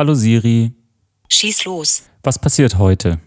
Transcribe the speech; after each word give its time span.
Hallo 0.00 0.14
Siri. 0.14 0.72
Schieß 1.28 1.66
los. 1.66 2.04
Was 2.22 2.40
passiert 2.40 2.78
heute? 2.78 3.20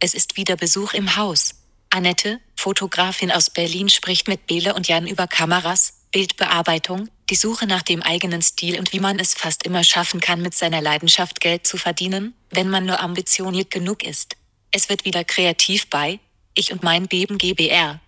Es 0.00 0.12
ist 0.12 0.36
wieder 0.36 0.56
Besuch 0.56 0.92
im 0.92 1.14
Haus. 1.14 1.54
Annette, 1.88 2.40
Fotografin 2.56 3.30
aus 3.30 3.48
Berlin, 3.50 3.88
spricht 3.88 4.26
mit 4.26 4.48
Bele 4.48 4.74
und 4.74 4.88
Jan 4.88 5.06
über 5.06 5.28
Kameras, 5.28 6.00
Bildbearbeitung, 6.10 7.10
die 7.30 7.36
Suche 7.36 7.68
nach 7.68 7.84
dem 7.84 8.02
eigenen 8.02 8.42
Stil 8.42 8.76
und 8.80 8.92
wie 8.92 8.98
man 8.98 9.20
es 9.20 9.34
fast 9.34 9.62
immer 9.62 9.84
schaffen 9.84 10.18
kann, 10.18 10.42
mit 10.42 10.52
seiner 10.52 10.82
Leidenschaft 10.82 11.40
Geld 11.40 11.64
zu 11.64 11.76
verdienen, 11.76 12.34
wenn 12.50 12.68
man 12.68 12.84
nur 12.84 12.98
ambitioniert 12.98 13.70
genug 13.70 14.02
ist. 14.02 14.34
Es 14.72 14.88
wird 14.88 15.04
wieder 15.04 15.22
kreativ 15.22 15.88
bei 15.90 16.18
Ich 16.54 16.72
und 16.72 16.82
mein 16.82 17.06
Beben 17.06 17.38
GBR. 17.38 18.00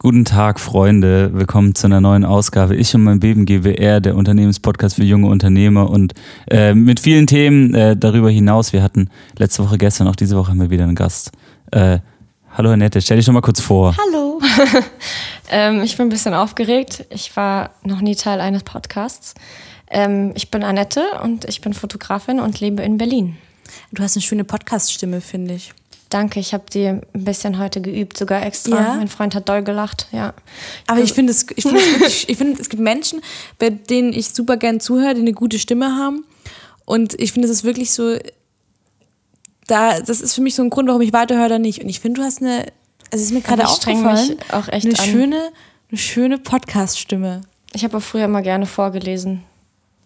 Guten 0.00 0.24
Tag, 0.24 0.60
Freunde. 0.60 1.32
Willkommen 1.34 1.74
zu 1.74 1.88
einer 1.88 2.00
neuen 2.00 2.24
Ausgabe. 2.24 2.76
Ich 2.76 2.94
und 2.94 3.02
mein 3.02 3.18
Beben 3.18 3.46
GBR, 3.46 4.00
der 4.00 4.14
Unternehmenspodcast 4.14 4.94
für 4.94 5.02
junge 5.02 5.26
Unternehmer 5.26 5.90
und 5.90 6.14
äh, 6.48 6.72
mit 6.72 7.00
vielen 7.00 7.26
Themen 7.26 7.74
äh, 7.74 7.96
darüber 7.96 8.30
hinaus. 8.30 8.72
Wir 8.72 8.84
hatten 8.84 9.10
letzte 9.38 9.64
Woche, 9.64 9.76
gestern, 9.76 10.06
auch 10.06 10.14
diese 10.14 10.36
Woche 10.36 10.50
haben 10.50 10.60
wir 10.60 10.70
wieder 10.70 10.84
einen 10.84 10.94
Gast. 10.94 11.32
Äh, 11.72 11.98
hallo 12.56 12.70
Annette, 12.70 13.00
stell 13.00 13.16
dich 13.16 13.26
doch 13.26 13.32
mal 13.32 13.40
kurz 13.40 13.60
vor. 13.60 13.96
Hallo. 13.96 14.40
ähm, 15.50 15.82
ich 15.82 15.96
bin 15.96 16.06
ein 16.06 16.10
bisschen 16.10 16.32
aufgeregt. 16.32 17.04
Ich 17.10 17.34
war 17.36 17.70
noch 17.82 18.00
nie 18.00 18.14
Teil 18.14 18.40
eines 18.40 18.62
Podcasts. 18.62 19.34
Ähm, 19.90 20.30
ich 20.36 20.48
bin 20.48 20.62
Annette 20.62 21.02
und 21.24 21.44
ich 21.46 21.60
bin 21.60 21.74
Fotografin 21.74 22.38
und 22.38 22.60
lebe 22.60 22.84
in 22.84 22.98
Berlin. 22.98 23.36
Du 23.90 24.00
hast 24.04 24.14
eine 24.14 24.22
schöne 24.22 24.44
Podcast-Stimme, 24.44 25.20
finde 25.20 25.54
ich. 25.54 25.72
Danke, 26.10 26.40
ich 26.40 26.54
habe 26.54 26.64
die 26.72 26.86
ein 26.86 27.02
bisschen 27.12 27.58
heute 27.58 27.82
geübt, 27.82 28.16
sogar 28.16 28.44
extra. 28.44 28.76
Ja? 28.76 28.94
Mein 28.94 29.08
Freund 29.08 29.34
hat 29.34 29.48
doll 29.48 29.62
gelacht, 29.62 30.06
ja. 30.10 30.32
Aber 30.86 31.00
ich 31.00 31.12
finde 31.12 31.32
es, 31.32 31.46
ich 31.54 31.62
finde 31.62 31.80
es 31.80 32.24
ich 32.28 32.36
finde, 32.36 32.60
es 32.60 32.70
gibt 32.70 32.82
Menschen, 32.82 33.20
bei 33.58 33.68
denen 33.70 34.14
ich 34.14 34.30
super 34.30 34.56
gern 34.56 34.80
zuhöre, 34.80 35.14
die 35.14 35.20
eine 35.20 35.34
gute 35.34 35.58
Stimme 35.58 35.96
haben. 35.96 36.24
Und 36.86 37.20
ich 37.20 37.32
finde, 37.32 37.46
es 37.46 37.52
ist 37.52 37.64
wirklich 37.64 37.92
so, 37.92 38.16
da, 39.66 40.00
das 40.00 40.22
ist 40.22 40.34
für 40.34 40.40
mich 40.40 40.54
so 40.54 40.62
ein 40.62 40.70
Grund, 40.70 40.88
warum 40.88 41.02
ich 41.02 41.12
weiterhöre 41.12 41.46
oder 41.46 41.58
nicht. 41.58 41.82
Und 41.82 41.90
ich 41.90 42.00
finde, 42.00 42.20
du 42.20 42.26
hast 42.26 42.40
eine, 42.40 42.60
also 43.10 43.16
es 43.16 43.22
ist 43.22 43.32
mir 43.32 43.42
gerade 43.42 43.66
aufgefallen, 43.66 44.38
auch 44.50 44.68
echt 44.68 44.86
eine 44.86 44.98
an. 44.98 45.04
schöne, 45.04 45.50
eine 45.90 45.98
schöne 45.98 46.38
Podcast-Stimme. 46.38 47.42
Ich 47.74 47.84
habe 47.84 47.98
auch 47.98 48.02
früher 48.02 48.24
immer 48.24 48.40
gerne 48.40 48.64
vorgelesen. 48.64 49.44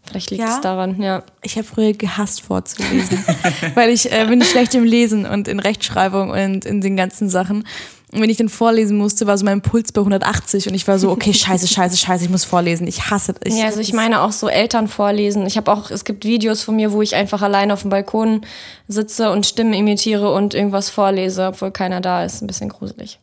Vielleicht 0.05 0.31
liegt 0.31 0.42
Ja? 0.42 0.55
es 0.56 0.61
daran, 0.61 1.00
ja. 1.00 1.22
Ich 1.42 1.56
habe 1.56 1.64
früher 1.67 1.92
gehasst 1.92 2.41
vorzulesen, 2.42 3.25
weil 3.75 3.91
ich 3.91 4.11
äh, 4.11 4.25
bin 4.27 4.42
schlecht 4.42 4.75
im 4.75 4.84
Lesen 4.84 5.27
und 5.27 5.48
in 5.48 5.61
Rechtschreibung 5.61 6.31
und 6.31 6.64
in 6.64 6.81
den 6.81 6.97
ganzen 6.97 7.28
Sachen. 7.31 7.64
Und 8.12 8.20
wenn 8.20 8.28
ich 8.28 8.36
dann 8.36 8.50
vorlesen 8.50 8.98
musste, 8.98 9.27
war 9.27 9.39
so 9.39 9.44
mein 9.47 9.62
Puls 9.62 9.91
bei 9.91 10.03
180 10.03 10.69
und 10.69 10.75
ich 10.75 10.86
war 10.86 10.98
so, 10.98 11.11
okay, 11.11 11.33
scheiße, 11.33 11.67
scheiße, 11.67 11.97
scheiße, 11.97 12.25
ich 12.25 12.31
muss 12.31 12.44
vorlesen. 12.44 12.86
Ich 12.86 13.11
hasse 13.11 13.34
ich, 13.42 13.55
Ja, 13.55 13.67
also 13.67 13.81
ich 13.81 13.94
meine 13.94 14.20
auch 14.20 14.33
so 14.33 14.48
Eltern 14.48 14.86
vorlesen. 14.86 15.47
Ich 15.47 15.56
habe 15.56 15.72
auch, 15.72 15.91
es 15.91 16.05
gibt 16.05 16.25
Videos 16.25 16.62
von 16.62 16.77
mir, 16.77 16.92
wo 16.92 17.00
ich 17.00 17.14
einfach 17.14 17.41
alleine 17.41 17.72
auf 17.72 17.81
dem 17.83 17.91
Balkon 17.91 18.42
sitze 18.87 19.31
und 19.31 19.47
Stimmen 19.47 19.72
imitiere 19.72 20.31
und 20.31 20.53
irgendwas 20.53 20.91
vorlese, 20.91 21.47
obwohl 21.47 21.70
keiner 21.70 22.03
da 22.03 22.22
ist. 22.22 22.42
Ein 22.42 22.48
bisschen 22.48 22.69
gruselig. 22.69 23.19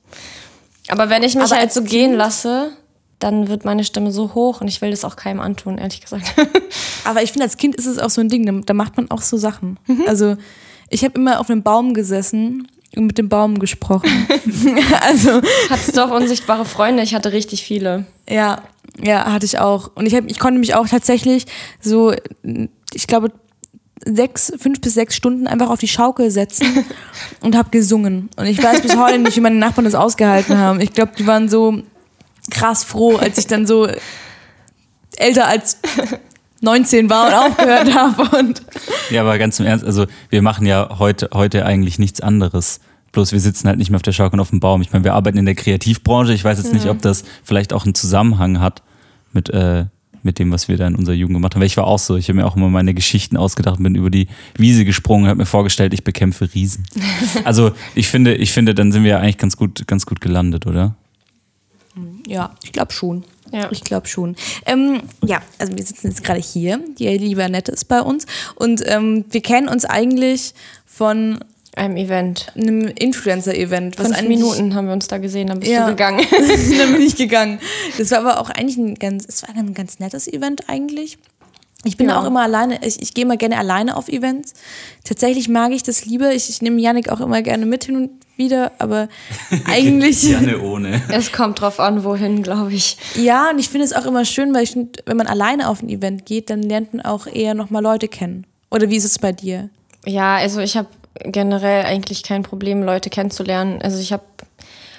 Aber 0.88 1.12
wenn 1.12 1.22
ich 1.22 1.36
mich 1.36 1.44
Aber 1.44 1.58
halt 1.58 1.72
so 1.72 1.84
gehen 1.84 2.14
lasse, 2.16 2.72
dann 3.20 3.50
wird 3.50 3.66
meine 3.66 3.84
Stimme 3.84 4.12
so 4.12 4.34
hoch 4.34 4.62
und 4.62 4.68
ich 4.68 4.82
will 4.82 4.92
das 4.92 5.04
auch 5.06 5.16
keinem 5.16 5.40
antun, 5.40 5.78
ehrlich 5.78 6.02
gesagt. 6.02 6.34
Aber 7.04 7.22
ich 7.22 7.32
finde, 7.32 7.46
als 7.46 7.58
Kind 7.58 7.76
ist 7.76 7.86
es 7.86 8.00
auch 8.00 8.10
so 8.10 8.22
ein 8.22 8.30
Ding, 8.30 8.66
da, 8.66 8.74
macht 8.74 8.98
man 8.98 9.12
auch 9.12 9.22
so 9.22 9.38
Sachen. 9.38 9.78
Mhm. 9.88 10.04
Also 10.08 10.38
ich 10.90 11.04
habe 11.04 11.16
immer 11.20 11.40
auf 11.40 11.50
einem 11.50 11.62
Baum 11.62 11.94
gesessen 11.94 12.68
und 12.96 13.06
mit 13.06 13.18
dem 13.18 13.30
Baum 13.30 13.60
gesprochen. 13.60 14.10
also 15.02 15.42
Hattest 15.70 15.96
du 15.96 16.06
auch 16.06 16.12
unsichtbare 16.12 16.66
Freunde? 16.66 17.04
Ich 17.04 17.14
hatte 17.14 17.32
richtig 17.32 17.64
viele. 17.64 18.06
ja, 18.28 18.64
ja, 19.02 19.32
hatte 19.32 19.46
ich 19.46 19.60
auch. 19.60 19.92
Und 19.96 20.08
ich, 20.08 20.16
hab, 20.16 20.26
ich 20.30 20.40
konnte 20.40 20.60
mich 20.60 20.76
auch 20.76 20.88
tatsächlich 20.88 21.46
so, 21.80 22.14
ich 22.94 23.08
glaube, 23.08 23.32
sechs, 24.06 24.52
fünf 24.58 24.82
bis 24.82 24.94
sechs 24.94 25.16
Stunden 25.16 25.48
einfach 25.48 25.70
auf 25.70 25.80
die 25.80 25.88
Schaukel 25.88 26.32
setzen 26.32 26.86
und 27.42 27.56
habe 27.56 27.70
gesungen. 27.70 28.30
Und 28.36 28.46
ich 28.46 28.62
weiß 28.62 28.82
bis 28.82 28.98
heute 28.98 29.20
nicht, 29.20 29.36
wie 29.36 29.42
meine 29.42 29.58
Nachbarn 29.58 29.86
das 29.86 29.96
ausgehalten 29.96 30.58
haben. 30.58 30.80
Ich 30.82 30.94
glaube, 30.94 31.12
die 31.18 31.28
waren 31.28 31.50
so 31.50 31.82
krass 32.50 32.84
froh, 32.84 33.18
als 33.18 33.38
ich 33.38 33.48
dann 33.48 33.66
so 33.66 33.88
älter 35.18 35.48
als 35.48 35.78
19 36.62 37.10
war 37.10 37.28
und 37.28 37.34
aufgehört 37.34 37.94
habe. 37.96 38.38
Und 38.38 38.62
Ja, 39.10 39.22
aber 39.22 39.38
ganz 39.38 39.60
im 39.60 39.66
Ernst, 39.66 39.86
also 39.86 40.06
wir 40.30 40.42
machen 40.42 40.66
ja 40.66 40.98
heute, 41.00 41.30
heute 41.34 41.66
eigentlich 41.66 42.00
nichts 42.00 42.22
anderes. 42.22 42.80
Bloß 43.12 43.32
wir 43.32 43.40
sitzen 43.40 43.68
halt 43.68 43.80
nicht 43.80 43.90
mehr 43.90 43.96
auf 43.96 44.04
der 44.04 44.12
Schaukel 44.12 44.36
und 44.36 44.42
auf 44.42 44.52
dem 44.52 44.60
Baum. 44.60 44.82
Ich 44.82 44.92
meine, 44.92 45.04
wir 45.04 45.14
arbeiten 45.14 45.38
in 45.38 45.46
der 45.46 45.56
Kreativbranche. 45.56 46.34
Ich 46.34 46.44
weiß 46.44 46.58
jetzt 46.60 46.74
nicht, 46.74 46.88
ob 46.88 47.02
das 47.02 47.24
vielleicht 47.44 47.74
auch 47.74 47.86
einen 47.86 47.96
Zusammenhang 47.96 48.60
hat 48.60 48.84
mit, 49.34 49.50
äh, 49.50 49.86
mit 50.22 50.38
dem, 50.38 50.52
was 50.52 50.68
wir 50.68 50.78
da 50.78 50.86
in 50.86 50.96
unserer 50.96 51.16
Jugend 51.16 51.36
gemacht 51.36 51.56
haben. 51.56 51.62
Weil 51.62 51.68
ich 51.68 51.78
war 51.78 51.88
auch 51.88 51.98
so, 51.98 52.18
ich 52.18 52.30
habe 52.30 52.38
mir 52.38 52.46
auch 52.46 52.56
immer 52.56 52.70
meine 52.70 52.94
Geschichten 52.94 53.36
ausgedacht, 53.36 53.82
bin 53.82 53.96
über 53.96 54.12
die 54.12 54.28
Wiese 54.58 54.86
gesprungen 54.86 55.24
und 55.24 55.30
habe 55.30 55.40
mir 55.40 55.48
vorgestellt, 55.48 55.94
ich 55.94 56.04
bekämpfe 56.04 56.54
Riesen. 56.54 56.86
Also 57.46 57.72
ich 57.96 58.08
finde, 58.10 58.36
ich 58.36 58.52
finde, 58.52 58.76
dann 58.76 58.92
sind 58.92 59.04
wir 59.04 59.12
ja 59.12 59.20
eigentlich 59.20 59.38
ganz 59.38 59.58
gut, 59.58 59.88
ganz 59.88 60.06
gut 60.06 60.22
gelandet, 60.22 60.68
oder? 60.68 60.96
Ja, 62.28 62.56
ich 62.64 62.72
glaube 62.72 62.92
schon. 62.94 63.24
Ja. 63.52 63.70
Ich 63.72 63.82
glaube 63.84 64.08
schon. 64.08 64.36
Ähm, 64.66 65.02
ja, 65.26 65.42
also 65.58 65.76
wir 65.76 65.84
sitzen 65.84 66.08
jetzt 66.10 66.24
gerade 66.24 66.40
hier. 66.40 66.80
Die 67.00 67.08
liebe 67.18 67.44
Annette 67.44 67.72
ist 67.72 67.86
bei 67.86 68.02
uns. 68.02 68.26
Und 68.56 68.84
ähm, 68.86 69.26
wir 69.30 69.42
kennen 69.42 69.68
uns 69.68 69.86
eigentlich 69.86 70.54
von 70.86 71.40
Einem 71.76 71.98
Event. 71.98 72.48
einem 72.56 72.86
Influencer-Event. 72.88 73.96
Fünf 73.96 74.22
Minuten 74.28 74.76
haben 74.76 74.86
wir 74.88 74.94
uns 74.94 75.08
da 75.08 75.18
gesehen, 75.18 75.48
dann 75.48 75.60
bist 75.62 75.72
Ja. 75.72 75.86
du 75.86 75.92
gegangen. 75.92 76.20
Dann 76.80 76.94
bin 76.94 77.02
ich 77.02 77.16
gegangen. 77.16 77.60
Das 77.98 78.12
war 78.12 78.20
aber 78.20 78.40
auch 78.42 78.50
eigentlich 78.50 78.78
ein 78.78 78.96
ganz, 78.96 79.26
es 79.28 79.42
war 79.44 79.56
ein 79.56 79.74
ganz 79.74 80.00
nettes 80.00 80.28
Event 80.28 80.70
eigentlich. 80.70 81.18
Ich 81.86 81.96
bin 81.96 82.10
Ja. 82.10 82.20
auch 82.22 82.26
immer 82.26 82.42
alleine, 82.42 82.86
ich, 82.86 83.02
ich 83.02 83.14
gehe 83.14 83.24
immer 83.24 83.38
gerne 83.38 83.58
alleine 83.58 83.96
auf 83.96 84.10
Events. 84.10 84.54
Tatsächlich 85.06 85.48
mag 85.48 85.72
ich 85.72 85.82
das 85.82 86.06
lieber. 86.06 86.34
Ich, 86.34 86.50
ich 86.50 86.62
nehme 86.62 86.80
Yannick 86.82 87.10
auch 87.10 87.22
immer 87.22 87.42
gerne 87.42 87.66
mit 87.66 87.86
hin 87.86 87.96
und 87.96 88.10
wieder, 88.40 88.72
aber 88.80 89.08
eigentlich. 89.66 90.22
Gerne 90.22 90.60
ohne. 90.60 91.02
es 91.10 91.32
kommt 91.32 91.62
drauf 91.62 91.80
an, 91.80 92.04
wohin, 92.04 92.42
glaube 92.42 92.74
ich. 92.74 92.98
Ja, 93.16 93.52
und 93.52 93.60
ich 93.60 93.70
finde 93.70 93.86
es 93.86 93.94
auch 93.94 94.06
immer 94.06 94.26
schön, 94.26 94.54
weil 94.56 94.64
ich 94.64 94.72
find, 94.72 95.04
wenn 95.06 95.18
man 95.18 95.28
alleine 95.28 95.70
auf 95.70 95.84
ein 95.84 95.90
Event 95.90 96.26
geht, 96.26 96.50
dann 96.50 96.64
lernt 96.64 96.96
man 96.96 97.06
auch 97.06 97.28
eher 97.28 97.54
nochmal 97.54 97.84
Leute 97.84 98.08
kennen. 98.08 98.48
Oder 98.72 98.90
wie 98.90 98.96
ist 98.96 99.06
es 99.06 99.20
bei 99.20 99.32
dir? 99.32 99.70
Ja, 100.06 100.38
also 100.38 100.62
ich 100.62 100.76
habe 100.76 100.88
generell 101.24 101.86
eigentlich 101.86 102.24
kein 102.24 102.44
Problem, 102.44 102.82
Leute 102.82 103.10
kennenzulernen. 103.10 103.82
Also 103.82 104.00
ich 104.00 104.14
habe 104.14 104.24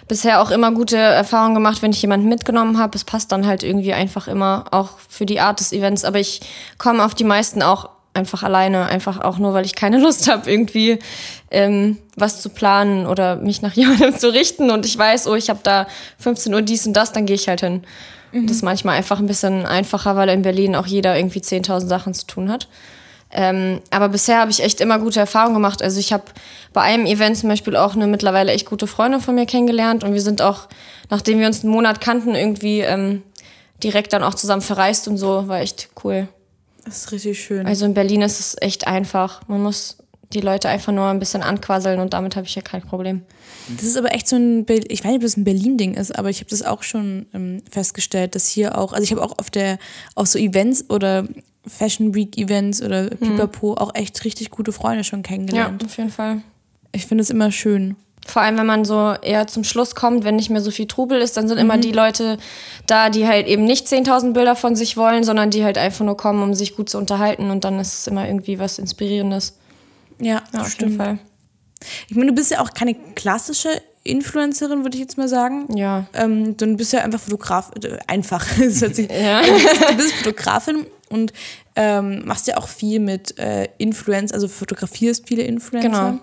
bisher 0.06 0.42
auch 0.42 0.50
immer 0.50 0.72
gute 0.72 0.96
Erfahrungen 0.96 1.54
gemacht, 1.54 1.82
wenn 1.82 1.92
ich 1.92 2.02
jemanden 2.02 2.28
mitgenommen 2.28 2.78
habe. 2.78 2.96
Es 2.96 3.04
passt 3.04 3.32
dann 3.32 3.46
halt 3.46 3.62
irgendwie 3.62 3.94
einfach 3.94 4.28
immer 4.28 4.66
auch 4.72 4.98
für 5.08 5.24
die 5.24 5.40
Art 5.40 5.60
des 5.60 5.72
Events. 5.72 6.04
Aber 6.04 6.18
ich 6.18 6.40
komme 6.78 7.04
auf 7.04 7.14
die 7.14 7.24
meisten 7.24 7.62
auch 7.62 7.88
einfach 8.14 8.42
alleine, 8.42 8.86
einfach 8.86 9.20
auch 9.20 9.38
nur, 9.38 9.54
weil 9.54 9.64
ich 9.64 9.74
keine 9.74 9.98
Lust 9.98 10.30
habe, 10.30 10.50
irgendwie 10.50 10.98
ähm, 11.50 11.98
was 12.16 12.42
zu 12.42 12.48
planen 12.48 13.06
oder 13.06 13.36
mich 13.36 13.62
nach 13.62 13.72
jemandem 13.74 14.16
zu 14.16 14.32
richten. 14.32 14.70
Und 14.70 14.86
ich 14.86 14.96
weiß, 14.96 15.26
oh, 15.28 15.34
ich 15.34 15.50
habe 15.50 15.60
da 15.62 15.86
15 16.18 16.52
Uhr 16.54 16.62
dies 16.62 16.86
und 16.86 16.94
das, 16.94 17.12
dann 17.12 17.26
gehe 17.26 17.36
ich 17.36 17.48
halt 17.48 17.60
hin. 17.60 17.82
Das 18.32 18.52
ist 18.52 18.62
manchmal 18.62 18.96
einfach 18.96 19.18
ein 19.18 19.26
bisschen 19.26 19.66
einfacher, 19.66 20.14
weil 20.14 20.28
in 20.28 20.42
Berlin 20.42 20.76
auch 20.76 20.86
jeder 20.86 21.16
irgendwie 21.16 21.40
10.000 21.40 21.88
Sachen 21.88 22.14
zu 22.14 22.26
tun 22.26 22.48
hat. 22.48 22.68
Ähm, 23.32 23.80
aber 23.90 24.08
bisher 24.08 24.38
habe 24.38 24.50
ich 24.50 24.62
echt 24.62 24.80
immer 24.80 24.98
gute 24.98 25.20
Erfahrungen 25.20 25.54
gemacht. 25.54 25.82
Also 25.82 25.98
ich 25.98 26.12
habe 26.12 26.24
bei 26.72 26.80
einem 26.80 27.06
Event 27.06 27.36
zum 27.36 27.48
Beispiel 27.48 27.76
auch 27.76 27.94
eine 27.94 28.06
mittlerweile 28.06 28.52
echt 28.52 28.66
gute 28.66 28.86
Freundin 28.86 29.20
von 29.20 29.34
mir 29.34 29.46
kennengelernt 29.46 30.04
und 30.04 30.14
wir 30.14 30.20
sind 30.20 30.42
auch, 30.42 30.68
nachdem 31.10 31.38
wir 31.38 31.46
uns 31.46 31.62
einen 31.62 31.72
Monat 31.72 32.00
kannten, 32.00 32.34
irgendwie 32.34 32.80
ähm, 32.80 33.22
direkt 33.82 34.12
dann 34.12 34.22
auch 34.22 34.34
zusammen 34.34 34.62
verreist 34.62 35.08
und 35.08 35.16
so. 35.16 35.48
War 35.48 35.60
echt 35.60 35.90
cool. 36.04 36.28
Das 36.84 36.98
ist 36.98 37.12
richtig 37.12 37.40
schön. 37.42 37.66
Also 37.66 37.84
in 37.84 37.94
Berlin 37.94 38.22
ist 38.22 38.40
es 38.40 38.56
echt 38.60 38.86
einfach. 38.86 39.46
Man 39.48 39.62
muss 39.62 39.98
die 40.32 40.40
Leute 40.40 40.68
einfach 40.68 40.92
nur 40.92 41.06
ein 41.06 41.18
bisschen 41.18 41.42
anquasseln 41.42 41.98
und 41.98 42.12
damit 42.12 42.36
habe 42.36 42.46
ich 42.46 42.54
ja 42.54 42.62
kein 42.62 42.82
Problem. 42.82 43.22
Das 43.74 43.82
ist 43.84 43.96
aber 43.96 44.14
echt 44.14 44.28
so 44.28 44.36
ein, 44.36 44.64
Be 44.64 44.74
ich 44.88 45.00
weiß 45.04 45.10
nicht, 45.10 45.16
ob 45.16 45.22
das 45.22 45.36
ein 45.36 45.44
Berlin-Ding 45.44 45.94
ist, 45.94 46.16
aber 46.16 46.30
ich 46.30 46.38
habe 46.38 46.50
das 46.50 46.62
auch 46.62 46.82
schon 46.84 47.26
ähm, 47.34 47.62
festgestellt, 47.70 48.34
dass 48.36 48.46
hier 48.46 48.78
auch, 48.78 48.92
also 48.92 49.02
ich 49.02 49.10
habe 49.10 49.22
auch 49.22 49.38
auf 49.38 49.50
der, 49.50 49.78
auf 50.14 50.28
so 50.28 50.38
Events 50.38 50.88
oder 50.88 51.26
Fashion 51.66 52.14
Week 52.14 52.38
Events 52.38 52.80
oder 52.80 53.10
Pipapo 53.10 53.74
auch 53.74 53.94
echt 53.94 54.24
richtig 54.24 54.50
gute 54.50 54.72
Freunde 54.72 55.02
schon 55.04 55.20
Ja, 55.20 55.28
kennengelernt. 55.28 55.84
auf 55.84 55.96
jeden 55.96 56.10
Fall. 56.10 56.42
Ich 56.92 57.06
finde 57.06 57.22
es 57.22 57.30
immer 57.30 57.50
schön. 57.52 57.96
Vor 58.26 58.42
allem, 58.42 58.58
wenn 58.58 58.66
man 58.66 58.84
so 58.84 59.14
eher 59.22 59.46
zum 59.46 59.64
Schluss 59.64 59.94
kommt, 59.94 60.24
wenn 60.24 60.36
nicht 60.36 60.50
mehr 60.50 60.60
so 60.60 60.70
viel 60.70 60.86
Trubel 60.86 61.20
ist, 61.20 61.36
dann 61.36 61.48
sind 61.48 61.58
immer 61.58 61.78
die 61.78 61.90
Leute 61.92 62.38
da, 62.86 63.10
die 63.10 63.26
halt 63.26 63.46
eben 63.48 63.64
nicht 63.64 63.86
10.000 63.86 64.34
Bilder 64.34 64.54
von 64.54 64.76
sich 64.76 64.96
wollen, 64.96 65.24
sondern 65.24 65.50
die 65.50 65.64
halt 65.64 65.78
einfach 65.78 66.04
nur 66.04 66.16
kommen, 66.16 66.42
um 66.42 66.54
sich 66.54 66.76
gut 66.76 66.90
zu 66.90 66.98
unterhalten 66.98 67.50
und 67.50 67.64
dann 67.64 67.80
ist 67.80 68.00
es 68.00 68.06
immer 68.06 68.26
irgendwie 68.26 68.58
was 68.58 68.78
Inspirierendes. 68.78 69.56
Ja, 70.18 70.42
Ja, 70.52 70.60
auf 70.60 70.78
jeden 70.78 70.96
Fall. 70.96 71.18
Ich 72.08 72.14
meine, 72.14 72.28
du 72.28 72.34
bist 72.34 72.50
ja 72.50 72.60
auch 72.60 72.72
keine 72.74 72.94
klassische 73.14 73.70
Influencerin, 74.04 74.82
würde 74.82 74.96
ich 74.96 75.00
jetzt 75.00 75.16
mal 75.18 75.28
sagen. 75.28 75.66
Ja. 75.76 76.06
Ähm, 76.12 76.56
du 76.56 76.76
bist 76.76 76.92
ja 76.92 77.00
einfach 77.00 77.20
Fotograf, 77.20 77.70
äh, 77.82 77.98
einfach. 78.06 78.46
Sich, 78.68 79.08
Ja. 79.10 79.42
du, 79.42 79.52
bist, 79.52 79.90
du 79.90 79.96
bist 79.96 80.12
Fotografin 80.14 80.86
und 81.08 81.32
ähm, 81.76 82.22
machst 82.26 82.46
ja 82.46 82.58
auch 82.58 82.68
viel 82.68 83.00
mit 83.00 83.38
äh, 83.38 83.68
Influencer, 83.78 84.34
also 84.34 84.46
fotografierst 84.46 85.26
viele 85.26 85.42
Influencer. 85.42 85.88
Genau. 85.88 86.18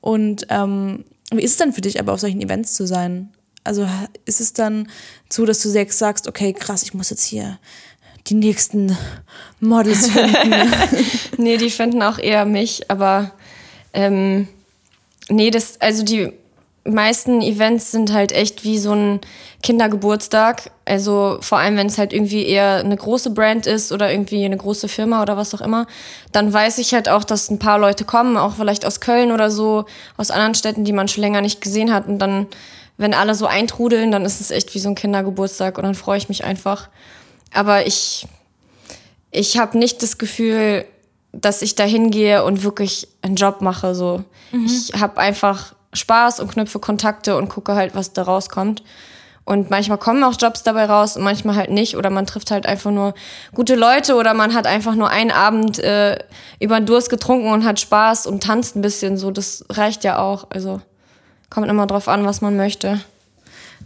Und 0.00 0.46
ähm, 0.50 1.04
wie 1.32 1.42
ist 1.42 1.52
es 1.52 1.56
dann 1.56 1.72
für 1.72 1.80
dich, 1.80 1.98
aber 1.98 2.12
auf 2.12 2.20
solchen 2.20 2.40
Events 2.40 2.74
zu 2.74 2.86
sein? 2.86 3.30
Also 3.64 3.88
ist 4.24 4.40
es 4.40 4.52
dann 4.52 4.88
so, 5.28 5.44
dass 5.44 5.60
du 5.60 5.68
selbst 5.68 5.98
sagst, 5.98 6.28
okay, 6.28 6.52
krass, 6.52 6.82
ich 6.84 6.94
muss 6.94 7.10
jetzt 7.10 7.24
hier 7.24 7.58
die 8.28 8.34
nächsten 8.34 8.96
Models 9.60 10.08
finden. 10.08 10.72
Nee, 11.38 11.58
die 11.58 11.70
finden 11.70 12.02
auch 12.02 12.18
eher 12.18 12.46
mich, 12.46 12.90
aber 12.90 13.32
ähm, 13.92 14.48
nee, 15.28 15.50
das, 15.50 15.78
also 15.82 16.02
die 16.02 16.32
meisten 16.86 17.40
Events 17.40 17.90
sind 17.90 18.12
halt 18.12 18.32
echt 18.32 18.64
wie 18.64 18.78
so 18.78 18.92
ein 18.92 19.20
Kindergeburtstag. 19.62 20.70
Also 20.84 21.38
vor 21.40 21.58
allem, 21.58 21.76
wenn 21.76 21.86
es 21.86 21.98
halt 21.98 22.12
irgendwie 22.12 22.46
eher 22.46 22.76
eine 22.76 22.96
große 22.96 23.30
Brand 23.30 23.66
ist 23.66 23.92
oder 23.92 24.10
irgendwie 24.10 24.44
eine 24.44 24.56
große 24.56 24.88
Firma 24.88 25.22
oder 25.22 25.36
was 25.36 25.54
auch 25.54 25.60
immer, 25.60 25.86
dann 26.32 26.52
weiß 26.52 26.78
ich 26.78 26.94
halt 26.94 27.08
auch, 27.08 27.24
dass 27.24 27.50
ein 27.50 27.58
paar 27.58 27.78
Leute 27.78 28.04
kommen, 28.04 28.36
auch 28.36 28.56
vielleicht 28.56 28.86
aus 28.86 29.00
Köln 29.00 29.32
oder 29.32 29.50
so, 29.50 29.84
aus 30.16 30.30
anderen 30.30 30.54
Städten, 30.54 30.84
die 30.84 30.92
man 30.92 31.08
schon 31.08 31.22
länger 31.22 31.40
nicht 31.40 31.60
gesehen 31.60 31.92
hat. 31.92 32.06
Und 32.06 32.18
dann, 32.18 32.46
wenn 32.96 33.14
alle 33.14 33.34
so 33.34 33.46
eintrudeln, 33.46 34.10
dann 34.10 34.24
ist 34.24 34.40
es 34.40 34.50
echt 34.50 34.74
wie 34.74 34.78
so 34.78 34.88
ein 34.88 34.94
Kindergeburtstag 34.94 35.78
und 35.78 35.84
dann 35.84 35.94
freue 35.94 36.18
ich 36.18 36.28
mich 36.28 36.44
einfach. 36.44 36.88
Aber 37.52 37.86
ich, 37.86 38.26
ich 39.30 39.58
habe 39.58 39.78
nicht 39.78 40.02
das 40.02 40.18
Gefühl, 40.18 40.84
dass 41.32 41.62
ich 41.62 41.74
da 41.74 41.84
hingehe 41.84 42.44
und 42.44 42.62
wirklich 42.62 43.08
einen 43.22 43.36
Job 43.36 43.60
mache. 43.60 43.94
So. 43.94 44.24
Ich 44.64 44.92
habe 44.98 45.18
einfach 45.18 45.75
Spaß 45.96 46.40
und 46.40 46.52
knüpfe 46.52 46.78
Kontakte 46.78 47.36
und 47.36 47.48
gucke 47.48 47.74
halt, 47.74 47.94
was 47.94 48.12
da 48.12 48.22
rauskommt. 48.22 48.82
Und 49.46 49.70
manchmal 49.70 49.98
kommen 49.98 50.24
auch 50.24 50.34
Jobs 50.36 50.64
dabei 50.64 50.86
raus 50.86 51.16
und 51.16 51.22
manchmal 51.22 51.54
halt 51.54 51.70
nicht. 51.70 51.96
Oder 51.96 52.10
man 52.10 52.26
trifft 52.26 52.50
halt 52.50 52.66
einfach 52.66 52.90
nur 52.90 53.14
gute 53.54 53.76
Leute 53.76 54.16
oder 54.16 54.34
man 54.34 54.54
hat 54.54 54.66
einfach 54.66 54.96
nur 54.96 55.08
einen 55.08 55.30
Abend 55.30 55.78
äh, 55.78 56.18
über 56.58 56.80
den 56.80 56.86
Durst 56.86 57.10
getrunken 57.10 57.52
und 57.52 57.64
hat 57.64 57.78
Spaß 57.78 58.26
und 58.26 58.42
tanzt 58.42 58.74
ein 58.74 58.82
bisschen. 58.82 59.16
So, 59.16 59.30
das 59.30 59.64
reicht 59.70 60.02
ja 60.02 60.18
auch. 60.18 60.48
Also 60.50 60.80
kommt 61.48 61.68
immer 61.68 61.86
drauf 61.86 62.08
an, 62.08 62.26
was 62.26 62.40
man 62.40 62.56
möchte. 62.56 63.00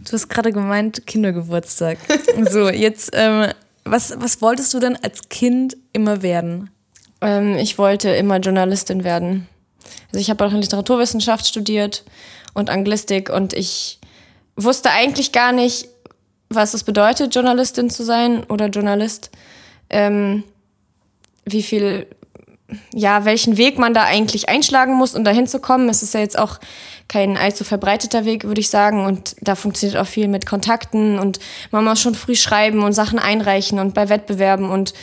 Du 0.03 0.13
hast 0.13 0.29
gerade 0.29 0.51
gemeint, 0.51 1.05
Kindergeburtstag. 1.05 1.99
so, 2.49 2.67
jetzt, 2.69 3.11
ähm, 3.13 3.51
was, 3.83 4.15
was 4.17 4.41
wolltest 4.41 4.73
du 4.73 4.79
denn 4.79 4.97
als 5.03 5.29
Kind 5.29 5.77
immer 5.93 6.23
werden? 6.23 6.71
Ähm, 7.21 7.55
ich 7.55 7.77
wollte 7.77 8.09
immer 8.09 8.37
Journalistin 8.37 9.03
werden. 9.03 9.47
Also 10.07 10.19
ich 10.19 10.29
habe 10.29 10.45
auch 10.45 10.51
Literaturwissenschaft 10.51 11.47
studiert 11.47 12.03
und 12.53 12.69
Anglistik 12.69 13.29
und 13.29 13.53
ich 13.53 13.99
wusste 14.55 14.91
eigentlich 14.91 15.31
gar 15.31 15.51
nicht, 15.51 15.87
was 16.49 16.73
es 16.73 16.83
bedeutet, 16.83 17.33
Journalistin 17.33 17.89
zu 17.89 18.03
sein 18.03 18.43
oder 18.45 18.67
Journalist. 18.67 19.31
Ähm, 19.89 20.43
wie 21.45 21.63
viel, 21.63 22.07
ja, 22.93 23.25
welchen 23.25 23.57
Weg 23.57 23.77
man 23.77 23.93
da 23.93 24.03
eigentlich 24.03 24.49
einschlagen 24.49 24.93
muss, 24.93 25.15
um 25.15 25.23
dahin 25.23 25.47
zu 25.47 25.59
kommen. 25.59 25.89
Es 25.89 26.03
ist 26.03 26.13
ja 26.13 26.19
jetzt 26.19 26.37
auch 26.37 26.59
kein 27.07 27.37
allzu 27.37 27.63
verbreiteter 27.63 28.25
Weg, 28.25 28.45
würde 28.45 28.61
ich 28.61 28.69
sagen. 28.69 29.05
Und 29.05 29.35
da 29.41 29.55
funktioniert 29.55 29.99
auch 29.99 30.07
viel 30.07 30.27
mit 30.27 30.45
Kontakten 30.45 31.19
und 31.19 31.39
man 31.71 31.83
muss 31.83 32.01
schon 32.01 32.15
früh 32.15 32.35
schreiben 32.35 32.83
und 32.83 32.93
Sachen 32.93 33.19
einreichen 33.19 33.79
und 33.79 33.93
bei 33.93 34.09
Wettbewerben. 34.09 34.69
Und 34.69 34.93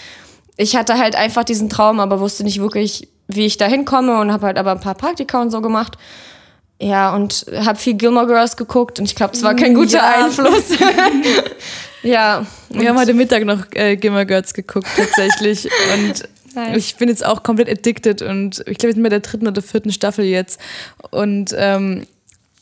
ich 0.57 0.77
hatte 0.77 0.99
halt 0.99 1.17
einfach 1.17 1.45
diesen 1.45 1.69
Traum, 1.69 2.01
aber 2.01 2.21
wusste 2.21 2.45
nicht 2.45 2.61
wirklich, 2.61 3.09
wie 3.29 3.47
ich 3.47 3.57
da 3.59 3.67
hinkomme 3.67 4.19
und 4.19 4.33
habe 4.33 4.47
halt 4.47 4.59
aber 4.59 4.73
ein 4.73 4.81
paar 4.81 4.95
Praktika 4.95 5.41
und 5.41 5.51
so 5.51 5.61
gemacht. 5.61 5.97
Ja, 6.81 7.15
und 7.15 7.47
habe 7.57 7.79
viel 7.79 7.95
Gilmore 7.95 8.27
Girls 8.27 8.57
geguckt 8.57 8.99
und 8.99 9.05
ich 9.05 9.15
glaube, 9.17 9.35
es 9.35 9.43
war 9.43 9.55
kein 9.55 9.75
guter 9.75 9.99
Ja. 9.99 10.25
Einfluss. 10.25 10.71
ja. 12.03 12.47
Wir 12.69 12.89
haben 12.89 12.99
heute 12.99 13.15
Mittag 13.15 13.45
noch 13.45 13.65
äh, 13.75 13.97
Gimmer 13.97 14.25
Girls 14.25 14.55
geguckt, 14.55 14.87
tatsächlich. 14.97 15.69
und 15.95 16.29
Nice. 16.55 16.77
ich 16.77 16.97
bin 16.97 17.09
jetzt 17.09 17.25
auch 17.27 17.43
komplett 17.43 17.69
addicted 17.69 18.23
und 18.23 18.61
ich 18.67 18.79
glaube, 18.79 18.91
ich 18.91 18.95
bin 18.95 19.03
bei 19.03 19.09
der 19.09 19.21
dritten 19.21 19.49
oder 19.49 19.61
vierten 19.61 19.93
Staffel 19.93 20.25
jetzt. 20.25 20.61
Und 21.11 21.55
ähm, 21.59 22.07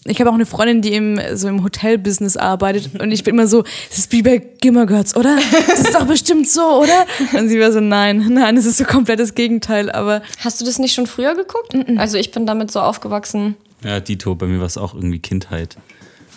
ich 0.09 0.21
habe 0.21 0.31
auch 0.31 0.35
eine 0.35 0.47
Freundin, 0.47 0.83
die 0.83 0.95
im, 0.95 1.21
so 1.35 1.49
im 1.49 1.63
Hotelbusiness 1.63 2.37
arbeitet 2.37 3.01
und 3.01 3.11
ich 3.13 3.25
bin 3.25 3.35
immer 3.35 3.47
so, 3.47 3.63
das 3.89 3.99
ist 3.99 4.13
wie 4.13 4.23
bei 4.23 4.39
Gimmer 4.39 4.87
Girls, 4.87 5.15
oder? 5.17 5.37
Das 5.67 5.81
ist 5.81 5.95
doch 5.95 6.07
bestimmt 6.07 6.49
so, 6.49 6.83
oder? 6.83 7.07
Und 7.39 7.49
sie 7.49 7.59
war 7.61 7.73
so, 7.73 7.81
nein, 7.81 8.27
nein, 8.31 8.57
es 8.57 8.67
ist 8.67 8.79
so 8.79 8.85
komplett 8.85 9.21
das 9.21 9.35
Gegenteil, 9.35 9.91
aber 9.91 10.23
Hast 10.41 10.61
du 10.61 10.65
das 10.65 10.79
nicht 10.79 10.95
schon 10.95 11.07
früher 11.07 11.35
geguckt? 11.35 11.75
Also 11.99 12.19
ich 12.19 12.31
bin 12.33 12.47
damit 12.47 12.71
so 12.71 12.81
aufgewachsen. 12.81 13.57
Ja, 13.85 14.01
Dito, 14.01 14.35
bei 14.35 14.47
mir 14.47 14.59
war 14.61 14.67
es 14.67 14.79
auch 14.79 14.95
irgendwie 14.95 15.19
Kindheit. 15.19 15.77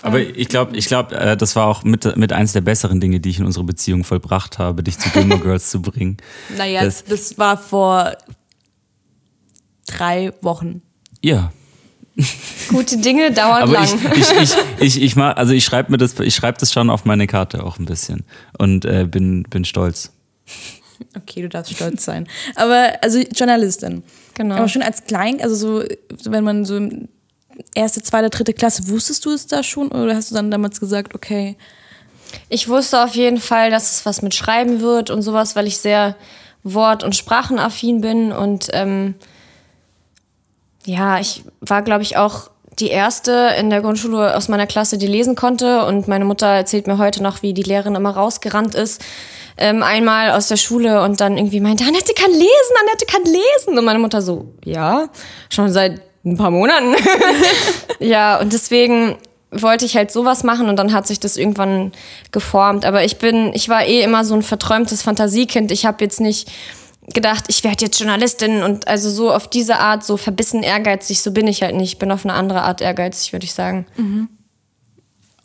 Aber 0.01 0.19
ich 0.21 0.47
glaube, 0.47 0.77
ich 0.77 0.85
glaub, 0.87 1.11
äh, 1.11 1.35
das 1.35 1.57
war 1.57 1.67
auch 1.67 1.83
mit, 1.83 2.15
mit 2.15 2.31
eins 2.31 2.53
der 2.53 2.61
besseren 2.61 3.01
Dinge, 3.01 3.19
die 3.19 3.29
ich 3.31 3.39
in 3.39 3.45
unsere 3.45 3.65
Beziehung 3.65 4.05
vollbracht 4.05 4.57
habe, 4.57 4.81
dich 4.81 4.97
zu 4.97 5.09
Gilmore 5.09 5.41
Girls 5.41 5.69
zu 5.71 5.81
bringen. 5.81 6.15
naja, 6.57 6.83
Das- 6.85 7.03
das, 7.03 7.37
war 7.37 7.57
vor 7.57 8.13
drei 9.87 10.31
Wochen. 10.41 10.81
Ja. 11.21 11.51
Gute 12.69 12.97
Dinge 12.97 13.31
dauern 13.31 13.63
Aber 13.63 13.71
lang. 13.73 13.99
ich, 14.15 14.19
ich, 14.19 14.31
ich, 14.41 14.55
ich, 14.79 15.01
ich 15.01 15.15
mach, 15.15 15.35
also 15.35 15.53
ich 15.53 15.63
schreibe 15.63 15.91
mir 15.91 15.97
das, 15.97 16.19
ich 16.19 16.35
schreibe 16.35 16.57
das 16.59 16.71
schon 16.73 16.89
auf 16.89 17.05
meine 17.05 17.27
Karte 17.27 17.63
auch 17.63 17.79
ein 17.79 17.85
bisschen 17.85 18.25
und 18.57 18.85
äh, 18.85 19.05
bin, 19.09 19.43
bin 19.43 19.65
stolz. 19.65 20.11
Okay, 21.15 21.41
du 21.41 21.49
darfst 21.49 21.73
stolz 21.73 22.03
sein. 22.03 22.27
Aber 22.55 22.91
also 23.01 23.19
Journalistin. 23.19 24.03
Genau. 24.35 24.55
Aber 24.55 24.67
schon 24.67 24.81
als 24.81 25.05
Klein, 25.05 25.41
also 25.41 25.55
so, 25.55 25.83
wenn 26.29 26.43
man 26.43 26.65
so 26.65 26.79
erste, 27.73 28.01
zweite, 28.01 28.29
dritte 28.29 28.53
Klasse, 28.53 28.87
wusstest 28.89 29.25
du 29.25 29.31
es 29.31 29.47
da 29.47 29.63
schon 29.63 29.89
oder 29.89 30.15
hast 30.15 30.31
du 30.31 30.35
dann 30.35 30.51
damals 30.51 30.79
gesagt, 30.79 31.15
okay, 31.15 31.55
Ich 32.49 32.67
wusste 32.67 33.03
auf 33.03 33.15
jeden 33.15 33.39
Fall, 33.39 33.69
dass 33.71 33.91
es 33.91 34.05
was 34.05 34.21
mit 34.21 34.35
Schreiben 34.35 34.81
wird 34.81 35.09
und 35.09 35.21
sowas, 35.21 35.55
weil 35.55 35.67
ich 35.67 35.77
sehr 35.79 36.15
wort- 36.63 37.03
und 37.03 37.15
sprachenaffin 37.15 38.01
bin. 38.01 38.31
Und 38.31 38.67
ähm, 38.73 39.15
ja, 40.85 41.19
ich 41.19 41.43
war, 41.61 41.81
glaube 41.81 42.03
ich, 42.03 42.17
auch 42.17 42.49
die 42.79 42.89
erste 42.89 43.55
in 43.59 43.69
der 43.69 43.81
Grundschule 43.81 44.35
aus 44.35 44.47
meiner 44.47 44.67
Klasse, 44.67 44.97
die 44.97 45.07
lesen 45.07 45.35
konnte. 45.35 45.85
Und 45.85 46.07
meine 46.07 46.25
Mutter 46.25 46.47
erzählt 46.47 46.87
mir 46.87 46.97
heute 46.97 47.21
noch, 47.21 47.41
wie 47.41 47.53
die 47.53 47.63
Lehrerin 47.63 47.95
immer 47.95 48.11
rausgerannt 48.11 48.75
ist. 48.75 49.01
Ähm, 49.57 49.83
einmal 49.83 50.31
aus 50.31 50.47
der 50.47 50.55
Schule 50.55 51.03
und 51.03 51.19
dann 51.19 51.37
irgendwie 51.37 51.59
meinte, 51.59 51.83
Annette 51.83 52.13
kann 52.13 52.31
lesen, 52.31 52.75
Annette 52.79 53.05
kann 53.05 53.23
lesen. 53.23 53.77
Und 53.77 53.83
meine 53.83 53.99
Mutter 53.99 54.21
so, 54.21 54.53
ja, 54.63 55.09
schon 55.49 55.69
seit 55.71 56.01
ein 56.25 56.37
paar 56.37 56.51
Monaten. 56.51 56.95
Ja, 58.01 58.39
und 58.39 58.53
deswegen 58.53 59.17
wollte 59.51 59.83
ich 59.83 59.97
halt 59.97 60.11
sowas 60.11 60.43
machen 60.43 60.69
und 60.69 60.77
dann 60.77 60.93
hat 60.93 61.05
sich 61.05 61.19
das 61.19 61.35
irgendwann 61.35 61.91
geformt. 62.31 62.85
Aber 62.85 63.03
ich 63.03 63.17
bin, 63.17 63.51
ich 63.53 63.67
war 63.67 63.85
eh 63.85 64.01
immer 64.01 64.23
so 64.23 64.35
ein 64.35 64.43
verträumtes 64.43 65.01
Fantasiekind. 65.01 65.71
Ich 65.71 65.85
habe 65.85 66.03
jetzt 66.03 66.21
nicht 66.21 66.49
gedacht, 67.13 67.45
ich 67.47 67.63
werde 67.63 67.85
jetzt 67.85 67.99
Journalistin 67.99 68.63
und 68.63 68.87
also 68.87 69.09
so 69.09 69.31
auf 69.31 69.47
diese 69.49 69.77
Art, 69.77 70.03
so 70.03 70.17
verbissen 70.17 70.63
ehrgeizig, 70.63 71.21
so 71.21 71.31
bin 71.31 71.47
ich 71.47 71.61
halt 71.63 71.75
nicht. 71.75 71.93
Ich 71.93 71.99
bin 71.99 72.11
auf 72.11 72.25
eine 72.25 72.33
andere 72.33 72.61
Art 72.63 72.81
ehrgeizig, 72.81 73.33
würde 73.33 73.45
ich 73.45 73.53
sagen. 73.53 73.85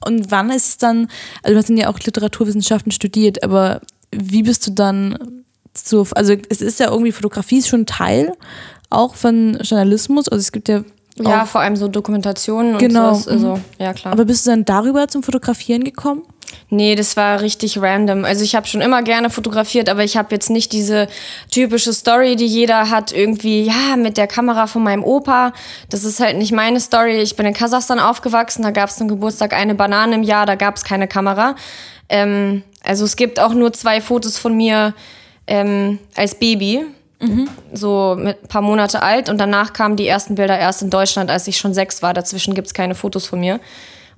und 0.04 0.30
wann 0.30 0.50
ist 0.50 0.68
es 0.68 0.78
dann, 0.78 1.08
also 1.42 1.54
du 1.54 1.58
hast 1.58 1.68
ja 1.70 1.88
auch 1.88 1.98
Literaturwissenschaften 1.98 2.92
studiert, 2.92 3.42
aber 3.42 3.80
wie 4.12 4.42
bist 4.42 4.66
du 4.66 4.72
dann 4.72 5.44
so, 5.76 6.06
also 6.14 6.34
es 6.50 6.60
ist 6.60 6.78
ja 6.80 6.90
irgendwie, 6.90 7.12
Fotografie 7.12 7.58
ist 7.58 7.68
schon 7.68 7.86
Teil 7.86 8.32
auch 8.90 9.14
von 9.14 9.58
Journalismus, 9.62 10.28
also 10.28 10.40
es 10.40 10.52
gibt 10.52 10.68
ja 10.68 10.84
Ja, 11.16 11.46
vor 11.46 11.60
allem 11.62 11.76
so 11.76 11.88
Dokumentationen 11.88 12.74
und 12.74 12.78
Genau, 12.78 13.14
sowas. 13.14 13.28
Also, 13.28 13.60
ja, 13.78 13.92
klar. 13.92 14.12
aber 14.12 14.24
bist 14.24 14.46
du 14.46 14.50
dann 14.50 14.64
darüber 14.64 15.08
zum 15.08 15.22
Fotografieren 15.22 15.82
gekommen? 15.84 16.22
Nee, 16.70 16.94
das 16.94 17.16
war 17.16 17.40
richtig 17.40 17.80
random. 17.80 18.24
Also 18.24 18.44
ich 18.44 18.54
habe 18.54 18.66
schon 18.66 18.80
immer 18.80 19.02
gerne 19.02 19.30
fotografiert, 19.30 19.88
aber 19.88 20.04
ich 20.04 20.16
habe 20.16 20.34
jetzt 20.34 20.50
nicht 20.50 20.72
diese 20.72 21.08
typische 21.50 21.92
Story, 21.92 22.36
die 22.36 22.46
jeder 22.46 22.90
hat, 22.90 23.12
irgendwie, 23.12 23.62
ja, 23.62 23.96
mit 23.96 24.16
der 24.16 24.26
Kamera 24.26 24.66
von 24.66 24.82
meinem 24.82 25.04
Opa. 25.04 25.52
Das 25.90 26.04
ist 26.04 26.20
halt 26.20 26.36
nicht 26.36 26.52
meine 26.52 26.80
Story. 26.80 27.20
Ich 27.20 27.36
bin 27.36 27.46
in 27.46 27.54
Kasachstan 27.54 27.98
aufgewachsen, 27.98 28.62
da 28.62 28.70
gab 28.70 28.88
es 28.88 28.96
zum 28.96 29.08
Geburtstag 29.08 29.52
eine 29.52 29.74
Banane 29.74 30.16
im 30.16 30.22
Jahr, 30.22 30.46
da 30.46 30.54
gab 30.54 30.76
es 30.76 30.84
keine 30.84 31.08
Kamera. 31.08 31.54
Ähm, 32.08 32.62
also 32.82 33.04
es 33.04 33.16
gibt 33.16 33.40
auch 33.40 33.54
nur 33.54 33.72
zwei 33.72 34.00
Fotos 34.00 34.38
von 34.38 34.56
mir 34.56 34.94
ähm, 35.46 35.98
als 36.16 36.34
Baby, 36.34 36.84
so 37.72 38.16
mit 38.18 38.42
ein 38.42 38.48
paar 38.48 38.62
Monate 38.62 39.02
alt. 39.02 39.28
Und 39.28 39.38
danach 39.38 39.72
kamen 39.72 39.96
die 39.96 40.06
ersten 40.06 40.34
Bilder 40.34 40.58
erst 40.58 40.82
in 40.82 40.90
Deutschland, 40.90 41.30
als 41.30 41.46
ich 41.48 41.56
schon 41.56 41.72
sechs 41.72 42.02
war. 42.02 42.12
Dazwischen 42.12 42.54
gibt 42.54 42.66
es 42.66 42.74
keine 42.74 42.94
Fotos 42.94 43.26
von 43.26 43.40
mir. 43.40 43.60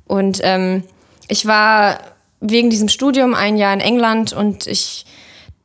Und 0.07 0.41
ähm, 0.43 0.83
ich 1.29 1.47
war 1.47 1.99
wegen 2.41 2.71
diesem 2.71 2.89
Studium 2.89 3.35
ein 3.35 3.57
Jahr 3.57 3.73
in 3.73 3.81
England 3.81 4.33
und 4.33 4.67
ich 4.67 5.05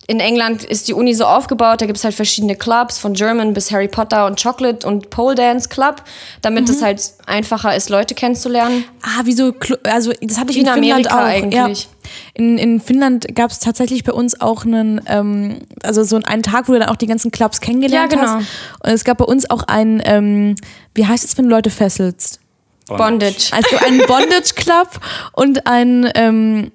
in 0.08 0.20
England 0.20 0.66
ist 0.66 0.90
die 0.90 0.94
Uni 0.94 1.14
so 1.14 1.24
aufgebaut, 1.24 1.80
da 1.80 1.86
gibt 1.86 1.98
es 1.98 2.04
halt 2.04 2.14
verschiedene 2.14 2.58
Clubs, 2.58 2.98
von 2.98 3.14
German 3.14 3.54
bis 3.54 3.72
Harry 3.72 3.88
Potter 3.88 4.26
und 4.26 4.42
Chocolate 4.42 4.86
und 4.86 5.10
Pole 5.10 5.36
Dance 5.36 5.70
Club, 5.70 6.04
damit 6.42 6.68
es 6.68 6.82
halt 6.82 7.02
einfacher 7.28 7.74
ist, 7.78 7.90
Leute 7.90 8.14
kennenzulernen. 8.14 8.84
Ah, 9.04 9.22
wieso, 9.24 9.54
also 9.86 10.12
das 10.22 10.38
hatte 10.38 10.52
ich 10.52 10.58
in, 10.58 10.66
in 10.66 10.74
Finnland 10.74 11.08
Amerika 11.08 11.18
auch. 11.18 11.24
eigentlich. 11.24 11.84
Ja. 11.84 11.90
In, 12.34 12.58
in 12.58 12.82
Finnland 12.82 13.34
gab 13.36 13.52
es 13.52 13.60
tatsächlich 13.60 14.04
bei 14.04 14.12
uns 14.12 14.42
auch 14.42 14.66
einen, 14.66 15.00
ähm, 15.06 15.60
also 15.82 16.04
so 16.04 16.20
einen 16.22 16.44
Tag, 16.44 16.68
wo 16.68 16.74
du 16.74 16.80
dann 16.80 16.90
auch 16.90 16.98
die 16.98 17.08
ganzen 17.08 17.32
Clubs 17.32 17.62
kennengelernt 17.62 18.12
Ja, 18.12 18.20
genau. 18.20 18.34
hast. 18.34 18.48
Und 18.84 18.90
es 18.90 19.06
gab 19.06 19.20
bei 19.20 19.26
uns 19.26 19.50
auch 19.50 19.64
einen, 19.64 20.02
ähm, 20.04 20.56
wie 20.94 21.06
heißt 21.06 21.24
es, 21.24 21.38
wenn 21.38 21.46
du 21.46 21.52
Leute 21.52 21.70
fesselst? 21.70 22.41
Bondage. 22.98 23.52
Also 23.52 23.78
einen 23.86 24.00
Bondage 24.08 24.54
Club 24.56 24.90
und 25.34 25.68
ein, 25.68 26.10
ähm, 26.16 26.72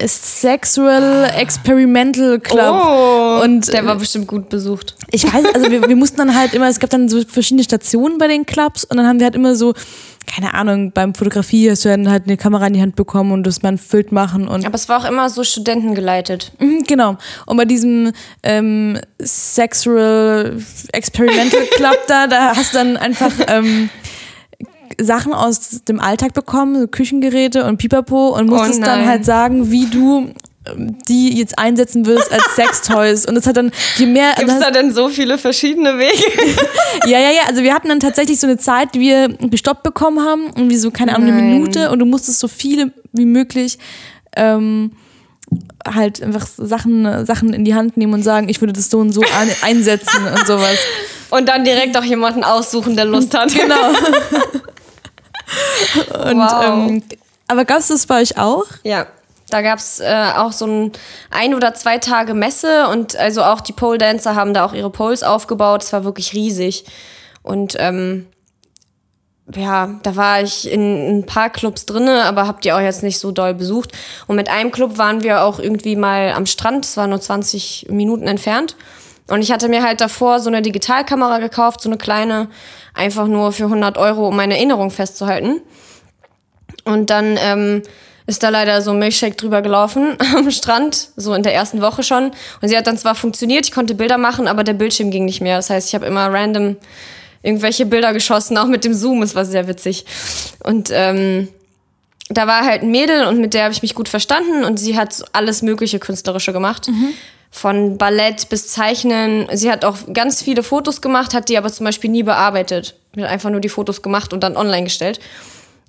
Sexual 0.00 1.28
Experimental 1.36 2.38
Club. 2.38 2.84
Oh, 2.86 3.40
und 3.42 3.66
der 3.72 3.84
war 3.84 3.96
bestimmt 3.96 4.28
gut 4.28 4.48
besucht. 4.48 4.94
ich 5.10 5.24
weiß, 5.24 5.44
also 5.54 5.70
wir, 5.72 5.88
wir 5.88 5.96
mussten 5.96 6.18
dann 6.18 6.36
halt 6.38 6.54
immer, 6.54 6.68
es 6.68 6.78
gab 6.78 6.90
dann 6.90 7.08
so 7.08 7.20
verschiedene 7.24 7.64
Stationen 7.64 8.16
bei 8.16 8.28
den 8.28 8.46
Clubs 8.46 8.84
und 8.84 8.96
dann 8.96 9.08
haben 9.08 9.18
wir 9.18 9.24
halt 9.24 9.34
immer 9.34 9.56
so, 9.56 9.74
keine 10.32 10.54
Ahnung, 10.54 10.92
beim 10.92 11.14
Fotografie 11.16 11.68
hast 11.68 11.84
du 11.84 11.88
dann 11.88 12.08
halt 12.08 12.26
eine 12.26 12.36
Kamera 12.36 12.68
in 12.68 12.74
die 12.74 12.80
Hand 12.80 12.94
bekommen 12.94 13.32
und 13.32 13.42
das 13.44 13.62
mal 13.62 13.70
ein 13.70 13.78
Bild 13.78 14.12
machen 14.12 14.46
und 14.46 14.64
Aber 14.64 14.76
es 14.76 14.88
war 14.88 15.00
auch 15.00 15.08
immer 15.08 15.28
so 15.30 15.42
studentengeleitet. 15.42 16.52
Mhm, 16.60 16.84
Genau. 16.86 17.16
Und 17.46 17.56
bei 17.56 17.64
diesem 17.64 18.12
ähm, 18.44 19.00
Sexual 19.20 20.62
Experimental 20.92 21.62
Club 21.72 21.98
da, 22.06 22.28
da 22.28 22.54
hast 22.54 22.72
du 22.72 22.78
dann 22.78 22.96
einfach 22.96 23.32
ähm, 23.48 23.90
Sachen 25.00 25.32
aus 25.32 25.84
dem 25.84 26.00
Alltag 26.00 26.34
bekommen, 26.34 26.80
so 26.80 26.88
Küchengeräte 26.88 27.64
und 27.64 27.78
Pipapo 27.78 28.36
und 28.36 28.48
musstest 28.48 28.82
dann 28.82 29.00
nein. 29.00 29.08
halt 29.08 29.24
sagen, 29.24 29.70
wie 29.70 29.86
du 29.86 30.32
ähm, 30.66 30.96
die 31.08 31.36
jetzt 31.38 31.58
einsetzen 31.58 32.06
wirst 32.06 32.32
als 32.32 32.44
Sextoys. 32.56 33.26
Und 33.26 33.34
das 33.34 33.46
hat 33.46 33.56
dann, 33.56 33.70
je 33.96 34.06
mehr. 34.06 34.34
Gibt 34.36 34.50
es 34.50 34.58
da 34.58 34.70
denn 34.70 34.92
so 34.92 35.08
viele 35.08 35.38
verschiedene 35.38 35.98
Wege? 35.98 36.12
Ja, 37.06 37.20
ja, 37.20 37.30
ja. 37.30 37.42
Also 37.46 37.62
wir 37.62 37.74
hatten 37.74 37.88
dann 37.88 38.00
tatsächlich 38.00 38.40
so 38.40 38.46
eine 38.46 38.58
Zeit, 38.58 38.94
die 38.94 39.00
wir 39.00 39.28
gestoppt 39.28 39.82
bekommen 39.82 40.20
haben, 40.20 40.48
irgendwie 40.56 40.76
so, 40.76 40.90
keine 40.90 41.14
Ahnung, 41.14 41.28
eine 41.28 41.40
Nein. 41.40 41.60
Minute 41.60 41.90
und 41.90 42.00
du 42.00 42.06
musstest 42.06 42.40
so 42.40 42.48
viele 42.48 42.92
wie 43.12 43.24
möglich 43.24 43.78
ähm, 44.36 44.92
halt 45.86 46.22
einfach 46.22 46.46
Sachen, 46.46 47.24
Sachen 47.24 47.52
in 47.54 47.64
die 47.64 47.74
Hand 47.74 47.96
nehmen 47.96 48.14
und 48.14 48.22
sagen, 48.22 48.48
ich 48.48 48.60
würde 48.60 48.72
das 48.72 48.90
so 48.90 48.98
und 48.98 49.12
so 49.12 49.22
einsetzen 49.62 50.26
und 50.26 50.46
sowas. 50.46 50.78
Und 51.30 51.46
dann 51.46 51.62
direkt 51.62 51.94
auch 51.98 52.04
jemanden 52.04 52.42
aussuchen, 52.42 52.96
der 52.96 53.04
Lust 53.04 53.36
hat. 53.36 53.52
Genau. 53.52 53.92
Und, 56.24 56.38
Wow. 56.38 56.64
ähm, 56.64 57.02
aber 57.46 57.64
gab 57.64 57.78
es 57.78 57.88
das 57.88 58.06
bei 58.06 58.20
euch 58.20 58.36
auch? 58.38 58.64
Ja, 58.82 59.06
da 59.48 59.62
gab 59.62 59.78
es 59.78 60.00
äh, 60.00 60.32
auch 60.36 60.52
so 60.52 60.66
ein 60.66 60.92
ein 61.30 61.54
oder 61.54 61.74
zwei 61.74 61.98
Tage 61.98 62.34
Messe 62.34 62.88
und 62.88 63.16
also 63.16 63.42
auch 63.42 63.60
die 63.62 63.72
Pole 63.72 63.98
Dancer 63.98 64.34
haben 64.34 64.52
da 64.52 64.64
auch 64.66 64.74
ihre 64.74 64.90
Poles 64.90 65.22
aufgebaut. 65.22 65.82
Es 65.82 65.92
war 65.92 66.04
wirklich 66.04 66.34
riesig. 66.34 66.84
Und 67.42 67.74
ähm, 67.78 68.26
ja, 69.54 69.98
da 70.02 70.16
war 70.16 70.42
ich 70.42 70.70
in 70.70 71.20
ein 71.20 71.24
paar 71.26 71.48
Clubs 71.48 71.86
drinne, 71.86 72.24
aber 72.24 72.46
habt 72.46 72.66
ihr 72.66 72.76
auch 72.76 72.80
jetzt 72.80 73.02
nicht 73.02 73.18
so 73.18 73.30
doll 73.30 73.54
besucht. 73.54 73.92
Und 74.26 74.36
mit 74.36 74.50
einem 74.50 74.70
Club 74.70 74.98
waren 74.98 75.22
wir 75.22 75.42
auch 75.42 75.58
irgendwie 75.58 75.96
mal 75.96 76.32
am 76.32 76.44
Strand, 76.44 76.84
es 76.84 76.98
war 76.98 77.06
nur 77.06 77.20
20 77.20 77.86
Minuten 77.88 78.26
entfernt. 78.26 78.76
Und 79.28 79.42
ich 79.42 79.52
hatte 79.52 79.68
mir 79.68 79.82
halt 79.82 80.00
davor 80.00 80.40
so 80.40 80.48
eine 80.48 80.62
Digitalkamera 80.62 81.38
gekauft, 81.38 81.82
so 81.82 81.88
eine 81.88 81.98
kleine, 81.98 82.48
einfach 82.94 83.26
nur 83.26 83.52
für 83.52 83.64
100 83.64 83.98
Euro, 83.98 84.28
um 84.28 84.36
meine 84.36 84.56
Erinnerung 84.56 84.90
festzuhalten. 84.90 85.60
Und 86.84 87.10
dann 87.10 87.38
ähm, 87.42 87.82
ist 88.26 88.42
da 88.42 88.48
leider 88.48 88.82
so 88.82 88.92
ein 88.92 88.98
Milchshake 88.98 89.36
drüber 89.36 89.62
gelaufen 89.62 90.16
am 90.36 90.50
Strand, 90.50 91.08
so 91.16 91.34
in 91.34 91.42
der 91.42 91.54
ersten 91.54 91.80
Woche 91.80 92.02
schon. 92.02 92.30
Und 92.60 92.68
sie 92.68 92.76
hat 92.76 92.86
dann 92.86 92.98
zwar 92.98 93.14
funktioniert, 93.14 93.66
ich 93.66 93.72
konnte 93.72 93.94
Bilder 93.94 94.18
machen, 94.18 94.48
aber 94.48 94.64
der 94.64 94.74
Bildschirm 94.74 95.10
ging 95.10 95.24
nicht 95.24 95.40
mehr. 95.40 95.56
Das 95.56 95.70
heißt, 95.70 95.88
ich 95.88 95.94
habe 95.94 96.06
immer 96.06 96.32
random 96.32 96.76
irgendwelche 97.42 97.86
Bilder 97.86 98.12
geschossen, 98.12 98.58
auch 98.58 98.66
mit 98.66 98.84
dem 98.84 98.94
Zoom. 98.94 99.22
Es 99.22 99.34
war 99.34 99.44
sehr 99.44 99.68
witzig. 99.68 100.04
Und 100.64 100.90
ähm, 100.92 101.48
da 102.28 102.46
war 102.46 102.64
halt 102.64 102.82
ein 102.82 102.90
Mädel 102.90 103.26
und 103.26 103.40
mit 103.40 103.54
der 103.54 103.64
habe 103.64 103.72
ich 103.72 103.82
mich 103.82 103.94
gut 103.94 104.08
verstanden 104.08 104.64
und 104.64 104.78
sie 104.78 104.98
hat 104.98 105.24
alles 105.32 105.62
mögliche 105.62 105.98
künstlerische 105.98 106.52
gemacht. 106.52 106.88
Von 107.50 107.98
Ballett 107.98 108.48
bis 108.50 108.68
Zeichnen. 108.68 109.48
Sie 109.52 109.70
hat 109.70 109.84
auch 109.84 109.96
ganz 110.12 110.42
viele 110.42 110.62
Fotos 110.62 111.00
gemacht, 111.00 111.34
hat 111.34 111.48
die 111.48 111.58
aber 111.58 111.72
zum 111.72 111.84
Beispiel 111.84 112.10
nie 112.10 112.22
bearbeitet. 112.22 112.94
Hat 113.16 113.24
einfach 113.24 113.50
nur 113.50 113.60
die 113.60 113.68
Fotos 113.68 114.02
gemacht 114.02 114.32
und 114.32 114.42
dann 114.42 114.56
online 114.56 114.84
gestellt. 114.84 115.20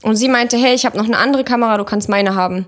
Und 0.01 0.15
sie 0.15 0.29
meinte, 0.29 0.57
hey, 0.57 0.73
ich 0.73 0.85
habe 0.85 0.97
noch 0.97 1.05
eine 1.05 1.17
andere 1.17 1.43
Kamera, 1.43 1.77
du 1.77 1.83
kannst 1.83 2.09
meine 2.09 2.35
haben. 2.35 2.65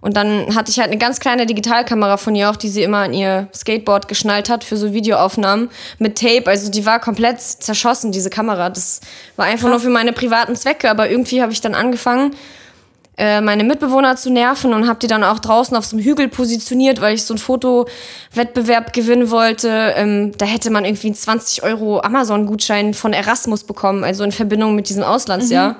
Und 0.00 0.16
dann 0.16 0.54
hatte 0.56 0.70
ich 0.70 0.78
halt 0.78 0.88
eine 0.88 0.98
ganz 0.98 1.20
kleine 1.20 1.44
Digitalkamera 1.44 2.16
von 2.16 2.34
ihr 2.34 2.48
auch, 2.48 2.56
die 2.56 2.70
sie 2.70 2.82
immer 2.82 2.98
an 2.98 3.12
ihr 3.12 3.48
Skateboard 3.54 4.08
geschnallt 4.08 4.48
hat 4.48 4.64
für 4.64 4.78
so 4.78 4.94
Videoaufnahmen 4.94 5.68
mit 5.98 6.18
Tape. 6.18 6.46
Also 6.46 6.70
die 6.70 6.86
war 6.86 7.00
komplett 7.00 7.40
zerschossen, 7.40 8.10
diese 8.10 8.30
Kamera. 8.30 8.70
Das 8.70 9.00
war 9.36 9.44
einfach 9.44 9.68
nur 9.68 9.80
für 9.80 9.90
meine 9.90 10.12
privaten 10.12 10.56
Zwecke. 10.56 10.90
Aber 10.90 11.10
irgendwie 11.10 11.42
habe 11.42 11.52
ich 11.52 11.60
dann 11.60 11.74
angefangen, 11.74 12.34
äh, 13.20 13.40
meine 13.40 13.64
Mitbewohner 13.64 14.16
zu 14.16 14.30
nerven 14.30 14.72
und 14.72 14.88
habe 14.88 14.98
die 14.98 15.06
dann 15.06 15.22
auch 15.22 15.38
draußen 15.38 15.76
auf 15.76 15.84
so 15.84 15.96
einem 15.96 16.04
Hügel 16.04 16.28
positioniert, 16.28 17.00
weil 17.00 17.14
ich 17.14 17.24
so 17.24 17.34
einen 17.34 17.38
Fotowettbewerb 17.38 18.92
gewinnen 18.92 19.30
wollte. 19.30 19.92
Ähm, 19.94 20.32
da 20.38 20.46
hätte 20.46 20.70
man 20.70 20.84
irgendwie 20.84 21.08
einen 21.08 21.16
20 21.16 21.62
Euro 21.62 22.00
Amazon-Gutschein 22.00 22.94
von 22.94 23.12
Erasmus 23.12 23.64
bekommen, 23.64 24.04
also 24.04 24.24
in 24.24 24.32
Verbindung 24.32 24.74
mit 24.74 24.88
diesem 24.88 25.02
Auslandsjahr. 25.02 25.76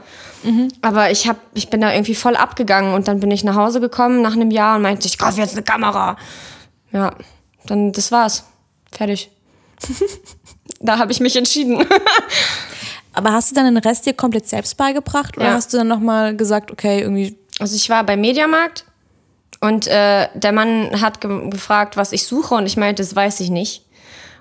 Aber 0.81 1.11
ich, 1.11 1.29
hab, 1.29 1.37
ich 1.55 1.69
bin 1.69 1.81
da 1.81 1.93
irgendwie 1.93 2.15
voll 2.15 2.37
abgegangen 2.37 2.95
und 2.95 3.09
dann 3.09 3.21
bin 3.21 3.31
ich 3.31 3.45
nach 3.45 3.57
Hause 3.57 3.81
gekommen 3.81 4.23
nach 4.23 4.33
einem 4.33 4.51
Jahr 4.51 4.77
und 4.77 4.83
meinte, 4.83 5.07
ich 5.07 5.19
kaufe 5.19 5.41
jetzt 5.41 5.55
eine 5.55 5.63
Kamera. 5.63 6.17
Ja, 6.93 7.15
dann 7.67 7.93
das 7.93 8.11
war's. 8.11 8.45
Fertig. 8.91 9.31
da 10.81 10.99
habe 10.99 11.13
ich 11.13 11.21
mich 11.21 11.37
entschieden. 11.37 11.85
Aber 13.13 13.33
hast 13.33 13.51
du 13.51 13.55
dann 13.55 13.67
den 13.67 13.77
Rest 13.83 14.07
dir 14.07 14.13
komplett 14.15 14.49
selbst 14.49 14.77
beigebracht 14.77 15.37
oder 15.37 15.47
Ja. 15.47 15.53
hast 15.55 15.73
du 15.73 15.79
dann 15.79 15.89
nochmal 15.89 16.37
gesagt, 16.37 16.71
okay, 16.71 17.01
irgendwie. 17.01 17.37
Also 17.59 17.75
ich 17.77 17.91
war 17.91 18.05
beim 18.05 18.21
Mediamarkt 18.21 18.85
und 19.61 19.87
äh, 19.87 20.29
der 20.35 20.53
Mann 20.53 21.01
hat 21.01 21.21
ge 21.21 21.51
gefragt, 21.51 21.97
was 21.97 22.13
ich 22.13 22.25
suche 22.25 22.55
und 22.55 22.67
ich 22.67 22.77
meinte, 22.77 23.03
das 23.03 23.15
weiß 23.15 23.41
ich 23.41 23.51
nicht. 23.51 23.85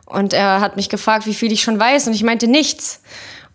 Und 0.05 0.33
er 0.33 0.61
hat 0.61 0.75
mich 0.75 0.89
gefragt, 0.89 1.25
wie 1.25 1.33
viel 1.33 1.51
ich 1.51 1.61
schon 1.61 1.79
weiß 1.79 2.07
und 2.07 2.13
ich 2.13 2.23
meinte 2.23 2.47
nichts. 2.47 3.01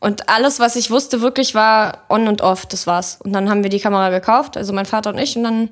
Und 0.01 0.29
alles, 0.29 0.61
was 0.61 0.77
ich 0.77 0.91
wusste, 0.91 1.21
wirklich 1.23 1.55
war 1.55 2.05
on 2.11 2.29
und 2.29 2.43
off, 2.43 2.67
das 2.67 2.87
war's. 2.87 3.19
Und 3.25 3.33
dann 3.33 3.49
haben 3.49 3.63
wir 3.63 3.71
die 3.71 3.81
Kamera 3.81 4.11
gekauft, 4.11 4.57
also 4.57 4.73
mein 4.73 4.85
Vater 4.87 5.11
und 5.11 5.19
ich, 5.19 5.37
und 5.37 5.45
dann 5.45 5.71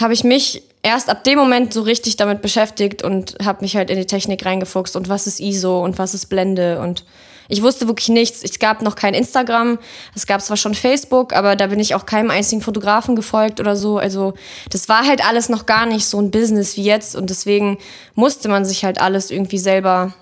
habe 0.00 0.14
ich 0.14 0.24
mich 0.24 0.62
erst 0.82 1.10
ab 1.10 1.24
dem 1.24 1.38
Moment 1.38 1.72
so 1.74 1.82
richtig 1.82 2.16
damit 2.16 2.40
beschäftigt 2.42 3.02
und 3.02 3.36
habe 3.44 3.62
mich 3.62 3.76
halt 3.76 3.90
in 3.90 3.98
die 3.98 4.06
Technik 4.06 4.44
reingefuchst 4.46 4.96
und 4.96 5.08
was 5.08 5.26
ist 5.26 5.40
ISO 5.40 5.84
und 5.84 5.98
was 5.98 6.14
ist 6.14 6.26
Blende 6.26 6.80
und 6.80 7.04
ich 7.48 7.62
wusste 7.62 7.86
wirklich 7.86 8.08
nichts. 8.08 8.42
Es 8.42 8.58
gab 8.58 8.82
noch 8.82 8.94
kein 8.94 9.14
Instagram, 9.14 9.78
es 10.14 10.26
gab 10.26 10.42
zwar 10.42 10.56
schon 10.56 10.74
Facebook, 10.74 11.32
aber 11.32 11.56
da 11.56 11.68
bin 11.68 11.80
ich 11.80 11.94
auch 11.94 12.06
keinem 12.06 12.30
einzigen 12.30 12.62
Fotografen 12.62 13.16
gefolgt 13.16 13.60
oder 13.60 13.76
so. 13.76 13.98
Also 13.98 14.34
das 14.70 14.88
war 14.88 15.06
halt 15.06 15.26
alles 15.26 15.48
noch 15.48 15.66
gar 15.66 15.86
nicht 15.86 16.06
so 16.06 16.20
ein 16.20 16.30
Business 16.30 16.76
wie 16.76 16.84
jetzt 16.84 17.16
und 17.16 17.30
deswegen 17.30 17.78
musste 18.14 18.48
man 18.48 18.64
sich 18.64 18.84
halt 18.84 19.00
alles 19.00 19.30
irgendwie 19.30 19.58
selber 19.58 20.14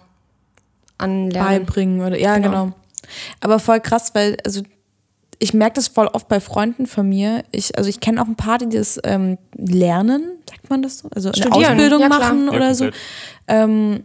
anlernen. 0.98 1.48
beibringen 1.48 2.00
oder 2.00 2.18
ja 2.18 2.38
genau. 2.38 2.64
Genau. 2.64 2.72
Aber 3.40 3.58
voll 3.58 3.80
krass, 3.80 4.14
weil 4.14 4.36
also 4.44 4.62
ich 5.38 5.52
merke 5.52 5.74
das 5.74 5.88
voll 5.88 6.06
oft 6.06 6.28
bei 6.28 6.40
Freunden 6.40 6.86
von 6.86 7.08
mir. 7.08 7.44
Ich 7.50 7.76
also 7.76 7.90
ich 7.90 8.00
kenne 8.00 8.22
auch 8.22 8.26
ein 8.26 8.36
paar, 8.36 8.58
die 8.58 8.68
das 8.68 8.98
ähm, 9.04 9.38
lernen, 9.56 10.38
sagt 10.48 10.70
man 10.70 10.82
das 10.82 10.98
so, 10.98 11.08
also 11.14 11.28
eine 11.30 11.36
Studieren, 11.36 11.72
Ausbildung 11.72 12.00
ja, 12.00 12.06
klar. 12.06 12.20
machen 12.20 12.46
Ja, 12.46 12.52
oder 12.52 12.74
so. 12.74 12.88
Ähm, 13.48 14.04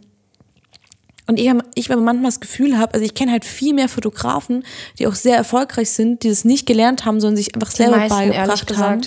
und 1.30 1.40
ich, 1.40 1.48
ich 1.76 1.92
aber 1.92 2.02
manchmal 2.02 2.32
das 2.32 2.40
Gefühl 2.40 2.80
habe, 2.80 2.96
also 2.96 3.06
ich 3.06 3.14
kenne 3.14 3.32
halt 3.32 3.46
viel 3.46 3.76
mehr 3.76 3.88
Fotografen, 3.88 4.64
die 4.98 5.06
auch 5.06 5.14
sehr 5.14 5.38
erfolgreich 5.38 5.92
sind, 5.92 6.24
die 6.24 6.30
das 6.30 6.44
nicht 6.44 6.66
gelernt 6.66 7.06
haben, 7.06 7.22
sondern 7.22 7.38
sich 7.38 7.54
einfach 7.54 7.70
Die 7.70 7.78
selber 7.78 7.98
meisten, 7.98 8.18
beigebracht 8.18 8.78
haben. 8.78 9.02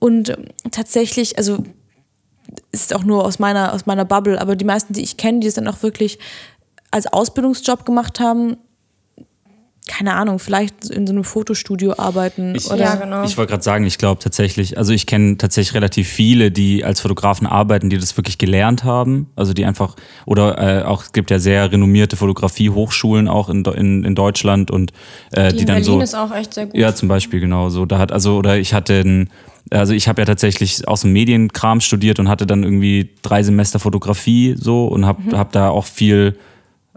Und 0.00 0.30
ähm, 0.30 0.46
tatsächlich, 0.72 1.38
also 1.38 1.62
ist 2.72 2.92
auch 2.92 3.04
nur 3.04 3.24
aus 3.24 3.38
meiner, 3.38 3.72
aus 3.72 3.86
meiner 3.86 4.04
Bubble, 4.04 4.40
aber 4.40 4.56
die 4.56 4.64
meisten, 4.64 4.94
die 4.94 5.02
ich 5.02 5.16
kenne, 5.16 5.38
die 5.38 5.46
es 5.46 5.54
dann 5.54 5.68
auch 5.68 5.80
wirklich 5.84 6.18
als 6.90 7.06
Ausbildungsjob 7.06 7.86
gemacht 7.86 8.18
haben, 8.18 8.56
keine 9.88 10.14
Ahnung, 10.14 10.38
vielleicht 10.38 10.90
in 10.90 11.06
so 11.06 11.12
einem 11.12 11.24
Fotostudio 11.24 11.94
arbeiten 11.98 12.54
Ich, 12.54 12.66
oder 12.66 12.76
Ja, 12.76 12.94
genau. 12.94 13.24
ich 13.24 13.36
wollte 13.36 13.50
gerade 13.50 13.64
sagen, 13.64 13.84
ich 13.86 13.98
glaube 13.98 14.20
tatsächlich, 14.22 14.78
also 14.78 14.92
ich 14.92 15.06
kenne 15.06 15.36
tatsächlich 15.38 15.74
relativ 15.74 16.06
viele, 16.08 16.52
die 16.52 16.84
als 16.84 17.00
Fotografen 17.00 17.46
arbeiten, 17.48 17.90
die 17.90 17.98
das 17.98 18.16
wirklich 18.16 18.38
gelernt 18.38 18.84
haben. 18.84 19.26
Also 19.34 19.52
die 19.54 19.64
einfach, 19.64 19.96
oder 20.26 20.58
äh, 20.58 20.84
auch, 20.84 21.02
es 21.02 21.12
gibt 21.12 21.30
ja 21.32 21.38
sehr 21.40 21.72
renommierte 21.72 22.16
Fotografie-Hochschulen 22.16 23.26
auch 23.26 23.48
in, 23.48 23.64
in, 23.64 24.04
in 24.04 24.14
Deutschland 24.14 24.70
und 24.70 24.92
äh, 25.32 25.48
die, 25.48 25.56
Die 25.56 25.60
in 25.62 25.66
dann 25.66 25.76
Berlin 25.76 25.84
so. 25.84 26.00
ist 26.00 26.14
auch 26.14 26.32
echt 26.34 26.54
sehr 26.54 26.66
gut. 26.66 26.76
Ja, 26.76 26.94
zum 26.94 27.08
Beispiel, 27.08 27.40
genau. 27.40 27.68
So, 27.70 27.84
da 27.86 27.98
hat, 27.98 28.12
also, 28.12 28.36
oder 28.36 28.58
ich 28.58 28.74
hatte 28.74 29.00
ein, 29.00 29.30
also 29.70 29.92
ich 29.94 30.06
habe 30.08 30.20
ja 30.20 30.26
tatsächlich 30.26 30.86
aus 30.86 31.00
dem 31.02 31.12
Medienkram 31.12 31.80
studiert 31.80 32.18
und 32.20 32.28
hatte 32.28 32.46
dann 32.46 32.62
irgendwie 32.62 33.10
drei 33.22 33.42
Semester 33.42 33.78
Fotografie 33.78 34.54
so 34.58 34.86
und 34.86 35.04
habe 35.06 35.22
Mhm. 35.22 35.36
hab 35.36 35.52
da 35.52 35.68
auch 35.70 35.84
viel, 35.86 36.36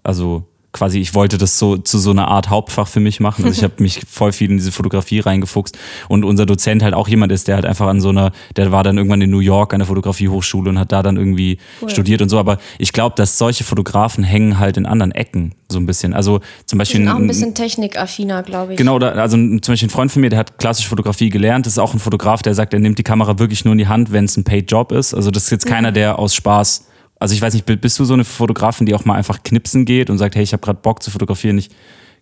also 0.03 0.43
quasi, 0.73 0.99
ich 0.99 1.13
wollte 1.13 1.37
das 1.37 1.57
so 1.57 1.77
zu 1.77 1.97
so 1.97 2.11
einer 2.11 2.27
Art 2.27 2.49
Hauptfach 2.49 2.87
für 2.87 2.99
mich 2.99 3.19
machen. 3.19 3.45
Also 3.45 3.57
ich 3.57 3.63
habe 3.63 3.73
mich 3.81 4.01
voll 4.09 4.31
viel 4.31 4.49
in 4.49 4.57
diese 4.57 4.71
Fotografie 4.71 5.19
reingefuchst 5.19 5.77
und 6.07 6.23
unser 6.23 6.45
Dozent 6.45 6.83
halt 6.83 6.93
auch 6.93 7.07
jemand 7.07 7.31
ist, 7.31 7.47
der 7.47 7.55
halt 7.55 7.65
einfach 7.65 7.87
an 7.87 8.01
so 8.01 8.09
einer, 8.09 8.31
der 8.55 8.71
war 8.71 8.83
dann 8.83 8.97
irgendwann 8.97 9.21
in 9.21 9.29
New 9.29 9.39
York 9.39 9.73
an 9.73 9.79
der 9.79 9.87
Fotografiehochschule 9.87 10.69
und 10.69 10.79
hat 10.79 10.91
da 10.91 11.03
dann 11.03 11.17
irgendwie 11.17 11.57
studiert 11.87 12.21
und 12.21 12.29
so. 12.29 12.39
Aber 12.39 12.57
ich 12.77 12.93
glaube, 12.93 13.15
dass 13.15 13.37
solche 13.37 13.63
Fotografen 13.63 14.23
hängen 14.23 14.59
halt 14.59 14.77
in 14.77 14.85
anderen 14.85 15.11
Ecken 15.11 15.53
so 15.69 15.79
ein 15.79 15.85
bisschen. 15.85 16.13
Also 16.13 16.41
zum 16.65 16.79
Beispiel 16.79 17.07
auch 17.07 17.15
ein 17.15 17.27
bisschen 17.27 17.55
technikaffiner, 17.55 18.43
glaube 18.43 18.73
ich. 18.73 18.77
Genau, 18.77 18.99
da, 18.99 19.09
also 19.09 19.37
zum 19.37 19.59
Beispiel 19.59 19.87
ein 19.87 19.89
Freund 19.89 20.11
von 20.11 20.21
mir, 20.21 20.29
der 20.29 20.39
hat 20.39 20.57
klassisch 20.57 20.87
Fotografie 20.87 21.29
gelernt, 21.29 21.65
das 21.65 21.73
ist 21.73 21.79
auch 21.79 21.93
ein 21.93 21.99
Fotograf, 21.99 22.41
der 22.41 22.53
sagt, 22.53 22.73
er 22.73 22.79
nimmt 22.79 22.97
die 22.97 23.03
Kamera 23.03 23.39
wirklich 23.39 23.65
nur 23.65 23.73
in 23.73 23.77
die 23.77 23.87
Hand, 23.87 24.11
wenn 24.11 24.25
es 24.25 24.37
ein 24.37 24.43
Paid-Job 24.43 24.91
ist. 24.91 25.13
Also 25.13 25.31
das 25.31 25.45
ist 25.45 25.51
jetzt 25.51 25.65
keiner, 25.65 25.91
der 25.91 26.19
aus 26.19 26.35
Spaß, 26.35 26.85
also 27.21 27.35
ich 27.35 27.41
weiß 27.41 27.53
nicht, 27.53 27.67
bist 27.81 27.99
du 27.99 28.03
so 28.03 28.15
eine 28.15 28.23
Fotografin, 28.23 28.87
die 28.87 28.95
auch 28.95 29.05
mal 29.05 29.13
einfach 29.13 29.43
knipsen 29.43 29.85
geht 29.85 30.09
und 30.09 30.17
sagt, 30.17 30.35
hey, 30.35 30.41
ich 30.41 30.53
habe 30.53 30.61
gerade 30.61 30.79
Bock 30.81 31.03
zu 31.03 31.11
fotografieren, 31.11 31.55
ich 31.59 31.69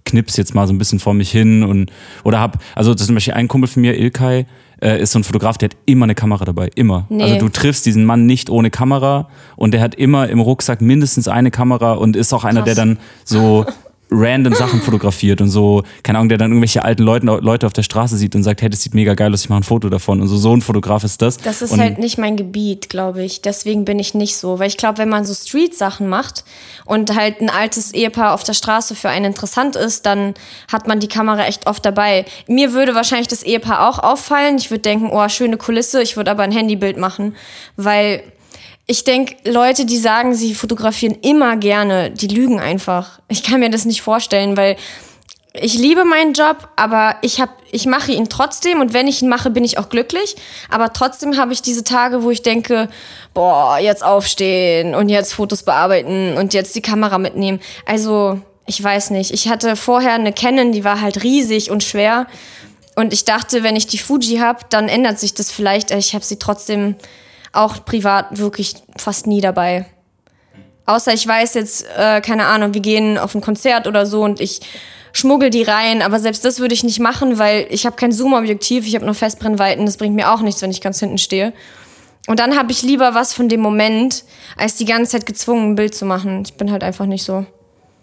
knips 0.03 0.36
jetzt 0.36 0.53
mal 0.53 0.68
so 0.68 0.74
ein 0.74 0.77
bisschen 0.77 1.00
vor 1.00 1.13
mich 1.13 1.32
hin 1.32 1.63
und 1.63 1.89
oder 2.25 2.41
hab, 2.41 2.62
also 2.75 2.91
das 2.91 3.01
ist 3.01 3.08
zum 3.08 3.15
Beispiel 3.15 3.34
ein 3.34 3.48
Kumpel 3.48 3.70
von 3.70 3.82
mir, 3.82 3.98
Ilkay, 3.98 4.46
äh, 4.82 5.01
ist 5.01 5.13
so 5.13 5.20
ein 5.20 5.24
Fotograf, 5.24 5.58
der 5.58 5.70
hat 5.70 5.77
immer 5.86 6.03
eine 6.03 6.15
Kamera 6.15 6.44
dabei, 6.44 6.70
immer. 6.75 7.06
Nee. 7.08 7.24
Also 7.24 7.38
du 7.38 7.48
triffst 7.48 7.86
diesen 7.86 8.03
Mann 8.03 8.25
nicht 8.25 8.50
ohne 8.50 8.72
Kamera 8.72 9.29
und 9.56 9.74
der 9.74 9.79
hat 9.79 9.96
immer 9.96 10.27
im 10.27 10.41
Rucksack 10.41 10.82
mindestens 10.82 11.29
eine 11.29 11.50
Kamera 11.50 11.94
und 11.94 12.18
ist 12.18 12.34
auch 12.34 12.44
einer, 12.44 12.63
der 12.63 12.75
Krass. 12.75 12.84
dann 12.86 13.00
so 13.24 13.65
random 14.11 14.53
Sachen 14.53 14.81
fotografiert 14.81 15.41
und 15.41 15.49
so, 15.49 15.83
keine 16.03 16.17
Ahnung, 16.17 16.29
der 16.29 16.37
dann 16.37 16.51
irgendwelche 16.51 16.83
alten 16.83 17.03
Leute, 17.03 17.25
Leute 17.25 17.67
auf 17.67 17.73
der 17.73 17.83
Straße 17.83 18.17
sieht 18.17 18.35
und 18.35 18.43
sagt, 18.43 18.61
hey, 18.61 18.69
das 18.69 18.81
sieht 18.81 18.93
mega 18.93 19.13
geil 19.13 19.33
aus, 19.33 19.41
ich 19.41 19.49
mache 19.49 19.61
ein 19.61 19.63
Foto 19.63 19.89
davon. 19.89 20.21
Und 20.21 20.27
so, 20.27 20.37
so 20.37 20.55
ein 20.55 20.61
Fotograf 20.61 21.03
ist 21.03 21.21
das. 21.21 21.37
Das 21.37 21.61
ist 21.61 21.71
und 21.71 21.79
halt 21.79 21.99
nicht 21.99 22.17
mein 22.17 22.35
Gebiet, 22.35 22.89
glaube 22.89 23.23
ich. 23.23 23.41
Deswegen 23.41 23.85
bin 23.85 23.99
ich 23.99 24.13
nicht 24.13 24.35
so. 24.35 24.59
Weil 24.59 24.67
ich 24.67 24.77
glaube, 24.77 24.97
wenn 24.97 25.09
man 25.09 25.25
so 25.25 25.33
Street-Sachen 25.33 26.07
macht 26.07 26.43
und 26.85 27.15
halt 27.15 27.41
ein 27.41 27.49
altes 27.49 27.93
Ehepaar 27.93 28.33
auf 28.33 28.43
der 28.43 28.53
Straße 28.53 28.95
für 28.95 29.09
einen 29.09 29.25
interessant 29.25 29.75
ist, 29.75 30.05
dann 30.05 30.33
hat 30.71 30.87
man 30.87 30.99
die 30.99 31.07
Kamera 31.07 31.45
echt 31.45 31.67
oft 31.67 31.85
dabei. 31.85 32.25
Mir 32.47 32.73
würde 32.73 32.95
wahrscheinlich 32.95 33.27
das 33.27 33.43
Ehepaar 33.43 33.89
auch 33.89 33.99
auffallen. 33.99 34.57
Ich 34.57 34.71
würde 34.71 34.81
denken, 34.81 35.09
oh, 35.11 35.27
schöne 35.29 35.57
Kulisse. 35.57 36.01
Ich 36.01 36.17
würde 36.17 36.31
aber 36.31 36.43
ein 36.43 36.51
Handybild 36.51 36.97
machen. 36.97 37.35
Weil 37.75 38.23
ich 38.89 39.03
denke, 39.03 39.36
Leute, 39.46 39.86
die 39.86 40.00
sagen, 40.00 40.34
sie 40.34 40.55
fotografieren 40.55 41.15
immer 41.22 41.58
gerne, 41.58 42.10
die 42.10 42.25
lügen 42.25 42.60
einfach. 42.60 43.19
Ich 43.27 43.43
kann 43.43 43.60
mir 43.60 43.69
das 43.69 43.86
nicht 43.86 44.01
vorstellen, 44.01 44.58
weil 44.58 44.77
ich 45.53 45.75
liebe 45.75 46.05
meinen 46.05 46.34
Job, 46.34 46.69
aber 46.75 47.15
ich 47.22 47.39
ich 47.69 47.86
mache 47.86 48.12
ihn 48.12 48.29
trotzdem 48.29 48.81
und 48.81 48.91
wenn 48.91 49.08
ich 49.08 49.22
ihn 49.22 49.29
mache, 49.29 49.51
bin 49.51 49.63
ich 49.63 49.77
auch 49.77 49.89
glücklich. 49.89 50.36
Aber 50.72 50.91
trotzdem 50.91 51.38
habe 51.38 51.53
ich 51.53 51.62
diese 51.62 51.84
Tage, 51.84 52.24
wo 52.24 52.31
ich 52.31 52.41
denke, 52.41 52.89
boah, 53.36 53.77
jetzt 53.77 54.03
aufstehen 54.03 54.96
und 54.96 55.10
jetzt 55.10 55.36
Fotos 55.36 55.62
bearbeiten 55.62 56.36
und 56.36 56.55
jetzt 56.55 56.75
die 56.75 56.81
Kamera 56.81 57.19
mitnehmen. 57.19 57.60
Also, 57.86 58.41
ich 58.65 58.84
weiß 58.84 59.12
nicht. 59.12 59.29
Ich 59.29 59.50
hatte 59.50 59.75
vorher 59.75 60.13
eine 60.13 60.34
Canon, 60.34 60.72
die 60.72 60.84
war 60.84 61.00
halt 61.00 61.22
riesig 61.22 61.69
und 61.69 61.84
schwer. 61.84 62.25
Und 62.96 63.13
ich 63.13 63.24
dachte, 63.24 63.62
wenn 63.62 63.75
ich 63.75 63.86
die 63.86 64.00
Fuji 64.00 64.38
habe, 64.38 64.62
dann 64.72 64.89
ändert 64.89 65.19
sich 65.19 65.36
das 65.36 65.51
vielleicht. 65.51 65.91
Ich 65.91 66.15
habe 66.15 66.25
sie 66.25 66.39
trotzdem 66.39 66.96
auch 67.53 67.86
privat 67.86 68.38
wirklich 68.38 68.75
fast 68.96 69.27
nie 69.27 69.41
dabei. 69.41 69.86
Außer 70.86 71.13
ich 71.13 71.27
weiß 71.27 71.53
jetzt, 71.53 71.86
äh, 71.98 72.22
keine 72.22 72.46
Ahnung, 72.46 72.74
wir 72.74 72.82
gehen 72.82 73.18
auf 73.18 73.36
ein 73.36 73.41
Konzert 73.41 73.88
oder 73.88 74.06
so 74.06 74.24
und 74.24 74.39
ich 74.39 74.62
schmuggel 75.13 75.50
die 75.50 75.63
rein, 75.63 76.01
aber 76.01 76.20
selbst 76.20 76.46
das 76.46 76.60
würde 76.60 76.74
ich 76.74 76.84
nicht 76.84 77.00
machen, 77.00 77.38
weil 77.38 77.68
ich 77.70 77.86
habe 77.86 77.96
kein 77.96 78.12
Zoom-Objektiv, 78.12 78.88
ich 78.88 78.96
habe 78.96 79.06
nur 79.06 79.15
Festbrennweiten, 79.15 79.86
das 79.86 79.98
bringt 79.98 80.15
mir 80.15 80.32
auch 80.32 80.41
nichts, 80.41 80.62
wenn 80.62 80.72
ich 80.72 80.82
ganz 80.82 81.00
hinten 81.00 81.18
stehe. 81.18 81.53
Und 82.27 82.39
dann 82.39 82.58
habe 82.58 82.72
ich 82.72 82.84
lieber 82.84 83.15
was 83.15 83.34
von 83.34 83.50
dem 83.50 83.60
Moment, 83.60 84.24
als 84.58 84.75
die 84.75 84.86
ganze 84.86 85.13
Zeit 85.13 85.25
gezwungen, 85.25 85.72
ein 85.72 85.75
Bild 85.75 85.96
zu 85.96 86.06
machen. 86.06 86.44
Ich 86.46 86.56
bin 86.56 86.72
halt 86.72 86.84
einfach 86.84 87.06
nicht 87.06 87.24
so. 87.24 87.46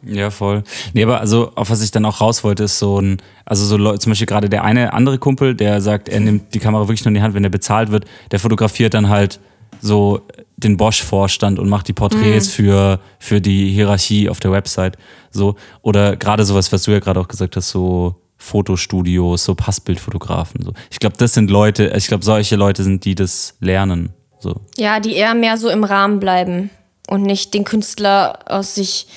Ja, 0.03 0.31
voll. 0.31 0.63
Nee, 0.93 1.03
aber 1.03 1.21
also, 1.21 1.53
auf 1.55 1.71
was 1.71 1.83
ich 1.83 1.91
dann 1.91 2.05
auch 2.05 2.21
raus 2.21 2.45
wollte, 2.45 2.65
ist 2.65 2.79
so 2.79 3.01
ein, 3.01 3.19
also 3.45 3.65
so 3.65 3.77
Leute, 3.77 3.99
zum 3.99 4.11
Beispiel 4.11 4.27
gerade 4.27 4.49
der 4.49 4.65
eine 4.65 4.93
andere 4.93 5.19
Kumpel, 5.19 5.55
der 5.55 5.81
sagt, 5.81 6.09
er 6.09 6.21
nimmt 6.21 6.55
die 6.55 6.59
Kamera 6.59 6.83
wirklich 6.83 7.05
nur 7.05 7.09
in 7.09 7.15
die 7.15 7.23
Hand, 7.23 7.35
wenn 7.35 7.45
er 7.45 7.51
bezahlt 7.51 7.91
wird, 7.91 8.05
der 8.31 8.39
fotografiert 8.39 8.95
dann 8.95 9.09
halt 9.09 9.41
so 9.81 10.23
den 10.57 10.77
Bosch-Vorstand 10.77 11.59
und 11.59 11.69
macht 11.69 11.89
die 11.89 11.93
Porträts 11.93 12.49
für, 12.49 13.01
für 13.19 13.41
die 13.41 13.71
Hierarchie 13.71 14.29
auf 14.29 14.41
der 14.41 14.53
Website. 14.53 14.97
So. 15.31 15.57
Oder 15.83 16.17
gerade 16.17 16.45
sowas, 16.45 16.73
was 16.73 16.85
du 16.85 16.93
ja 16.93 16.99
gerade 16.99 17.21
auch 17.21 17.29
gesagt 17.29 17.57
hast, 17.57 17.71
so 17.71 18.17
Fotostudios, 18.39 19.45
so 19.45 19.55
Passbildfotografen. 19.55 20.63
So. 20.63 20.73
Ich 20.91 20.99
glaube, 20.99 21.17
das 21.19 21.35
sind 21.35 21.51
Leute, 21.51 21.93
ich 21.97 22.07
glaube, 22.07 22.25
solche 22.25 22.57
Leute 22.57 22.85
sind, 22.85 23.05
die 23.05 23.15
das 23.15 23.57
lernen. 23.61 24.11
So. 24.39 24.61
Ja, 24.77 25.01
die 25.01 25.15
eher 25.15 25.35
mehr 25.35 25.57
so 25.57 25.69
im 25.69 25.85
Rahmen 25.85 26.21
bleiben 26.21 26.71
und 27.09 27.23
nicht 27.23 27.55
den 27.55 27.65
Künstler 27.65 28.39
aus 28.47 28.75
sich 28.75 29.09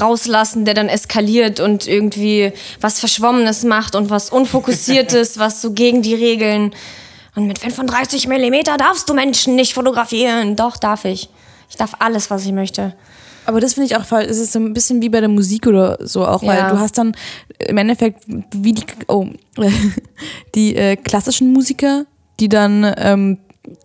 rauslassen, 0.00 0.64
der 0.64 0.74
dann 0.74 0.88
eskaliert 0.88 1.60
und 1.60 1.86
irgendwie 1.86 2.52
was 2.80 2.98
Verschwommenes 3.00 3.64
macht 3.64 3.94
und 3.94 4.10
was 4.10 4.30
Unfokussiertes, 4.30 5.38
was 5.38 5.60
so 5.62 5.72
gegen 5.72 6.02
die 6.02 6.14
Regeln. 6.14 6.72
Und 7.34 7.46
mit 7.46 7.58
35 7.58 8.28
Millimeter 8.28 8.76
darfst 8.76 9.08
du 9.08 9.14
Menschen 9.14 9.54
nicht 9.56 9.74
fotografieren. 9.74 10.56
Doch, 10.56 10.76
darf 10.76 11.04
ich. 11.04 11.28
Ich 11.70 11.76
darf 11.76 11.94
alles, 11.98 12.30
was 12.30 12.44
ich 12.44 12.52
möchte. 12.52 12.94
Aber 13.46 13.60
das 13.60 13.74
finde 13.74 13.86
ich 13.86 13.96
auch 13.96 14.04
voll, 14.04 14.20
es 14.22 14.38
ist 14.38 14.52
so 14.52 14.60
ein 14.60 14.72
bisschen 14.72 15.02
wie 15.02 15.08
bei 15.08 15.18
der 15.20 15.28
Musik 15.28 15.66
oder 15.66 15.98
so 16.06 16.24
auch, 16.26 16.42
weil 16.42 16.58
Ja. 16.58 16.70
du 16.70 16.78
hast 16.78 16.96
dann 16.96 17.12
im 17.58 17.76
Endeffekt 17.76 18.22
wie 18.54 18.72
die, 18.72 18.84
oh, 19.08 19.26
die 20.54 20.76
äh, 20.76 20.96
klassischen 20.96 21.52
Musiker, 21.52 22.04
die 22.38 22.48
dann 22.48 22.92
ähm, 22.96 23.38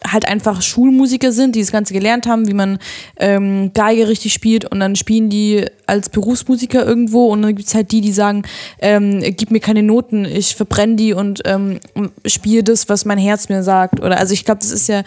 halt 0.06 0.28
einfach 0.28 0.62
Schulmusiker 0.62 1.32
sind, 1.32 1.56
die 1.56 1.60
das 1.60 1.72
Ganze 1.72 1.94
gelernt 1.94 2.26
haben, 2.28 2.48
wie 2.48 2.54
man 2.54 2.80
ähm, 3.18 3.72
Geige 3.74 4.08
richtig 4.08 4.34
spielt 4.34 4.66
und 4.66 4.80
dann 4.80 4.96
spielen 4.96 5.30
die 5.30 5.66
als 5.86 6.10
Berufsmusiker 6.10 6.86
irgendwo 6.86 7.28
und 7.28 7.44
dann 7.44 7.56
gibt 7.56 7.68
es 7.68 7.76
halt 7.76 7.92
die, 7.92 8.02
die 8.02 8.12
sagen, 8.12 8.44
ähm, 8.80 9.22
gib 9.36 9.52
mir 9.52 9.60
keine 9.60 9.84
Noten, 9.84 10.26
ich 10.26 10.56
verbrenne 10.56 10.96
die 10.96 11.14
und 11.14 11.42
ähm, 11.46 11.80
spiele 12.26 12.64
das, 12.64 12.90
was 12.90 13.06
mein 13.06 13.20
Herz 13.20 13.50
mir 13.50 13.64
sagt. 13.64 14.00
Oder 14.00 14.18
also 14.18 14.34
ich 14.34 14.46
glaube, 14.46 14.62
das 14.62 14.72
ist 14.72 14.88
ja, 14.88 15.04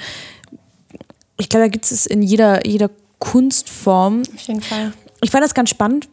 ich 1.38 1.48
glaube, 1.48 1.64
da 1.64 1.68
gibt 1.68 1.90
es 1.90 2.06
in 2.06 2.22
jeder, 2.22 2.66
jeder 2.66 2.90
Kunstform. 3.18 4.22
Auf 4.35 4.40
jeden 4.42 4.62
Fall. 4.62 4.92
Ich 5.22 5.30
fand 5.30 5.44
das 5.44 5.54
ganz 5.54 5.70
spannend. 5.70 6.09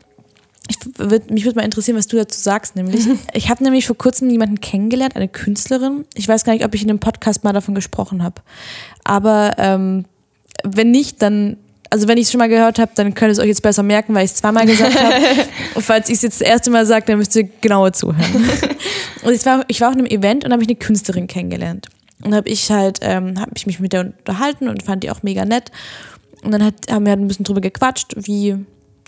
Ich 0.69 0.77
würd, 0.97 1.31
mich 1.31 1.45
würde 1.45 1.57
mal 1.57 1.65
interessieren, 1.65 1.97
was 1.97 2.07
du 2.07 2.17
dazu 2.17 2.39
sagst, 2.39 2.75
nämlich. 2.75 3.05
Ich 3.33 3.49
habe 3.49 3.63
nämlich 3.63 3.87
vor 3.87 3.97
kurzem 3.97 4.29
jemanden 4.29 4.59
kennengelernt, 4.59 5.15
eine 5.15 5.27
Künstlerin. 5.27 6.05
Ich 6.13 6.27
weiß 6.27 6.43
gar 6.43 6.53
nicht, 6.53 6.65
ob 6.65 6.73
ich 6.75 6.83
in 6.83 6.89
einem 6.89 6.99
Podcast 6.99 7.43
mal 7.43 7.53
davon 7.53 7.75
gesprochen 7.75 8.23
habe. 8.23 8.41
Aber 9.03 9.53
ähm, 9.57 10.05
wenn 10.63 10.91
nicht, 10.91 11.21
dann, 11.21 11.57
also 11.89 12.07
wenn 12.07 12.17
ich 12.17 12.25
es 12.25 12.31
schon 12.31 12.39
mal 12.39 12.49
gehört 12.49 12.79
habe, 12.79 12.91
dann 12.95 13.13
könnt 13.13 13.29
ihr 13.29 13.33
es 13.33 13.39
euch 13.39 13.47
jetzt 13.47 13.61
besser 13.61 13.83
merken, 13.83 14.13
weil 14.13 14.25
ich 14.25 14.31
es 14.31 14.37
zweimal 14.37 14.65
gesagt 14.65 14.99
habe. 14.99 15.15
Und 15.75 15.83
falls 15.83 16.09
ich 16.09 16.15
es 16.15 16.21
jetzt 16.23 16.41
das 16.41 16.47
erste 16.47 16.69
Mal 16.69 16.85
sage, 16.85 17.05
dann 17.05 17.17
müsst 17.17 17.35
ihr 17.35 17.43
genauer 17.61 17.93
zuhören. 17.93 18.49
Und 19.23 19.33
ich 19.33 19.45
war, 19.45 19.63
ich 19.67 19.81
war 19.81 19.89
auf 19.89 19.95
einem 19.95 20.05
Event 20.05 20.45
und 20.45 20.53
habe 20.53 20.61
ich 20.61 20.69
eine 20.69 20.77
Künstlerin 20.77 21.27
kennengelernt. 21.27 21.87
Und 22.23 22.33
habe 22.33 22.47
ich 22.49 22.71
halt, 22.71 22.99
ähm, 23.01 23.39
habe 23.39 23.51
ich 23.55 23.67
mich 23.67 23.79
mit 23.79 23.93
der 23.93 24.01
unterhalten 24.01 24.69
und 24.69 24.83
fand 24.83 25.03
die 25.03 25.11
auch 25.11 25.23
mega 25.23 25.43
nett. 25.43 25.71
Und 26.43 26.51
dann 26.51 26.63
hat, 26.63 26.75
haben 26.89 27.05
wir 27.05 27.11
halt 27.11 27.19
ein 27.19 27.27
bisschen 27.27 27.43
drüber 27.43 27.61
gequatscht, 27.61 28.13
wie, 28.15 28.55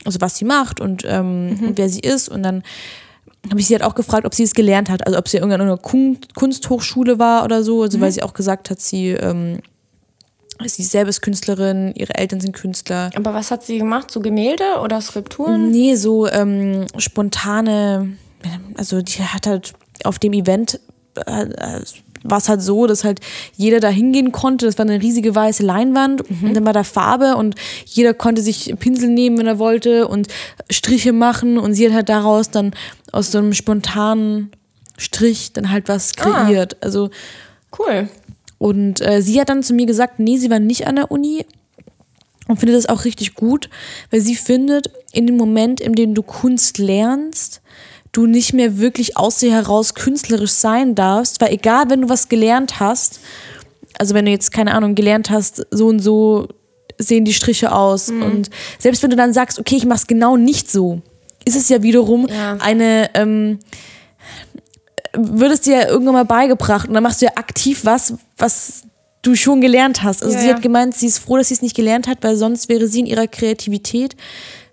also 0.05 0.21
was 0.21 0.37
sie 0.37 0.45
macht 0.45 0.79
und 0.81 1.03
ähm, 1.05 1.57
wer 1.75 1.89
sie 1.89 1.99
ist. 1.99 2.29
Und 2.29 2.43
dann 2.43 2.63
habe 3.49 3.59
ich 3.59 3.67
sie 3.67 3.73
halt 3.73 3.83
auch 3.83 3.95
gefragt, 3.95 4.25
ob 4.25 4.33
sie 4.33 4.43
es 4.43 4.53
gelernt 4.53 4.89
hat. 4.89 5.05
Also 5.05 5.17
ob 5.17 5.27
sie 5.27 5.37
in 5.37 5.43
irgendeiner 5.43 5.77
Kun- 5.77 6.17
Kunsthochschule 6.35 7.19
war 7.19 7.43
oder 7.43 7.63
so. 7.63 7.83
Also 7.83 7.99
weil 8.01 8.11
sie 8.11 8.23
auch 8.23 8.33
gesagt 8.33 8.69
hat, 8.69 8.79
sie, 8.81 9.09
ähm, 9.09 9.59
sie 10.65 10.83
selber 10.83 11.09
ist 11.09 11.21
Künstlerin, 11.21 11.93
ihre 11.95 12.15
Eltern 12.15 12.41
sind 12.41 12.53
Künstler. 12.53 13.11
Aber 13.15 13.33
was 13.33 13.49
hat 13.51 13.63
sie 13.63 13.77
gemacht? 13.77 14.11
So 14.11 14.19
Gemälde 14.19 14.63
oder 14.83 14.99
Skulpturen? 15.01 15.71
Nee, 15.71 15.95
so 15.95 16.27
ähm, 16.27 16.85
spontane, 16.97 18.17
also 18.75 19.01
die 19.01 19.21
hat 19.23 19.47
halt 19.47 19.73
auf 20.03 20.19
dem 20.19 20.33
Event 20.33 20.79
äh, 21.25 21.43
äh, 21.43 21.81
war 22.23 22.37
es 22.39 22.49
halt 22.49 22.61
so, 22.61 22.85
dass 22.87 23.03
halt 23.03 23.19
jeder 23.55 23.79
da 23.79 23.89
hingehen 23.89 24.31
konnte. 24.31 24.65
Das 24.65 24.77
war 24.77 24.85
eine 24.85 25.01
riesige 25.01 25.33
weiße 25.35 25.63
Leinwand 25.63 26.21
und 26.29 26.53
dann 26.53 26.65
war 26.65 26.73
da 26.73 26.83
Farbe 26.83 27.35
und 27.35 27.55
jeder 27.85 28.13
konnte 28.13 28.41
sich 28.41 28.73
Pinsel 28.79 29.09
nehmen, 29.09 29.37
wenn 29.37 29.47
er 29.47 29.59
wollte 29.59 30.07
und 30.07 30.27
Striche 30.71 31.13
machen 31.13 31.57
und 31.57 31.73
sie 31.73 31.85
hat 31.87 31.93
halt 31.93 32.09
daraus 32.09 32.49
dann 32.51 32.73
aus 33.11 33.31
so 33.31 33.37
einem 33.37 33.53
spontanen 33.53 34.51
Strich 34.97 35.53
dann 35.53 35.69
halt 35.71 35.87
was 35.87 36.13
kreiert. 36.15 36.77
Also 36.83 37.09
Cool. 37.77 38.09
und 38.57 38.99
äh, 39.01 39.21
sie 39.21 39.39
hat 39.39 39.49
dann 39.49 39.63
zu 39.63 39.73
mir 39.73 39.85
gesagt, 39.85 40.19
nee, 40.19 40.37
sie 40.37 40.49
war 40.49 40.59
nicht 40.59 40.87
an 40.87 40.95
der 40.97 41.11
Uni 41.11 41.45
und 42.47 42.57
findet 42.59 42.77
das 42.77 42.89
auch 42.89 43.05
richtig 43.05 43.35
gut, 43.35 43.69
weil 44.09 44.21
sie 44.21 44.35
findet, 44.35 44.89
in 45.13 45.27
dem 45.27 45.37
Moment, 45.37 45.79
in 45.79 45.93
dem 45.93 46.15
du 46.15 46.23
Kunst 46.23 46.79
lernst, 46.79 47.61
du 48.11 48.25
nicht 48.25 48.53
mehr 48.53 48.79
wirklich 48.79 49.17
aus 49.17 49.37
dir 49.39 49.51
heraus 49.51 49.93
künstlerisch 49.93 50.51
sein 50.51 50.95
darfst, 50.95 51.41
weil 51.41 51.53
egal, 51.53 51.89
wenn 51.89 52.01
du 52.01 52.09
was 52.09 52.27
gelernt 52.29 52.79
hast, 52.79 53.19
also 53.97 54.13
wenn 54.13 54.25
du 54.25 54.31
jetzt, 54.31 54.51
keine 54.51 54.73
Ahnung, 54.73 54.95
gelernt 54.95 55.29
hast, 55.29 55.65
so 55.71 55.87
und 55.87 55.99
so 55.99 56.47
sehen 56.97 57.23
die 57.25 57.33
Striche 57.33 57.71
aus 57.71 58.09
und 58.09 58.49
selbst 58.77 59.03
wenn 59.03 59.09
du 59.09 59.15
dann 59.15 59.31
sagst, 59.33 59.59
okay, 59.59 59.75
ich 59.77 59.85
mach's 59.85 60.07
genau 60.07 60.35
nicht 60.37 60.69
so, 60.71 61.01
ist 61.45 61.55
es 61.55 61.69
ja 61.69 61.81
wiederum 61.83 62.27
Ja. 62.27 62.57
eine, 62.59 63.09
ähm, 63.13 63.59
würdest 65.15 65.65
dir 65.65 65.75
ja 65.81 65.87
irgendwann 65.87 66.13
mal 66.13 66.25
beigebracht 66.25 66.87
und 66.87 66.93
dann 66.93 67.03
machst 67.03 67.21
du 67.21 67.25
ja 67.25 67.31
aktiv 67.35 67.81
was, 67.83 68.13
was 68.37 68.83
du 69.21 69.35
schon 69.35 69.59
gelernt 69.61 70.03
hast. 70.03 70.23
Also 70.23 70.35
Ja, 70.35 70.41
sie 70.41 70.49
hat 70.53 70.61
gemeint, 70.61 70.95
sie 70.95 71.07
ist 71.07 71.19
froh, 71.19 71.37
dass 71.37 71.49
sie 71.49 71.53
es 71.55 71.61
nicht 71.61 71.75
gelernt 71.75 72.07
hat, 72.07 72.19
weil 72.21 72.35
sonst 72.37 72.69
wäre 72.69 72.87
sie 72.87 72.99
in 73.01 73.05
ihrer 73.05 73.27
Kreativität 73.27 74.15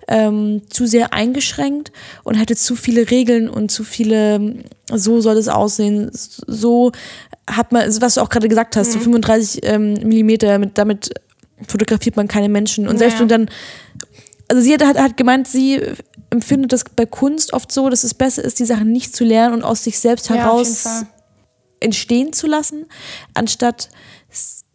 ähm, 0.08 0.62
zu 0.70 0.86
sehr 0.86 1.12
eingeschränkt 1.12 1.92
und 2.22 2.34
hätte 2.34 2.56
zu 2.56 2.76
viele 2.76 3.10
Regeln 3.10 3.48
und 3.48 3.70
zu 3.70 3.84
viele, 3.84 4.64
so 4.92 5.20
soll 5.20 5.36
es 5.36 5.48
aussehen, 5.48 6.10
so 6.12 6.92
hat 7.48 7.72
man, 7.72 7.88
was 8.00 8.14
du 8.14 8.20
auch 8.20 8.28
gerade 8.28 8.48
gesagt 8.48 8.76
hast, 8.76 8.92
so 8.92 8.98
35 8.98 9.60
ähm, 9.64 9.94
Millimeter, 9.94 10.58
mit, 10.58 10.78
damit 10.78 11.14
fotografiert 11.66 12.16
man 12.16 12.28
keine 12.28 12.48
Menschen. 12.48 12.88
Und 12.88 12.98
selbst 12.98 13.20
wenn 13.20 13.28
dann, 13.28 13.50
also 14.48 14.62
sie 14.62 14.74
hat, 14.74 14.82
hat, 14.82 15.16
gemeint, 15.16 15.48
sie 15.48 15.80
empfindet 16.30 16.72
das 16.72 16.84
bei 16.84 17.06
Kunst 17.06 17.52
oft 17.52 17.70
so, 17.70 17.88
dass 17.88 18.04
es 18.04 18.14
besser 18.14 18.44
ist, 18.44 18.58
die 18.58 18.64
Sachen 18.64 18.92
nicht 18.92 19.14
zu 19.14 19.24
lernen 19.24 19.54
und 19.54 19.62
aus 19.62 19.84
sich 19.84 19.98
selbst 19.98 20.28
Ja, 20.28 20.36
heraus 20.36 21.04
entstehen 21.80 22.32
zu 22.32 22.46
lassen, 22.46 22.86
anstatt, 23.34 23.90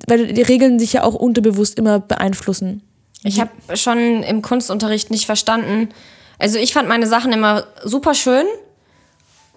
weil 0.08 0.34
die 0.34 0.42
Regeln 0.42 0.80
sich 0.80 0.94
ja 0.94 1.04
auch 1.04 1.16
unterbewusst 1.16 1.78
immer 1.78 2.00
beeinflussen. 2.00 2.84
Ich 3.24 3.40
habe 3.40 3.52
schon 3.76 4.24
im 4.24 4.42
Kunstunterricht 4.42 5.12
nicht 5.12 5.26
verstanden. 5.26 5.90
Also 6.40 6.58
ich 6.58 6.74
fand 6.74 6.88
meine 6.88 7.08
Sachen 7.08 7.32
immer 7.32 7.66
super 7.84 8.14
schön 8.14 8.46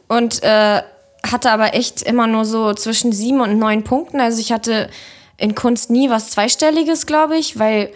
und 0.09 0.43
äh, 0.43 0.83
hatte 1.25 1.51
aber 1.51 1.75
echt 1.75 2.03
immer 2.03 2.27
nur 2.27 2.45
so 2.45 2.75
zwischen 2.75 3.13
sieben 3.13 3.41
und 3.41 3.59
neun 3.59 3.85
Punkten. 3.85 4.21
Also 4.21 4.41
ich 4.41 4.53
hatte 4.53 4.91
in 5.39 5.55
Kunst 5.55 5.91
nie 5.91 6.11
was 6.11 6.31
Zweistelliges, 6.31 7.07
glaube 7.07 7.37
ich, 7.37 7.59
weil 7.59 7.91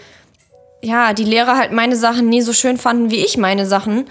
ja, 0.83 1.12
die 1.12 1.24
Lehrer 1.24 1.57
halt 1.57 1.72
meine 1.72 1.96
Sachen 1.96 2.28
nie 2.28 2.40
so 2.40 2.52
schön 2.52 2.78
fanden 2.78 3.11
wie 3.11 3.24
ich 3.24 3.37
meine 3.37 3.66
Sachen. 3.66 4.07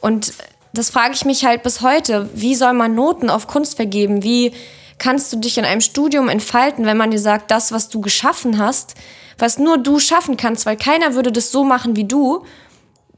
Und 0.00 0.32
das 0.72 0.90
frage 0.90 1.14
ich 1.14 1.24
mich 1.24 1.44
halt 1.44 1.62
bis 1.62 1.82
heute. 1.82 2.30
Wie 2.34 2.54
soll 2.54 2.72
man 2.72 2.94
Noten 2.94 3.28
auf 3.28 3.46
Kunst 3.46 3.76
vergeben? 3.76 4.22
Wie 4.22 4.52
kannst 5.02 5.32
du 5.32 5.36
dich 5.36 5.58
in 5.58 5.64
einem 5.64 5.80
Studium 5.80 6.28
entfalten, 6.28 6.86
wenn 6.86 6.96
man 6.96 7.10
dir 7.10 7.18
sagt, 7.18 7.50
das, 7.50 7.72
was 7.72 7.88
du 7.88 8.00
geschaffen 8.00 8.58
hast, 8.58 8.94
was 9.36 9.58
nur 9.58 9.76
du 9.76 9.98
schaffen 9.98 10.36
kannst, 10.36 10.64
weil 10.64 10.76
keiner 10.76 11.16
würde 11.16 11.32
das 11.32 11.50
so 11.50 11.64
machen 11.64 11.96
wie 11.96 12.04
du. 12.04 12.44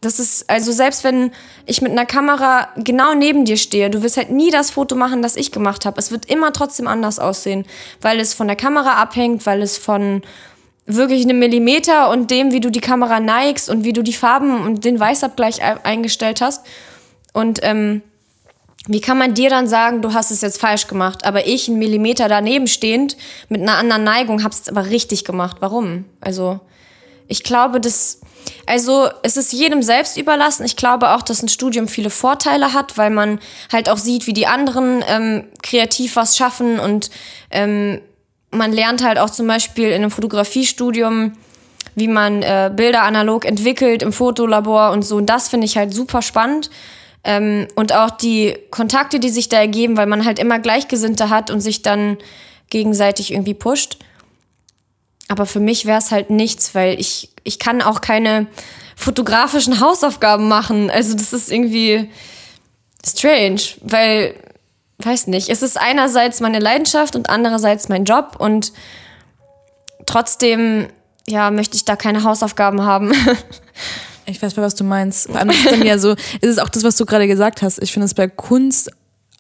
Das 0.00 0.18
ist, 0.18 0.48
also 0.48 0.72
selbst 0.72 1.04
wenn 1.04 1.30
ich 1.66 1.82
mit 1.82 1.92
einer 1.92 2.06
Kamera 2.06 2.68
genau 2.78 3.12
neben 3.12 3.44
dir 3.44 3.58
stehe, 3.58 3.90
du 3.90 4.02
wirst 4.02 4.16
halt 4.16 4.30
nie 4.30 4.50
das 4.50 4.70
Foto 4.70 4.96
machen, 4.96 5.20
das 5.20 5.36
ich 5.36 5.52
gemacht 5.52 5.84
habe. 5.84 5.98
Es 5.98 6.10
wird 6.10 6.24
immer 6.24 6.54
trotzdem 6.54 6.88
anders 6.88 7.18
aussehen, 7.18 7.66
weil 8.00 8.18
es 8.18 8.32
von 8.32 8.46
der 8.46 8.56
Kamera 8.56 8.94
abhängt, 8.94 9.44
weil 9.44 9.60
es 9.60 9.76
von 9.76 10.22
wirklich 10.86 11.24
einem 11.24 11.38
Millimeter 11.38 12.08
und 12.08 12.30
dem, 12.30 12.50
wie 12.50 12.60
du 12.60 12.70
die 12.70 12.80
Kamera 12.80 13.20
neigst 13.20 13.68
und 13.68 13.84
wie 13.84 13.92
du 13.92 14.02
die 14.02 14.14
Farben 14.14 14.62
und 14.62 14.86
den 14.86 14.98
Weißabgleich 14.98 15.62
eingestellt 15.62 16.40
hast. 16.40 16.64
Und 17.34 17.60
ähm, 17.62 18.00
wie 18.86 19.00
kann 19.00 19.16
man 19.16 19.34
dir 19.34 19.48
dann 19.48 19.66
sagen, 19.66 20.02
du 20.02 20.12
hast 20.12 20.30
es 20.30 20.42
jetzt 20.42 20.60
falsch 20.60 20.86
gemacht, 20.86 21.24
aber 21.24 21.46
ich, 21.46 21.68
einen 21.68 21.78
Millimeter 21.78 22.28
daneben 22.28 22.66
stehend, 22.66 23.16
mit 23.48 23.62
einer 23.62 23.78
anderen 23.78 24.04
Neigung, 24.04 24.44
hab's 24.44 24.68
aber 24.68 24.86
richtig 24.86 25.24
gemacht. 25.24 25.56
Warum? 25.60 26.04
Also, 26.20 26.60
ich 27.26 27.42
glaube, 27.44 27.80
das, 27.80 28.20
also, 28.66 29.08
es 29.22 29.38
ist 29.38 29.54
jedem 29.54 29.82
selbst 29.82 30.18
überlassen. 30.18 30.66
Ich 30.66 30.76
glaube 30.76 31.10
auch, 31.10 31.22
dass 31.22 31.42
ein 31.42 31.48
Studium 31.48 31.88
viele 31.88 32.10
Vorteile 32.10 32.74
hat, 32.74 32.98
weil 32.98 33.10
man 33.10 33.40
halt 33.72 33.88
auch 33.88 33.96
sieht, 33.96 34.26
wie 34.26 34.34
die 34.34 34.46
anderen 34.46 35.02
ähm, 35.08 35.44
kreativ 35.62 36.16
was 36.16 36.36
schaffen 36.36 36.78
und 36.78 37.10
ähm, 37.50 38.00
man 38.50 38.72
lernt 38.72 39.02
halt 39.02 39.18
auch 39.18 39.30
zum 39.30 39.46
Beispiel 39.46 39.88
in 39.88 39.96
einem 39.96 40.10
Fotografiestudium, 40.10 41.32
wie 41.94 42.08
man 42.08 42.42
äh, 42.42 42.70
Bilder 42.74 43.02
analog 43.02 43.44
entwickelt 43.44 44.02
im 44.02 44.12
Fotolabor 44.12 44.90
und 44.90 45.04
so. 45.04 45.16
Und 45.16 45.26
das 45.26 45.48
finde 45.48 45.66
ich 45.66 45.76
halt 45.76 45.92
super 45.92 46.22
spannend. 46.22 46.70
Ähm, 47.24 47.68
und 47.74 47.94
auch 47.94 48.10
die 48.10 48.56
Kontakte, 48.70 49.18
die 49.18 49.30
sich 49.30 49.48
da 49.48 49.58
ergeben, 49.58 49.96
weil 49.96 50.06
man 50.06 50.24
halt 50.24 50.38
immer 50.38 50.58
Gleichgesinnte 50.58 51.30
hat 51.30 51.50
und 51.50 51.60
sich 51.60 51.82
dann 51.82 52.18
gegenseitig 52.70 53.32
irgendwie 53.32 53.54
pusht. 53.54 53.98
Aber 55.28 55.46
für 55.46 55.60
mich 55.60 55.86
wäre 55.86 55.98
es 55.98 56.10
halt 56.10 56.30
nichts, 56.30 56.74
weil 56.74 57.00
ich, 57.00 57.30
ich 57.44 57.58
kann 57.58 57.80
auch 57.80 58.02
keine 58.02 58.46
fotografischen 58.96 59.80
Hausaufgaben 59.80 60.48
machen. 60.48 60.90
Also 60.90 61.14
das 61.14 61.32
ist 61.32 61.50
irgendwie 61.50 62.10
strange, 63.04 63.60
weil, 63.80 64.34
weiß 64.98 65.26
nicht, 65.28 65.48
es 65.48 65.62
ist 65.62 65.78
einerseits 65.80 66.40
meine 66.40 66.58
Leidenschaft 66.58 67.16
und 67.16 67.30
andererseits 67.30 67.88
mein 67.88 68.04
Job 68.04 68.36
und 68.38 68.72
trotzdem, 70.06 70.88
ja, 71.26 71.50
möchte 71.50 71.76
ich 71.76 71.84
da 71.84 71.96
keine 71.96 72.22
Hausaufgaben 72.22 72.82
haben. 72.82 73.12
Ich 74.26 74.42
weiß, 74.42 74.56
was 74.56 74.74
du 74.74 74.84
meinst. 74.84 75.26
Vor 75.28 75.38
allem 75.38 75.50
ist 75.50 75.70
dann 75.70 75.84
ja 75.84 75.98
so, 75.98 76.12
ist 76.12 76.44
es 76.44 76.58
auch 76.58 76.68
das, 76.68 76.82
was 76.82 76.96
du 76.96 77.04
gerade 77.04 77.26
gesagt 77.26 77.62
hast. 77.62 77.82
Ich 77.82 77.92
finde 77.92 78.06
es 78.06 78.14
bei 78.14 78.28
Kunst 78.28 78.90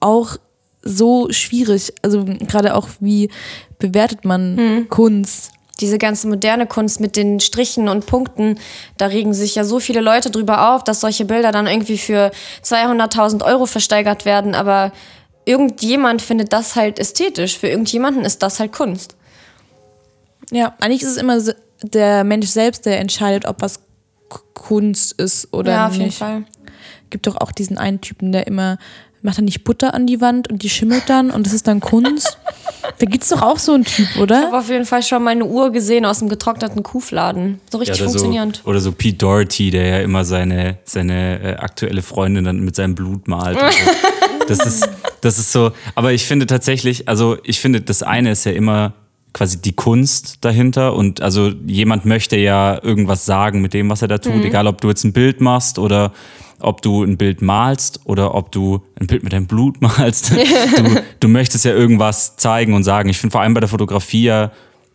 auch 0.00 0.36
so 0.82 1.28
schwierig. 1.30 1.92
Also 2.02 2.24
gerade 2.24 2.74
auch, 2.74 2.88
wie 3.00 3.30
bewertet 3.78 4.24
man 4.24 4.56
hm. 4.56 4.88
Kunst? 4.88 5.50
Diese 5.80 5.98
ganze 5.98 6.28
moderne 6.28 6.66
Kunst 6.66 7.00
mit 7.00 7.16
den 7.16 7.40
Strichen 7.40 7.88
und 7.88 8.06
Punkten, 8.06 8.60
da 8.96 9.06
regen 9.06 9.34
sich 9.34 9.56
ja 9.56 9.64
so 9.64 9.80
viele 9.80 10.00
Leute 10.00 10.30
drüber 10.30 10.74
auf, 10.74 10.84
dass 10.84 11.00
solche 11.00 11.24
Bilder 11.24 11.50
dann 11.50 11.66
irgendwie 11.66 11.98
für 11.98 12.30
200.000 12.62 13.44
Euro 13.44 13.66
versteigert 13.66 14.24
werden. 14.24 14.54
Aber 14.54 14.92
irgendjemand 15.46 16.22
findet 16.22 16.52
das 16.52 16.76
halt 16.76 16.98
ästhetisch. 16.98 17.58
Für 17.58 17.68
irgendjemanden 17.68 18.24
ist 18.24 18.42
das 18.42 18.60
halt 18.60 18.72
Kunst. 18.72 19.16
Ja, 20.52 20.74
eigentlich 20.78 21.02
ist 21.02 21.10
es 21.10 21.16
immer 21.16 21.38
der 21.82 22.22
Mensch 22.22 22.48
selbst, 22.48 22.86
der 22.86 23.00
entscheidet, 23.00 23.46
ob 23.46 23.60
was 23.60 23.80
Kunst 24.28 25.12
ist 25.12 25.52
oder 25.52 25.72
ja, 25.72 25.86
auf 25.86 25.92
nicht. 25.92 26.00
Jeden 26.00 26.12
Fall. 26.12 26.44
Gibt 27.10 27.26
doch 27.26 27.36
auch 27.36 27.52
diesen 27.52 27.78
einen 27.78 28.00
Typen, 28.00 28.32
der 28.32 28.46
immer 28.46 28.78
macht 29.24 29.38
er 29.38 29.42
nicht 29.42 29.64
Butter 29.64 29.94
an 29.94 30.06
die 30.06 30.20
Wand 30.20 30.50
und 30.50 30.62
die 30.62 30.68
schimmelt 30.68 31.04
dann 31.06 31.30
und 31.30 31.46
das 31.46 31.54
ist 31.54 31.66
dann 31.66 31.80
Kunst. 31.80 32.38
da 32.98 33.06
gibt 33.06 33.22
es 33.22 33.30
doch 33.30 33.40
auch 33.40 33.58
so 33.58 33.72
einen 33.72 33.84
Typ, 33.84 34.06
oder? 34.18 34.40
Ich 34.40 34.46
habe 34.46 34.58
auf 34.58 34.68
jeden 34.68 34.84
Fall 34.84 35.02
schon 35.02 35.24
mal 35.24 35.30
eine 35.30 35.46
Uhr 35.46 35.72
gesehen 35.72 36.04
aus 36.04 36.20
einem 36.20 36.28
getrockneten 36.28 36.82
Kuhfladen. 36.82 37.58
So 37.72 37.78
richtig 37.78 37.98
ja, 37.98 38.04
oder 38.04 38.10
funktionierend. 38.10 38.60
So, 38.62 38.70
oder 38.70 38.80
so 38.80 38.92
Pete 38.92 39.16
Doherty, 39.16 39.70
der 39.70 39.86
ja 39.86 40.00
immer 40.00 40.26
seine, 40.26 40.78
seine 40.84 41.40
äh, 41.40 41.56
aktuelle 41.56 42.02
Freundin 42.02 42.44
dann 42.44 42.60
mit 42.60 42.76
seinem 42.76 42.94
Blut 42.94 43.26
malt. 43.26 43.58
So. 43.58 44.46
das, 44.48 44.66
ist, 44.66 44.88
das 45.22 45.38
ist 45.38 45.52
so. 45.52 45.72
Aber 45.94 46.12
ich 46.12 46.26
finde 46.26 46.46
tatsächlich, 46.46 47.08
also 47.08 47.38
ich 47.44 47.60
finde, 47.60 47.80
das 47.80 48.02
eine 48.02 48.30
ist 48.30 48.44
ja 48.44 48.52
immer 48.52 48.92
quasi 49.34 49.60
die 49.60 49.72
Kunst 49.72 50.38
dahinter 50.42 50.94
und 50.94 51.20
also 51.20 51.50
jemand 51.66 52.06
möchte 52.06 52.36
ja 52.38 52.82
irgendwas 52.82 53.26
sagen 53.26 53.60
mit 53.60 53.74
dem, 53.74 53.90
was 53.90 54.00
er 54.00 54.08
da 54.08 54.18
tut, 54.18 54.36
mhm. 54.36 54.44
egal 54.44 54.66
ob 54.66 54.80
du 54.80 54.88
jetzt 54.88 55.04
ein 55.04 55.12
Bild 55.12 55.42
machst 55.42 55.78
oder 55.78 56.12
ob 56.60 56.80
du 56.82 57.02
ein 57.02 57.18
Bild 57.18 57.42
malst 57.42 58.00
oder 58.04 58.34
ob 58.34 58.52
du 58.52 58.80
ein 58.98 59.08
Bild 59.08 59.24
mit 59.24 59.32
deinem 59.32 59.46
Blut 59.46 59.80
malst. 59.82 60.30
du, 60.30 61.02
du 61.20 61.28
möchtest 61.28 61.64
ja 61.64 61.72
irgendwas 61.72 62.36
zeigen 62.36 62.74
und 62.74 62.84
sagen. 62.84 63.08
Ich 63.08 63.18
finde 63.18 63.32
vor 63.32 63.42
allem 63.42 63.54
bei 63.54 63.60
der 63.60 63.68
Fotografie 63.68 64.22
ja, 64.22 64.52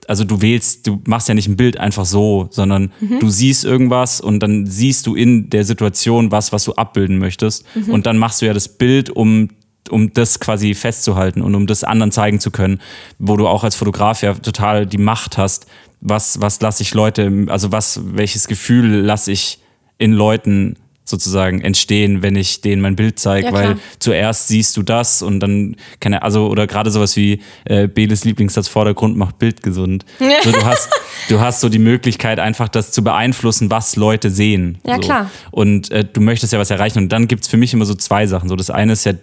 also 0.07 0.23
du 0.23 0.41
wählst, 0.41 0.87
du 0.87 1.01
machst 1.05 1.27
ja 1.27 1.35
nicht 1.35 1.49
ein 1.49 1.57
Bild 1.57 1.77
einfach 1.77 2.05
so, 2.05 2.47
sondern 2.49 2.91
mhm. 3.01 3.19
du 3.19 3.29
siehst 3.29 3.65
irgendwas 3.65 4.21
und 4.21 4.39
dann 4.39 4.65
siehst 4.65 5.05
du 5.05 5.15
in 5.15 5.49
der 5.49 5.65
Situation 5.65 6.31
was, 6.31 6.53
was 6.53 6.63
du 6.63 6.73
abbilden 6.73 7.19
möchtest. 7.19 7.65
Mhm. 7.75 7.91
Und 7.91 8.05
dann 8.05 8.17
machst 8.17 8.41
du 8.41 8.45
ja 8.45 8.53
das 8.53 8.69
Bild, 8.69 9.09
um 9.09 9.49
um 9.89 10.13
das 10.13 10.39
quasi 10.39 10.73
festzuhalten 10.73 11.41
und 11.41 11.55
um 11.55 11.67
das 11.67 11.83
anderen 11.83 12.11
zeigen 12.11 12.39
zu 12.39 12.51
können, 12.51 12.79
wo 13.17 13.37
du 13.37 13.47
auch 13.47 13.63
als 13.63 13.75
Fotograf 13.75 14.21
ja 14.21 14.33
total 14.33 14.85
die 14.85 14.97
Macht 14.97 15.37
hast, 15.37 15.67
was, 16.01 16.41
was 16.41 16.61
lasse 16.61 16.83
ich 16.83 16.93
Leute, 16.93 17.47
also 17.49 17.71
was, 17.71 18.01
welches 18.03 18.47
Gefühl 18.47 18.87
lasse 18.87 19.31
ich 19.31 19.59
in 19.97 20.13
Leuten 20.13 20.77
sozusagen 21.09 21.61
entstehen, 21.61 22.21
wenn 22.21 22.35
ich 22.35 22.61
denen 22.61 22.81
mein 22.81 22.95
Bild 22.95 23.19
zeige, 23.19 23.47
ja, 23.47 23.53
weil 23.53 23.77
zuerst 23.97 24.47
siehst 24.47 24.77
du 24.77 24.83
das 24.83 25.21
und 25.21 25.39
dann 25.39 25.75
keine 25.99 26.21
also 26.21 26.47
oder 26.47 26.67
gerade 26.67 26.91
sowas 26.91 27.15
wie 27.15 27.41
äh, 27.65 27.87
Beles 27.87 28.23
Lieblingssatz 28.23 28.67
Vordergrund 28.67 29.17
macht 29.17 29.39
Bild 29.39 29.63
gesund. 29.63 30.05
Also 30.39 30.51
du 30.51 30.65
hast 30.65 30.89
du 31.27 31.39
hast 31.39 31.59
so 31.59 31.69
die 31.69 31.79
Möglichkeit 31.79 32.39
einfach 32.39 32.69
das 32.69 32.91
zu 32.91 33.03
beeinflussen, 33.03 33.71
was 33.71 33.95
Leute 33.95 34.29
sehen. 34.29 34.77
Ja 34.85 34.95
so. 34.95 35.01
klar. 35.01 35.31
Und 35.51 35.91
äh, 35.91 36.05
du 36.05 36.21
möchtest 36.21 36.53
ja 36.53 36.59
was 36.59 36.69
erreichen 36.69 36.99
und 36.99 37.09
dann 37.09 37.27
gibt's 37.27 37.47
für 37.47 37.57
mich 37.57 37.73
immer 37.73 37.85
so 37.85 37.95
zwei 37.95 38.27
Sachen. 38.27 38.47
So 38.47 38.55
das 38.55 38.69
eine 38.69 38.93
ist 38.93 39.05
ja 39.05 39.13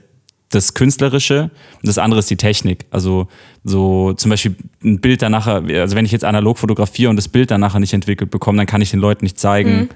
das 0.50 0.74
Künstlerische 0.74 1.50
und 1.74 1.87
das 1.87 1.98
andere 1.98 2.20
ist 2.20 2.30
die 2.30 2.37
Technik. 2.37 2.87
Also 2.90 3.28
so 3.64 4.12
zum 4.12 4.30
Beispiel 4.30 4.56
ein 4.85 5.00
Bild 5.00 5.22
danach, 5.22 5.46
also 5.46 5.96
wenn 5.96 6.04
ich 6.04 6.12
jetzt 6.12 6.24
analog 6.24 6.59
fotografiere 6.59 7.11
und 7.11 7.16
das 7.16 7.28
Bild 7.28 7.50
danach 7.50 7.78
nicht 7.78 7.92
entwickelt 7.92 8.30
bekomme, 8.30 8.59
dann 8.59 8.66
kann 8.66 8.80
ich 8.80 8.90
den 8.90 9.00
Leuten 9.00 9.24
nicht 9.24 9.38
zeigen, 9.38 9.76
mhm 9.76 9.88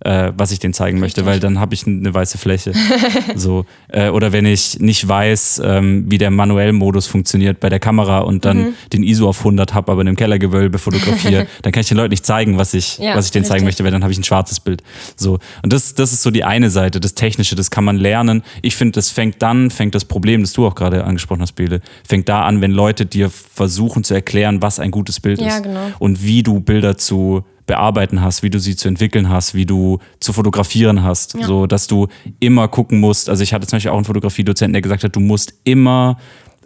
äh, 0.00 0.32
was 0.36 0.52
ich 0.52 0.58
denen 0.58 0.74
zeigen 0.74 1.00
möchte, 1.00 1.24
weil 1.24 1.40
dann 1.40 1.58
habe 1.58 1.74
ich 1.74 1.86
eine 1.86 2.12
weiße 2.12 2.36
Fläche. 2.36 2.72
so. 3.34 3.64
Äh, 3.88 4.10
oder 4.10 4.32
wenn 4.32 4.44
ich 4.44 4.78
nicht 4.78 5.08
weiß, 5.08 5.62
ähm, 5.64 6.04
wie 6.08 6.18
der 6.18 6.30
Manuellmodus 6.30 7.06
funktioniert 7.06 7.60
bei 7.60 7.70
der 7.70 7.80
Kamera 7.80 8.18
und 8.18 8.44
dann 8.44 8.58
mhm. 8.58 8.74
den 8.92 9.02
ISO 9.02 9.28
auf 9.28 9.38
100 9.38 9.72
habe, 9.72 9.92
aber 9.92 10.02
in 10.02 10.08
einem 10.08 10.16
Kellergewölbe 10.16 10.78
fotografiere, 10.78 11.46
dann 11.62 11.72
kann 11.72 11.80
ich 11.80 11.88
den 11.88 11.96
Leuten 11.96 12.10
nicht 12.10 12.26
zeigen, 12.26 12.58
was 12.58 12.74
ich, 12.74 12.98
ja, 12.98 13.16
was 13.16 13.26
ich 13.26 13.30
denen 13.30 13.42
richtig. 13.42 13.54
zeigen 13.54 13.64
möchte, 13.64 13.84
weil 13.84 13.90
dann 13.90 14.02
habe 14.02 14.12
ich 14.12 14.18
ein 14.18 14.24
schwarzes 14.24 14.60
Bild. 14.60 14.82
So. 15.16 15.38
Und 15.62 15.72
das, 15.72 15.94
das 15.94 16.12
ist 16.12 16.22
so 16.22 16.30
die 16.30 16.44
eine 16.44 16.68
Seite, 16.68 17.00
das 17.00 17.14
Technische, 17.14 17.56
das 17.56 17.70
kann 17.70 17.84
man 17.84 17.96
lernen. 17.96 18.42
Ich 18.60 18.76
finde, 18.76 18.92
das 18.92 19.10
fängt 19.10 19.40
dann, 19.40 19.70
fängt 19.70 19.94
das 19.94 20.04
Problem, 20.04 20.42
das 20.42 20.52
du 20.52 20.66
auch 20.66 20.74
gerade 20.74 21.04
angesprochen 21.04 21.40
hast, 21.40 21.52
Bele, 21.52 21.80
fängt 22.06 22.28
da 22.28 22.42
an, 22.42 22.60
wenn 22.60 22.72
Leute 22.72 23.06
dir 23.06 23.30
versuchen 23.30 24.04
zu 24.04 24.12
erklären, 24.12 24.60
was 24.60 24.78
ein 24.78 24.90
gutes 24.90 25.20
Bild 25.20 25.40
ja, 25.40 25.48
ist. 25.48 25.62
Genau. 25.62 25.90
Und 25.98 26.22
wie 26.22 26.42
du 26.42 26.60
Bilder 26.60 26.98
zu 26.98 27.44
bearbeiten 27.66 28.22
hast, 28.22 28.42
wie 28.42 28.50
du 28.50 28.58
sie 28.58 28.76
zu 28.76 28.88
entwickeln 28.88 29.28
hast, 29.28 29.54
wie 29.54 29.66
du 29.66 29.98
zu 30.20 30.32
fotografieren 30.32 31.02
hast. 31.02 31.34
Ja. 31.34 31.46
So, 31.46 31.66
dass 31.66 31.86
du 31.86 32.08
immer 32.40 32.68
gucken 32.68 33.00
musst. 33.00 33.28
Also 33.28 33.42
ich 33.42 33.52
hatte 33.52 33.66
zum 33.66 33.76
Beispiel 33.76 33.90
auch 33.90 33.96
einen 33.96 34.04
Fotografiedozenten, 34.04 34.72
der 34.72 34.82
gesagt 34.82 35.04
hat, 35.04 35.14
du 35.14 35.20
musst 35.20 35.54
immer 35.64 36.16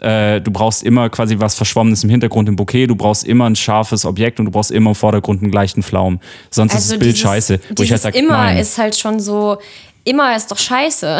äh, 0.01 0.41
du 0.41 0.49
brauchst 0.49 0.81
immer 0.81 1.09
quasi 1.09 1.39
was 1.39 1.53
Verschwommenes 1.53 2.03
im 2.03 2.09
Hintergrund 2.09 2.49
im 2.49 2.55
Bouquet, 2.55 2.87
du 2.87 2.95
brauchst 2.95 3.23
immer 3.23 3.47
ein 3.47 3.55
scharfes 3.55 4.03
Objekt 4.03 4.39
und 4.39 4.47
du 4.47 4.51
brauchst 4.51 4.71
immer 4.71 4.89
im 4.89 4.95
Vordergrund 4.95 5.43
einen 5.43 5.51
gleichen 5.51 5.83
Pflaum. 5.83 6.19
Sonst 6.49 6.73
also 6.73 6.83
ist 6.83 6.91
das 6.91 6.99
Bild 6.99 7.11
dieses, 7.11 7.21
scheiße. 7.21 7.59
Wo 7.75 7.83
ich 7.83 7.91
halt 7.91 8.01
sag, 8.01 8.15
immer 8.15 8.37
nein. 8.37 8.57
ist 8.57 8.79
halt 8.79 8.97
schon 8.97 9.19
so, 9.19 9.59
immer 10.03 10.35
ist 10.35 10.49
doch 10.49 10.57
scheiße. 10.57 11.19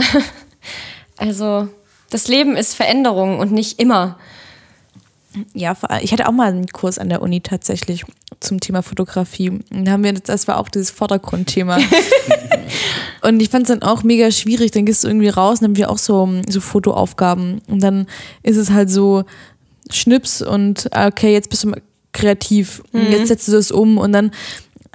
also 1.17 1.67
das 2.09 2.27
Leben 2.27 2.55
ist 2.55 2.73
Veränderung 2.73 3.37
und 3.37 3.51
nicht 3.51 3.79
immer. 3.79 4.17
Ja, 5.53 5.77
ich 6.01 6.11
hatte 6.11 6.27
auch 6.27 6.33
mal 6.33 6.49
einen 6.49 6.67
Kurs 6.67 6.97
an 6.97 7.07
der 7.07 7.21
Uni 7.21 7.39
tatsächlich 7.41 8.03
zum 8.41 8.59
Thema 8.59 8.81
Fotografie. 8.81 9.49
Und 9.49 9.89
haben 9.89 10.03
wir, 10.03 10.13
das 10.13 10.47
war 10.47 10.57
auch 10.57 10.69
dieses 10.69 10.91
Vordergrundthema. 10.91 11.77
und 13.21 13.41
ich 13.41 13.49
fand 13.49 13.63
es 13.63 13.69
dann 13.69 13.83
auch 13.83 14.03
mega 14.03 14.31
schwierig. 14.31 14.71
Dann 14.71 14.85
gehst 14.85 15.03
du 15.03 15.07
irgendwie 15.07 15.29
raus 15.29 15.59
und 15.59 15.61
dann 15.61 15.71
haben 15.71 15.77
wir 15.77 15.89
auch 15.89 15.97
so, 15.97 16.27
so 16.49 16.59
Fotoaufgaben. 16.59 17.61
Und 17.67 17.81
dann 17.81 18.07
ist 18.43 18.57
es 18.57 18.71
halt 18.71 18.89
so 18.89 19.23
Schnips 19.89 20.41
und 20.41 20.87
ah, 20.91 21.07
okay, 21.07 21.33
jetzt 21.33 21.49
bist 21.49 21.63
du 21.63 21.71
kreativ. 22.13 22.83
Mhm. 22.91 23.11
Jetzt 23.11 23.27
setzt 23.27 23.47
du 23.47 23.53
das 23.53 23.71
um 23.71 23.97
und 23.97 24.11
dann 24.11 24.31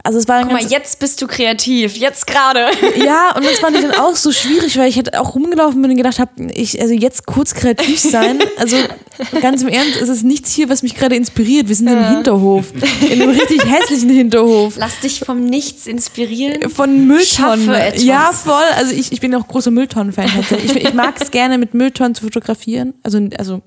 Also 0.07 0.19
es 0.19 0.29
war 0.29 0.43
Guck 0.43 0.53
mal, 0.53 0.63
jetzt 0.63 1.01
bist 1.01 1.21
du 1.21 1.27
kreativ. 1.27 1.97
Jetzt 1.97 2.27
gerade. 2.27 2.67
Ja, 2.97 3.35
und 3.37 3.45
das 3.45 3.59
fand 3.59 3.77
ich 3.77 3.83
dann 3.83 3.93
auch 3.93 4.17
so 4.17 4.33
schwierig, 4.33 4.79
weil 4.79 4.89
ich 4.89 4.97
halt 4.97 5.17
auch 5.17 5.35
rumgelaufen 5.35 5.83
bin 5.83 5.91
und 5.91 5.97
gedacht 5.97 6.19
habe, 6.19 6.31
ich, 6.55 6.81
also 6.81 6.95
jetzt 6.95 7.27
kurz 7.27 7.55
kreativ 7.55 8.01
sein. 8.01 8.39
Also 8.57 8.77
ganz 9.41 9.63
im 9.63 9.69
Ernst, 9.69 10.01
es 10.01 10.09
ist 10.09 10.23
nichts 10.23 10.53
hier, 10.53 10.69
was 10.69 10.83
mich 10.83 10.95
gerade 10.95 11.15
inspiriert. 11.15 11.69
Wir 11.69 11.75
sind 11.75 11.89
im 11.89 12.05
Hinterhof. 12.09 12.67
In 13.11 13.21
einem 13.23 13.31
richtig 13.31 13.65
hässlichen 13.65 14.11
Hinterhof. 14.11 14.75
Lass 14.79 15.01
dich 15.01 15.21
vom 15.21 15.45
Nichts 15.45 15.87
inspirieren. 15.87 16.71
Von 16.71 17.07
Mülltonnen. 17.07 17.71
Ja, 17.97 18.33
voll. 18.33 18.55
Also 18.77 18.93
ich, 18.93 19.13
ich 19.13 19.21
bin 19.21 19.35
auch 19.35 19.47
großer 19.47 19.71
Mülltonnen-Fan. 19.71 20.31
Ich, 20.65 20.77
ich 20.77 20.95
mag 20.95 21.15
es 21.21 21.31
gerne, 21.31 21.59
mit 21.59 21.75
Mülltonnen 21.75 22.15
zu 22.15 22.25
fotografieren. 22.25 22.95
Also, 23.03 23.21
also 23.37 23.63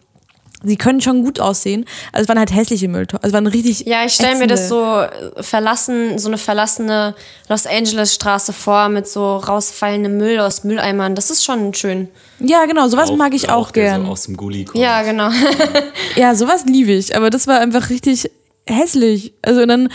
sie 0.63 0.75
können 0.77 1.01
schon 1.01 1.23
gut 1.23 1.39
aussehen. 1.39 1.85
Also 2.11 2.23
es 2.23 2.27
waren 2.29 2.37
halt 2.39 2.53
hässliche 2.53 2.87
Mülltonnen. 2.87 3.23
Also 3.23 3.29
es 3.29 3.33
waren 3.33 3.47
richtig 3.47 3.85
Ja, 3.85 4.03
ich 4.05 4.13
stelle 4.13 4.37
mir 4.37 4.47
das 4.47 4.67
so 4.69 5.03
verlassen, 5.41 6.19
so 6.19 6.27
eine 6.27 6.37
verlassene 6.37 7.15
Los 7.47 7.65
Angeles 7.65 8.13
Straße 8.15 8.53
vor 8.53 8.89
mit 8.89 9.07
so 9.07 9.37
rausfallendem 9.37 10.17
Müll 10.17 10.39
aus 10.39 10.63
Mülleimern. 10.63 11.15
Das 11.15 11.29
ist 11.29 11.43
schon 11.45 11.73
schön. 11.73 12.09
Ja, 12.39 12.65
genau, 12.65 12.87
sowas 12.87 13.09
Rauch- 13.09 13.17
mag 13.17 13.33
ich 13.33 13.49
auch 13.49 13.67
Rauch, 13.67 13.71
der 13.71 13.83
gern. 13.83 14.05
So 14.05 14.11
aus 14.11 14.23
dem 14.23 14.37
Gully 14.37 14.65
kommt. 14.65 14.81
Ja, 14.83 15.01
genau. 15.03 15.29
Ja, 16.15 16.35
sowas 16.35 16.65
liebe 16.65 16.91
ich, 16.91 17.15
aber 17.15 17.29
das 17.29 17.47
war 17.47 17.59
einfach 17.59 17.89
richtig 17.89 18.29
hässlich. 18.67 19.33
Also 19.41 19.61
und 19.61 19.67
dann 19.69 19.89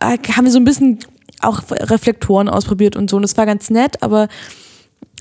äh, 0.00 0.16
haben 0.36 0.44
wir 0.44 0.50
so 0.52 0.58
ein 0.58 0.64
bisschen 0.64 0.98
auch 1.40 1.62
Reflektoren 1.70 2.48
ausprobiert 2.48 2.96
und 2.96 3.10
so 3.10 3.16
und 3.16 3.22
das 3.22 3.36
war 3.36 3.46
ganz 3.46 3.68
nett, 3.70 4.02
aber 4.02 4.28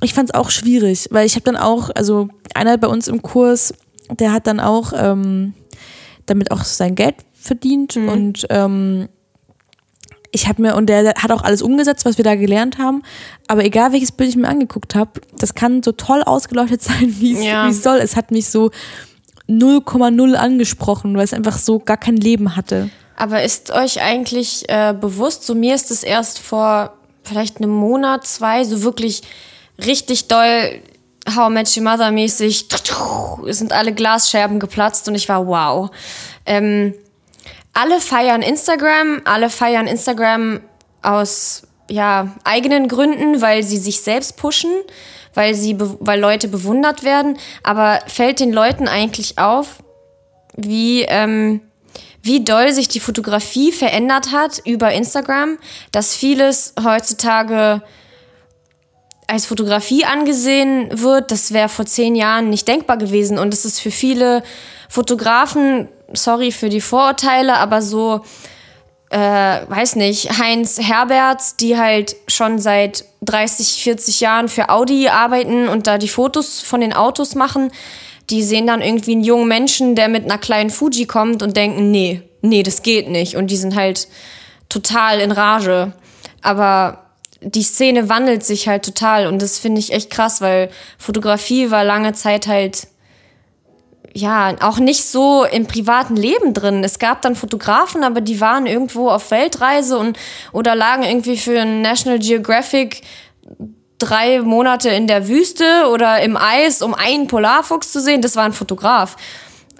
ich 0.04 0.14
fand 0.14 0.30
es 0.30 0.36
auch 0.36 0.50
schwierig, 0.50 1.08
weil 1.12 1.26
ich 1.26 1.36
habe 1.36 1.44
dann 1.44 1.58
auch, 1.58 1.90
also 1.96 2.30
einer 2.56 2.78
bei 2.78 2.88
uns 2.88 3.08
im 3.08 3.22
Kurs, 3.22 3.74
der 4.20 4.34
hat 4.34 4.48
dann 4.48 4.60
auch 4.60 4.94
ähm, 4.96 5.54
damit 6.26 6.52
auch 6.52 6.64
sein 6.64 6.96
Geld 6.96 7.16
verdient 7.34 7.98
und 7.98 8.46
ähm, 8.50 9.10
ich 10.32 10.48
habe 10.48 10.62
mir, 10.62 10.76
und 10.76 10.88
der 10.88 11.14
hat 11.16 11.32
auch 11.32 11.44
alles 11.44 11.62
umgesetzt, 11.62 12.06
was 12.06 12.18
wir 12.18 12.24
da 12.24 12.36
gelernt 12.36 12.78
haben. 12.78 13.04
Aber 13.48 13.66
egal 13.66 13.92
welches 13.92 14.14
Bild 14.14 14.30
ich 14.30 14.38
mir 14.38 14.48
angeguckt 14.48 14.96
habe, 14.96 15.20
das 15.38 15.56
kann 15.56 15.84
so 15.84 15.92
toll 15.92 16.24
ausgeleuchtet 16.24 16.82
sein, 16.82 17.16
wie 17.20 17.34
es 17.34 17.44
Ja. 17.44 17.68
es 17.68 17.84
soll. 17.84 17.98
Es 17.98 18.16
hat 18.16 18.32
mich 18.32 18.50
so 18.50 18.72
0,0 19.50 20.34
angesprochen, 20.36 21.16
weil 21.18 21.26
es 21.26 21.34
einfach 21.34 21.58
so 21.58 21.80
gar 21.80 21.98
kein 21.98 22.16
Leben 22.16 22.56
hatte. 22.56 22.90
Aber 23.18 23.44
ist 23.44 23.72
euch 23.72 24.02
eigentlich 24.02 24.70
äh, 24.70 24.94
bewusst, 25.00 25.44
so 25.44 25.54
mir 25.54 25.76
ist 25.76 25.92
es 25.92 26.02
erst 26.04 26.40
vor 26.40 26.94
vielleicht 27.24 27.58
einem 27.58 27.72
Monat, 27.72 28.26
zwei, 28.26 28.64
so 28.64 28.84
wirklich 28.84 29.22
richtig 29.86 30.28
doll 30.28 30.80
How 31.30 31.50
I 31.50 31.54
Met 31.54 31.78
Your 31.78 31.84
Mother 31.84 32.12
mäßig, 32.12 32.68
sind 33.48 33.72
alle 33.74 33.94
Glasscherben 33.94 34.60
geplatzt 34.60 35.08
und 35.08 35.16
ich 35.16 35.30
war 35.30 35.46
wow. 35.46 35.92
Ähm, 36.46 36.94
alle 37.74 38.02
feiern 38.02 38.42
Instagram, 38.42 39.22
alle 39.26 39.50
feiern 39.50 39.88
Instagram 39.88 40.62
aus 41.02 41.64
ja, 41.90 42.36
eigenen 42.44 42.88
Gründen, 42.88 43.42
weil 43.42 43.64
sie 43.64 43.78
sich 43.78 44.02
selbst 44.02 44.38
pushen, 44.38 44.72
weil, 45.34 45.54
sie 45.54 45.76
weil 45.78 46.20
Leute 46.20 46.48
bewundert 46.48 47.04
werden. 47.04 47.38
Aber 47.64 48.00
fällt 48.08 48.40
den 48.40 48.52
Leuten 48.52 48.88
eigentlich 48.88 49.38
auf, 49.38 49.84
wie, 50.56 51.04
ähm, 51.04 51.62
wie 52.24 52.44
doll 52.44 52.72
sich 52.72 52.88
die 52.88 53.00
Fotografie 53.00 53.72
verändert 53.72 54.32
hat 54.32 54.62
über 54.66 54.92
Instagram, 54.92 55.58
dass 55.92 56.16
vieles 56.16 56.74
heutzutage 56.82 57.82
als 59.28 59.46
Fotografie 59.46 60.06
angesehen 60.06 60.90
wird, 60.92 61.32
das 61.32 61.54
wäre 61.54 61.70
vor 61.70 61.86
zehn 61.86 62.16
Jahren 62.16 62.50
nicht 62.50 62.68
denkbar 62.68 62.98
gewesen. 62.98 63.38
Und 63.38 63.54
es 63.54 63.66
ist 63.66 63.80
für 63.80 63.92
viele 63.92 64.44
Fotografen, 64.90 65.88
sorry 66.14 66.52
für 66.52 66.70
die 66.70 66.82
Vorurteile, 66.82 67.58
aber 67.58 67.82
so, 67.82 68.22
äh, 69.10 69.18
weiß 69.18 69.96
nicht, 69.96 70.38
Heinz 70.38 70.80
Herberts, 70.80 71.56
die 71.56 71.78
halt 71.78 72.16
schon 72.28 72.60
seit 72.60 73.06
30, 73.22 73.84
40 73.84 74.20
Jahren 74.20 74.50
für 74.50 74.70
Audi 74.70 75.08
arbeiten 75.08 75.68
und 75.70 75.88
da 75.88 75.98
die 75.98 76.10
Fotos 76.10 76.60
von 76.60 76.82
den 76.82 76.94
Autos 76.94 77.36
machen, 77.36 77.72
die 78.30 78.44
sehen 78.44 78.68
dann 78.68 78.82
irgendwie 78.82 79.12
einen 79.12 79.24
jungen 79.24 79.48
Menschen, 79.48 79.96
der 79.96 80.08
mit 80.08 80.24
einer 80.24 80.38
kleinen 80.38 80.70
Fuji 80.70 81.06
kommt 81.06 81.44
und 81.44 81.58
denken, 81.58 81.92
nee, 81.92 82.22
nee, 82.42 82.64
das 82.64 82.82
geht 82.82 83.10
nicht. 83.10 83.36
Und 83.36 83.48
die 83.48 83.58
sind 83.58 83.76
halt 83.76 84.08
total 84.70 85.20
in 85.20 85.32
Rage. 85.32 85.94
Aber 86.42 87.11
die 87.42 87.64
Szene 87.64 88.08
wandelt 88.08 88.44
sich 88.44 88.68
halt 88.68 88.86
total 88.86 89.28
und 89.28 89.42
das 89.42 89.58
finde 89.58 89.80
ich 89.80 89.94
echt 89.94 90.12
krass, 90.12 90.42
weil 90.42 90.70
Fotografie 90.98 91.72
war 91.72 91.84
lange 91.84 92.14
Zeit 92.14 92.48
halt 92.48 92.88
ja, 94.14 94.56
auch 94.62 94.78
nicht 94.78 95.06
so 95.06 95.46
im 95.46 95.68
privaten 95.68 96.16
Leben 96.16 96.54
drin. 96.54 96.84
Es 96.84 97.00
gab 97.00 97.22
dann 97.22 97.36
Fotografen, 97.36 98.04
aber 98.04 98.20
die 98.20 98.42
waren 98.42 98.66
irgendwo 98.66 99.10
auf 99.10 99.32
Weltreise 99.32 99.98
und 99.98 100.18
oder 100.52 100.76
lagen 100.76 101.04
irgendwie 101.04 101.38
für 101.38 101.62
ein 101.62 101.82
National 101.82 102.20
Geographic 102.20 103.04
drei 103.98 104.42
Monate 104.42 104.90
in 104.90 105.08
der 105.08 105.28
Wüste 105.28 105.88
oder 105.92 106.22
im 106.22 106.36
Eis, 106.36 106.82
um 106.82 106.94
einen 106.94 107.28
Polarfuchs 107.28 107.92
zu 107.92 108.02
sehen. 108.02 108.22
Das 108.22 108.36
war 108.36 108.44
ein 108.44 108.54
Fotograf. 108.54 109.16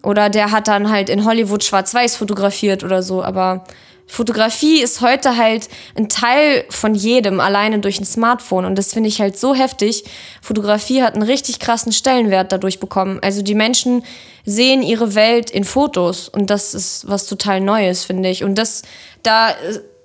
Oder 0.04 0.30
der 0.30 0.52
hat 0.52 0.68
dann 0.68 0.90
halt 0.90 1.10
in 1.10 1.26
Hollywood 1.26 1.64
schwarz-weiß 1.64 2.16
fotografiert 2.16 2.84
oder 2.84 3.04
so. 3.04 3.24
Aber 3.24 3.66
Fotografie 4.12 4.82
ist 4.82 5.00
heute 5.00 5.38
halt 5.38 5.70
ein 5.96 6.10
Teil 6.10 6.66
von 6.70 6.96
jedem, 6.96 7.40
alleine 7.40 7.80
durch 7.80 7.98
ein 7.98 8.06
Smartphone. 8.06 8.66
Und 8.66 8.78
das 8.78 8.92
finde 8.92 9.08
ich 9.08 9.22
halt 9.22 9.40
so 9.40 9.56
heftig. 9.56 10.04
Fotografie 10.42 11.02
hat 11.02 11.14
einen 11.14 11.24
richtig 11.24 11.60
krassen 11.60 11.94
Stellenwert 11.94 12.52
dadurch 12.52 12.82
bekommen. 12.82 13.20
Also 13.22 13.42
die 13.42 13.56
Menschen 13.56 14.04
sehen 14.44 14.82
ihre 14.82 15.16
Welt 15.16 15.50
in 15.50 15.64
Fotos. 15.64 16.28
Und 16.28 16.50
das 16.50 16.74
ist 16.74 17.08
was 17.08 17.26
total 17.26 17.62
Neues, 17.62 18.04
finde 18.04 18.28
ich. 18.28 18.44
Und 18.44 18.56
das, 18.56 18.82
da, 19.24 19.56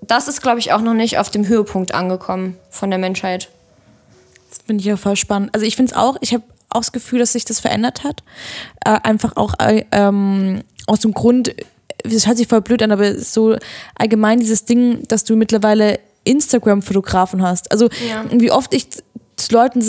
das 0.02 0.28
ist, 0.28 0.40
glaube 0.40 0.60
ich, 0.60 0.72
auch 0.72 0.82
noch 0.82 0.94
nicht 0.94 1.18
auf 1.18 1.28
dem 1.28 1.48
Höhepunkt 1.48 1.92
angekommen 1.92 2.56
von 2.70 2.90
der 2.90 3.00
Menschheit. 3.00 3.48
Das 4.50 4.60
finde 4.64 4.82
ich 4.82 4.86
ja 4.86 4.96
voll 4.96 5.16
spannend. 5.16 5.52
Also 5.52 5.66
ich 5.66 5.74
finde 5.74 5.90
es 5.90 5.98
auch, 5.98 6.16
ich 6.20 6.32
habe 6.32 6.44
auch 6.68 6.78
das 6.82 6.92
Gefühl, 6.92 7.18
dass 7.18 7.32
sich 7.32 7.44
das 7.44 7.58
verändert 7.58 8.04
hat. 8.04 8.22
Äh, 8.84 9.00
einfach 9.02 9.34
auch 9.34 9.54
äh, 9.58 9.84
ähm, 9.90 10.62
aus 10.86 11.00
dem 11.00 11.12
Grund, 11.12 11.56
das 12.06 12.26
hört 12.26 12.36
sich 12.38 12.46
voll 12.48 12.60
blöd 12.62 12.82
an, 12.82 12.92
aber 12.92 13.18
so 13.18 13.56
allgemein 13.94 14.38
dieses 14.40 14.64
Ding, 14.64 15.02
dass 15.08 15.24
du 15.24 15.36
mittlerweile 15.36 15.98
Instagram-Fotografen 16.24 17.42
hast. 17.42 17.70
Also 17.72 17.88
Ja. 18.08 18.24
wie 18.30 18.50
oft 18.50 18.74
ich 18.74 18.88
zu 18.90 19.52
Leuten 19.52 19.84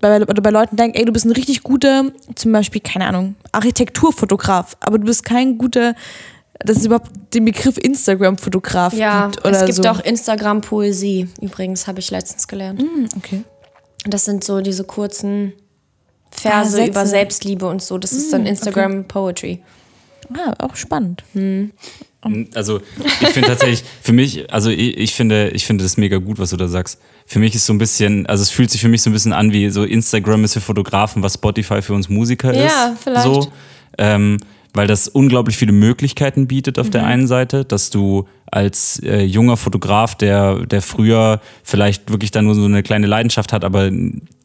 bei, 0.00 0.20
oder 0.22 0.42
bei 0.42 0.50
Leuten 0.50 0.76
denke, 0.76 0.98
ey, 0.98 1.04
du 1.04 1.12
bist 1.12 1.24
ein 1.24 1.32
richtig 1.32 1.62
guter, 1.62 2.04
zum 2.34 2.52
Beispiel, 2.52 2.80
keine 2.80 3.06
Ahnung, 3.06 3.34
Architekturfotograf, 3.52 4.76
aber 4.80 4.98
du 4.98 5.04
bist 5.06 5.24
kein 5.24 5.58
guter, 5.58 5.94
dass 6.60 6.78
es 6.78 6.86
überhaupt 6.86 7.10
den 7.34 7.44
Begriff 7.44 7.78
Instagram-Fotograf 7.78 8.92
Ja, 8.92 9.26
gibt 9.26 9.44
oder 9.46 9.60
es 9.60 9.64
gibt 9.66 9.76
so. 9.84 9.88
auch 9.88 10.00
Instagram-Poesie, 10.00 11.28
übrigens, 11.40 11.86
habe 11.86 12.00
ich 12.00 12.10
letztens 12.10 12.48
gelernt. 12.48 12.82
okay. 13.16 13.44
Das 14.04 14.24
sind 14.24 14.44
so 14.44 14.60
diese 14.60 14.84
kurzen 14.84 15.52
Verse 16.30 16.80
Ah, 16.80 16.86
über 16.86 17.04
Selbstliebe 17.06 17.66
und 17.66 17.82
so. 17.82 17.98
Das 17.98 18.12
ist 18.12 18.32
dann 18.32 18.46
Instagram 18.46 19.06
Poetry. 19.08 19.62
Ah, 20.34 20.54
auch 20.58 20.76
spannend. 20.76 21.24
Also 22.54 22.80
ich 23.20 23.28
finde 23.28 23.48
tatsächlich, 23.48 23.84
für 24.02 24.12
mich, 24.12 24.52
also 24.52 24.70
ich, 24.70 24.96
ich 24.98 25.14
finde, 25.14 25.50
ich 25.50 25.64
finde 25.64 25.84
das 25.84 25.96
mega 25.96 26.18
gut, 26.18 26.38
was 26.38 26.50
du 26.50 26.56
da 26.56 26.68
sagst. 26.68 27.00
Für 27.26 27.38
mich 27.38 27.54
ist 27.54 27.64
so 27.66 27.72
ein 27.72 27.78
bisschen, 27.78 28.26
also 28.26 28.42
es 28.42 28.50
fühlt 28.50 28.70
sich 28.70 28.80
für 28.80 28.88
mich 28.88 29.02
so 29.02 29.10
ein 29.10 29.12
bisschen 29.12 29.32
an 29.32 29.52
wie 29.52 29.70
so 29.70 29.84
Instagram 29.84 30.44
ist 30.44 30.54
für 30.54 30.60
Fotografen, 30.60 31.22
was 31.22 31.34
Spotify 31.34 31.80
für 31.80 31.94
uns 31.94 32.08
Musiker 32.08 32.50
ist. 32.50 32.72
Ja, 32.72 32.96
vielleicht. 33.00 33.24
So, 33.24 33.52
ähm, 33.98 34.38
weil 34.74 34.86
das 34.86 35.08
unglaublich 35.08 35.56
viele 35.56 35.72
Möglichkeiten 35.72 36.46
bietet 36.46 36.78
auf 36.78 36.90
der 36.90 37.06
einen 37.06 37.26
Seite, 37.26 37.64
dass 37.64 37.90
du 37.90 38.26
als 38.50 38.98
äh, 39.02 39.22
junger 39.22 39.56
Fotograf, 39.56 40.14
der, 40.14 40.66
der 40.66 40.82
früher 40.82 41.40
vielleicht 41.62 42.10
wirklich 42.10 42.30
dann 42.30 42.46
nur 42.46 42.54
so 42.54 42.64
eine 42.64 42.82
kleine 42.82 43.06
Leidenschaft 43.06 43.52
hat, 43.52 43.64
aber 43.64 43.90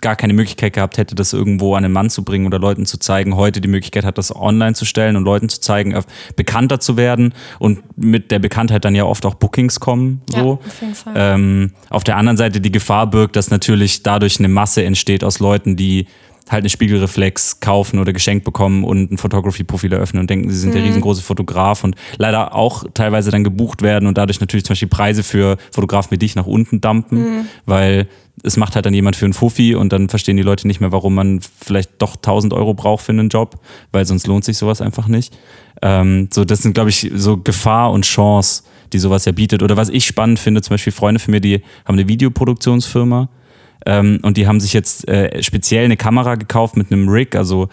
gar 0.02 0.16
keine 0.18 0.34
Möglichkeit 0.34 0.74
gehabt 0.74 0.98
hätte, 0.98 1.16
das 1.16 1.32
irgendwo 1.32 1.76
an 1.76 1.84
den 1.84 1.92
Mann 1.94 2.10
zu 2.10 2.24
bringen 2.24 2.46
oder 2.46 2.60
Leuten 2.60 2.86
zu 2.86 2.98
zeigen, 3.00 3.36
heute 3.36 3.62
die 3.62 3.70
Möglichkeit 3.70 4.04
hat, 4.04 4.18
das 4.18 4.36
online 4.36 4.74
zu 4.74 4.86
stellen 4.86 5.16
und 5.16 5.24
Leuten 5.24 5.48
zu 5.48 5.62
zeigen, 5.62 5.96
auf- 5.96 6.06
bekannter 6.36 6.80
zu 6.80 6.98
werden 6.98 7.34
und 7.60 7.80
mit 7.98 8.32
der 8.32 8.40
Bekanntheit 8.40 8.84
dann 8.84 8.96
ja 8.96 9.06
oft 9.06 9.26
auch 9.26 9.36
Bookings 9.36 9.80
kommen. 9.80 10.22
So. 10.28 10.38
Ja, 10.38 10.44
auf 10.44 10.82
jeden 10.82 10.96
Fall. 10.96 11.14
Ähm, 11.16 11.72
auf 11.90 12.04
der 12.04 12.18
anderen 12.18 12.38
Seite 12.38 12.60
die 12.60 12.72
Gefahr 12.72 13.08
birgt, 13.08 13.36
dass 13.38 13.50
natürlich 13.50 14.04
dadurch 14.04 14.40
eine 14.40 14.50
Masse 14.50 14.84
entsteht 14.84 15.24
aus 15.24 15.40
Leuten, 15.40 15.78
die 15.78 16.08
halt 16.50 16.64
eine 16.64 16.70
Spiegelreflex 16.70 17.60
kaufen 17.60 18.00
oder 18.00 18.12
geschenkt 18.14 18.44
bekommen 18.44 18.84
und 18.84 19.12
ein 19.12 19.18
Photography-Profil 19.18 19.94
eröffnen 19.94 20.22
und 20.22 20.30
denken, 20.30 20.50
sie 20.50 20.60
sind 20.60 20.74
der 20.74 20.84
riesengroße 20.84 21.22
Fotograf 21.22 21.84
und 21.84 21.96
leider 22.18 22.54
auch 22.54 22.84
teilweise 22.94 23.32
dann 23.32 23.44
gebucht 23.44 23.82
werden 23.82 24.08
und 24.08 24.18
dadurch 24.18 24.40
natürlich 24.40 24.66
zum 24.66 24.74
Beispiel 24.74 24.90
Preise 24.90 25.24
für 25.24 25.58
Fotografen 25.72 26.12
wie 26.12 26.18
dich 26.18 26.36
nach 26.36 26.46
unten 26.46 26.82
dampen, 26.82 27.48
weil 27.66 28.08
es 28.44 28.58
macht 28.58 28.76
halt 28.76 28.86
dann 28.86 28.94
jemand 28.94 29.16
für 29.16 29.26
einen 29.26 29.34
Fuffi 29.34 29.76
und 29.76 29.94
dann 29.94 30.10
verstehen 30.10 30.38
die 30.38 30.44
Leute 30.44 30.68
nicht 30.68 30.82
mehr, 30.82 30.92
warum 30.92 31.14
man 31.16 31.40
vielleicht 31.42 32.02
doch 32.02 32.16
1000 32.16 32.54
Euro 32.54 32.74
braucht 32.74 33.06
für 33.06 33.12
einen 33.12 33.30
Job, 33.30 33.60
weil 33.92 34.06
sonst 34.06 34.28
lohnt 34.28 34.44
sich 34.44 34.58
sowas 34.58 34.82
einfach 34.82 35.08
nicht. 35.08 35.38
Ähm, 35.82 36.30
so, 36.34 36.44
das 36.44 36.62
sind, 36.62 36.74
glaube 36.74 36.90
ich, 36.90 37.12
so 37.14 37.38
Gefahr 37.38 37.92
und 37.92 38.06
Chance, 38.06 38.64
die 38.92 39.00
sowas 39.00 39.26
ja 39.26 39.32
bietet. 39.32 39.62
Oder 39.62 39.78
was 39.78 39.90
ich 39.90 40.06
spannend 40.06 40.40
finde, 40.40 40.62
zum 40.62 40.74
Beispiel 40.74 40.94
Freunde 40.94 41.20
von 41.20 41.32
mir, 41.32 41.42
die 41.42 41.62
haben 41.86 41.96
eine 41.96 42.08
Videoproduktionsfirma 42.08 43.30
ähm, 43.86 44.20
und 44.22 44.38
die 44.38 44.48
haben 44.48 44.60
sich 44.60 44.74
jetzt 44.74 45.08
äh, 45.08 45.42
speziell 45.44 45.86
eine 45.86 45.98
Kamera 45.98 46.36
gekauft 46.36 46.78
mit 46.78 46.92
einem 46.92 47.10
Rig, 47.10 47.36
also 47.36 47.70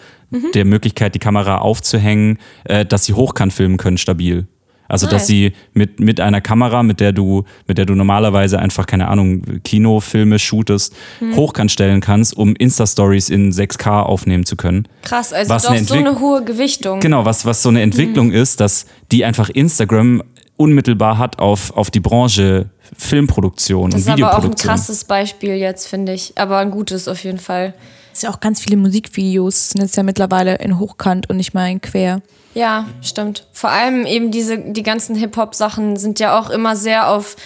der 0.53 0.63
Möglichkeit, 0.65 1.13
die 1.13 1.19
Kamera 1.19 1.57
aufzuhängen, 1.57 2.37
äh, 2.63 2.85
dass 2.85 3.05
sie 3.05 3.13
hochkant 3.13 3.51
filmen 3.51 3.77
können, 3.77 3.97
stabil. 3.97 4.47
Also 4.87 5.05
Nice. 5.05 5.13
dass 5.13 5.27
sie 5.27 5.53
mit, 5.73 6.01
mit 6.01 6.19
einer 6.19 6.41
Kamera, 6.41 6.83
mit 6.83 6.99
der 6.99 7.13
du, 7.13 7.45
mit 7.65 7.77
der 7.77 7.85
du 7.85 7.95
normalerweise 7.95 8.59
einfach, 8.59 8.85
keine 8.85 9.07
Ahnung, 9.07 9.41
Kinofilme 9.63 10.37
shootest, 10.37 10.93
Hm. 11.19 11.35
hochkant 11.37 11.71
stellen 11.71 12.01
kannst, 12.01 12.35
um 12.35 12.55
Insta-Stories 12.57 13.29
in 13.29 13.53
6K 13.53 14.03
aufnehmen 14.03 14.45
zu 14.45 14.57
können. 14.57 14.87
Krass, 15.03 15.31
also 15.31 15.49
Was 15.49 15.63
doch 15.63 15.71
eine 15.71 15.85
so 15.85 15.93
eine 15.93 16.19
hohe 16.19 16.43
Gewichtung. 16.43 16.99
Genau, 16.99 17.23
was, 17.23 17.45
was 17.45 17.63
so 17.63 17.69
eine 17.69 17.81
Entwicklung 17.81 18.31
ist, 18.33 18.59
dass 18.59 18.85
die 19.13 19.23
einfach 19.23 19.49
Instagram 19.49 20.23
unmittelbar 20.61 21.17
hat 21.17 21.39
auf, 21.39 21.75
auf 21.75 21.91
die 21.91 21.99
Branche 21.99 22.69
Filmproduktion 22.97 23.91
Das 23.91 24.01
und 24.01 24.01
ist 24.01 24.07
aber 24.07 24.13
auch 24.13 24.13
ein 24.13 24.17
Videoproduktion. 24.17 24.69
krasses 24.69 25.03
Beispiel 25.05 25.55
jetzt, 25.55 25.87
finde 25.87 26.13
ich. 26.13 26.33
Aber 26.35 26.57
ein 26.57 26.71
gutes 26.71 27.07
auf 27.07 27.23
jeden 27.23 27.39
Fall. 27.39 27.73
Es 28.11 28.19
ist 28.19 28.23
ja 28.23 28.29
auch 28.29 28.39
ganz 28.39 28.59
viele 28.59 28.77
Musikvideos 28.77 29.69
sind 29.69 29.81
jetzt 29.81 29.95
ja 29.95 30.03
mittlerweile 30.03 30.55
in 30.55 30.77
Hochkant 30.79 31.29
und 31.29 31.37
nicht 31.37 31.53
mal 31.53 31.69
in 31.69 31.81
Quer. 31.81 32.21
Ja, 32.53 32.85
stimmt. 33.01 33.47
Vor 33.53 33.69
allem 33.69 34.05
eben 34.05 34.31
diese, 34.31 34.59
die 34.59 34.83
ganzen 34.83 35.15
Hip-Hop-Sachen 35.15 35.95
sind 35.95 36.19
ja 36.19 36.37
auch 36.37 36.49
immer 36.49 36.75
sehr 36.75 37.09
auf 37.09 37.37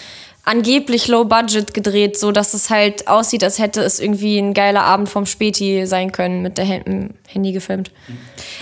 angeblich 0.45 1.07
Low 1.07 1.25
Budget 1.25 1.73
gedreht, 1.73 2.17
so 2.17 2.31
dass 2.31 2.53
es 2.53 2.69
halt 2.69 3.07
aussieht, 3.07 3.43
als 3.43 3.59
hätte 3.59 3.81
es 3.81 3.99
irgendwie 3.99 4.37
ein 4.37 4.53
geiler 4.53 4.83
Abend 4.83 5.09
vom 5.09 5.25
Späti 5.25 5.85
sein 5.85 6.11
können, 6.11 6.41
mit 6.41 6.57
der 6.57 6.67
Hand- 6.67 7.15
Handy 7.27 7.51
gefilmt. 7.51 7.91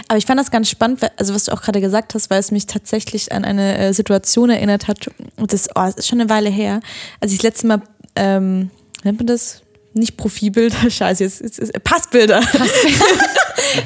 Aber 0.07 0.17
ich 0.17 0.25
fand 0.25 0.39
das 0.39 0.49
ganz 0.49 0.69
spannend, 0.69 1.01
also 1.17 1.35
was 1.35 1.45
du 1.45 1.51
auch 1.51 1.61
gerade 1.61 1.81
gesagt 1.81 2.15
hast, 2.15 2.29
weil 2.29 2.39
es 2.39 2.51
mich 2.51 2.65
tatsächlich 2.65 3.31
an 3.31 3.45
eine 3.45 3.77
äh, 3.77 3.93
Situation 3.93 4.49
erinnert 4.49 4.87
hat. 4.87 5.09
Und 5.37 5.53
das, 5.53 5.69
oh, 5.69 5.81
das 5.81 5.95
ist 5.95 6.07
schon 6.07 6.21
eine 6.21 6.29
Weile 6.29 6.49
her, 6.49 6.79
als 7.19 7.31
ich 7.31 7.39
das 7.39 7.43
letzte 7.43 7.67
Mal, 7.67 7.81
ähm, 8.15 8.71
nennt 9.03 9.19
man 9.19 9.27
das? 9.27 9.61
Nicht 9.93 10.17
Profilbilder, 10.17 10.89
scheiße, 10.89 11.23
jetzt, 11.23 11.41
jetzt, 11.41 11.59
jetzt 11.59 11.83
Passbilder. 11.83 12.41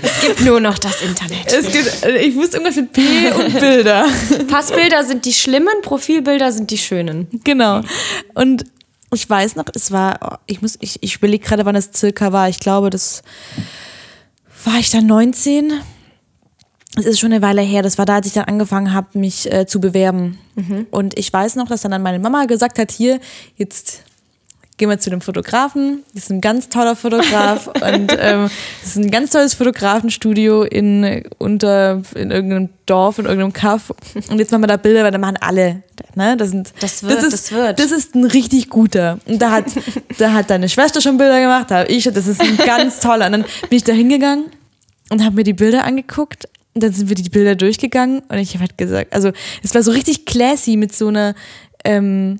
Es 0.02 0.22
gibt 0.22 0.42
nur 0.42 0.60
noch 0.60 0.78
das 0.80 1.02
Internet. 1.02 1.52
Es 1.52 1.72
gibt, 1.72 2.04
äh, 2.04 2.18
ich 2.18 2.36
wusste 2.36 2.58
irgendwas 2.58 2.76
mit 2.76 2.94
P 2.94 3.32
und 3.32 3.60
Bilder. 3.60 4.08
Passbilder 4.48 5.04
sind 5.04 5.26
die 5.26 5.34
schlimmen, 5.34 5.82
Profilbilder 5.82 6.52
sind 6.52 6.72
die 6.72 6.78
schönen. 6.78 7.28
Genau. 7.44 7.82
Und 8.34 8.66
ich 9.14 9.30
weiß 9.30 9.56
noch, 9.56 9.66
es 9.74 9.92
war, 9.92 10.40
ich 10.48 10.62
muss, 10.62 10.78
ich, 10.82 10.98
ich 11.02 11.18
überlege 11.18 11.46
gerade, 11.46 11.66
wann 11.66 11.76
es 11.76 11.92
circa 11.94 12.34
war. 12.34 12.50
Ich 12.50 12.60
glaube, 12.60 12.90
das 12.90 13.24
war 14.66 14.80
ich 14.80 14.90
dann 14.90 15.06
19. 15.06 15.74
Es 16.96 17.06
ist 17.06 17.20
schon 17.20 17.32
eine 17.32 17.42
Weile 17.42 17.62
her. 17.62 17.84
Das 17.84 17.98
war 17.98 18.06
da, 18.06 18.16
als 18.16 18.28
ich 18.28 18.34
dann 18.34 18.46
angefangen 18.46 18.94
habe, 18.94 19.20
mich 19.20 19.52
äh, 19.52 19.68
zu 19.68 19.80
bewerben. 19.80 20.40
Und 20.92 21.18
ich 21.18 21.32
weiß 21.32 21.56
noch, 21.56 21.68
dass 21.68 21.84
dann 21.84 22.02
meine 22.02 22.20
Mama 22.20 22.46
gesagt 22.46 22.80
hat, 22.80 22.92
hier, 22.92 23.20
jetzt 23.56 24.04
gehen 24.78 24.90
wir 24.90 25.00
zu 25.00 25.10
dem 25.10 25.22
Fotografen. 25.22 26.04
Das 26.14 26.24
ist 26.24 26.30
ein 26.30 26.40
ganz 26.40 26.70
toller 26.70 26.96
Fotograf 26.96 27.68
und 27.68 28.16
ähm, 28.20 28.50
das 28.82 28.92
ist 28.92 28.98
ein 28.98 29.12
ganz 29.12 29.32
tolles 29.32 29.56
Fotografenstudio 29.56 30.64
in, 30.64 31.24
unter, 31.40 32.02
in 32.16 32.32
irgendeinem 32.32 32.70
Dorf, 32.86 33.18
in 33.18 33.26
irgendeinem 33.26 33.54
Kaff. 33.54 33.92
Und 34.30 34.40
jetzt 34.40 34.52
machen 34.52 34.62
wir 34.64 34.68
da 34.68 34.78
Bilder, 34.78 35.04
weil 35.04 35.12
da 35.12 35.18
machen 35.18 35.38
alle. 35.42 35.84
Ne? 36.16 36.38
Das, 36.38 36.52
sind, 36.52 36.74
Das 36.80 37.04
wird, 37.04 37.24
ist, 37.24 37.34
das 37.34 37.52
wird. 37.52 37.80
Das 37.80 37.92
ist 37.92 38.16
ein 38.16 38.26
richtig 38.26 38.70
guter. 38.70 39.20
Und 39.26 39.42
da 39.42 39.52
hat, 39.52 39.66
da 40.20 40.34
hat 40.34 40.50
deine 40.50 40.70
Schwester 40.70 41.02
schon 41.02 41.18
Bilder 41.18 41.42
gemacht, 41.42 41.72
da 41.72 41.80
habe 41.80 41.90
ich, 41.90 42.04
das 42.04 42.28
ist 42.28 42.40
ein 42.40 42.58
ganz 42.58 43.00
toller. 43.00 43.26
Und 43.26 43.32
dann 43.34 43.42
bin 43.42 43.78
ich 43.78 43.84
da 43.84 43.94
hingegangen 43.94 44.46
und 45.10 45.24
habe 45.24 45.36
mir 45.36 45.44
die 45.44 45.54
Bilder 45.54 45.86
angeguckt. 45.86 46.48
Und 46.76 46.84
dann 46.84 46.94
sind 46.94 47.10
wir 47.10 47.16
die 47.16 47.28
Bilder 47.30 47.56
durchgegangen 47.56 48.20
und 48.30 48.38
ich 48.38 48.54
habe 48.54 48.60
halt 48.60 48.78
gesagt, 48.78 49.12
also 49.12 49.32
es 49.64 49.74
war 49.74 49.82
so 49.82 49.90
richtig 49.90 50.28
classy 50.28 50.78
mit 50.78 50.94
so 50.94 51.08
einer, 51.08 51.34
ähm, 51.84 52.40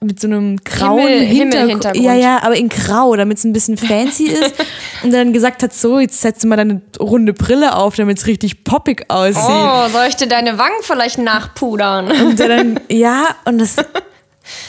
mit 0.00 0.20
so 0.20 0.26
einem 0.26 0.56
grauen 0.64 0.98
Himmel- 1.00 1.18
Hintergrund. 1.26 1.84
Himmelhintergrund. 1.84 2.04
Ja, 2.04 2.14
ja, 2.14 2.42
aber 2.42 2.56
in 2.56 2.68
grau, 2.68 3.14
damit 3.16 3.38
es 3.38 3.44
ein 3.44 3.52
bisschen 3.52 3.76
fancy 3.76 4.24
ist. 4.26 4.54
Und 5.02 5.12
dann 5.12 5.32
gesagt 5.32 5.62
hat, 5.62 5.72
so, 5.72 5.98
jetzt 6.00 6.20
setzt 6.20 6.44
du 6.44 6.48
mal 6.48 6.56
deine 6.56 6.82
runde 6.98 7.32
Brille 7.32 7.76
auf, 7.76 7.96
damit 7.96 8.18
es 8.18 8.26
richtig 8.26 8.64
poppig 8.64 9.04
aussieht. 9.08 9.42
Oh, 9.46 9.88
soll 9.90 10.06
ich 10.08 10.16
dir 10.16 10.26
deine 10.26 10.58
Wangen 10.58 10.80
vielleicht 10.82 11.18
nachpudern? 11.18 12.10
Und 12.10 12.40
dann, 12.40 12.80
ja, 12.90 13.28
und 13.44 13.58
das. 13.58 13.76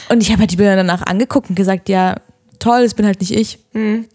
Und 0.10 0.22
ich 0.22 0.30
habe 0.32 0.42
halt 0.42 0.52
die 0.52 0.56
Bilder 0.58 0.76
danach 0.78 1.02
angeguckt 1.02 1.50
und 1.50 1.56
gesagt, 1.56 1.90
ja, 1.90 2.16
toll, 2.60 2.84
das 2.84 2.94
bin 2.94 3.06
halt 3.06 3.20
nicht 3.20 3.32
ich. 3.36 3.60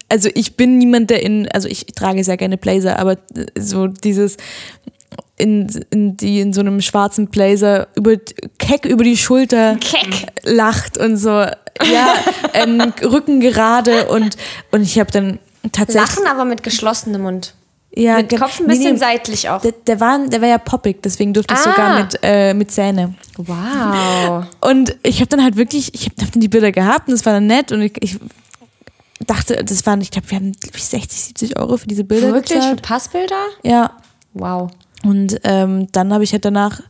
Also 0.09 0.31
ich 0.35 0.57
bin 0.57 0.79
niemand, 0.79 1.11
der 1.11 1.23
in, 1.23 1.49
also 1.53 1.68
ich 1.68 1.85
trage 1.87 2.25
sehr 2.25 2.38
gerne 2.38 2.57
Blazer, 2.57 2.99
aber 2.99 3.18
so 3.59 3.87
dieses 3.88 4.38
in, 5.37 5.66
in 5.90 6.16
die 6.16 6.40
in 6.40 6.53
so 6.53 6.61
einem 6.61 6.81
schwarzen 6.81 7.29
Blazer 7.29 7.88
über 7.94 8.12
keck 8.59 8.85
über 8.85 9.03
die 9.05 9.16
Schulter 9.16 9.77
Keck. 9.77 10.27
lacht 10.44 10.99
und 10.99 11.16
so 11.16 11.31
ja 11.31 11.55
ähm, 12.55 12.92
Rücken 13.03 13.40
gerade 13.40 14.07
und 14.09 14.37
und 14.70 14.83
ich 14.83 14.99
habe 15.01 15.11
dann 15.11 15.38
tatsächlich 15.73 16.16
Lachen 16.16 16.27
aber 16.27 16.44
mit 16.44 16.62
geschlossenem 16.62 17.23
Mund. 17.23 17.55
ja, 17.94 18.16
Mit 18.18 18.38
Kopf 18.38 18.61
ein 18.61 18.66
nee, 18.66 18.75
bisschen 18.75 18.92
nee, 18.94 18.99
seitlich 18.99 19.49
auch. 19.49 19.62
der, 19.62 19.73
der 19.73 19.99
war 20.01 20.18
der 20.29 20.40
war 20.42 20.49
ja 20.49 20.59
poppig 20.59 21.03
deswegen 21.03 21.33
durfte 21.33 21.55
ich 21.55 21.61
Ah. 21.61 21.62
sogar 21.70 21.99
mit 22.03 22.18
äh, 22.23 22.55
mit 22.55 22.70
Zähne 22.70 23.14
Wow. 23.37 24.44
und 24.61 24.96
ich 25.03 25.20
habe 25.20 25.29
dann 25.29 25.42
halt 25.42 25.57
wirklich, 25.57 25.94
ich 25.94 26.05
habe 26.05 26.14
hab 26.20 26.33
dann 26.33 26.40
die 26.40 26.49
Bilder 26.49 26.70
gehabt 26.73 27.09
und 27.09 27.12
das 27.14 27.25
war 27.25 27.33
dann 27.33 27.46
nett 27.46 27.73
und 27.73 27.81
ich, 27.81 27.92
ich 28.03 28.18
dachte, 29.27 29.64
das 29.64 29.85
waren, 29.87 30.01
ich 30.03 30.11
glaube, 30.11 30.31
wir 30.31 30.37
haben 30.37 30.53
glaub 30.53 30.75
ich, 30.77 30.85
60, 30.85 31.20
70 31.20 31.59
Euro 31.59 31.77
für 31.79 31.87
diese 31.87 32.05
Bilder 32.05 32.33
Wirklich? 32.33 32.59
Für 32.59 32.77
gezahlt. 32.77 32.83
Passbilder? 32.83 33.44
Ja. 33.62 33.92
Wow. 34.35 34.70
Und 35.04 35.40
ähm, 35.44 35.88
dann 35.92 36.12
habe 36.12 36.24
ich 36.24 36.32
halt 36.32 36.44
danach, 36.44 36.80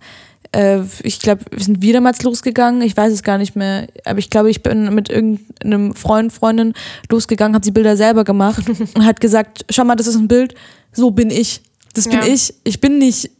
äh, 0.53 0.81
ich 1.03 1.21
glaube, 1.21 1.45
wir 1.51 1.63
sind 1.63 1.81
wieder 1.83 1.99
damals 1.99 2.23
losgegangen, 2.23 2.83
ich 2.83 2.97
weiß 2.97 3.13
es 3.13 3.23
gar 3.23 3.39
nicht 3.39 3.55
mehr, 3.55 3.87
aber 4.05 4.19
ich 4.19 4.31
glaube, 4.31 4.51
ich 4.51 4.63
bin 4.63 4.93
mit 4.95 5.09
irgendeinem 5.09 5.95
Freund, 5.95 6.33
Freundin 6.33 6.75
losgegangen, 7.11 7.55
habe 7.55 7.65
die 7.65 7.71
Bilder 7.71 7.97
selber 7.97 8.25
gemacht 8.25 8.65
und 8.95 9.05
hat 9.05 9.21
gesagt, 9.21 9.65
schau 9.71 9.85
mal, 9.85 9.97
das 9.97 10.07
ist 10.09 10.17
ein 10.17 10.29
Bild, 10.29 10.55
so 10.93 11.11
bin 11.11 11.31
ich. 11.31 11.63
Das 11.95 12.09
bin 12.09 12.19
Ja. 12.19 12.27
ich. 12.27 12.55
Ich 12.65 12.81
bin 12.81 12.99
nicht 12.99 13.31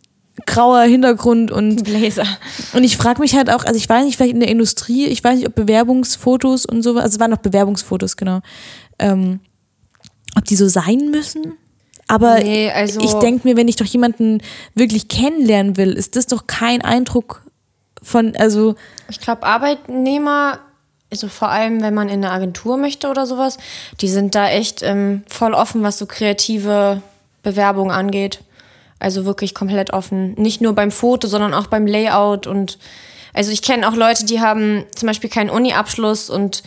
grauer 0.47 0.83
Hintergrund 0.83 1.51
und 1.51 1.85
Bläser. 1.85 2.25
und 2.73 2.85
ich 2.85 2.97
frage 2.97 3.21
mich 3.21 3.35
halt 3.35 3.51
auch, 3.51 3.65
also 3.65 3.77
ich 3.77 3.89
weiß 3.89 4.05
nicht, 4.05 4.17
vielleicht 4.17 4.35
in 4.35 4.41
der 4.41 4.49
Industrie, 4.49 5.07
ich 5.07 5.23
weiß 5.23 5.37
nicht, 5.37 5.49
ob 5.49 5.55
Bewerbungsfotos 5.55 6.65
und 6.67 6.83
so, 6.83 6.97
also 6.97 7.15
es 7.15 7.21
waren 7.21 7.31
noch 7.31 7.39
Bewerbungsfotos, 7.39 8.17
genau, 8.17 8.41
ähm, 8.99 9.41
ob 10.37 10.45
die 10.45 10.57
so 10.57 10.69
sein 10.69 11.11
müssen. 11.11 11.55
Aber 12.11 12.41
Nee, 12.41 12.71
also- 12.71 13.01
ich 13.01 13.13
denke 13.15 13.47
mir, 13.47 13.57
wenn 13.57 13.69
ich 13.69 13.77
doch 13.77 13.87
jemanden 13.87 14.43
wirklich 14.75 15.09
kennenlernen 15.09 15.77
will, 15.77 15.93
ist 15.93 16.17
das 16.17 16.27
doch 16.27 16.47
kein 16.47 16.83
Eindruck 16.83 17.43
von, 18.03 18.35
also 18.37 18.75
Ich 19.09 19.21
glaube, 19.21 19.45
Arbeitnehmer, 19.45 20.59
also 21.11 21.29
vor 21.29 21.51
allem, 21.51 21.83
wenn 21.83 21.95
man 21.95 22.09
in 22.09 22.25
eine 22.25 22.33
Agentur 22.33 22.77
möchte 22.79 23.09
oder 23.09 23.27
sowas, 23.27 23.59
die 24.01 24.09
sind 24.09 24.35
da 24.35 24.49
echt 24.49 24.83
ähm, 24.83 25.23
voll 25.29 25.55
offen, 25.55 25.83
was 25.83 25.99
so 25.99 26.07
kreative 26.07 27.01
Bewerbung 27.43 27.93
angeht. 27.93 28.41
Also 28.99 29.25
wirklich 29.25 29.55
komplett 29.55 29.93
offen. 29.93 30.35
Nicht 30.35 30.61
nur 30.61 30.75
beim 30.75 30.91
Foto, 30.91 31.27
sondern 31.29 31.55
auch 31.55 31.69
beim 31.69 31.87
Layout 31.87 32.47
und 32.47 32.79
also 33.33 33.53
ich 33.53 33.63
kenne 33.63 33.89
auch 33.89 33.95
Leute, 33.95 34.25
die 34.25 34.41
haben 34.41 34.85
zum 34.95 35.07
Beispiel 35.07 35.31
keinen 35.31 35.51
Uni-Abschluss 35.51 36.29
und 36.29 36.65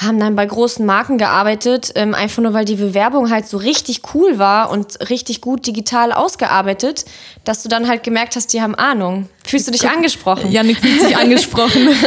haben 0.00 0.18
dann 0.18 0.34
bei 0.34 0.46
großen 0.46 0.84
Marken 0.86 1.18
gearbeitet, 1.18 1.92
ähm, 1.94 2.14
einfach 2.14 2.42
nur 2.42 2.54
weil 2.54 2.64
die 2.64 2.76
Bewerbung 2.76 3.30
halt 3.30 3.46
so 3.46 3.58
richtig 3.58 4.00
cool 4.14 4.38
war 4.38 4.70
und 4.70 4.98
richtig 5.10 5.42
gut 5.42 5.66
digital 5.66 6.12
ausgearbeitet, 6.12 7.04
dass 7.44 7.62
du 7.62 7.68
dann 7.68 7.86
halt 7.86 8.02
gemerkt 8.02 8.34
hast, 8.34 8.54
die 8.54 8.62
haben 8.62 8.74
Ahnung. 8.74 9.28
Fühlst 9.44 9.68
du 9.68 9.72
dich 9.72 9.86
angesprochen? 9.88 10.50
Janik 10.50 10.78
fühlt 10.78 11.02
sich 11.02 11.16
angesprochen. 11.16 11.88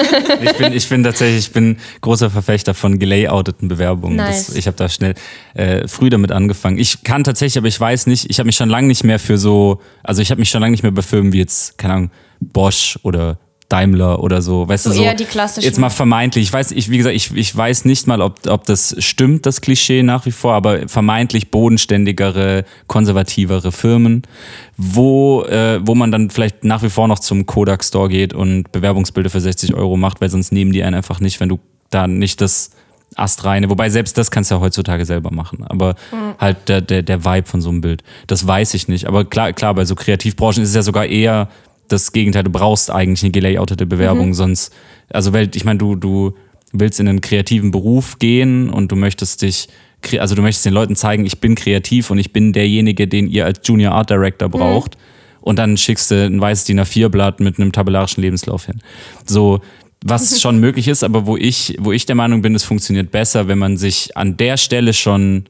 Ich 0.42 0.54
bin, 0.58 0.74
ich 0.74 0.90
bin 0.90 1.04
tatsächlich, 1.04 1.48
ich 1.48 1.52
bin 1.52 1.78
großer 2.02 2.30
Verfechter 2.30 2.74
von 2.74 2.98
gelayouteten 3.00 3.68
Bewerbungen. 3.68 4.18
Nice. 4.18 4.48
Das, 4.48 4.56
ich 4.56 4.68
habe 4.68 4.76
da 4.76 4.90
schnell 4.90 5.14
äh, 5.54 5.88
früh 5.88 6.10
damit 6.10 6.32
angefangen. 6.32 6.78
Ich 6.78 7.04
kann 7.04 7.24
tatsächlich, 7.24 7.58
aber 7.58 7.68
ich 7.68 7.80
weiß 7.80 8.08
nicht, 8.08 8.30
ich 8.30 8.40
habe 8.40 8.48
mich 8.48 8.56
schon 8.56 8.70
lange 8.70 8.88
nicht 8.88 9.04
mehr 9.04 9.20
für 9.20 9.38
so, 9.38 9.80
also 10.04 10.22
ich 10.22 10.32
habe 10.32 10.40
mich 10.40 10.50
schon 10.50 10.62
lange 10.62 10.72
nicht 10.72 10.84
mehr 10.84 10.92
bei 10.92 11.02
Firmen 11.02 11.34
wie 11.34 11.40
jetzt, 11.40 11.78
keine 11.78 11.94
Ahnung, 11.94 12.12
Bosch 12.40 13.00
oder 13.04 13.38
Daimler 13.70 14.22
oder 14.24 14.42
so, 14.42 14.68
weißt 14.68 14.84
So 14.86 14.90
du, 14.92 14.96
so 14.98 15.04
eher 15.04 15.16
die 15.16 15.26
klassischen. 15.26 15.66
jetzt 15.66 15.80
mal 15.80 15.90
vermeintlich, 15.90 16.44
ich 16.46 16.54
weiß, 16.54 16.72
ich, 16.72 16.90
wie 16.90 16.98
gesagt, 16.98 17.16
ich, 17.16 17.36
ich 17.36 17.56
weiß 17.56 17.86
nicht 17.86 18.08
mal, 18.08 18.22
ob, 18.22 18.40
ob 18.48 18.66
das 18.66 18.96
stimmt, 19.00 19.46
das 19.46 19.62
Klischee 19.62 20.04
nach 20.04 20.26
wie 20.26 20.32
vor, 20.32 20.54
aber 20.54 20.88
vermeintlich 20.88 21.50
bodenständigere, 21.52 22.66
konservativere 22.88 23.72
Firmen, 23.72 24.24
wo, 24.78 25.44
äh, 25.44 25.80
wo 25.86 25.96
man 25.96 26.12
dann 26.12 26.30
vielleicht 26.30 26.64
nach 26.64 26.84
wie 26.84 26.90
vor 26.90 27.08
noch 27.08 27.20
zum 27.20 27.46
Kodak 27.46 27.84
Store 27.84 28.10
geht 28.10 28.34
und 28.34 28.72
Bewerbungsbilder 28.72 29.30
für 29.30 29.42
60 29.42 29.74
Euro 29.74 29.98
macht, 29.98 30.22
weil 30.22 30.30
sonst 30.30 30.52
nehmen 30.52 30.72
die 30.74 30.84
einen 30.84 30.96
einfach 30.96 31.20
nicht, 31.20 31.40
wenn 31.40 31.50
du 31.50 31.60
da 31.90 32.08
nicht 32.08 32.42
das 32.42 32.72
astreine, 33.16 33.70
wobei 33.70 33.90
selbst 33.92 34.18
das 34.18 34.32
kannst 34.32 34.50
du 34.50 34.56
ja 34.56 34.62
heutzutage 34.62 35.06
selber 35.06 35.32
machen, 35.32 35.64
aber 35.68 35.94
halt 36.40 36.68
der, 36.68 36.82
der, 36.82 37.04
der 37.04 37.24
Vibe 37.24 37.48
von 37.48 37.62
so 37.62 37.70
einem 37.70 37.82
Bild, 37.82 38.02
das 38.26 38.48
weiß 38.48 38.74
ich 38.74 38.88
nicht, 38.88 39.06
aber 39.06 39.24
klar, 39.26 39.54
klar, 39.54 39.76
bei 39.76 39.86
so 39.86 39.94
Kreativbranchen 39.94 40.64
ist 40.64 40.70
es 40.70 40.76
ja 40.76 40.82
sogar 40.82 41.06
eher 41.06 41.48
das 41.88 42.12
Gegenteil, 42.12 42.44
du 42.44 42.50
brauchst 42.50 42.92
eigentlich 42.92 43.24
eine 43.24 43.32
gelayoutete 43.32 43.86
Bewerbung, 43.86 44.34
sonst, 44.34 44.74
also 45.10 45.34
weil, 45.34 45.50
ich 45.54 45.66
meine, 45.66 45.80
du, 45.80 45.96
du 45.96 46.34
willst 46.72 47.00
in 47.00 47.08
einen 47.08 47.22
kreativen 47.22 47.72
Beruf 47.72 48.20
gehen 48.20 48.70
und 48.70 48.92
du 48.92 48.96
möchtest 48.96 49.42
dich, 49.42 49.68
also 50.18 50.36
du 50.36 50.42
möchtest 50.42 50.66
den 50.66 50.74
Leuten 50.74 50.96
zeigen, 50.96 51.26
ich 51.26 51.40
bin 51.40 51.56
kreativ 51.56 52.10
und 52.10 52.18
ich 52.18 52.34
bin 52.34 52.52
derjenige, 52.52 53.08
den 53.08 53.28
ihr 53.28 53.46
als 53.46 53.62
Junior 53.64 53.94
Art 53.94 54.10
Director 54.10 54.50
braucht. 54.50 54.98
Und 55.40 55.60
dann 55.60 55.76
schickst 55.76 56.10
du 56.10 56.26
ein 56.26 56.40
weißes 56.40 56.66
DIN 56.66 56.80
A4-Blatt 56.80 57.42
mit 57.42 57.60
einem 57.60 57.74
tabellarischen 57.74 58.24
Lebenslauf 58.24 58.66
hin. 58.66 58.80
So, 59.26 59.60
was 60.04 60.42
schon 60.42 60.60
möglich 60.60 60.88
ist, 60.88 61.04
aber 61.04 61.26
wo 61.26 61.36
ich, 61.38 61.76
wo 61.80 61.92
ich 61.92 62.06
der 62.06 62.16
Meinung 62.16 62.42
bin, 62.42 62.56
es 62.56 62.64
funktioniert 62.64 63.12
besser, 63.12 63.48
wenn 63.48 63.58
man 63.58 63.78
sich 63.78 64.16
an 64.16 64.38
der 64.38 64.58
Stelle 64.58 64.94
schon 64.94 65.46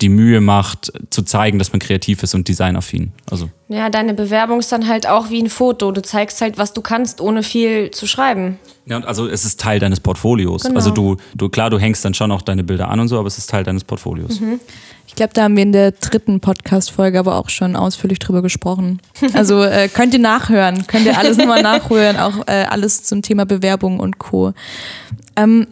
die 0.00 0.08
Mühe 0.08 0.40
macht, 0.40 0.92
zu 1.10 1.22
zeigen, 1.22 1.58
dass 1.58 1.72
man 1.72 1.80
kreativ 1.80 2.22
ist 2.22 2.34
und 2.34 2.46
designaffin. 2.46 3.12
Also 3.30 3.50
Ja, 3.68 3.90
deine 3.90 4.14
Bewerbung 4.14 4.60
ist 4.60 4.70
dann 4.70 4.86
halt 4.86 5.08
auch 5.08 5.30
wie 5.30 5.42
ein 5.42 5.48
Foto. 5.48 5.90
Du 5.90 6.02
zeigst 6.02 6.40
halt, 6.40 6.56
was 6.56 6.72
du 6.72 6.82
kannst, 6.82 7.20
ohne 7.20 7.42
viel 7.42 7.90
zu 7.90 8.06
schreiben. 8.06 8.58
Ja, 8.86 8.96
und 8.96 9.06
also 9.06 9.26
es 9.26 9.44
ist 9.44 9.60
Teil 9.60 9.80
deines 9.80 10.00
Portfolios. 10.00 10.62
Genau. 10.62 10.76
Also 10.76 10.90
du, 10.90 11.16
du, 11.34 11.48
klar, 11.48 11.68
du 11.68 11.78
hängst 11.78 12.04
dann 12.04 12.14
schon 12.14 12.30
auch 12.32 12.42
deine 12.42 12.64
Bilder 12.64 12.88
an 12.88 13.00
und 13.00 13.08
so, 13.08 13.18
aber 13.18 13.26
es 13.26 13.38
ist 13.38 13.50
Teil 13.50 13.64
deines 13.64 13.84
Portfolios. 13.84 14.40
Ich 15.06 15.14
glaube, 15.14 15.32
da 15.34 15.42
haben 15.42 15.56
wir 15.56 15.62
in 15.64 15.72
der 15.72 15.92
dritten 15.92 16.40
Podcast-Folge 16.40 17.18
aber 17.18 17.36
auch 17.36 17.48
schon 17.48 17.76
ausführlich 17.76 18.18
drüber 18.18 18.40
gesprochen. 18.42 19.00
Also 19.34 19.62
äh, 19.62 19.88
könnt 19.88 20.14
ihr 20.14 20.20
nachhören, 20.20 20.86
könnt 20.86 21.04
ihr 21.06 21.18
alles 21.18 21.36
nochmal 21.36 21.62
nachhören, 21.62 22.16
auch 22.16 22.46
äh, 22.46 22.64
alles 22.68 23.02
zum 23.02 23.22
Thema 23.22 23.44
Bewerbung 23.44 24.00
und 24.00 24.18
Co. 24.18 24.52
Ähm, 25.36 25.66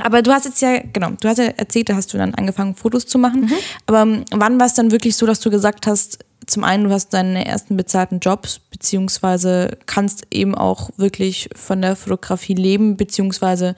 aber 0.00 0.22
du 0.22 0.32
hast 0.32 0.46
jetzt 0.46 0.62
ja, 0.62 0.80
genau, 0.92 1.10
du 1.20 1.28
hast 1.28 1.38
ja 1.38 1.44
erzählt, 1.44 1.88
da 1.88 1.96
hast 1.96 2.12
du 2.12 2.18
dann 2.18 2.34
angefangen, 2.34 2.74
Fotos 2.74 3.06
zu 3.06 3.18
machen. 3.18 3.50
Aber 3.86 4.02
ähm, 4.02 4.24
wann 4.30 4.58
war 4.58 4.66
es 4.66 4.74
dann 4.74 4.90
wirklich 4.90 5.16
so, 5.16 5.26
dass 5.26 5.40
du 5.40 5.50
gesagt 5.50 5.86
hast, 5.86 6.18
zum 6.46 6.64
einen, 6.64 6.84
du 6.84 6.90
hast 6.90 7.10
deine 7.10 7.46
ersten 7.46 7.76
bezahlten 7.76 8.18
Jobs, 8.18 8.58
beziehungsweise 8.58 9.78
kannst 9.86 10.26
eben 10.30 10.54
auch 10.54 10.90
wirklich 10.96 11.48
von 11.54 11.82
der 11.82 11.94
Fotografie 11.94 12.54
leben, 12.54 12.96
beziehungsweise 12.96 13.76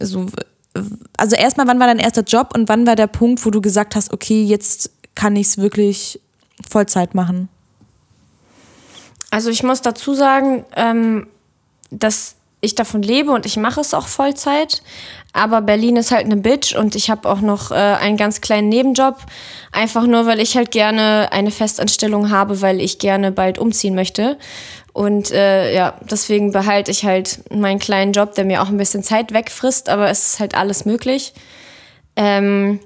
so, 0.00 0.26
also 1.16 1.36
erstmal, 1.36 1.66
wann 1.66 1.80
war 1.80 1.86
dein 1.86 1.98
erster 1.98 2.22
Job 2.22 2.52
und 2.54 2.68
wann 2.68 2.86
war 2.86 2.96
der 2.96 3.06
Punkt, 3.06 3.44
wo 3.44 3.50
du 3.50 3.60
gesagt 3.60 3.96
hast, 3.96 4.12
okay, 4.12 4.42
jetzt 4.44 4.90
kann 5.14 5.36
ich 5.36 5.48
es 5.48 5.58
wirklich 5.58 6.20
Vollzeit 6.68 7.14
machen? 7.14 7.48
Also 9.30 9.50
ich 9.50 9.62
muss 9.62 9.82
dazu 9.82 10.14
sagen, 10.14 10.64
ähm, 10.76 11.26
dass 11.90 12.36
ich 12.60 12.74
davon 12.74 13.02
lebe 13.02 13.30
und 13.30 13.46
ich 13.46 13.56
mache 13.56 13.80
es 13.80 13.94
auch 13.94 14.08
Vollzeit. 14.08 14.82
Aber 15.36 15.62
Berlin 15.62 15.96
ist 15.96 16.12
halt 16.12 16.26
eine 16.26 16.36
Bitch 16.36 16.76
und 16.76 16.94
ich 16.94 17.10
habe 17.10 17.28
auch 17.28 17.40
noch 17.40 17.72
äh, 17.72 17.74
einen 17.74 18.16
ganz 18.16 18.40
kleinen 18.40 18.68
Nebenjob. 18.68 19.16
Einfach 19.72 20.06
nur, 20.06 20.26
weil 20.26 20.38
ich 20.38 20.56
halt 20.56 20.70
gerne 20.70 21.28
eine 21.32 21.50
Festanstellung 21.50 22.30
habe, 22.30 22.62
weil 22.62 22.80
ich 22.80 23.00
gerne 23.00 23.32
bald 23.32 23.58
umziehen 23.58 23.96
möchte. 23.96 24.38
Und 24.92 25.32
äh, 25.32 25.74
ja, 25.74 25.94
deswegen 26.08 26.52
behalte 26.52 26.92
ich 26.92 27.04
halt 27.04 27.50
meinen 27.52 27.80
kleinen 27.80 28.12
Job, 28.12 28.36
der 28.36 28.44
mir 28.44 28.62
auch 28.62 28.68
ein 28.68 28.76
bisschen 28.76 29.02
Zeit 29.02 29.32
wegfrisst, 29.32 29.88
aber 29.88 30.08
es 30.08 30.24
ist 30.24 30.40
halt 30.40 30.54
alles 30.54 30.84
möglich. 30.84 31.34
Ähm, 32.14 32.78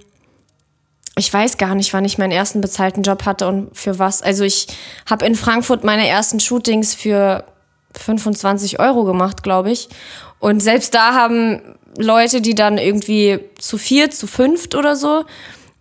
ich 1.18 1.30
weiß 1.30 1.59
gar 1.59 1.74
nicht, 1.74 1.92
wann 1.92 2.07
ich 2.07 2.16
meinen 2.16 2.32
ersten 2.32 2.62
bezahlten 2.62 3.03
Job 3.03 3.26
hatte 3.26 3.46
und 3.46 3.76
für 3.76 3.99
was. 3.99 4.22
Also 4.22 4.44
ich 4.44 4.68
habe 5.05 5.26
in 5.26 5.34
Frankfurt 5.34 5.84
meine 5.84 6.09
ersten 6.09 6.40
Shootings 6.40 6.94
für 6.94 7.44
25 7.92 8.80
Euro 8.80 9.05
gemacht, 9.05 9.42
glaube 9.42 9.70
ich. 9.70 9.90
Und 10.38 10.61
selbst 10.61 10.94
da 10.94 11.12
haben 11.12 11.77
Leute, 11.99 12.40
die 12.40 12.55
dann 12.55 12.78
irgendwie 12.78 13.40
zu 13.59 13.76
vier, 13.76 14.11
zu 14.11 14.26
fünft 14.26 14.74
oder 14.74 14.96
so, 14.96 15.24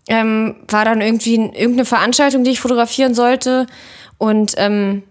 ähm, 0.09 0.55
war 0.68 0.84
dann 0.84 1.01
irgendwie 1.01 1.36
irgendeine 1.36 1.86
Veranstaltung, 1.86 2.43
die 2.43 2.51
ich 2.51 2.59
fotografieren 2.59 3.13
sollte. 3.13 3.68
Und 4.18 4.53
ähm, 4.57 5.03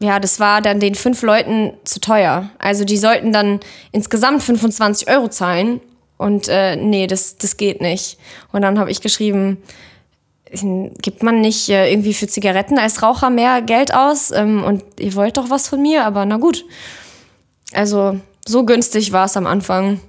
ja, 0.00 0.20
das 0.20 0.40
war 0.40 0.60
dann 0.60 0.80
den 0.80 0.94
fünf 0.94 1.22
Leuten 1.22 1.74
zu 1.84 2.00
teuer. 2.00 2.50
Also 2.58 2.84
die 2.84 2.96
sollten 2.96 3.32
dann 3.32 3.60
insgesamt 3.90 4.42
25 4.42 5.08
Euro 5.08 5.28
zahlen. 5.28 5.80
Und 6.18 6.48
äh, 6.48 6.76
nee, 6.76 7.06
das, 7.06 7.36
das 7.36 7.56
geht 7.56 7.80
nicht. 7.80 8.18
Und 8.52 8.62
dann 8.62 8.78
habe 8.78 8.90
ich 8.90 9.00
geschrieben, 9.00 9.58
gibt 11.00 11.22
man 11.22 11.40
nicht 11.40 11.68
äh, 11.68 11.90
irgendwie 11.90 12.14
für 12.14 12.28
Zigaretten 12.28 12.78
als 12.78 13.02
Raucher 13.02 13.30
mehr 13.30 13.62
Geld 13.62 13.94
aus? 13.94 14.30
Ähm, 14.30 14.62
und 14.62 14.84
ihr 15.00 15.14
wollt 15.14 15.36
doch 15.36 15.50
was 15.50 15.68
von 15.68 15.80
mir, 15.80 16.04
aber 16.04 16.24
na 16.26 16.36
gut. 16.36 16.64
Also 17.72 18.20
so 18.46 18.64
günstig 18.64 19.12
war 19.12 19.26
es 19.26 19.36
am 19.36 19.46
Anfang. 19.46 20.00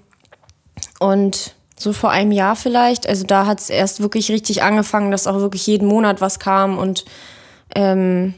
Und 1.04 1.54
so 1.78 1.92
vor 1.92 2.12
einem 2.12 2.32
Jahr 2.32 2.56
vielleicht, 2.56 3.10
also 3.10 3.26
da 3.26 3.46
hat 3.46 3.60
es 3.60 3.70
erst 3.70 4.02
wirklich 4.02 4.32
richtig 4.32 4.64
angefangen, 4.64 5.12
dass 5.12 5.28
auch 5.28 5.40
wirklich 5.40 5.68
jeden 5.68 5.88
Monat 5.88 6.22
was 6.22 6.40
kam. 6.40 6.78
Und 6.78 7.04
ähm, 7.76 8.36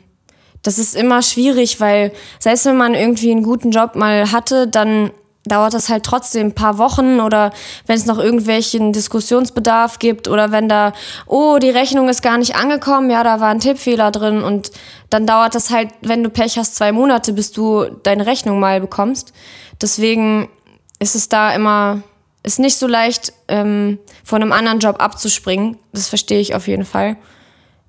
das 0.64 0.80
ist 0.80 0.96
immer 0.96 1.22
schwierig, 1.22 1.80
weil 1.80 2.12
selbst 2.40 2.66
wenn 2.66 2.78
man 2.78 2.96
irgendwie 2.96 3.30
einen 3.30 3.44
guten 3.44 3.70
Job 3.70 3.96
mal 3.96 4.32
hatte, 4.32 4.68
dann 4.68 5.12
dauert 5.44 5.76
das 5.76 5.90
halt 5.90 6.04
trotzdem 6.04 6.48
ein 6.48 6.56
paar 6.56 6.80
Wochen 6.80 7.20
oder 7.20 7.52
wenn 7.86 7.98
es 7.98 8.08
noch 8.08 8.18
irgendwelchen 8.18 8.94
Diskussionsbedarf 8.94 10.00
gibt 10.00 10.28
oder 10.28 10.52
wenn 10.52 10.68
da, 10.68 10.92
oh, 11.28 11.60
die 11.62 11.70
Rechnung 11.70 12.10
ist 12.10 12.24
gar 12.24 12.40
nicht 12.40 12.56
angekommen, 12.56 13.12
ja, 13.12 13.24
da 13.24 13.40
war 13.42 13.50
ein 13.50 13.60
Tippfehler 13.60 14.10
drin 14.10 14.42
und 14.42 14.72
dann 15.12 15.28
dauert 15.28 15.54
das 15.54 15.70
halt, 15.70 15.90
wenn 16.02 16.24
du 16.24 16.32
Pech 16.32 16.58
hast, 16.58 16.76
zwei 16.76 16.92
Monate, 16.92 17.32
bis 17.32 17.52
du 17.52 17.86
deine 18.02 18.26
Rechnung 18.26 18.60
mal 18.60 18.82
bekommst. 18.82 19.34
Deswegen 19.80 20.50
ist 20.98 21.14
es 21.14 21.30
da 21.30 21.54
immer, 21.54 22.02
ist 22.46 22.60
nicht 22.60 22.78
so 22.78 22.88
leicht, 22.88 23.34
ähm, 23.48 24.00
von 24.24 24.42
einem 24.42 24.52
anderen 24.52 24.80
Job 24.80 25.02
abzuspringen. 25.02 25.78
Das 25.92 26.08
verstehe 26.08 26.40
ich 26.40 26.56
auf 26.56 26.68
jeden 26.68 26.86
Fall. 26.86 27.18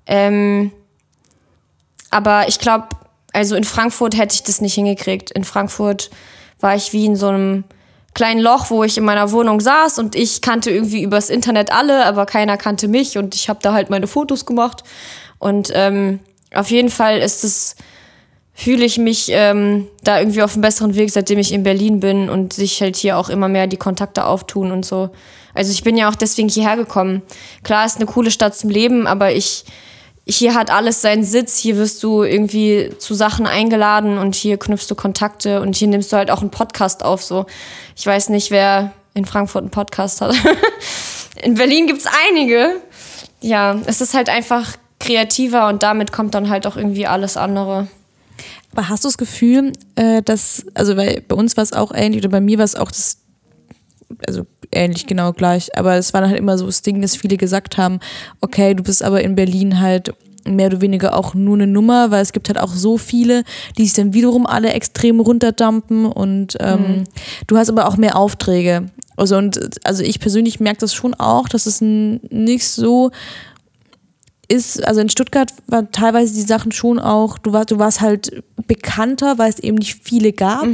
Ähm, 0.05 0.71
aber 2.09 2.47
ich 2.47 2.59
glaube, 2.59 2.89
also 3.33 3.55
in 3.55 3.63
Frankfurt 3.63 4.17
hätte 4.17 4.35
ich 4.35 4.43
das 4.43 4.61
nicht 4.61 4.73
hingekriegt. 4.73 5.31
In 5.31 5.43
Frankfurt 5.43 6.09
war 6.59 6.75
ich 6.75 6.91
wie 6.93 7.05
in 7.05 7.15
so 7.15 7.27
einem 7.27 7.65
kleinen 8.13 8.39
Loch, 8.39 8.71
wo 8.71 8.83
ich 8.83 8.97
in 8.97 9.05
meiner 9.05 9.31
Wohnung 9.31 9.61
saß 9.61 9.99
und 9.99 10.15
ich 10.15 10.41
kannte 10.41 10.71
irgendwie 10.71 11.03
übers 11.03 11.29
Internet 11.29 11.71
alle, 11.71 12.05
aber 12.05 12.25
keiner 12.25 12.57
kannte 12.57 12.87
mich 12.87 13.17
und 13.17 13.35
ich 13.35 13.47
habe 13.47 13.59
da 13.61 13.73
halt 13.73 13.91
meine 13.91 14.07
Fotos 14.07 14.47
gemacht. 14.47 14.83
Und 15.37 15.71
ähm, 15.75 16.19
auf 16.51 16.71
jeden 16.71 16.89
Fall 16.89 17.19
ist 17.19 17.43
es, 17.43 17.75
fühle 18.57 18.85
ich 18.85 18.97
mich 18.97 19.27
ähm, 19.29 19.87
da 20.03 20.17
irgendwie 20.17 20.41
auf 20.41 20.53
einem 20.53 20.63
besseren 20.63 20.95
Weg, 20.95 21.11
seitdem 21.11 21.37
ich 21.37 21.53
in 21.53 21.61
Berlin 21.61 21.99
bin 21.99 22.27
und 22.27 22.53
sich 22.53 22.81
halt 22.81 22.95
hier 22.95 23.19
auch 23.19 23.29
immer 23.29 23.47
mehr 23.47 23.67
die 23.67 23.77
Kontakte 23.77 24.25
auftun 24.25 24.71
und 24.71 24.83
so. 24.83 25.11
Also 25.53 25.71
ich 25.71 25.83
bin 25.83 25.95
ja 25.95 26.09
auch 26.09 26.15
deswegen 26.15 26.49
hierher 26.49 26.75
gekommen. 26.75 27.21
Klar, 27.63 27.85
ist 27.85 27.97
eine 27.97 28.07
coole 28.07 28.31
Stadt 28.31 28.55
zum 28.55 28.71
Leben, 28.71 29.05
aber 29.05 29.31
ich 29.31 29.63
hier 30.25 30.55
hat 30.55 30.71
alles 30.71 31.01
seinen 31.01 31.23
Sitz, 31.23 31.59
hier 31.59 31.77
wirst 31.77 32.01
du 32.01 32.23
irgendwie 32.23 32.89
zu 32.97 33.13
Sachen 33.13 33.45
eingeladen 33.45 34.17
und 34.17 34.33
hier 34.33 34.57
knüpfst 34.57 34.87
du 34.89 34.95
Kontakte 34.95 35.61
und 35.61 35.75
hier 35.75 35.87
nimmst 35.87 36.11
du 36.11 36.17
halt 36.17 36.31
auch 36.31 36.41
einen 36.41 36.49
Podcast 36.49 37.05
auf. 37.05 37.23
So, 37.23 37.45
ich 37.95 38.05
weiß 38.07 38.29
nicht, 38.29 38.49
wer 38.49 38.91
in 39.13 39.25
Frankfurt 39.25 39.61
einen 39.61 39.71
Podcast 39.71 40.19
hat. 40.19 40.35
in 41.43 41.53
Berlin 41.53 41.85
gibt's 41.85 42.05
einige. 42.27 42.81
Ja, 43.39 43.79
es 43.85 44.01
ist 44.01 44.15
halt 44.15 44.29
einfach 44.29 44.73
kreativer 44.99 45.67
und 45.67 45.83
damit 45.83 46.11
kommt 46.11 46.33
dann 46.33 46.49
halt 46.49 46.65
auch 46.65 46.75
irgendwie 46.75 47.05
alles 47.05 47.37
andere. 47.37 47.87
Aber 48.77 48.89
hast 48.89 49.03
du 49.03 49.07
das 49.07 49.17
Gefühl, 49.17 49.73
äh, 49.95 50.21
dass, 50.21 50.63
also 50.75 50.95
weil 50.97 51.23
bei 51.27 51.35
uns 51.35 51.57
war 51.57 51.63
es 51.63 51.73
auch 51.73 51.91
ähnlich 51.95 52.21
oder 52.21 52.29
bei 52.29 52.41
mir 52.41 52.59
war 52.59 52.65
es 52.65 52.75
auch 52.75 52.91
das, 52.91 53.17
also 54.27 54.45
ähnlich 54.71 55.07
genau 55.07 55.33
gleich, 55.33 55.75
aber 55.75 55.95
es 55.95 56.13
war 56.13 56.21
dann 56.21 56.29
halt 56.29 56.39
immer 56.39 56.59
so 56.59 56.67
das 56.67 56.83
Ding, 56.83 57.01
dass 57.01 57.15
viele 57.15 57.37
gesagt 57.37 57.79
haben, 57.79 57.99
okay, 58.39 58.75
du 58.75 58.83
bist 58.83 59.01
aber 59.01 59.23
in 59.23 59.33
Berlin 59.33 59.79
halt 59.79 60.13
mehr 60.45 60.67
oder 60.67 60.79
weniger 60.81 61.17
auch 61.17 61.33
nur 61.33 61.55
eine 61.55 61.65
Nummer, 61.65 62.11
weil 62.11 62.21
es 62.21 62.33
gibt 62.33 62.49
halt 62.49 62.59
auch 62.59 62.71
so 62.71 62.99
viele, 62.99 63.43
die 63.79 63.85
sich 63.85 63.95
dann 63.95 64.13
wiederum 64.13 64.45
alle 64.45 64.69
extrem 64.69 65.21
runterdampen 65.21 66.05
und 66.05 66.55
ähm, 66.59 67.05
du 67.47 67.57
hast 67.57 67.69
aber 67.69 67.87
auch 67.87 67.97
mehr 67.97 68.15
Aufträge. 68.15 68.91
Also 69.15 69.37
und 69.37 69.59
also 69.87 70.03
ich 70.03 70.19
persönlich 70.19 70.59
merke 70.59 70.81
das 70.81 70.93
schon 70.93 71.15
auch, 71.15 71.49
dass 71.49 71.65
es 71.65 71.81
nicht 71.81 72.67
so 72.67 73.09
ist, 74.47 74.85
also 74.85 75.01
in 75.01 75.09
Stuttgart 75.09 75.53
waren 75.67 75.91
teilweise 75.91 76.33
die 76.33 76.41
Sachen 76.41 76.71
schon 76.71 76.99
auch, 76.99 77.37
du 77.37 77.53
warst, 77.53 77.71
du 77.71 77.79
warst 77.79 78.01
halt 78.01 78.43
bekannter, 78.67 79.37
weil 79.37 79.49
es 79.49 79.59
eben 79.59 79.77
nicht 79.77 79.99
viele 80.03 80.31
gab. 80.33 80.67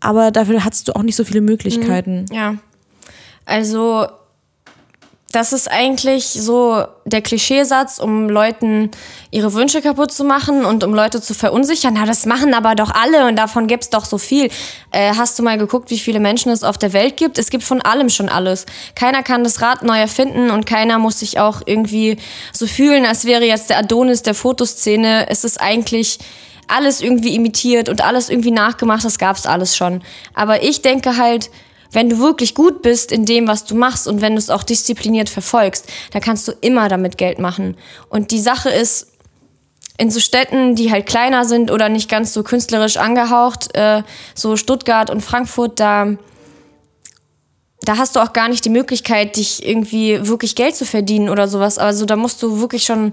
Aber 0.00 0.30
dafür 0.30 0.64
hattest 0.64 0.88
du 0.88 0.96
auch 0.96 1.02
nicht 1.02 1.16
so 1.16 1.24
viele 1.24 1.40
Möglichkeiten. 1.40 2.26
Ja. 2.30 2.56
Also, 3.44 4.06
das 5.32 5.54
ist 5.54 5.70
eigentlich 5.70 6.26
so 6.26 6.84
der 7.06 7.22
Klischeesatz, 7.22 7.98
um 7.98 8.28
Leuten 8.28 8.90
ihre 9.30 9.54
Wünsche 9.54 9.80
kaputt 9.80 10.12
zu 10.12 10.24
machen 10.24 10.66
und 10.66 10.84
um 10.84 10.92
Leute 10.92 11.22
zu 11.22 11.32
verunsichern. 11.32 11.94
Na, 11.94 12.04
das 12.04 12.26
machen 12.26 12.52
aber 12.52 12.74
doch 12.74 12.90
alle 12.90 13.26
und 13.26 13.36
davon 13.36 13.66
gibt's 13.66 13.88
doch 13.88 14.04
so 14.04 14.18
viel. 14.18 14.50
Äh, 14.90 15.14
hast 15.16 15.38
du 15.38 15.42
mal 15.42 15.56
geguckt, 15.56 15.90
wie 15.90 15.98
viele 15.98 16.20
Menschen 16.20 16.52
es 16.52 16.62
auf 16.62 16.76
der 16.76 16.92
Welt 16.92 17.16
gibt? 17.16 17.38
Es 17.38 17.48
gibt 17.48 17.64
von 17.64 17.80
allem 17.80 18.10
schon 18.10 18.28
alles. 18.28 18.66
Keiner 18.94 19.22
kann 19.22 19.42
das 19.42 19.62
Rad 19.62 19.82
neu 19.82 19.98
erfinden 19.98 20.50
und 20.50 20.66
keiner 20.66 20.98
muss 20.98 21.20
sich 21.20 21.38
auch 21.38 21.62
irgendwie 21.64 22.18
so 22.52 22.66
fühlen, 22.66 23.06
als 23.06 23.24
wäre 23.24 23.44
jetzt 23.44 23.70
der 23.70 23.78
Adonis 23.78 24.22
der 24.22 24.34
Fotoszene. 24.34 25.30
Es 25.30 25.44
ist 25.44 25.60
eigentlich 25.60 26.18
alles 26.68 27.00
irgendwie 27.00 27.34
imitiert 27.34 27.88
und 27.88 28.02
alles 28.02 28.28
irgendwie 28.28 28.50
nachgemacht, 28.50 29.04
das 29.04 29.18
gab's 29.18 29.46
alles 29.46 29.76
schon. 29.76 30.02
Aber 30.34 30.62
ich 30.62 30.82
denke 30.82 31.16
halt, 31.16 31.50
wenn 31.92 32.08
du 32.08 32.18
wirklich 32.18 32.54
gut 32.54 32.82
bist 32.82 33.12
in 33.12 33.24
dem, 33.24 33.46
was 33.46 33.64
du 33.64 33.74
machst 33.74 34.08
und 34.08 34.20
wenn 34.20 34.32
du 34.32 34.38
es 34.38 34.50
auch 34.50 34.62
diszipliniert 34.62 35.28
verfolgst, 35.28 35.86
dann 36.12 36.22
kannst 36.22 36.48
du 36.48 36.52
immer 36.60 36.88
damit 36.88 37.18
Geld 37.18 37.38
machen. 37.38 37.76
Und 38.08 38.30
die 38.30 38.40
Sache 38.40 38.70
ist, 38.70 39.08
in 39.98 40.10
so 40.10 40.20
Städten, 40.20 40.74
die 40.74 40.90
halt 40.90 41.06
kleiner 41.06 41.44
sind 41.44 41.70
oder 41.70 41.88
nicht 41.88 42.08
ganz 42.08 42.32
so 42.32 42.42
künstlerisch 42.42 42.96
angehaucht, 42.96 43.74
äh, 43.76 44.02
so 44.34 44.56
Stuttgart 44.56 45.10
und 45.10 45.20
Frankfurt, 45.20 45.78
da, 45.78 46.16
da 47.82 47.98
hast 47.98 48.16
du 48.16 48.20
auch 48.20 48.32
gar 48.32 48.48
nicht 48.48 48.64
die 48.64 48.70
Möglichkeit, 48.70 49.36
dich 49.36 49.66
irgendwie 49.66 50.26
wirklich 50.26 50.54
Geld 50.54 50.74
zu 50.74 50.86
verdienen 50.86 51.28
oder 51.28 51.46
sowas. 51.46 51.78
Also 51.78 52.06
da 52.06 52.16
musst 52.16 52.42
du 52.42 52.58
wirklich 52.58 52.84
schon 52.84 53.12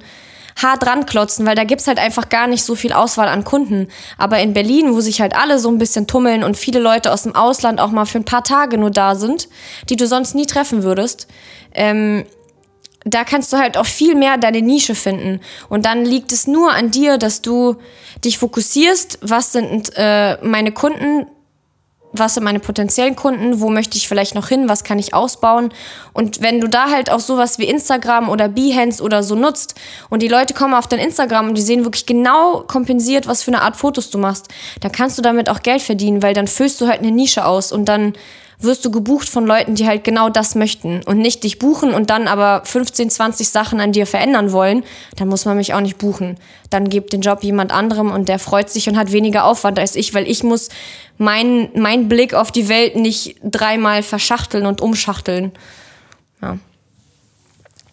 hart 0.62 0.86
ranklotzen, 0.86 1.46
weil 1.46 1.56
da 1.56 1.64
gibt's 1.64 1.88
halt 1.88 2.00
einfach 2.00 2.30
gar 2.30 2.48
nicht 2.48 2.64
so 2.64 2.76
viel 2.76 2.94
Auswahl 2.94 3.28
an 3.28 3.44
Kunden. 3.44 3.88
Aber 4.18 4.40
in 4.40 4.54
Berlin, 4.54 4.94
wo 4.94 5.02
sich 5.02 5.22
halt 5.22 5.36
alle 5.36 5.60
so 5.60 5.70
ein 5.70 5.78
bisschen 5.78 6.08
tummeln 6.08 6.44
und 6.44 6.58
viele 6.58 6.80
Leute 6.80 7.12
aus 7.12 7.24
dem 7.24 7.36
Ausland 7.36 7.80
auch 7.80 7.92
mal 7.92 8.06
für 8.06 8.20
ein 8.20 8.26
paar 8.26 8.44
Tage 8.44 8.78
nur 8.78 8.92
da 8.92 9.16
sind, 9.16 9.50
die 9.90 9.96
du 9.96 10.08
sonst 10.08 10.36
nie 10.36 10.46
treffen 10.46 10.84
würdest, 10.84 11.28
ähm, 11.74 12.26
da 13.06 13.24
kannst 13.24 13.54
du 13.54 13.58
halt 13.58 13.78
auch 13.78 13.86
viel 13.86 14.16
mehr 14.16 14.38
deine 14.38 14.62
Nische 14.62 14.96
finden. 14.96 15.40
Und 15.70 15.86
dann 15.86 16.04
liegt 16.04 16.32
es 16.32 16.48
nur 16.48 16.72
an 16.74 16.92
dir, 16.92 17.18
dass 17.18 17.42
du 17.42 17.78
dich 18.26 18.38
fokussierst, 18.38 19.20
was 19.22 19.54
sind 19.54 19.92
äh, 19.96 20.38
meine 20.44 20.72
Kunden, 20.74 21.28
was 22.12 22.34
sind 22.34 22.44
meine 22.44 22.60
potenziellen 22.60 23.16
Kunden, 23.16 23.60
wo 23.60 23.70
möchte 23.70 23.98
ich 23.98 24.08
vielleicht 24.08 24.36
noch 24.36 24.48
hin, 24.48 24.68
was 24.68 24.84
kann 24.84 25.00
ich 25.00 25.14
ausbauen. 25.14 25.70
Und 26.14 26.42
wenn 26.42 26.60
du 26.60 26.68
da 26.68 26.90
halt 26.90 27.12
auch 27.12 27.20
sowas 27.20 27.60
wie 27.60 27.66
Instagram 27.66 28.30
oder 28.30 28.50
Behance 28.50 29.04
oder 29.04 29.24
so 29.24 29.36
nutzt 29.36 29.76
und 30.10 30.22
die 30.22 30.28
Leute 30.28 30.54
kommen 30.54 30.74
auf 30.74 30.88
dein 30.88 31.00
Instagram 31.00 31.50
und 31.50 31.56
die 31.56 31.62
sehen 31.62 31.84
wirklich 31.84 32.06
genau 32.06 32.64
kompensiert, 32.68 33.28
was 33.28 33.44
für 33.44 33.52
eine 33.52 33.62
Art 33.62 33.76
Fotos 33.76 34.10
du 34.10 34.18
machst, 34.18 34.48
dann 34.82 34.92
kannst 34.92 35.18
du 35.18 35.22
damit 35.22 35.50
auch 35.50 35.62
Geld 35.62 35.82
verdienen, 35.82 36.24
weil 36.24 36.34
dann 36.34 36.48
füllst 36.48 36.82
du 36.82 36.88
halt 36.88 37.00
eine 37.00 37.12
Nische 37.12 37.46
aus 37.46 37.72
und 37.72 37.86
dann 37.86 38.14
wirst 38.62 38.84
du 38.84 38.92
gebucht 38.92 39.30
von 39.30 39.46
Leuten, 39.46 39.76
die 39.76 39.88
halt 39.88 40.04
genau 40.04 40.30
das 40.30 40.54
möchten 40.54 41.02
und 41.06 41.18
nicht 41.18 41.44
dich 41.44 41.60
buchen 41.60 41.94
und 41.94 42.10
dann 42.10 42.28
aber 42.28 42.62
15, 42.66 43.10
20 43.10 43.50
Sachen 43.50 43.80
an 43.80 43.94
dir 43.94 44.06
verändern 44.06 44.52
wollen, 44.52 44.84
dann 45.16 45.30
muss 45.30 45.46
man 45.46 45.56
mich 45.56 45.74
auch 45.74 45.80
nicht 45.80 45.98
buchen. 45.98 46.38
Dann 46.70 46.90
gibt 46.90 47.14
den 47.14 47.22
Job 47.22 47.42
jemand 47.44 47.72
anderem 47.72 48.12
und 48.12 48.28
der 48.28 48.38
freut 48.38 48.70
sich 48.70 48.90
und 48.90 48.98
hat 48.98 49.14
weniger 49.14 49.46
Aufwand 49.46 49.80
als 49.80 49.96
ich, 49.96 50.14
weil 50.14 50.30
ich 50.30 50.44
muss 50.44 50.70
meinen 51.18 51.70
mein 51.74 52.10
Blick 52.10 52.34
auf 52.34 52.52
die 52.52 52.68
Welt 52.68 52.98
nicht 52.98 53.38
dreimal 53.44 54.04
verschachteln 54.04 54.66
und 54.66 54.82
umschachteln. 54.82 55.54
Ja. 56.42 56.58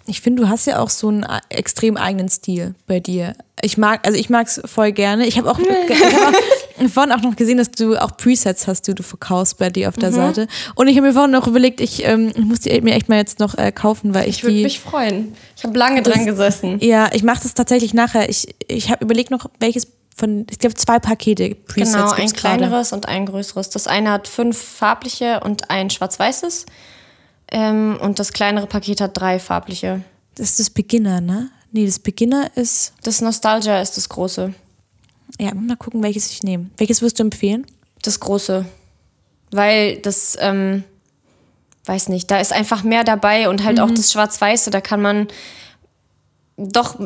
Ich 0.08 0.20
finde, 0.20 0.42
du 0.42 0.48
hast 0.48 0.66
ja 0.66 0.80
auch 0.80 0.90
so 0.90 1.08
einen 1.08 1.26
extrem 1.48 1.96
eigenen 1.96 2.28
Stil 2.28 2.74
bei 2.86 3.00
dir. 3.00 3.34
Ich 3.60 3.76
mag, 3.76 4.06
also 4.06 4.18
ich 4.18 4.30
mag 4.30 4.46
es 4.46 4.60
voll 4.64 4.92
gerne. 4.92 5.26
Ich 5.26 5.38
habe 5.38 5.50
auch, 5.50 5.58
ich 5.88 6.04
hab 6.04 6.34
auch 6.34 6.40
vorhin 6.88 7.12
auch 7.12 7.22
noch 7.22 7.36
gesehen, 7.36 7.58
dass 7.58 7.70
du 7.70 7.96
auch 7.96 8.16
Presets 8.16 8.66
hast, 8.66 8.82
die 8.88 8.94
du 8.94 9.02
verkaufst 9.02 9.58
bei 9.58 9.70
dir 9.70 9.88
auf 9.88 9.96
der 9.96 10.12
Seite. 10.12 10.48
Und 10.74 10.88
ich 10.88 10.96
habe 10.96 11.08
mir 11.08 11.12
vorhin 11.12 11.30
noch 11.30 11.46
überlegt, 11.46 11.80
ich, 11.80 12.04
ähm, 12.04 12.32
muss 12.38 12.60
die 12.60 12.80
mir 12.80 12.94
echt 12.94 13.08
mal 13.08 13.16
jetzt 13.16 13.38
noch 13.38 13.56
äh, 13.58 13.72
kaufen, 13.72 14.14
weil 14.14 14.28
ich, 14.28 14.38
Ich 14.38 14.42
würde 14.44 14.62
mich 14.62 14.80
freuen. 14.80 15.34
Ich 15.56 15.64
habe 15.64 15.76
lange 15.78 16.02
dran 16.02 16.26
gesessen. 16.26 16.78
Ja, 16.80 17.10
ich 17.12 17.22
mache 17.22 17.42
das 17.42 17.54
tatsächlich 17.54 17.94
nachher. 17.94 18.28
Ich, 18.28 18.54
ich 18.68 18.90
habe 18.90 19.04
überlegt 19.04 19.30
noch, 19.30 19.46
welches 19.60 19.88
von, 20.16 20.46
ich 20.50 20.58
glaube, 20.58 20.74
zwei 20.74 20.98
Pakete 20.98 21.54
Presets 21.54 21.92
Genau, 21.92 22.10
ein 22.10 22.32
kleineres 22.32 22.92
und 22.92 23.06
ein 23.06 23.26
größeres. 23.26 23.68
Das 23.70 23.86
eine 23.86 24.12
hat 24.12 24.28
fünf 24.28 24.56
farbliche 24.56 25.40
und 25.40 25.70
ein 25.70 25.90
schwarz-weißes. 25.90 26.66
Ähm, 27.52 27.98
und 28.00 28.18
das 28.18 28.32
kleinere 28.32 28.66
Paket 28.66 29.00
hat 29.00 29.18
drei 29.18 29.38
farbliche. 29.38 30.02
Das 30.34 30.50
ist 30.50 30.60
das 30.60 30.70
Beginner, 30.70 31.20
ne? 31.20 31.50
Nee, 31.70 31.86
das 31.86 31.98
Beginner 31.98 32.50
ist. 32.56 32.94
Das 33.02 33.20
Nostalgia 33.20 33.80
ist 33.80 33.96
das 33.96 34.08
große. 34.08 34.54
Ja, 35.40 35.52
mal 35.54 35.76
gucken, 35.76 36.02
welches 36.02 36.30
ich 36.30 36.42
nehme. 36.42 36.70
Welches 36.76 37.02
wirst 37.02 37.18
du 37.18 37.24
empfehlen? 37.24 37.66
Das 38.02 38.20
große. 38.20 38.64
Weil 39.50 39.96
das, 39.98 40.36
ähm, 40.40 40.84
weiß 41.86 42.08
nicht, 42.08 42.30
da 42.30 42.40
ist 42.40 42.52
einfach 42.52 42.82
mehr 42.82 43.04
dabei 43.04 43.48
und 43.48 43.64
halt 43.64 43.80
auch 43.80 43.90
das 43.90 44.12
Schwarz-Weiße, 44.12 44.70
da 44.70 44.80
kann 44.80 45.00
man 45.02 45.28
doch 46.56 46.96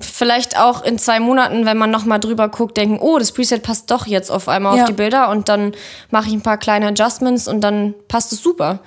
vielleicht 0.00 0.58
auch 0.58 0.82
in 0.82 0.98
zwei 0.98 1.20
Monaten, 1.20 1.64
wenn 1.64 1.78
man 1.78 1.90
nochmal 1.90 2.20
drüber 2.20 2.48
guckt, 2.48 2.76
denken, 2.76 2.98
oh, 3.00 3.18
das 3.18 3.32
Preset 3.32 3.62
passt 3.62 3.90
doch 3.90 4.06
jetzt 4.06 4.30
auf 4.30 4.48
einmal 4.48 4.76
Ja. 4.76 4.82
auf 4.82 4.88
die 4.88 4.94
Bilder 4.94 5.30
und 5.30 5.48
dann 5.48 5.72
mache 6.10 6.28
ich 6.28 6.34
ein 6.34 6.42
paar 6.42 6.58
kleine 6.58 6.88
Adjustments 6.88 7.48
und 7.48 7.60
dann 7.60 7.94
passt 8.08 8.32
es 8.32 8.42
super. 8.42 8.80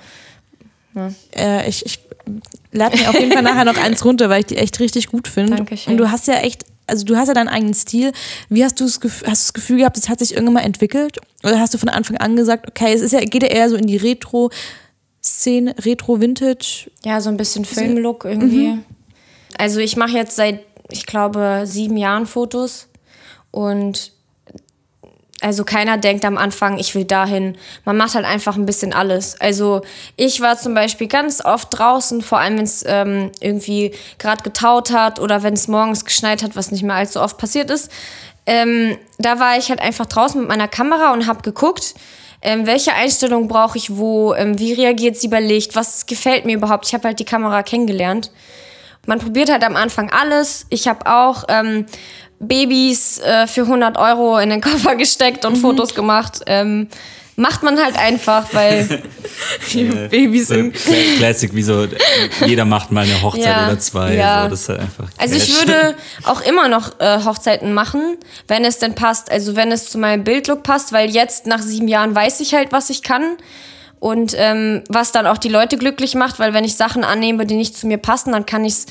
Äh, 1.36 1.68
ich 1.68 1.84
ich 1.84 1.98
lade 2.72 2.96
mir 2.96 3.08
auf 3.10 3.18
jeden 3.18 3.32
Fall 3.32 3.42
nachher 3.42 3.64
noch 3.64 3.76
eins 3.76 4.04
runter, 4.04 4.28
weil 4.28 4.40
ich 4.40 4.46
die 4.46 4.56
echt 4.56 4.78
richtig 4.78 5.08
gut 5.08 5.26
finde. 5.26 5.56
Und 5.88 5.96
du 5.96 6.10
hast 6.10 6.26
ja 6.28 6.34
echt, 6.34 6.64
also 6.86 7.04
du 7.04 7.16
hast 7.16 7.28
ja 7.28 7.34
deinen 7.34 7.48
eigenen 7.48 7.74
Stil. 7.74 8.12
Wie 8.48 8.64
hast 8.64 8.80
du 8.80 8.84
das 8.84 9.00
Gefühl, 9.00 9.28
hast 9.28 9.42
du 9.42 9.46
das 9.46 9.54
Gefühl 9.54 9.78
gehabt, 9.78 9.96
das 9.96 10.08
hat 10.08 10.18
sich 10.18 10.34
irgendwann 10.34 10.54
mal 10.54 10.60
entwickelt? 10.60 11.18
Oder 11.42 11.60
hast 11.60 11.74
du 11.74 11.78
von 11.78 11.88
Anfang 11.88 12.16
an 12.18 12.36
gesagt, 12.36 12.68
okay, 12.68 12.92
es 12.92 13.00
ist 13.00 13.12
ja, 13.12 13.20
geht 13.20 13.42
ja 13.42 13.48
eher 13.48 13.68
so 13.68 13.76
in 13.76 13.86
die 13.86 13.96
Retro-Szene, 13.96 15.74
Retro-Vintage? 15.84 16.90
Ja, 17.04 17.20
so 17.20 17.30
ein 17.30 17.36
bisschen 17.36 17.64
Filmlook 17.64 18.24
irgendwie. 18.24 18.78
Also 19.58 19.80
ich 19.80 19.96
mache 19.96 20.16
jetzt 20.16 20.36
seit, 20.36 20.60
ich 20.90 21.06
glaube, 21.06 21.62
sieben 21.64 21.96
Jahren 21.96 22.26
Fotos 22.26 22.88
und 23.50 24.13
also 25.40 25.64
keiner 25.64 25.98
denkt 25.98 26.24
am 26.24 26.38
Anfang, 26.38 26.78
ich 26.78 26.94
will 26.94 27.04
dahin. 27.04 27.58
Man 27.84 27.96
macht 27.96 28.14
halt 28.14 28.24
einfach 28.24 28.56
ein 28.56 28.66
bisschen 28.66 28.92
alles. 28.92 29.40
Also 29.40 29.82
ich 30.16 30.40
war 30.40 30.56
zum 30.56 30.74
Beispiel 30.74 31.08
ganz 31.08 31.44
oft 31.44 31.76
draußen, 31.76 32.22
vor 32.22 32.38
allem 32.38 32.58
wenn 32.58 32.64
es 32.64 32.84
ähm, 32.86 33.30
irgendwie 33.40 33.92
gerade 34.18 34.42
getaut 34.42 34.92
hat 34.92 35.20
oder 35.20 35.42
wenn 35.42 35.54
es 35.54 35.68
morgens 35.68 36.04
geschneit 36.04 36.42
hat, 36.42 36.56
was 36.56 36.70
nicht 36.70 36.82
mehr 36.82 36.94
allzu 36.94 37.20
oft 37.20 37.36
passiert 37.36 37.70
ist. 37.70 37.90
Ähm, 38.46 38.96
da 39.18 39.40
war 39.40 39.58
ich 39.58 39.70
halt 39.70 39.80
einfach 39.80 40.06
draußen 40.06 40.40
mit 40.40 40.48
meiner 40.48 40.68
Kamera 40.68 41.12
und 41.12 41.26
habe 41.26 41.42
geguckt, 41.42 41.94
ähm, 42.42 42.66
welche 42.66 42.92
Einstellung 42.92 43.48
brauche 43.48 43.78
ich 43.78 43.96
wo, 43.96 44.34
ähm, 44.34 44.58
wie 44.58 44.74
reagiert 44.74 45.16
sie 45.16 45.28
bei 45.28 45.40
Licht, 45.40 45.74
was 45.74 46.06
gefällt 46.06 46.44
mir 46.44 46.56
überhaupt. 46.56 46.86
Ich 46.86 46.94
habe 46.94 47.08
halt 47.08 47.18
die 47.18 47.24
Kamera 47.24 47.62
kennengelernt. 47.62 48.30
Man 49.06 49.18
probiert 49.18 49.50
halt 49.50 49.64
am 49.64 49.76
Anfang 49.76 50.10
alles. 50.10 50.66
Ich 50.70 50.88
habe 50.88 51.06
auch 51.10 51.44
ähm, 51.48 51.86
Babys 52.48 53.18
äh, 53.18 53.46
für 53.46 53.62
100 53.62 53.96
Euro 53.98 54.38
in 54.38 54.50
den 54.50 54.60
Koffer 54.60 54.96
gesteckt 54.96 55.44
und 55.44 55.56
Fotos 55.56 55.94
gemacht. 55.94 56.40
Ähm, 56.46 56.88
macht 57.36 57.62
man 57.64 57.82
halt 57.82 57.96
einfach, 57.98 58.46
weil 58.52 59.02
Babys 60.10 60.48
So 60.48 60.54
Cla- 60.54 61.16
Classic, 61.18 61.54
wie 61.54 61.62
so, 61.62 61.86
jeder 62.46 62.64
macht 62.64 62.92
mal 62.92 63.04
eine 63.04 63.20
Hochzeit 63.22 63.44
Ja, 63.46 63.66
oder 63.66 63.78
zwei. 63.78 64.14
ja. 64.14 64.44
So, 64.44 64.50
das 64.50 64.60
ist 64.62 64.68
halt 64.68 64.80
einfach 64.80 65.08
Also 65.18 65.34
ich 65.36 65.56
würde 65.58 65.96
auch 66.24 66.40
immer 66.42 66.68
noch 66.68 67.00
äh, 67.00 67.18
Hochzeiten 67.24 67.72
machen, 67.74 68.16
wenn 68.48 68.64
es 68.64 68.78
denn 68.78 68.94
passt. 68.94 69.30
Also 69.30 69.56
wenn 69.56 69.72
es 69.72 69.90
zu 69.90 69.98
meinem 69.98 70.24
Bildlook 70.24 70.62
passt, 70.62 70.92
weil 70.92 71.10
jetzt 71.10 71.46
nach 71.46 71.60
sieben 71.62 71.88
Jahren 71.88 72.14
weiß 72.14 72.40
ich 72.40 72.54
halt, 72.54 72.72
was 72.72 72.90
ich 72.90 73.02
kann. 73.02 73.36
Und 74.00 74.34
ähm, 74.36 74.82
was 74.90 75.12
dann 75.12 75.26
auch 75.26 75.38
die 75.38 75.48
Leute 75.48 75.78
glücklich 75.78 76.14
macht, 76.14 76.38
weil 76.38 76.52
wenn 76.52 76.62
ich 76.64 76.76
Sachen 76.76 77.04
annehme, 77.04 77.46
die 77.46 77.54
nicht 77.54 77.74
zu 77.76 77.86
mir 77.86 77.96
passen, 77.96 78.32
dann 78.32 78.44
kann 78.44 78.64
ich 78.66 78.74
es, 78.74 78.86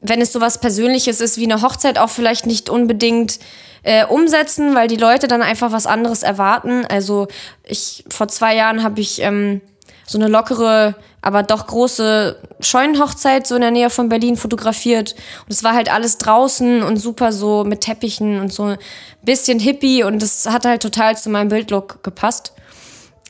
wenn 0.00 0.20
es 0.20 0.32
sowas 0.32 0.60
Persönliches 0.60 1.20
ist 1.20 1.38
wie 1.38 1.50
eine 1.50 1.62
Hochzeit, 1.62 1.98
auch 1.98 2.10
vielleicht 2.10 2.46
nicht 2.46 2.70
unbedingt 2.70 3.38
äh, 3.82 4.04
umsetzen, 4.06 4.74
weil 4.74 4.88
die 4.88 4.96
Leute 4.96 5.28
dann 5.28 5.42
einfach 5.42 5.72
was 5.72 5.86
anderes 5.86 6.22
erwarten. 6.22 6.84
Also 6.86 7.28
ich 7.64 8.04
vor 8.08 8.28
zwei 8.28 8.54
Jahren 8.54 8.82
habe 8.82 9.00
ich 9.00 9.20
ähm, 9.22 9.60
so 10.06 10.18
eine 10.18 10.28
lockere, 10.28 10.94
aber 11.20 11.42
doch 11.42 11.66
große 11.66 12.36
Scheunenhochzeit 12.60 13.46
so 13.46 13.56
in 13.56 13.60
der 13.60 13.70
Nähe 13.70 13.90
von 13.90 14.08
Berlin 14.08 14.36
fotografiert. 14.36 15.14
Und 15.44 15.52
es 15.52 15.64
war 15.64 15.74
halt 15.74 15.92
alles 15.92 16.18
draußen 16.18 16.82
und 16.82 16.96
super 16.96 17.32
so 17.32 17.64
mit 17.64 17.82
Teppichen 17.82 18.40
und 18.40 18.52
so 18.52 18.64
ein 18.64 18.78
bisschen 19.22 19.58
hippie 19.58 20.04
und 20.04 20.22
das 20.22 20.46
hat 20.46 20.64
halt 20.64 20.82
total 20.82 21.16
zu 21.16 21.28
meinem 21.28 21.48
Bildlook 21.48 22.02
gepasst. 22.02 22.52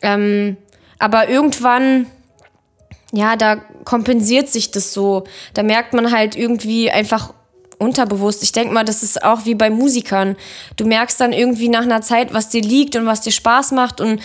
Ähm, 0.02 0.56
aber 0.98 1.28
irgendwann, 1.28 2.06
ja, 3.12 3.36
da 3.36 3.60
kompensiert 3.84 4.48
sich 4.48 4.70
das 4.70 4.92
so. 4.92 5.24
Da 5.54 5.62
merkt 5.62 5.94
man 5.94 6.10
halt 6.12 6.36
irgendwie 6.36 6.90
einfach 6.90 7.34
unterbewusst. 7.78 8.42
Ich 8.42 8.52
denke 8.52 8.74
mal, 8.74 8.84
das 8.84 9.02
ist 9.02 9.22
auch 9.22 9.44
wie 9.44 9.54
bei 9.54 9.70
Musikern. 9.70 10.36
Du 10.76 10.84
merkst 10.84 11.20
dann 11.20 11.32
irgendwie 11.32 11.68
nach 11.68 11.82
einer 11.82 12.02
Zeit, 12.02 12.34
was 12.34 12.48
dir 12.48 12.62
liegt 12.62 12.96
und 12.96 13.06
was 13.06 13.20
dir 13.20 13.30
Spaß 13.30 13.72
macht 13.72 14.00
und 14.00 14.20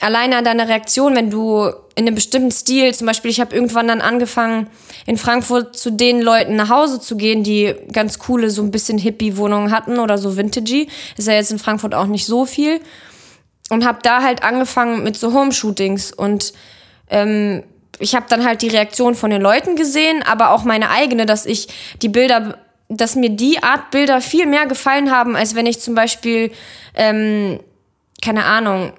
alleine 0.00 0.36
an 0.36 0.44
deiner 0.44 0.68
Reaktion, 0.68 1.14
wenn 1.14 1.30
du 1.30 1.70
in 1.94 2.06
einem 2.06 2.14
bestimmten 2.14 2.50
Stil, 2.50 2.94
zum 2.94 3.06
Beispiel, 3.06 3.30
ich 3.30 3.40
habe 3.40 3.54
irgendwann 3.54 3.88
dann 3.88 4.00
angefangen, 4.00 4.68
in 5.06 5.16
Frankfurt 5.16 5.76
zu 5.76 5.90
den 5.90 6.20
Leuten 6.20 6.56
nach 6.56 6.70
Hause 6.70 7.00
zu 7.00 7.16
gehen, 7.16 7.42
die 7.42 7.74
ganz 7.92 8.18
coole, 8.18 8.50
so 8.50 8.62
ein 8.62 8.70
bisschen 8.70 8.98
Hippie-Wohnungen 8.98 9.70
hatten 9.70 9.98
oder 9.98 10.16
so 10.16 10.36
Vintagey. 10.36 10.88
Ist 11.16 11.28
ja 11.28 11.34
jetzt 11.34 11.52
in 11.52 11.58
Frankfurt 11.58 11.94
auch 11.94 12.06
nicht 12.06 12.26
so 12.26 12.46
viel 12.46 12.80
und 13.68 13.86
habe 13.86 13.98
da 14.02 14.22
halt 14.22 14.42
angefangen 14.42 15.02
mit 15.02 15.16
so 15.16 15.32
Home-Shootings 15.32 16.12
und 16.12 16.52
ähm, 17.08 17.62
ich 18.00 18.14
habe 18.14 18.26
dann 18.28 18.44
halt 18.44 18.62
die 18.62 18.68
Reaktion 18.68 19.14
von 19.14 19.30
den 19.30 19.40
Leuten 19.42 19.76
gesehen, 19.76 20.22
aber 20.22 20.50
auch 20.50 20.64
meine 20.64 20.90
eigene, 20.90 21.26
dass 21.26 21.46
ich 21.46 21.68
die 22.02 22.08
Bilder, 22.08 22.58
dass 22.88 23.14
mir 23.14 23.30
die 23.30 23.62
Art 23.62 23.90
Bilder 23.90 24.20
viel 24.20 24.46
mehr 24.46 24.66
gefallen 24.66 25.10
haben, 25.10 25.36
als 25.36 25.54
wenn 25.54 25.66
ich 25.66 25.80
zum 25.80 25.94
Beispiel, 25.94 26.50
ähm, 26.94 27.60
keine 28.22 28.44
Ahnung, 28.44 28.92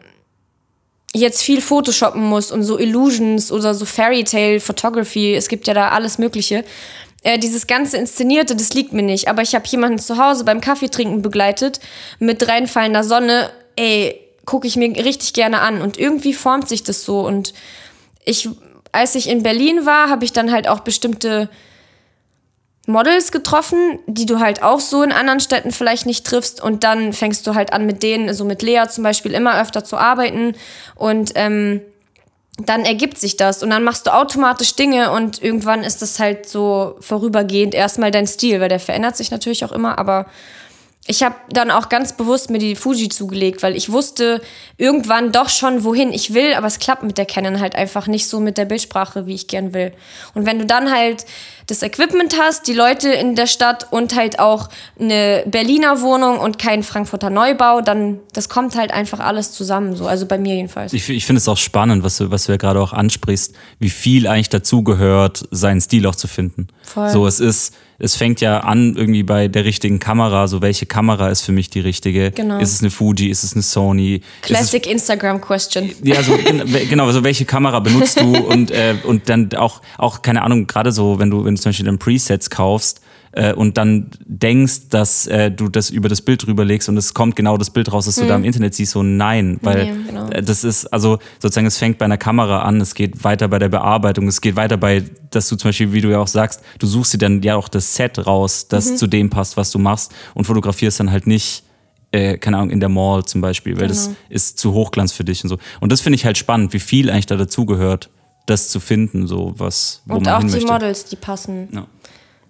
jetzt 1.13 1.41
viel 1.41 1.61
Photoshoppen 1.61 2.23
muss 2.23 2.51
und 2.51 2.63
so 2.63 2.79
Illusions 2.79 3.51
oder 3.51 3.73
so 3.73 3.85
Fairy 3.85 4.23
Tale 4.23 4.59
Photography, 4.59 5.35
es 5.35 5.49
gibt 5.49 5.67
ja 5.67 5.73
da 5.73 5.89
alles 5.89 6.17
Mögliche. 6.17 6.63
Äh, 7.23 7.37
dieses 7.37 7.67
ganze 7.67 7.97
Inszenierte, 7.97 8.55
das 8.55 8.73
liegt 8.73 8.93
mir 8.93 9.03
nicht. 9.03 9.27
Aber 9.27 9.41
ich 9.41 9.53
habe 9.53 9.67
jemanden 9.67 9.99
zu 9.99 10.17
Hause 10.17 10.43
beim 10.43 10.61
Kaffeetrinken 10.61 11.21
begleitet 11.21 11.79
mit 12.19 12.47
reinfallender 12.47 13.03
Sonne. 13.03 13.51
Ey, 13.75 14.19
gucke 14.45 14.67
ich 14.67 14.75
mir 14.75 14.89
richtig 14.95 15.33
gerne 15.33 15.61
an. 15.61 15.81
Und 15.81 15.99
irgendwie 15.99 16.33
formt 16.33 16.67
sich 16.67 16.83
das 16.83 17.03
so. 17.03 17.21
Und 17.21 17.53
ich, 18.25 18.49
als 18.91 19.15
ich 19.15 19.29
in 19.29 19.43
Berlin 19.43 19.85
war, 19.85 20.09
habe 20.09 20.25
ich 20.25 20.33
dann 20.33 20.51
halt 20.51 20.67
auch 20.67 20.81
bestimmte 20.81 21.49
Models 22.87 23.31
getroffen, 23.31 23.99
die 24.07 24.25
du 24.25 24.39
halt 24.39 24.63
auch 24.63 24.79
so 24.79 25.03
in 25.03 25.11
anderen 25.11 25.39
Städten 25.39 25.71
vielleicht 25.71 26.05
nicht 26.05 26.25
triffst. 26.25 26.61
Und 26.61 26.83
dann 26.83 27.13
fängst 27.13 27.45
du 27.47 27.55
halt 27.55 27.73
an 27.73 27.85
mit 27.85 28.03
denen, 28.03 28.33
so 28.33 28.43
mit 28.43 28.61
Lea 28.61 28.83
zum 28.89 29.03
Beispiel, 29.03 29.33
immer 29.33 29.59
öfter 29.61 29.83
zu 29.83 29.97
arbeiten. 29.97 30.55
Und 30.95 31.31
ähm, 31.35 31.81
dann 32.57 32.85
ergibt 32.85 33.17
sich 33.17 33.37
das. 33.37 33.63
Und 33.63 33.69
dann 33.69 33.83
machst 33.83 34.07
du 34.07 34.13
automatisch 34.13 34.75
Dinge 34.75 35.11
und 35.11 35.41
irgendwann 35.41 35.83
ist 35.83 36.01
das 36.01 36.19
halt 36.19 36.47
so 36.47 36.95
vorübergehend 36.99 37.73
erstmal 37.73 38.11
dein 38.11 38.27
Stil, 38.27 38.59
weil 38.59 38.69
der 38.69 38.79
verändert 38.79 39.15
sich 39.15 39.31
natürlich 39.31 39.63
auch 39.65 39.71
immer, 39.71 39.97
aber 39.97 40.25
ich 41.07 41.23
habe 41.23 41.35
dann 41.49 41.71
auch 41.71 41.89
ganz 41.89 42.13
bewusst 42.13 42.51
mir 42.51 42.59
die 42.59 42.75
Fuji 42.75 43.09
zugelegt, 43.09 43.63
weil 43.63 43.75
ich 43.75 43.91
wusste 43.91 44.39
irgendwann 44.77 45.31
doch 45.31 45.49
schon, 45.49 45.83
wohin 45.83 46.13
ich 46.13 46.35
will, 46.35 46.53
aber 46.53 46.67
es 46.67 46.77
klappt 46.77 47.01
mit 47.01 47.17
der 47.17 47.25
Canon 47.25 47.59
halt 47.59 47.75
einfach 47.75 48.05
nicht 48.05 48.27
so 48.27 48.39
mit 48.39 48.57
der 48.57 48.65
Bildsprache, 48.65 49.25
wie 49.25 49.33
ich 49.33 49.47
gern 49.47 49.73
will. 49.73 49.93
Und 50.35 50.45
wenn 50.45 50.59
du 50.59 50.65
dann 50.65 50.91
halt 50.91 51.25
das 51.71 51.81
Equipment 51.83 52.35
hast, 52.39 52.67
die 52.67 52.73
Leute 52.73 53.09
in 53.09 53.35
der 53.35 53.47
Stadt 53.47 53.87
und 53.91 54.15
halt 54.15 54.39
auch 54.39 54.69
eine 54.99 55.43
Berliner 55.47 56.01
Wohnung 56.01 56.37
und 56.39 56.59
keinen 56.59 56.83
Frankfurter 56.83 57.29
Neubau, 57.29 57.81
dann 57.81 58.19
das 58.33 58.49
kommt 58.49 58.75
halt 58.75 58.91
einfach 58.91 59.19
alles 59.19 59.53
zusammen, 59.53 59.95
so 59.95 60.05
also 60.05 60.25
bei 60.25 60.37
mir 60.37 60.55
jedenfalls. 60.55 60.93
Ich, 60.93 61.09
ich 61.09 61.25
finde 61.25 61.37
es 61.39 61.47
auch 61.47 61.57
spannend, 61.57 62.03
was 62.03 62.17
du, 62.17 62.29
was 62.29 62.45
du 62.45 62.51
ja 62.51 62.57
gerade 62.57 62.79
auch 62.81 62.93
ansprichst, 62.93 63.55
wie 63.79 63.89
viel 63.89 64.27
eigentlich 64.27 64.49
dazugehört, 64.49 65.45
seinen 65.51 65.81
Stil 65.81 66.05
auch 66.07 66.15
zu 66.15 66.27
finden. 66.27 66.67
Voll. 66.83 67.09
So, 67.09 67.25
es 67.27 67.39
ist, 67.39 67.73
es 67.99 68.15
fängt 68.15 68.41
ja 68.41 68.61
an 68.61 68.95
irgendwie 68.95 69.21
bei 69.21 69.47
der 69.47 69.63
richtigen 69.63 69.99
Kamera, 69.99 70.47
so 70.47 70.61
welche 70.63 70.87
Kamera 70.87 71.29
ist 71.29 71.41
für 71.41 71.51
mich 71.51 71.69
die 71.69 71.81
richtige? 71.81 72.31
Genau. 72.31 72.57
Ist 72.57 72.73
es 72.73 72.81
eine 72.81 72.89
Fuji, 72.89 73.29
ist 73.29 73.43
es 73.43 73.53
eine 73.53 73.61
Sony? 73.61 74.21
Es 74.41 74.47
Classic 74.47 74.87
Instagram 74.87 75.39
Question. 75.39 75.91
ja, 76.03 76.23
so, 76.23 76.35
gen- 76.35 76.63
genau, 76.89 77.05
also 77.05 77.23
welche 77.23 77.45
Kamera 77.45 77.79
benutzt 77.79 78.19
du 78.19 78.35
und, 78.47 78.71
äh, 78.71 78.95
und 79.03 79.29
dann 79.29 79.53
auch, 79.53 79.81
auch, 79.99 80.23
keine 80.23 80.41
Ahnung, 80.41 80.65
gerade 80.65 80.91
so, 80.91 81.19
wenn 81.19 81.29
du, 81.29 81.45
wenn 81.45 81.55
du 81.55 81.60
zum 81.61 81.69
Beispiel 81.69 81.85
dann 81.85 81.99
Presets 81.99 82.49
kaufst 82.49 83.01
äh, 83.33 83.53
und 83.53 83.77
dann 83.77 84.07
denkst, 84.25 84.89
dass 84.89 85.25
äh, 85.27 85.49
du 85.51 85.69
das 85.69 85.89
über 85.89 86.09
das 86.09 86.21
Bild 86.21 86.45
drüber 86.45 86.65
legst 86.65 86.89
und 86.89 86.97
es 86.97 87.13
kommt 87.13 87.35
genau 87.35 87.57
das 87.57 87.69
Bild 87.69 87.91
raus, 87.93 88.05
das 88.05 88.15
du 88.15 88.25
da 88.25 88.35
im 88.35 88.43
Internet 88.43 88.75
siehst, 88.75 88.91
so 88.91 89.03
nein, 89.03 89.57
weil 89.61 89.85
Nee, 89.85 89.91
genau. 90.07 90.27
äh, 90.29 90.41
das 90.43 90.63
ist, 90.63 90.87
also 90.87 91.19
sozusagen, 91.39 91.67
es 91.67 91.77
fängt 91.77 91.97
bei 91.97 92.05
einer 92.05 92.17
Kamera 92.17 92.63
an, 92.63 92.81
es 92.81 92.93
geht 92.93 93.23
weiter 93.23 93.47
bei 93.47 93.59
der 93.59 93.69
Bearbeitung, 93.69 94.27
es 94.27 94.41
geht 94.41 94.55
weiter 94.57 94.75
bei, 94.77 95.03
dass 95.29 95.47
du 95.47 95.55
zum 95.55 95.69
Beispiel, 95.69 95.93
wie 95.93 96.01
du 96.01 96.09
ja 96.09 96.19
auch 96.19 96.27
sagst, 96.27 96.61
du 96.79 96.87
suchst 96.87 97.13
dir 97.13 97.19
dann 97.19 97.41
ja 97.41 97.55
auch 97.55 97.69
das 97.69 97.95
Set 97.95 98.25
raus, 98.27 98.67
das 98.67 98.97
zu 98.97 99.07
dem 99.07 99.29
passt, 99.29 99.55
was 99.55 99.71
du 99.71 99.79
machst 99.79 100.11
und 100.33 100.43
fotografierst 100.45 100.99
dann 100.99 101.11
halt 101.11 101.25
nicht 101.27 101.63
äh, 102.13 102.37
keine 102.37 102.57
Ahnung, 102.57 102.71
in 102.71 102.81
der 102.81 102.89
Mall 102.89 103.23
zum 103.23 103.39
Beispiel, 103.39 103.79
weil 103.79 103.87
das 103.87 104.07
Genau. 104.07 104.17
ist 104.27 104.59
zu 104.59 104.73
Hochglanz 104.73 105.13
für 105.13 105.23
dich 105.23 105.41
und 105.45 105.49
so. 105.49 105.57
Und 105.79 105.93
das 105.93 106.01
finde 106.01 106.15
ich 106.17 106.25
halt 106.25 106.37
spannend, 106.37 106.73
wie 106.73 106.79
viel 106.79 107.09
eigentlich 107.09 107.27
da 107.27 107.37
dazugehört, 107.37 108.09
das 108.45 108.69
zu 108.69 108.79
finden, 108.79 109.27
so 109.27 109.53
was, 109.57 110.01
wo 110.05 110.15
Und 110.15 110.25
man 110.25 110.35
auch 110.35 110.39
die 110.39 110.47
möchte. 110.47 110.71
Models, 110.71 111.05
die 111.05 111.15
passen. 111.15 111.69
Ja. 111.71 111.87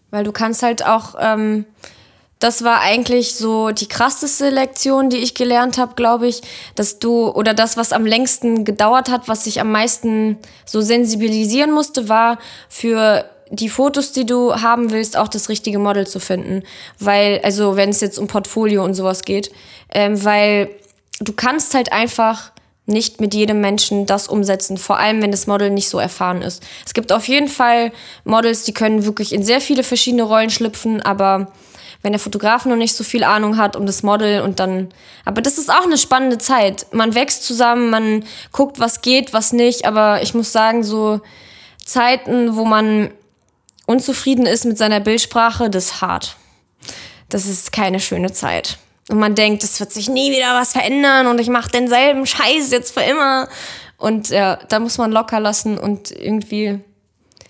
Weil 0.09 0.23
du 0.23 0.31
kannst 0.31 0.63
halt 0.63 0.85
auch, 0.85 1.15
ähm, 1.19 1.65
das 2.39 2.63
war 2.63 2.81
eigentlich 2.81 3.35
so 3.35 3.69
die 3.69 3.87
krasseste 3.87 4.49
Lektion, 4.49 5.09
die 5.09 5.17
ich 5.17 5.35
gelernt 5.35 5.77
habe, 5.77 5.93
glaube 5.95 6.27
ich, 6.27 6.41
dass 6.75 6.97
du, 6.99 7.29
oder 7.29 7.53
das, 7.53 7.77
was 7.77 7.93
am 7.93 8.05
längsten 8.05 8.65
gedauert 8.65 9.09
hat, 9.09 9.27
was 9.27 9.45
ich 9.45 9.61
am 9.61 9.71
meisten 9.71 10.37
so 10.65 10.81
sensibilisieren 10.81 11.71
musste, 11.71 12.09
war 12.09 12.39
für 12.67 13.25
die 13.51 13.69
Fotos, 13.69 14.11
die 14.11 14.25
du 14.25 14.55
haben 14.55 14.91
willst, 14.91 15.17
auch 15.17 15.27
das 15.27 15.49
richtige 15.49 15.77
Model 15.77 16.07
zu 16.07 16.19
finden. 16.19 16.63
Weil, 16.99 17.41
also 17.43 17.75
wenn 17.75 17.89
es 17.89 18.01
jetzt 18.01 18.17
um 18.17 18.27
Portfolio 18.27 18.83
und 18.83 18.95
sowas 18.95 19.23
geht, 19.23 19.51
ähm, 19.91 20.23
weil 20.23 20.69
du 21.19 21.33
kannst 21.33 21.75
halt 21.75 21.91
einfach 21.93 22.51
nicht 22.85 23.21
mit 23.21 23.33
jedem 23.33 23.61
Menschen 23.61 24.05
das 24.05 24.27
umsetzen, 24.27 24.77
vor 24.77 24.97
allem 24.97 25.21
wenn 25.21 25.31
das 25.31 25.47
Model 25.47 25.69
nicht 25.69 25.89
so 25.89 25.99
erfahren 25.99 26.41
ist. 26.41 26.63
Es 26.85 26.93
gibt 26.93 27.11
auf 27.11 27.27
jeden 27.27 27.47
Fall 27.47 27.91
Models, 28.23 28.63
die 28.63 28.73
können 28.73 29.05
wirklich 29.05 29.33
in 29.33 29.43
sehr 29.43 29.61
viele 29.61 29.83
verschiedene 29.83 30.23
Rollen 30.23 30.49
schlüpfen, 30.49 31.01
aber 31.01 31.51
wenn 32.01 32.13
der 32.13 32.19
Fotograf 32.19 32.65
noch 32.65 32.75
nicht 32.75 32.95
so 32.95 33.03
viel 33.03 33.23
Ahnung 33.23 33.57
hat 33.57 33.75
um 33.75 33.85
das 33.85 34.01
Model 34.01 34.41
und 34.41 34.59
dann, 34.59 34.89
aber 35.23 35.41
das 35.41 35.57
ist 35.57 35.69
auch 35.69 35.83
eine 35.83 35.97
spannende 35.97 36.39
Zeit. 36.39 36.87
Man 36.91 37.13
wächst 37.13 37.45
zusammen, 37.45 37.89
man 37.91 38.25
guckt, 38.51 38.79
was 38.79 39.01
geht, 39.01 39.33
was 39.33 39.53
nicht, 39.53 39.85
aber 39.85 40.23
ich 40.23 40.33
muss 40.33 40.51
sagen, 40.51 40.83
so 40.83 41.21
Zeiten, 41.83 42.55
wo 42.55 42.65
man 42.65 43.11
unzufrieden 43.85 44.45
ist 44.45 44.65
mit 44.65 44.77
seiner 44.77 44.99
Bildsprache, 44.99 45.69
das 45.69 45.85
ist 45.85 46.01
hart. 46.01 46.37
Das 47.29 47.45
ist 47.45 47.71
keine 47.71 47.99
schöne 47.99 48.33
Zeit. 48.33 48.77
Und 49.11 49.19
man 49.19 49.35
denkt, 49.35 49.61
es 49.63 49.77
wird 49.81 49.91
sich 49.91 50.07
nie 50.07 50.31
wieder 50.31 50.55
was 50.55 50.71
verändern 50.71 51.27
und 51.27 51.39
ich 51.41 51.49
mache 51.49 51.69
denselben 51.69 52.25
Scheiß 52.25 52.71
jetzt 52.71 52.93
für 52.93 53.01
immer. 53.01 53.49
Und 53.97 54.29
ja, 54.29 54.55
da 54.69 54.79
muss 54.79 54.97
man 54.97 55.11
locker 55.11 55.41
lassen 55.41 55.77
und 55.77 56.11
irgendwie 56.11 56.79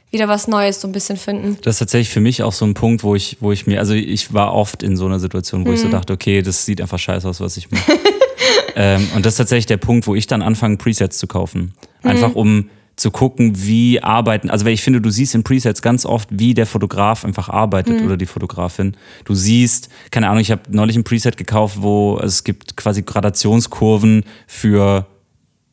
wieder 0.10 0.28
was 0.28 0.48
Neues 0.48 0.82
so 0.82 0.88
ein 0.88 0.92
bisschen 0.92 1.18
finden. 1.18 1.60
Das 1.62 1.76
ist 1.76 1.80
tatsächlich 1.80 2.10
für 2.10 2.20
mich 2.20 2.42
auch 2.42 2.52
so 2.52 2.66
ein 2.66 2.74
Punkt, 2.74 3.04
wo 3.04 3.14
ich, 3.14 3.38
wo 3.42 3.52
ich 3.52 3.68
mir, 3.68 3.80
also 3.80 3.94
ich 3.94 4.34
war 4.34 4.56
oft 4.56 4.82
in 4.82 4.98
so 4.98 5.06
einer 5.06 5.20
Situation, 5.20 5.64
wo 5.66 5.72
ich 5.72 5.80
so 5.80 5.88
Mhm. 5.88 5.92
dachte, 5.92 6.14
okay, 6.14 6.42
das 6.42 6.66
sieht 6.66 6.82
einfach 6.82 6.98
scheiße 6.98 7.30
aus, 7.30 7.40
was 7.40 7.56
ich 7.58 7.70
mache. 7.70 7.92
ähm, 8.76 9.08
und 9.16 9.24
das 9.24 9.34
ist 9.34 9.38
tatsächlich 9.38 9.68
der 9.68 9.78
Punkt, 9.78 10.08
wo 10.08 10.16
ich 10.16 10.26
dann 10.26 10.42
anfange, 10.42 10.78
Presets 10.78 11.20
zu 11.20 11.28
kaufen. 11.28 11.76
Mhm. 12.02 12.10
Einfach 12.10 12.34
um 12.34 12.72
zu 13.02 13.12
gucken, 13.12 13.54
wie 13.56 14.02
arbeiten, 14.02 14.50
also 14.50 14.66
weil 14.66 14.74
ich 14.74 14.82
finde, 14.82 15.02
du 15.02 15.10
siehst 15.10 15.36
in 15.36 15.44
Presets 15.44 15.82
ganz 15.82 16.06
oft, 16.06 16.30
wie 16.32 16.54
der 16.54 16.66
Fotograf 16.66 17.26
einfach 17.26 17.50
arbeitet 17.50 18.00
Mhm. 18.00 18.06
oder 18.06 18.18
die 18.18 18.26
Fotografin. 18.26 18.96
Du 19.26 19.34
siehst, 19.34 19.90
keine 20.12 20.30
Ahnung, 20.30 20.42
ich 20.42 20.52
habe 20.52 20.62
neulich 20.70 20.96
ein 20.96 21.04
Preset 21.04 21.36
gekauft, 21.38 21.78
wo 21.82 22.16
also 22.16 22.28
es 22.28 22.44
gibt 22.44 22.78
quasi 22.78 23.02
Gradationskurven 23.02 24.24
für 24.48 25.06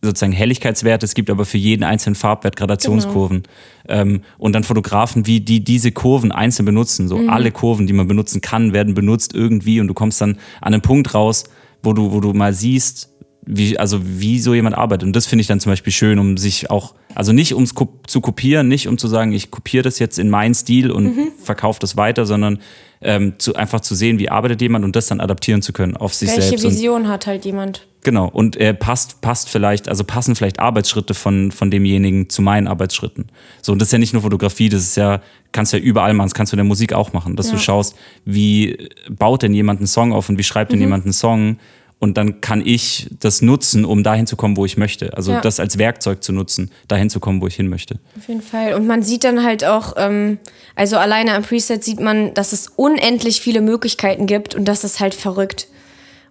sozusagen 0.00 0.32
Helligkeitswerte, 0.32 1.04
es 1.04 1.14
gibt 1.14 1.28
aber 1.28 1.44
für 1.44 1.58
jeden 1.58 1.82
einzelnen 1.82 2.14
Farbwert 2.14 2.54
Gradationskurven. 2.56 3.42
Ähm, 3.88 4.22
und 4.38 4.52
dann 4.52 4.62
Fotografen, 4.62 5.26
wie 5.26 5.40
die 5.40 5.64
diese 5.64 5.90
Kurven 5.92 6.30
einzeln 6.30 6.66
benutzen. 6.66 7.08
So 7.08 7.18
alle 7.28 7.50
Kurven, 7.50 7.86
die 7.88 7.92
man 7.92 8.06
benutzen 8.06 8.40
kann, 8.40 8.72
werden 8.72 8.94
benutzt 8.94 9.34
irgendwie 9.34 9.80
und 9.80 9.88
du 9.88 9.94
kommst 9.94 10.20
dann 10.20 10.38
an 10.60 10.72
einen 10.72 10.82
Punkt 10.82 11.14
raus, 11.14 11.44
wo 11.82 11.92
du, 11.92 12.12
wo 12.12 12.20
du 12.20 12.32
mal 12.32 12.52
siehst, 12.52 13.10
wie, 13.44 13.78
also 13.78 14.00
wie 14.04 14.38
so 14.38 14.54
jemand 14.54 14.76
arbeitet. 14.76 15.06
Und 15.06 15.16
das 15.16 15.26
finde 15.26 15.40
ich 15.40 15.46
dann 15.48 15.58
zum 15.58 15.72
Beispiel 15.72 15.92
schön, 15.92 16.18
um 16.18 16.36
sich 16.36 16.70
auch, 16.70 16.94
also 17.14 17.32
nicht 17.32 17.54
ums 17.54 17.74
Ko 17.74 17.88
zu 18.06 18.20
kopieren, 18.20 18.68
nicht 18.68 18.86
um 18.88 18.98
zu 18.98 19.08
sagen, 19.08 19.32
ich 19.32 19.50
kopiere 19.50 19.82
das 19.82 19.98
jetzt 19.98 20.18
in 20.18 20.30
meinen 20.30 20.54
Stil 20.54 20.90
und 20.90 21.14
verkaufe 21.42 21.80
das 21.80 21.96
weiter, 21.96 22.26
sondern 22.26 22.58
ähm, 23.00 23.34
zu, 23.38 23.54
einfach 23.54 23.80
zu 23.80 23.94
sehen, 23.94 24.18
wie 24.18 24.28
arbeitet 24.28 24.60
jemand 24.60 24.84
und 24.84 24.96
das 24.96 25.06
dann 25.06 25.20
adaptieren 25.20 25.62
zu 25.62 25.72
können 25.72 25.96
auf 25.96 26.14
sich 26.14 26.28
Welche 26.30 26.42
selbst. 26.42 26.64
Und 26.64 26.72
Vision 26.72 27.08
hat 27.08 27.26
halt 27.26 27.44
jemand? 27.44 27.86
Genau, 28.04 28.28
und 28.28 28.56
er 28.56 28.72
passt, 28.72 29.20
passt 29.20 29.48
vielleicht, 29.48 29.88
also 29.88 30.02
passen 30.04 30.34
vielleicht 30.34 30.60
Arbeitsschritte 30.60 31.14
von, 31.14 31.50
von 31.52 31.70
demjenigen 31.70 32.28
zu 32.30 32.42
meinen 32.42 32.66
Arbeitsschritten. 32.68 33.26
So, 33.62 33.72
und 33.72 33.80
das 33.80 33.88
ist 33.88 33.92
ja 33.92 33.98
nicht 33.98 34.12
nur 34.12 34.22
Fotografie, 34.22 34.68
das 34.68 34.82
ist 34.82 34.96
ja, 34.96 35.20
kannst 35.52 35.72
du 35.72 35.76
ja 35.78 35.82
überall 35.82 36.14
machen, 36.14 36.28
das 36.28 36.34
kannst 36.34 36.52
du 36.52 36.54
in 36.56 36.58
der 36.58 36.64
Musik 36.64 36.92
auch 36.92 37.12
machen, 37.12 37.36
dass 37.36 37.48
du 37.48 37.54
Ja. 37.54 37.58
schaust, 37.58 37.96
wie 38.24 38.88
baut 39.10 39.42
denn 39.42 39.52
jemand 39.54 39.80
einen 39.80 39.86
Song 39.88 40.12
auf 40.12 40.28
und 40.28 40.38
wie 40.38 40.44
schreibt 40.44 40.70
Mhm. 40.70 40.74
denn 40.74 40.80
jemand 40.80 41.04
einen 41.04 41.12
Song 41.12 41.58
und 42.00 42.16
dann 42.16 42.40
kann 42.40 42.64
ich 42.64 43.08
das 43.18 43.42
nutzen, 43.42 43.84
um 43.84 44.02
dahin 44.02 44.26
zu 44.26 44.36
kommen, 44.36 44.56
wo 44.56 44.64
ich 44.64 44.76
möchte. 44.76 45.14
Also 45.16 45.32
Ja. 45.32 45.40
das 45.40 45.58
als 45.58 45.78
Werkzeug 45.78 46.22
zu 46.22 46.32
nutzen, 46.32 46.70
dahin 46.86 47.10
zu 47.10 47.18
kommen, 47.18 47.40
wo 47.40 47.46
ich 47.48 47.56
hin 47.56 47.68
möchte. 47.68 47.98
Auf 48.16 48.28
jeden 48.28 48.42
Fall. 48.42 48.74
Und 48.74 48.86
man 48.86 49.02
sieht 49.02 49.24
dann 49.24 49.42
halt 49.42 49.64
auch, 49.64 49.94
ähm, 49.96 50.38
also 50.76 50.96
alleine 50.96 51.34
am 51.34 51.42
Preset 51.42 51.82
sieht 51.82 51.98
man, 52.00 52.34
dass 52.34 52.52
es 52.52 52.68
unendlich 52.76 53.40
viele 53.40 53.60
Möglichkeiten 53.60 54.26
gibt 54.26 54.54
und 54.54 54.64
das 54.66 54.84
ist 54.84 55.00
halt 55.00 55.14
verrückt. 55.14 55.66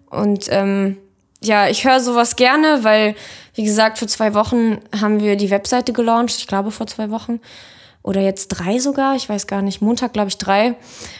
Und 0.09 0.47
ähm, 0.51 0.97
ja, 1.43 1.67
ich 1.67 1.83
höre 1.85 1.99
sowas 1.99 2.35
gerne, 2.37 2.79
weil, 2.83 3.15
wie 3.53 3.63
gesagt, 3.63 3.97
vor 3.99 4.07
zwei 4.07 4.33
Wochen 4.33 4.77
haben 4.99 5.19
wir 5.19 5.35
die 5.35 5.49
Webseite 5.49 5.91
gelauncht, 5.91 6.35
ich 6.37 6.47
glaube 6.47 6.71
vor 6.71 6.87
zwei 6.87 7.09
Wochen. 7.11 7.39
Oder 8.03 8.21
jetzt 8.21 8.47
drei 8.47 8.79
sogar, 8.79 9.15
ich 9.15 9.27
weiß 9.27 9.47
gar 9.47 9.61
nicht, 9.61 9.81
Montag 9.81 10.13
glaube 10.13 10.29
ich 10.29 10.37
drei. 10.37 10.75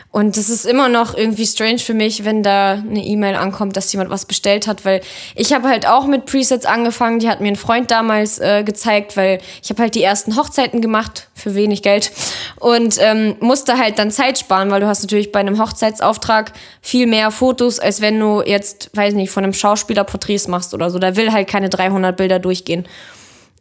Und 0.09 0.37
das 0.37 0.47
ist 0.49 0.65
immer 0.65 0.87
noch 0.87 1.17
irgendwie 1.17 1.45
strange 1.45 1.79
für 1.79 1.93
mich, 1.93 2.23
wenn 2.23 2.43
da 2.43 2.73
eine 2.73 3.03
E-Mail 3.03 3.35
ankommt, 3.35 3.75
dass 3.75 3.91
jemand 3.91 4.09
was 4.09 4.25
bestellt 4.25 4.67
hat, 4.67 4.85
weil 4.85 5.01
ich 5.35 5.53
habe 5.53 5.67
halt 5.67 5.85
auch 5.85 6.07
mit 6.07 6.25
Presets 6.25 6.65
angefangen, 6.65 7.19
die 7.19 7.29
hat 7.29 7.41
mir 7.41 7.49
ein 7.49 7.57
Freund 7.57 7.91
damals 7.91 8.39
äh, 8.39 8.63
gezeigt, 8.63 9.17
weil 9.17 9.39
ich 9.61 9.69
habe 9.69 9.81
halt 9.81 9.95
die 9.95 10.03
ersten 10.03 10.37
Hochzeiten 10.37 10.79
gemacht 10.79 11.27
für 11.35 11.55
wenig 11.55 11.83
Geld 11.83 12.11
und 12.55 12.97
ähm, 13.01 13.35
musste 13.41 13.77
halt 13.77 13.99
dann 13.99 14.09
Zeit 14.09 14.39
sparen, 14.39 14.71
weil 14.71 14.79
du 14.79 14.87
hast 14.87 15.01
natürlich 15.01 15.33
bei 15.33 15.39
einem 15.39 15.59
Hochzeitsauftrag 15.59 16.53
viel 16.81 17.05
mehr 17.05 17.31
Fotos, 17.31 17.79
als 17.79 17.99
wenn 17.99 18.17
du 18.17 18.41
jetzt, 18.41 18.89
weiß 18.95 19.13
nicht, 19.13 19.29
von 19.29 19.43
einem 19.43 19.53
Schauspieler 19.53 20.05
Porträts 20.05 20.47
machst 20.47 20.73
oder 20.73 20.89
so. 20.89 20.99
Da 20.99 21.17
will 21.17 21.33
halt 21.33 21.49
keine 21.49 21.67
300 21.67 22.15
Bilder 22.15 22.39
durchgehen. 22.39 22.87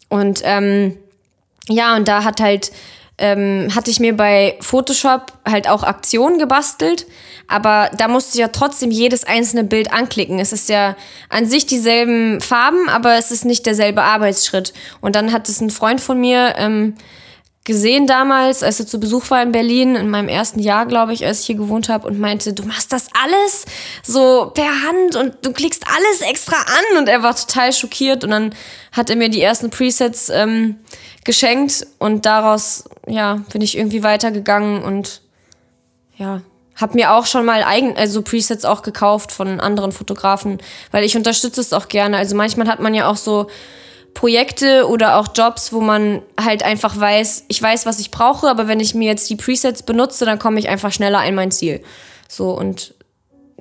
Und 0.09 0.43
ähm, 0.45 0.97
ja, 1.69 1.97
und 1.97 2.07
da 2.07 2.23
hat 2.25 2.41
halt, 2.41 2.71
ähm, 3.19 3.69
hatte 3.75 3.91
ich 3.91 4.01
mir 4.01 4.17
bei 4.17 4.57
Photoshop 4.61 5.33
halt 5.49 5.69
auch 5.69 5.83
Aktionen 5.83 6.39
gebastelt, 6.39 7.07
aber 7.49 7.91
da 7.97 8.09
musst 8.09 8.35
du 8.35 8.41
ja 8.41 8.49
trotzdem 8.49 8.91
jedes 8.91 9.25
einzelne 9.25 9.65
Bild 9.65 9.93
anklicken. 9.93 10.39
Es 10.39 10.53
ist 10.53 10.69
ja 10.69 10.97
an 11.29 11.47
sich 11.47 11.67
dieselben 11.67 12.41
Farben, 12.41 12.89
aber 12.89 13.17
es 13.17 13.31
ist 13.31 13.45
nicht 13.45 13.65
derselbe 13.67 14.03
Arbeitsschritt. 14.03 14.75
Und 15.01 15.17
dann 15.17 15.33
hat 15.33 15.49
es 15.49 15.61
ein 15.61 15.71
Freund 15.71 16.01
von 16.01 16.21
mir 16.21 16.55
ähm, 16.59 16.95
gesehen 17.67 18.07
damals, 18.07 18.63
als 18.63 18.81
er 18.81 18.87
zu 18.87 18.99
Besuch 18.99 19.29
war 19.29 19.43
in 19.43 19.51
Berlin, 19.51 19.97
in 19.97 20.09
meinem 20.09 20.29
ersten 20.29 20.61
Jahr, 20.61 20.87
glaube 20.87 21.13
ich, 21.13 21.27
als 21.27 21.41
ich 21.41 21.47
hier 21.47 21.57
gewohnt 21.57 21.89
habe, 21.89 22.07
und 22.07 22.19
meinte, 22.19 22.53
du 22.53 22.63
machst 22.63 22.93
das 22.93 23.09
alles 23.23 23.67
so 24.05 24.53
per 24.55 24.71
Hand 24.85 25.17
und 25.17 25.45
du 25.45 25.53
klickst 25.53 25.85
alles 25.87 26.31
extra 26.31 26.57
an. 26.57 26.99
Und 26.99 27.09
er 27.09 27.25
war 27.25 27.37
total 27.37 27.73
schockiert. 27.73 28.23
Und 28.23 28.31
dann 28.31 28.55
hat 28.93 29.11
er 29.11 29.17
mir 29.17 29.29
die 29.29 29.43
ersten 29.43 29.71
Presets 29.71 30.29
ähm, 30.31 30.77
geschenkt 31.25 31.87
und 31.99 32.25
daraus, 32.25 32.85
ja, 33.09 33.43
bin 33.53 33.61
ich 33.61 33.77
irgendwie 33.77 34.05
weitergegangen 34.05 34.83
und 34.83 35.21
ja, 36.17 36.43
hab 36.77 36.95
mir 36.95 37.13
auch 37.13 37.27
schon 37.27 37.45
mal 37.45 37.65
eigen, 37.65 37.97
also 37.97 38.23
Presets 38.23 38.65
auch 38.65 38.83
gekauft 38.83 39.33
von 39.33 39.59
anderen 39.59 39.91
Fotografen, 39.91 40.59
weil 40.93 41.03
ich 41.03 41.17
unterstütze 41.17 41.61
es 41.61 41.73
auch 41.73 41.89
gerne. 41.89 42.17
Also 42.17 42.37
manchmal 42.37 42.69
hat 42.69 42.79
man 42.79 42.95
ja 42.95 43.11
auch 43.11 43.17
so 43.17 43.49
Projekte 44.17 44.89
oder 44.89 45.19
auch 45.19 45.29
Jobs, 45.35 45.75
wo 45.75 45.83
man 45.83 46.23
halt 46.41 46.63
einfach 46.63 46.99
weiß, 46.99 47.45
ich 47.49 47.61
weiß, 47.61 47.85
was 47.85 48.01
ich 48.01 48.11
brauche, 48.11 48.49
aber 48.49 48.67
wenn 48.67 48.81
ich 48.81 48.95
mir 48.95 49.07
jetzt 49.07 49.29
die 49.29 49.37
Presets 49.37 49.83
benutze, 49.83 50.25
dann 50.25 50.39
komme 50.39 50.59
ich 50.59 50.71
einfach 50.71 50.91
schneller 50.91 51.19
an 51.19 51.35
mein 51.35 51.51
Ziel. 51.51 51.83
So 52.27 52.57
und 52.57 52.95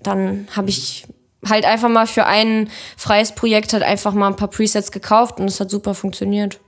dann 0.01 0.47
habe 0.55 0.69
ich 0.69 1.07
halt 1.45 1.65
einfach 1.65 1.89
mal 1.89 2.07
für 2.07 2.25
ein 2.25 2.69
freies 2.95 3.33
Projekt 3.33 3.73
halt 3.73 3.83
einfach 3.83 4.13
mal 4.13 4.27
ein 4.27 4.37
paar 4.37 4.47
Presets 4.47 4.93
gekauft 4.93 5.41
und 5.41 5.49
es 5.49 5.59
hat 5.59 5.69
super 5.69 5.93
funktioniert. 5.93 6.61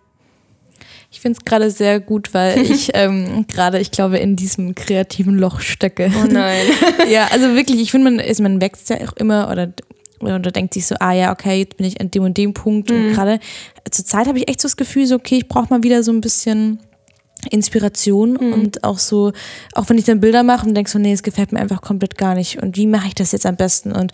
Ich 1.10 1.22
finde 1.22 1.40
es 1.40 1.46
gerade 1.46 1.72
sehr 1.72 2.02
gut, 2.02 2.34
weil 2.34 2.62
ich 2.70 2.92
ähm, 2.94 3.48
gerade, 3.48 3.80
ich 3.80 3.92
glaube, 3.92 4.18
in 4.18 4.36
diesem 4.36 4.76
kreativen 4.76 5.38
Loch 5.38 5.62
stecke. 5.62 6.12
Oh 6.22 6.28
nein. 6.30 6.66
ja, 7.10 7.28
also 7.32 7.56
wirklich, 7.56 7.80
ich 7.80 7.92
finde, 7.92 8.12
man, 8.12 8.20
ist, 8.20 8.42
man 8.42 8.60
wächst 8.60 8.90
ja 8.90 8.98
auch 8.98 9.14
immer 9.14 9.50
oder, 9.50 9.72
oder 10.20 10.52
denkt 10.52 10.74
sich 10.74 10.86
so, 10.86 10.96
ah 11.00 11.14
ja, 11.14 11.32
okay, 11.32 11.60
jetzt 11.60 11.78
bin 11.78 11.86
ich 11.86 12.00
an 12.02 12.12
dem 12.12 12.24
und 12.24 12.38
dem 12.38 12.54
Punkt. 12.54 12.92
Und 12.92 13.14
gerade 13.14 13.40
zur 13.90 14.06
Zeit 14.06 14.28
habe 14.28 14.40
ich 14.40 14.50
echt 14.50 14.62
so 14.62 14.68
das 14.68 14.78
Gefühl, 14.78 15.06
so, 15.08 15.16
okay, 15.16 15.38
ich 15.38 15.48
brauche 15.48 15.68
mal 15.70 15.84
wieder 15.84 16.04
so 16.04 16.12
ein 16.12 16.22
bisschen 16.22 16.80
Inspiration 17.52 18.36
und 18.38 18.84
auch 18.84 18.98
so, 18.98 19.32
auch 19.74 19.88
wenn 19.90 19.98
ich 19.98 20.06
dann 20.06 20.20
Bilder 20.20 20.44
mache 20.44 20.68
und 20.68 20.76
denke 20.76 20.90
so, 20.90 21.00
nee, 21.00 21.14
es 21.14 21.24
gefällt 21.24 21.52
mir 21.52 21.60
einfach 21.60 21.82
komplett 21.82 22.18
gar 22.18 22.36
nicht. 22.36 22.62
Und 22.62 22.78
wie 22.78 22.88
mache 22.88 23.08
ich 23.08 23.16
das 23.16 23.32
jetzt 23.32 23.46
am 23.46 23.56
besten? 23.56 23.92
Und 23.92 24.12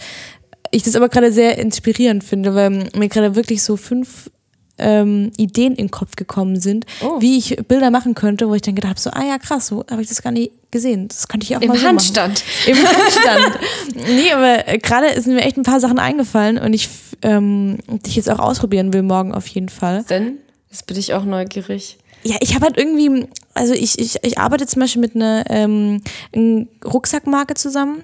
ich 0.71 0.83
das 0.83 0.95
aber 0.95 1.09
gerade 1.09 1.31
sehr 1.31 1.57
inspirierend 1.57 2.23
finde, 2.23 2.55
weil 2.55 2.89
mir 2.95 3.09
gerade 3.09 3.35
wirklich 3.35 3.63
so 3.63 3.77
fünf 3.77 4.29
ähm, 4.77 5.31
Ideen 5.37 5.73
in 5.73 5.87
den 5.87 5.91
Kopf 5.91 6.15
gekommen 6.15 6.59
sind, 6.59 6.85
Oh. 7.01 7.21
wie 7.21 7.37
ich 7.37 7.55
Bilder 7.67 7.91
machen 7.91 8.15
könnte, 8.15 8.49
wo 8.49 8.55
ich 8.55 8.61
dann 8.63 8.75
gedacht 8.75 8.91
habe, 8.91 8.99
so, 8.99 9.11
ah 9.11 9.23
ja, 9.23 9.37
krass, 9.37 9.67
so 9.67 9.85
habe 9.89 10.01
ich 10.01 10.07
das 10.09 10.21
gar 10.21 10.31
nicht 10.31 10.51
gesehen. 10.71 11.07
Das 11.07 11.27
könnte 11.27 11.45
ich 11.45 11.55
auch 11.55 11.61
Im 11.61 11.69
mal 11.69 11.77
so 11.77 11.87
Handstand. 11.87 12.43
Machen. 12.65 12.67
Im 12.81 12.87
Handstand. 12.87 13.59
nee, 14.07 14.31
aber 14.31 14.63
gerade 14.79 15.21
sind 15.21 15.35
mir 15.35 15.41
echt 15.41 15.57
ein 15.57 15.63
paar 15.63 15.79
Sachen 15.79 15.99
eingefallen 15.99 16.57
und 16.57 16.73
ich 16.73 16.89
ähm, 17.21 17.77
dich 17.87 18.15
jetzt 18.15 18.29
auch 18.29 18.39
ausprobieren 18.39 18.93
will 18.93 19.03
morgen 19.03 19.33
auf 19.33 19.45
jeden 19.47 19.69
Fall. 19.69 20.03
Denn, 20.09 20.37
jetzt 20.71 20.87
bin 20.87 20.97
ich 20.97 21.13
auch 21.13 21.23
neugierig. 21.25 21.97
Ja, 22.25 22.37
ich 22.39 22.55
habe 22.55 22.65
halt 22.65 22.77
irgendwie, 22.77 23.27
also 23.53 23.73
ich, 23.73 23.99
ich, 23.99 24.15
ich 24.23 24.37
arbeite 24.39 24.65
zum 24.65 24.79
Beispiel 24.79 25.01
mit 25.01 25.13
einer 25.15 25.43
ähm, 25.49 26.01
einer 26.33 26.65
Rucksackmarke 26.85 27.53
zusammen. 27.55 28.01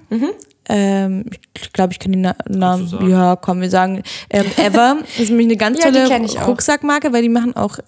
Ähm, 0.72 1.24
ich 1.60 1.72
glaube, 1.72 1.92
ich 1.92 1.98
kann 1.98 2.12
den 2.12 2.20
Na 2.20 2.36
Namen. 2.48 2.86
sagen. 2.86 3.10
Ja, 3.10 3.34
komm, 3.36 3.60
wir 3.60 3.70
sagen 3.70 4.02
ähm, 4.30 4.46
Ever. 4.56 4.98
Das 5.00 5.18
ist 5.18 5.30
nämlich 5.30 5.48
eine 5.48 5.56
ganz 5.56 5.78
Ja, 5.82 5.90
tolle 5.90 6.06
auch. 6.40 6.46
Rucksackmarke, 6.48 7.12
weil 7.12 7.22
die 7.22 7.28
machen 7.28 7.56
auch 7.56 7.78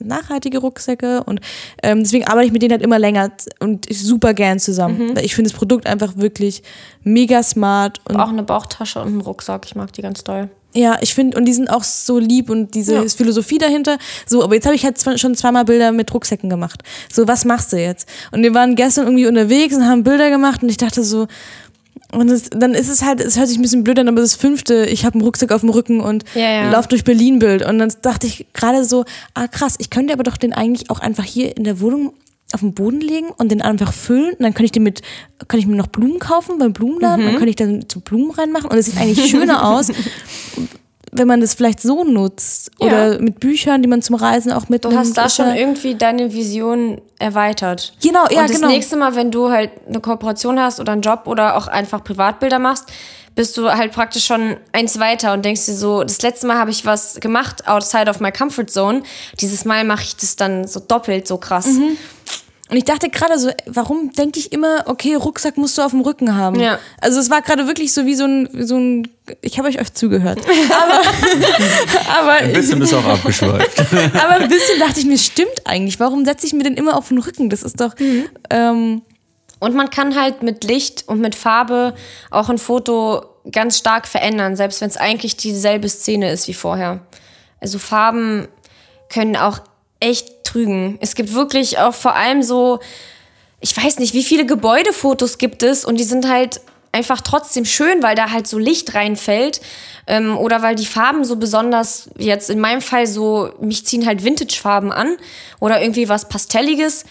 nachhaltige 0.00 0.58
Rucksäcke 0.58 1.22
und 1.24 1.40
ähm, 1.82 2.00
deswegen 2.02 2.26
arbeite 2.26 2.46
ich 2.46 2.52
mit 2.52 2.62
denen 2.62 2.72
halt 2.72 2.82
immer 2.82 2.98
länger 2.98 3.30
und 3.60 3.86
super 3.92 4.34
gern 4.34 4.58
zusammen. 4.58 5.16
Ich 5.22 5.34
finde 5.34 5.50
das 5.50 5.56
Produkt 5.58 5.86
einfach 5.86 6.16
wirklich 6.16 6.62
mega 7.04 7.42
smart 7.42 8.00
und 8.08 8.16
Auch 8.16 8.28
eine 8.30 8.42
Bauchtasche 8.42 9.00
und 9.00 9.08
einen 9.08 9.20
Rucksack. 9.20 9.64
Ich 9.66 9.74
mag 9.76 9.92
die 9.92 10.02
ganz 10.02 10.24
doll. 10.24 10.48
ja, 10.74 10.96
ich 11.00 11.14
finde, 11.14 11.36
und 11.36 11.44
die 11.44 11.52
sind 11.52 11.68
auch 11.70 11.84
so 11.84 12.18
lieb 12.18 12.48
und 12.50 12.74
diese 12.74 12.94
Ja. 12.94 13.04
Philosophie 13.08 13.58
dahinter. 13.58 13.98
So, 14.26 14.42
aber 14.42 14.54
jetzt 14.54 14.64
habe 14.66 14.74
ich 14.74 14.84
halt 14.84 14.98
schon 15.20 15.34
zweimal 15.34 15.64
Bilder 15.64 15.92
mit 15.92 16.12
Rucksäcken 16.12 16.48
gemacht. 16.50 16.82
So, 17.12 17.28
was 17.28 17.44
machst 17.44 17.72
du 17.72 17.76
jetzt? 17.76 18.08
Und 18.32 18.42
wir 18.42 18.54
waren 18.54 18.74
gestern 18.74 19.04
irgendwie 19.04 19.26
unterwegs 19.26 19.76
und 19.76 19.86
haben 19.86 20.02
Bilder 20.02 20.30
gemacht 20.30 20.62
und 20.62 20.70
ich 20.70 20.78
dachte 20.78 21.04
so, 21.04 21.26
und 22.12 22.30
es, 22.30 22.50
dann 22.50 22.74
ist 22.74 22.88
es 22.88 23.02
halt, 23.02 23.20
es 23.20 23.38
hört 23.38 23.48
sich 23.48 23.58
ein 23.58 23.62
bisschen 23.62 23.84
blöd 23.84 23.98
an, 23.98 24.08
aber 24.08 24.20
das 24.20 24.34
fünfte, 24.34 24.84
ich 24.86 25.04
habe 25.04 25.14
einen 25.14 25.24
Rucksack 25.24 25.50
auf 25.50 25.60
dem 25.60 25.70
Rücken 25.70 26.00
und 26.00 26.24
Ja, 26.34 26.42
ja. 26.64 26.70
lauf 26.70 26.86
durch 26.86 27.04
Berlin 27.04 27.38
Bild. 27.38 27.64
Und 27.64 27.78
dann 27.78 27.92
dachte 28.02 28.26
ich 28.26 28.46
gerade 28.52 28.84
so, 28.84 29.04
ah 29.34 29.48
krass, 29.48 29.76
ich 29.78 29.88
könnte 29.88 30.12
aber 30.12 30.22
doch 30.22 30.36
den 30.36 30.52
eigentlich 30.52 30.90
auch 30.90 30.98
einfach 31.00 31.24
hier 31.24 31.56
in 31.56 31.64
der 31.64 31.80
Wohnung 31.80 32.12
auf 32.52 32.60
den 32.60 32.74
Boden 32.74 33.00
legen 33.00 33.28
und 33.38 33.50
den 33.50 33.62
einfach 33.62 33.94
füllen. 33.94 34.32
Und 34.34 34.42
dann 34.42 34.52
kann 34.52 34.66
ich 34.66 34.72
den 34.72 34.82
mit, 34.82 35.00
kann 35.48 35.58
ich 35.58 35.66
mir 35.66 35.76
noch 35.76 35.86
Blumen 35.86 36.18
kaufen 36.18 36.58
beim 36.58 36.74
Blumenladen. 36.74 37.24
Mhm. 37.24 37.30
Dann 37.30 37.38
kann 37.38 37.48
ich 37.48 37.56
dann 37.56 37.84
so 37.90 38.00
Blumen 38.00 38.30
reinmachen 38.30 38.70
und 38.70 38.76
es 38.76 38.86
sieht 38.86 38.98
eigentlich 38.98 39.30
schöner 39.30 39.66
aus, 39.70 39.90
wenn 41.12 41.28
man 41.28 41.40
das 41.40 41.54
vielleicht 41.54 41.80
so 41.80 42.04
nutzt. 42.04 42.70
Ja. 42.80 42.86
Oder 42.86 43.18
mit 43.20 43.38
Büchern, 43.38 43.82
die 43.82 43.88
man 43.88 44.00
zum 44.02 44.16
Reisen 44.16 44.50
auch 44.50 44.68
mit 44.68 44.84
Du 44.84 44.96
hast 44.96 45.16
da 45.16 45.28
schon 45.28 45.54
irgendwie 45.54 45.94
deine 45.94 46.32
Vision 46.32 47.00
erweitert. 47.18 47.92
Genau, 48.02 48.24
ja, 48.30 48.40
Und 48.40 48.50
das 48.50 48.56
genau. 48.56 48.68
nächste 48.68 48.96
Mal, 48.96 49.14
wenn 49.14 49.30
du 49.30 49.50
halt 49.50 49.70
eine 49.86 50.00
Kooperation 50.00 50.58
hast 50.58 50.80
oder 50.80 50.92
einen 50.92 51.02
Job 51.02 51.22
oder 51.26 51.56
auch 51.56 51.68
einfach 51.68 52.02
Privatbilder 52.02 52.58
machst, 52.58 52.90
bist 53.34 53.56
du 53.56 53.70
halt 53.70 53.92
praktisch 53.92 54.26
schon 54.26 54.56
eins 54.72 54.98
weiter 54.98 55.32
und 55.32 55.44
denkst 55.44 55.66
dir 55.66 55.74
so, 55.74 56.02
das 56.02 56.20
letzte 56.22 56.46
Mal 56.46 56.58
habe 56.58 56.70
ich 56.70 56.84
was 56.84 57.20
gemacht 57.20 57.66
outside 57.66 58.10
of 58.10 58.20
my 58.20 58.32
comfort 58.32 58.66
zone. 58.68 59.02
Dieses 59.40 59.64
Mal 59.64 59.84
mache 59.84 60.02
ich 60.02 60.16
das 60.16 60.36
dann 60.36 60.66
so 60.66 60.80
doppelt 60.80 61.26
so 61.26 61.36
krass. 61.36 61.66
Mhm. 61.66 61.96
Und 62.72 62.78
ich 62.78 62.84
dachte 62.84 63.10
gerade 63.10 63.38
so, 63.38 63.50
warum 63.66 64.12
denke 64.12 64.38
ich 64.38 64.50
immer, 64.50 64.84
okay, 64.86 65.14
Rucksack 65.14 65.58
musst 65.58 65.76
du 65.76 65.82
auf 65.82 65.90
dem 65.90 66.00
Rücken 66.00 66.34
haben? 66.34 66.58
Ja. 66.58 66.78
Also 67.02 67.20
es 67.20 67.28
war 67.28 67.42
gerade 67.42 67.66
wirklich 67.66 67.92
so 67.92 68.06
wie 68.06 68.14
so 68.14 68.24
ein, 68.24 68.48
wie 68.50 68.62
so 68.62 68.78
ein 68.78 69.08
ich 69.42 69.58
habe 69.58 69.68
euch 69.68 69.78
oft 69.78 69.94
zugehört. 69.96 70.40
Aber, 70.70 72.18
aber, 72.18 72.32
Ein 72.32 72.54
bisschen 72.54 72.78
bist 72.78 72.92
du 72.92 72.96
auch 72.96 73.04
abgeschweift. 73.08 73.78
aber 73.78 74.36
ein 74.36 74.48
bisschen 74.48 74.80
dachte 74.80 75.00
ich 75.00 75.04
mir, 75.04 75.18
stimmt 75.18 75.66
eigentlich. 75.66 76.00
Warum 76.00 76.24
setze 76.24 76.46
ich 76.46 76.54
mir 76.54 76.62
denn 76.64 76.72
immer 76.72 76.96
auf 76.96 77.08
den 77.08 77.18
Rücken? 77.18 77.50
Das 77.50 77.62
ist 77.62 77.78
doch. 77.78 77.94
Ähm, 78.48 79.02
Und 79.60 79.74
man 79.74 79.90
kann 79.90 80.18
halt 80.18 80.42
mit 80.42 80.64
Licht 80.64 81.04
und 81.08 81.20
mit 81.20 81.34
Farbe 81.34 81.94
auch 82.30 82.48
ein 82.48 82.56
Foto 82.56 83.22
ganz 83.52 83.76
stark 83.76 84.08
verändern, 84.08 84.56
selbst 84.56 84.80
wenn 84.80 84.88
es 84.88 84.96
eigentlich 84.96 85.36
dieselbe 85.36 85.90
Szene 85.90 86.32
ist 86.32 86.48
wie 86.48 86.54
vorher. 86.54 87.00
Also 87.60 87.78
Farben 87.78 88.48
können 89.10 89.36
auch 89.36 89.58
echt 90.00 90.41
trügen. 90.52 90.98
Es 91.00 91.14
gibt 91.14 91.32
wirklich 91.32 91.78
auch 91.78 91.94
vor 91.94 92.14
allem 92.14 92.42
so, 92.42 92.80
ich 93.60 93.76
weiß 93.76 93.98
nicht, 93.98 94.14
wie 94.14 94.22
viele 94.22 94.46
Gebäudefotos 94.46 95.38
gibt 95.38 95.62
es 95.62 95.84
und 95.84 95.98
die 95.98 96.04
sind 96.04 96.28
halt 96.28 96.60
einfach 96.92 97.22
trotzdem 97.22 97.64
schön, 97.64 98.02
weil 98.02 98.14
da 98.14 98.30
halt 98.30 98.46
so 98.46 98.58
Licht 98.58 98.94
reinfällt 98.94 99.60
ähm, 100.06 100.36
oder 100.36 100.62
weil 100.62 100.74
die 100.74 100.86
Farben 100.86 101.24
so 101.24 101.36
besonders, 101.36 102.10
jetzt 102.18 102.50
in 102.50 102.60
meinem 102.60 102.82
Fall 102.82 103.06
so, 103.06 103.50
mich 103.60 103.86
ziehen 103.86 104.06
halt 104.06 104.24
Vintage-Farben 104.24 104.92
an 104.92 105.16
oder 105.58 105.80
irgendwie 105.80 106.08
was 106.08 106.28
Pastelliges 106.28 107.04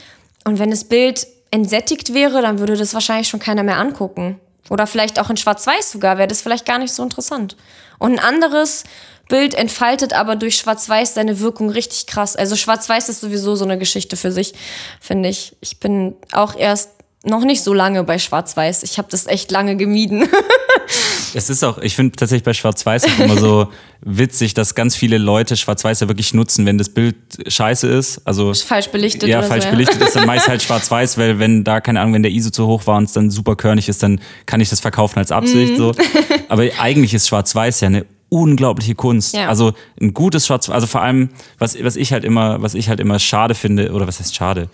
und 0.45 0.59
wenn 0.59 0.69
das 0.69 0.83
Bild 0.83 1.25
entsättigt 1.49 2.13
wäre, 2.13 2.41
dann 2.41 2.59
würde 2.59 2.77
das 2.77 2.93
wahrscheinlich 2.93 3.27
schon 3.27 3.39
keiner 3.39 3.63
mehr 3.63 3.77
angucken. 3.77 4.39
Oder 4.69 4.87
vielleicht 4.87 5.19
auch 5.19 5.29
in 5.29 5.35
Schwarz-Weiß 5.35 5.91
sogar, 5.91 6.17
wäre 6.17 6.29
das 6.29 6.41
vielleicht 6.41 6.65
gar 6.65 6.77
nicht 6.77 6.93
so 6.93 7.03
interessant. 7.03 7.57
Und 8.01 8.13
ein 8.13 8.19
anderes 8.19 8.83
Bild 9.29 9.53
entfaltet 9.53 10.11
aber 10.11 10.35
durch 10.35 10.55
Schwarz-Weiß 10.57 11.13
seine 11.13 11.39
Wirkung 11.39 11.69
richtig 11.69 12.07
krass. 12.07 12.35
Also 12.35 12.55
Schwarz-Weiß 12.55 13.09
ist 13.09 13.21
sowieso 13.21 13.55
so 13.55 13.63
eine 13.63 13.77
Geschichte 13.77 14.17
für 14.17 14.31
sich, 14.31 14.55
finde 14.99 15.29
ich. 15.29 15.55
Ich 15.61 15.79
bin 15.79 16.15
auch 16.31 16.55
erst 16.55 16.89
noch 17.23 17.43
nicht 17.43 17.63
so 17.63 17.75
lange 17.75 18.03
bei 18.03 18.17
Schwarz-Weiß. 18.17 18.81
Ich 18.81 18.97
habe 18.97 19.07
das 19.11 19.27
echt 19.27 19.51
lange 19.51 19.77
gemieden. 19.77 20.27
Es 21.33 21.49
ist 21.49 21.63
auch, 21.63 21.77
ich 21.77 21.95
finde 21.95 22.15
tatsächlich 22.15 22.43
bei 22.43 22.53
Schwarz-Weiß 22.53 23.05
auch 23.05 23.19
immer 23.19 23.37
so 23.37 23.67
witzig, 24.01 24.53
dass 24.53 24.75
ganz 24.75 24.95
viele 24.95 25.17
Leute 25.17 25.55
Schwarz-Weiß 25.55 25.99
ja 26.01 26.07
wirklich 26.07 26.33
nutzen, 26.33 26.65
wenn 26.65 26.77
das 26.77 26.89
Bild 26.89 27.15
scheiße 27.47 27.87
ist. 27.87 28.25
Also 28.25 28.53
Falsch 28.53 28.89
belichtet 28.89 29.29
ja, 29.29 29.41
falsch 29.41 29.63
so, 29.63 29.69
ja. 29.69 29.75
belichtet 29.75 30.01
ist 30.01 30.15
dann 30.15 30.25
meist 30.27 30.47
halt 30.47 30.61
schwarz-weiß, 30.63 31.17
weil 31.17 31.39
wenn 31.39 31.63
da, 31.63 31.81
keine 31.81 32.01
Ahnung, 32.01 32.13
wenn 32.13 32.23
der 32.23 32.31
ISO 32.31 32.49
zu 32.49 32.67
hoch 32.67 32.87
war 32.87 32.97
und 32.97 33.05
es 33.05 33.13
dann 33.13 33.29
super 33.31 33.55
körnig 33.55 33.89
ist, 33.89 34.03
dann 34.03 34.19
kann 34.45 34.61
ich 34.61 34.69
das 34.69 34.79
verkaufen 34.79 35.19
als 35.19 35.31
Absicht. 35.31 35.73
Mhm. 35.73 35.77
So. 35.77 35.91
Aber 36.49 36.63
eigentlich 36.79 37.13
ist 37.13 37.27
schwarz-weiß 37.27 37.81
ja 37.81 37.87
eine 37.87 38.05
unglaubliche 38.29 38.95
Kunst. 38.95 39.33
Ja. 39.33 39.49
Also 39.49 39.73
ein 39.99 40.13
gutes 40.13 40.47
Schwarz, 40.47 40.69
also 40.69 40.87
vor 40.87 41.01
allem, 41.01 41.29
was, 41.59 41.75
was 41.83 41.97
ich 41.97 42.13
halt 42.13 42.23
immer, 42.23 42.61
was 42.61 42.75
ich 42.75 42.87
halt 42.87 42.99
immer 43.01 43.19
schade 43.19 43.55
finde, 43.55 43.91
oder 43.91 44.07
was 44.07 44.19
heißt 44.19 44.35
schade? 44.35 44.69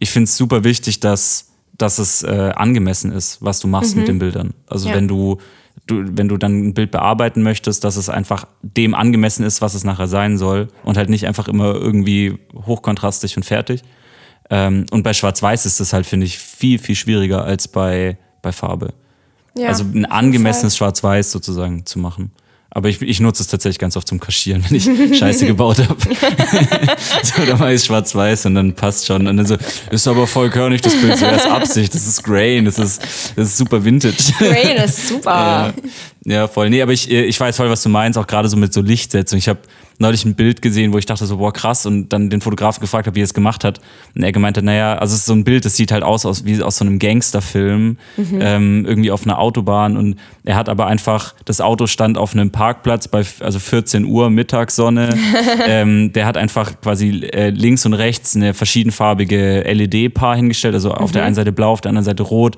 Ich 0.00 0.10
finde 0.10 0.24
es 0.24 0.36
super 0.36 0.64
wichtig, 0.64 0.98
dass, 1.00 1.46
dass 1.76 1.98
es 1.98 2.24
äh, 2.24 2.52
angemessen 2.56 3.12
ist, 3.12 3.38
was 3.40 3.60
du 3.60 3.68
machst 3.68 3.94
mit 3.94 4.08
den 4.08 4.18
Bildern. 4.18 4.52
Also 4.66 4.88
Mhm. 4.88 4.90
Ja. 4.90 4.96
wenn 4.96 5.08
du, 5.08 5.38
du, 5.90 6.04
wenn 6.16 6.28
du 6.28 6.36
dann 6.36 6.68
ein 6.68 6.74
Bild 6.74 6.90
bearbeiten 6.90 7.42
möchtest, 7.42 7.84
dass 7.84 7.96
es 7.96 8.08
einfach 8.08 8.46
dem 8.62 8.94
angemessen 8.94 9.44
ist, 9.44 9.60
was 9.60 9.74
es 9.74 9.84
nachher 9.84 10.08
sein 10.08 10.38
soll 10.38 10.68
und 10.84 10.96
halt 10.96 11.10
nicht 11.10 11.26
einfach 11.26 11.48
immer 11.48 11.74
irgendwie 11.74 12.38
hochkontrastig 12.54 13.36
und 13.36 13.42
fertig. 13.44 13.82
Ähm, 14.50 14.86
und 14.90 15.02
bei 15.02 15.12
Schwarz-Weiß 15.12 15.66
ist 15.66 15.80
das 15.80 15.92
halt, 15.92 16.06
finde 16.06 16.26
ich, 16.26 16.38
viel, 16.38 16.78
viel 16.78 16.94
schwieriger 16.94 17.44
als 17.44 17.68
bei, 17.68 18.16
bei 18.42 18.52
Farbe. 18.52 18.94
Ja, 19.56 19.68
also 19.68 19.84
ein 19.84 20.06
angemessenes 20.06 20.76
Schwarz-Weiß 20.76 21.32
sozusagen 21.32 21.84
zu 21.84 21.98
machen. 21.98 22.32
Aber 22.70 22.90
ich, 22.90 23.00
ich 23.00 23.18
nutze 23.20 23.42
es 23.42 23.48
tatsächlich 23.48 23.78
ganz 23.78 23.96
oft 23.96 24.06
zum 24.06 24.20
Kaschieren, 24.20 24.62
wenn 24.68 24.76
ich 24.76 25.18
Scheiße 25.18 25.46
gebaut 25.46 25.78
habe. 25.78 25.96
so, 27.22 27.44
dann 27.46 27.58
mache 27.58 27.72
ich 27.72 27.84
schwarz-weiß 27.84 28.46
und 28.46 28.54
dann 28.54 28.74
passt 28.74 29.06
schon. 29.06 29.26
Und 29.26 29.36
dann 29.38 29.46
so, 29.46 29.56
ist 29.90 30.06
aber 30.06 30.26
voll 30.26 30.50
körnig 30.50 30.82
das 30.82 30.94
Bild, 30.94 31.16
so, 31.16 31.24
das 31.24 31.44
ist 31.44 31.50
Absicht, 31.50 31.94
das 31.94 32.06
ist 32.06 32.22
Grain, 32.22 32.66
das 32.66 32.78
ist, 32.78 33.02
das 33.36 33.48
ist 33.48 33.56
super 33.56 33.84
Vintage. 33.84 34.32
Grain 34.38 34.76
ist 34.76 35.08
super. 35.08 35.72
Ja, 35.82 35.82
ja, 36.28 36.46
voll. 36.46 36.68
Nee, 36.68 36.82
aber 36.82 36.92
ich, 36.92 37.10
ich 37.10 37.40
weiß 37.40 37.56
voll, 37.56 37.70
was 37.70 37.82
du 37.82 37.88
meinst, 37.88 38.18
auch 38.18 38.26
gerade 38.26 38.50
so 38.50 38.56
mit 38.58 38.74
so 38.74 38.82
Lichtsetzung. 38.82 39.38
Ich 39.38 39.48
habe 39.48 39.60
neulich 39.96 40.26
ein 40.26 40.34
Bild 40.34 40.60
gesehen, 40.60 40.92
wo 40.92 40.98
ich 40.98 41.06
dachte 41.06 41.24
so, 41.24 41.38
boah, 41.38 41.54
krass, 41.54 41.86
und 41.86 42.10
dann 42.10 42.28
den 42.28 42.42
Fotografen 42.42 42.80
gefragt 42.82 43.06
habe, 43.06 43.16
wie 43.16 43.22
er 43.22 43.24
es 43.24 43.32
gemacht 43.32 43.64
hat. 43.64 43.80
Und 44.14 44.22
er 44.22 44.30
gemeint 44.30 44.58
hat, 44.58 44.64
naja, 44.64 44.96
also 44.98 45.14
es 45.14 45.20
ist 45.20 45.26
so 45.26 45.32
ein 45.32 45.42
Bild, 45.42 45.64
das 45.64 45.76
sieht 45.76 45.90
halt 45.90 46.02
aus, 46.02 46.26
aus 46.26 46.44
wie 46.44 46.62
aus 46.62 46.76
so 46.76 46.84
einem 46.84 46.98
Gangsterfilm, 46.98 47.96
ähm, 48.18 48.84
irgendwie 48.86 49.10
auf 49.10 49.24
einer 49.24 49.38
Autobahn. 49.38 49.96
Und 49.96 50.16
er 50.44 50.56
hat 50.56 50.68
aber 50.68 50.86
einfach, 50.86 51.34
das 51.46 51.62
Auto 51.62 51.86
stand 51.86 52.18
auf 52.18 52.34
einem 52.34 52.50
Parkplatz 52.50 53.08
bei 53.08 53.24
also 53.40 53.58
14 53.58 54.04
Uhr, 54.04 54.28
Mittagssonne. 54.28 55.18
ähm, 55.66 56.12
der 56.12 56.26
hat 56.26 56.36
einfach 56.36 56.78
quasi 56.82 57.20
äh, 57.32 57.48
links 57.48 57.86
und 57.86 57.94
rechts 57.94 58.36
eine 58.36 58.52
verschiedenfarbige 58.52 59.62
LED-Paar 59.62 60.36
hingestellt, 60.36 60.74
also 60.74 60.92
auf 60.92 61.10
der 61.10 61.24
einen 61.24 61.34
Seite 61.34 61.52
blau, 61.52 61.72
auf 61.72 61.80
der 61.80 61.88
anderen 61.88 62.04
Seite 62.04 62.22
rot 62.22 62.56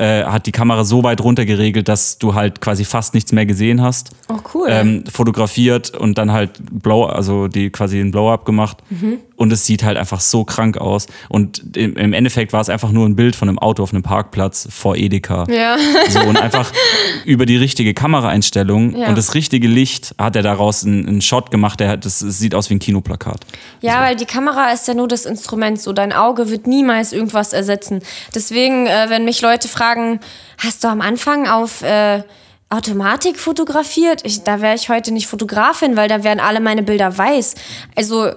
äh, 0.00 0.24
hat 0.24 0.46
die 0.46 0.52
Kamera 0.52 0.84
so 0.84 1.02
weit 1.04 1.20
runter 1.20 1.44
geregelt, 1.44 1.88
dass 1.88 2.18
du 2.18 2.34
halt 2.34 2.60
quasi 2.60 2.84
fast 2.84 3.14
nichts 3.14 3.32
mehr 3.32 3.46
gesehen 3.46 3.82
hast. 3.82 4.10
Oh, 4.28 4.36
cool. 4.54 4.68
Ähm, 4.70 5.04
fotografiert 5.12 5.90
und 5.90 6.16
dann 6.18 6.32
halt 6.32 6.52
Blow, 6.82 7.04
also 7.04 7.48
die 7.48 7.70
quasi 7.70 7.98
den 7.98 8.10
Blow-up 8.10 8.44
gemacht. 8.44 8.78
Mhm. 8.90 9.18
Und 9.36 9.52
es 9.52 9.64
sieht 9.64 9.82
halt 9.84 9.96
einfach 9.96 10.20
so 10.20 10.44
krank 10.44 10.76
aus. 10.76 11.06
Und 11.30 11.76
im, 11.76 11.96
im 11.96 12.12
Endeffekt 12.12 12.52
war 12.52 12.60
es 12.60 12.68
einfach 12.68 12.92
nur 12.92 13.06
ein 13.08 13.16
Bild 13.16 13.34
von 13.36 13.48
einem 13.48 13.58
Auto 13.58 13.82
auf 13.82 13.92
einem 13.92 14.02
Parkplatz 14.02 14.68
vor 14.70 14.96
Edeka. 14.96 15.46
ja. 15.50 15.76
So, 16.10 16.20
und 16.20 16.36
einfach 16.40 16.70
über 17.24 17.46
die 17.46 17.56
richtige 17.56 17.94
Kameraeinstellung 17.94 18.94
Ja. 18.96 19.08
und 19.08 19.16
das 19.18 19.34
richtige 19.34 19.66
Licht 19.68 20.14
hat 20.18 20.36
er 20.36 20.42
daraus 20.42 20.84
einen, 20.84 21.06
einen 21.08 21.20
Shot 21.22 21.50
gemacht, 21.50 21.80
der 21.80 21.88
hat, 21.88 22.04
das, 22.04 22.18
das 22.20 22.38
sieht 22.38 22.54
aus 22.54 22.68
wie 22.70 22.74
ein 22.74 22.78
Kinoplakat. 22.80 23.40
Ja, 23.80 24.00
weil 24.02 24.16
die 24.16 24.26
Kamera 24.26 24.72
ist 24.72 24.86
ja 24.88 24.94
nur 24.94 25.08
das 25.08 25.24
Instrument. 25.26 25.80
So, 25.80 25.92
dein 25.92 26.12
Auge 26.12 26.50
wird 26.50 26.66
niemals 26.66 27.12
irgendwas 27.12 27.52
ersetzen. 27.52 28.00
Deswegen, 28.34 28.86
äh, 28.86 29.06
wenn 29.08 29.24
mich 29.24 29.40
Leute 29.40 29.68
fragen, 29.68 29.89
hast 30.58 30.84
du 30.84 30.88
am 30.88 31.00
Anfang 31.00 31.48
auf 31.48 31.82
äh, 31.82 32.22
Automatik 32.68 33.38
fotografiert? 33.38 34.20
Ich, 34.24 34.42
da 34.42 34.60
wäre 34.60 34.74
ich 34.74 34.88
heute 34.88 35.12
nicht 35.12 35.26
Fotografin, 35.26 35.96
weil 35.96 36.08
da 36.08 36.22
wären 36.24 36.40
alle 36.40 36.60
meine 36.60 36.82
Bilder 36.82 37.16
weiß. 37.16 37.54
Also 37.96 38.30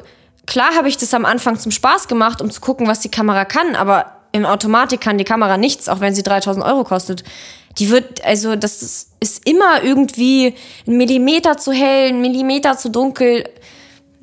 klar 0.45 0.75
habe 0.75 0.89
ich 0.89 0.97
das 0.97 1.13
am 1.13 1.25
Anfang 1.25 1.57
zum 1.57 1.71
Spaß 1.71 2.07
gemacht, 2.07 2.41
um 2.41 2.49
zu 2.49 2.61
gucken, 2.61 2.87
was 2.87 2.99
die 2.99 3.11
Kamera 3.11 3.45
kann, 3.45 3.75
aber 3.75 4.23
im 4.31 4.45
Automatik 4.45 4.99
kann 4.99 5.17
die 5.17 5.23
Kamera 5.23 5.57
nichts, 5.57 5.87
auch 5.87 5.99
wenn 5.99 6.15
sie 6.15 6.23
3000 6.23 6.65
Euro 6.65 6.83
kostet. 6.83 7.23
Die 7.77 7.89
wird, 7.89 8.23
also 8.25 8.55
das 8.55 8.81
ist, 8.81 9.11
ist 9.19 9.47
immer 9.47 9.83
irgendwie 9.83 10.55
ein 10.87 10.97
Millimeter 10.97 11.57
zu 11.57 11.71
hell, 11.71 12.09
ein 12.09 12.21
Millimeter 12.21 12.77
zu 12.77 12.89
dunkel. 12.89 13.43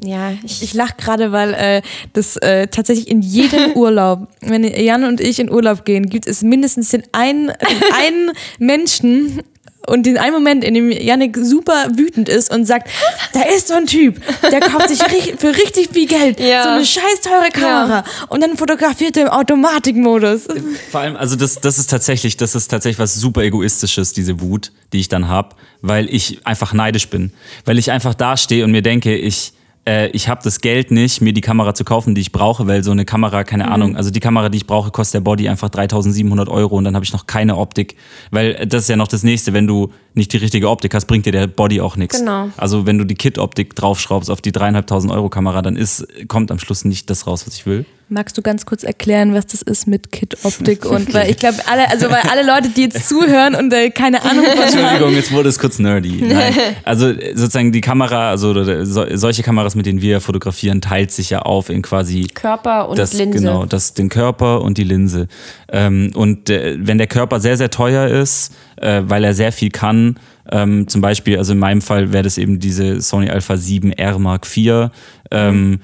Ja, 0.02 0.32
ich, 0.44 0.62
Ich 0.62 0.74
lache 0.74 0.94
gerade, 0.96 1.32
weil 1.32 1.54
äh, 1.54 1.82
das 2.12 2.36
äh, 2.38 2.66
tatsächlich 2.68 3.08
in 3.08 3.20
jedem 3.22 3.72
Urlaub, 3.74 4.28
wenn 4.40 4.64
Jan 4.64 5.04
und 5.04 5.20
ich 5.20 5.38
in 5.38 5.50
Urlaub 5.50 5.84
gehen, 5.84 6.08
gibt 6.08 6.26
es 6.26 6.42
mindestens 6.42 6.88
den 6.90 7.02
einen, 7.12 7.46
den 7.48 7.54
einen 8.02 8.30
Menschen 8.58 9.42
und 9.86 10.04
den 10.04 10.18
einen 10.18 10.34
Moment, 10.34 10.62
in 10.62 10.74
dem 10.74 10.90
Janik 10.92 11.36
super 11.38 11.88
wütend 11.96 12.28
ist 12.28 12.52
und 12.54 12.66
sagt, 12.66 12.88
da 13.32 13.42
ist 13.42 13.68
so 13.68 13.74
ein 13.74 13.86
Typ, 13.86 14.20
der 14.50 14.60
kauft 14.60 14.88
sich 14.88 14.98
für 15.38 15.48
richtig 15.56 15.88
viel 15.92 16.06
Geld 16.06 16.38
Ja. 16.38 16.62
so 16.64 16.68
eine 16.70 16.84
scheiß 16.86 17.22
teure 17.22 17.48
Kamera 17.50 18.04
und 18.28 18.42
dann 18.42 18.56
fotografiert 18.56 19.16
er 19.16 19.24
im 19.24 19.28
Automatikmodus. 19.30 20.42
Vor 20.90 21.00
allem, 21.00 21.16
also 21.16 21.34
das, 21.34 21.60
das 21.60 21.78
ist 21.78 21.88
tatsächlich, 21.90 22.36
das 22.36 22.54
ist 22.54 22.68
tatsächlich 22.68 22.98
was 22.98 23.14
super 23.14 23.42
egoistisches, 23.42 24.12
diese 24.12 24.40
Wut, 24.40 24.70
die 24.92 25.00
ich 25.00 25.08
dann 25.08 25.28
hab, 25.28 25.56
weil 25.80 26.12
ich 26.14 26.46
einfach 26.46 26.72
neidisch 26.72 27.08
bin, 27.08 27.32
weil 27.64 27.78
ich 27.78 27.90
einfach 27.90 28.14
dastehe 28.14 28.64
und 28.64 28.70
mir 28.70 28.82
denke, 28.82 29.16
ich 29.16 29.54
äh, 29.90 30.08
ich 30.10 30.28
habe 30.28 30.40
das 30.44 30.60
Geld 30.60 30.90
nicht, 30.90 31.20
mir 31.20 31.32
die 31.32 31.40
Kamera 31.40 31.74
zu 31.74 31.84
kaufen, 31.84 32.14
die 32.14 32.20
ich 32.20 32.32
brauche, 32.32 32.66
weil 32.66 32.84
so 32.84 32.90
eine 32.92 33.04
Kamera, 33.04 33.44
keine 33.44 33.64
Mhm. 33.66 33.72
Ahnung, 33.72 33.96
also 33.96 34.10
die 34.10 34.20
Kamera, 34.20 34.48
die 34.48 34.58
ich 34.58 34.66
brauche, 34.66 34.90
kostet 34.90 35.14
der 35.14 35.20
Body 35.20 35.48
einfach 35.48 35.68
3.700 35.70 36.48
Euro 36.48 36.76
und 36.76 36.84
dann 36.84 36.94
habe 36.94 37.04
ich 37.04 37.12
noch 37.12 37.26
keine 37.26 37.56
Optik, 37.56 37.96
weil 38.30 38.52
äh, 38.52 38.66
das 38.66 38.82
ist 38.84 38.88
ja 38.88 38.96
noch 38.96 39.08
das 39.08 39.22
Nächste, 39.22 39.52
wenn 39.52 39.66
du 39.66 39.90
nicht 40.14 40.32
die 40.32 40.36
richtige 40.38 40.68
Optik 40.68 40.94
hast, 40.94 41.06
bringt 41.06 41.26
dir 41.26 41.32
der 41.32 41.46
Body 41.46 41.80
auch 41.80 41.96
nichts. 41.96 42.18
Genau. 42.18 42.50
Also 42.56 42.86
wenn 42.86 42.98
du 42.98 43.04
die 43.04 43.14
Kit-Optik 43.14 43.74
draufschraubst 43.76 44.30
auf 44.30 44.40
die 44.40 44.52
3.500 44.52 45.10
Euro 45.12 45.28
Kamera, 45.28 45.62
dann 45.62 45.76
ist, 45.76 46.06
kommt 46.28 46.50
am 46.50 46.58
Schluss 46.58 46.84
nicht 46.84 47.10
das 47.10 47.26
raus, 47.26 47.44
was 47.46 47.54
ich 47.54 47.66
will. 47.66 47.84
Magst 48.12 48.36
du 48.36 48.42
ganz 48.42 48.66
kurz 48.66 48.82
erklären, 48.82 49.34
was 49.34 49.46
das 49.46 49.62
ist 49.62 49.86
mit 49.86 50.10
Kit-Optik? 50.10 50.84
Und 50.84 51.14
weil 51.14 51.30
ich 51.30 51.36
glaube, 51.36 51.58
alle, 51.66 51.88
also 51.88 52.10
weil 52.10 52.22
alle 52.28 52.44
Leute, 52.44 52.68
die 52.68 52.82
jetzt 52.82 53.08
zuhören 53.08 53.54
und 53.54 53.72
äh, 53.72 53.90
keine 53.90 54.24
Ahnung 54.24 54.44
von 54.44 54.62
Entschuldigung, 54.64 55.14
jetzt 55.14 55.30
wurde 55.30 55.48
es 55.48 55.60
kurz 55.60 55.78
nerdy. 55.78 56.20
Nein. 56.28 56.52
Also 56.82 57.12
sozusagen 57.34 57.70
die 57.70 57.80
Kamera, 57.80 58.30
also 58.30 58.84
solche 58.84 59.44
Kameras, 59.44 59.76
mit 59.76 59.86
denen 59.86 60.02
wir 60.02 60.20
fotografieren, 60.20 60.80
teilt 60.80 61.12
sich 61.12 61.30
ja 61.30 61.42
auf 61.42 61.70
in 61.70 61.82
quasi 61.82 62.26
Körper 62.34 62.88
und 62.88 62.98
das, 62.98 63.12
Linse. 63.12 63.38
Genau, 63.38 63.64
das, 63.64 63.94
den 63.94 64.08
Körper 64.08 64.62
und 64.62 64.76
die 64.76 64.84
Linse. 64.84 65.28
Ähm, 65.70 66.10
und 66.16 66.50
äh, 66.50 66.78
wenn 66.80 66.98
der 66.98 67.06
Körper 67.06 67.38
sehr, 67.38 67.56
sehr 67.56 67.70
teuer 67.70 68.08
ist, 68.08 68.52
äh, 68.76 69.02
weil 69.04 69.22
er 69.22 69.34
sehr 69.34 69.52
viel 69.52 69.70
kann, 69.70 70.18
ähm, 70.50 70.88
zum 70.88 71.00
Beispiel, 71.00 71.38
also 71.38 71.52
in 71.52 71.60
meinem 71.60 71.80
Fall 71.80 72.12
wäre 72.12 72.24
das 72.24 72.38
eben 72.38 72.58
diese 72.58 73.00
Sony 73.00 73.30
Alpha 73.30 73.54
7R 73.54 74.18
Mark 74.18 74.46
IV. 74.46 74.90
Ähm, 75.30 75.80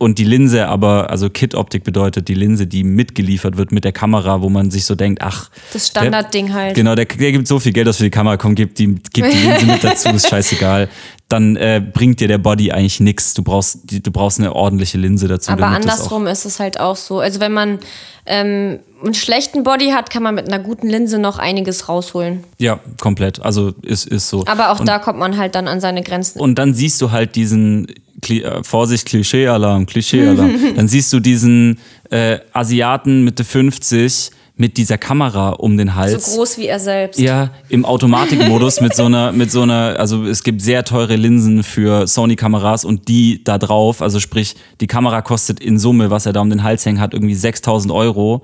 und 0.00 0.16
die 0.16 0.24
Linse 0.24 0.66
aber, 0.66 1.10
also 1.10 1.28
Kit-Optik 1.28 1.84
bedeutet 1.84 2.28
die 2.28 2.34
Linse, 2.34 2.66
die 2.66 2.84
mitgeliefert 2.84 3.58
wird 3.58 3.70
mit 3.70 3.84
der 3.84 3.92
Kamera, 3.92 4.40
wo 4.40 4.48
man 4.48 4.70
sich 4.70 4.86
so 4.86 4.94
denkt, 4.94 5.20
ach. 5.20 5.50
Das 5.74 5.88
Standardding 5.88 6.54
halt. 6.54 6.74
Genau, 6.74 6.94
der, 6.94 7.04
der 7.04 7.32
gibt 7.32 7.46
so 7.46 7.60
viel 7.60 7.72
Geld 7.72 7.86
aus 7.86 7.98
für 7.98 8.04
die 8.04 8.10
Kamera, 8.10 8.38
komm, 8.38 8.54
gib 8.54 8.74
die, 8.76 8.94
gib 9.12 9.30
die 9.30 9.36
Linse 9.36 9.66
mit 9.66 9.84
dazu, 9.84 10.08
ist 10.08 10.26
scheißegal. 10.30 10.88
Dann 11.30 11.54
äh, 11.54 11.80
bringt 11.80 12.18
dir 12.20 12.28
der 12.28 12.38
Body 12.38 12.72
eigentlich 12.72 13.00
nichts. 13.00 13.34
Du 13.34 13.42
brauchst, 13.42 13.78
du 13.84 14.10
brauchst 14.10 14.40
eine 14.40 14.54
ordentliche 14.54 14.98
Linse 14.98 15.28
dazu. 15.28 15.52
Aber 15.52 15.68
andersrum 15.68 16.26
ist 16.26 16.44
es 16.44 16.60
halt 16.60 16.78
auch 16.78 16.96
so. 16.96 17.20
Also 17.20 17.38
wenn 17.38 17.52
man 17.52 17.78
ähm, 18.26 18.80
einen 19.02 19.14
schlechten 19.14 19.62
Body 19.62 19.90
hat, 19.90 20.10
kann 20.10 20.24
man 20.24 20.34
mit 20.34 20.52
einer 20.52 20.62
guten 20.62 20.88
Linse 20.88 21.18
noch 21.18 21.38
einiges 21.38 21.88
rausholen. 21.88 22.44
Ja, 22.58 22.80
komplett. 23.00 23.40
Also 23.40 23.72
ist, 23.82 24.06
ist 24.08 24.28
so. 24.28 24.44
Aber 24.46 24.70
auch 24.70 24.80
und, 24.80 24.88
da 24.88 24.98
kommt 24.98 25.20
man 25.20 25.36
halt 25.36 25.54
dann 25.54 25.68
an 25.68 25.80
seine 25.80 26.02
Grenzen. 26.02 26.40
Und 26.40 26.56
dann 26.58 26.74
siehst 26.74 27.00
du 27.00 27.12
halt 27.12 27.36
diesen, 27.36 27.86
Kli 28.20 28.42
äh, 28.42 28.62
Vorsicht, 28.64 29.06
Klischee-Alarm, 29.06 29.86
Klischee-Alarm. 29.86 30.54
dann 30.76 30.88
siehst 30.88 31.12
du 31.12 31.20
diesen 31.20 31.78
äh, 32.10 32.38
Asiaten 32.52 33.24
Mitte 33.24 33.44
50 33.44 34.30
mit 34.60 34.76
dieser 34.76 34.98
Kamera 34.98 35.50
um 35.52 35.78
den 35.78 35.94
Hals. 35.94 36.26
so 36.26 36.36
groß 36.36 36.58
wie 36.58 36.66
er 36.66 36.78
selbst. 36.78 37.18
Ja, 37.18 37.50
im 37.70 37.86
Automatikmodus 37.86 38.82
mit 38.82 38.94
so 38.94 39.06
einer, 39.06 39.32
mit 39.32 39.50
so 39.50 39.62
einer, 39.62 39.96
also 39.98 40.24
es 40.26 40.44
gibt 40.44 40.60
sehr 40.60 40.84
teure 40.84 41.16
Linsen 41.16 41.62
für 41.62 42.06
Sony-Kameras 42.06 42.84
und 42.84 43.08
die 43.08 43.42
da 43.42 43.56
drauf, 43.56 44.02
also 44.02 44.20
sprich, 44.20 44.56
die 44.82 44.86
Kamera 44.86 45.22
kostet 45.22 45.60
in 45.60 45.78
Summe, 45.78 46.10
was 46.10 46.26
er 46.26 46.34
da 46.34 46.40
um 46.40 46.50
den 46.50 46.62
Hals 46.62 46.84
hängen 46.84 47.00
hat, 47.00 47.14
irgendwie 47.14 47.34
6000 47.34 47.90
Euro. 47.90 48.42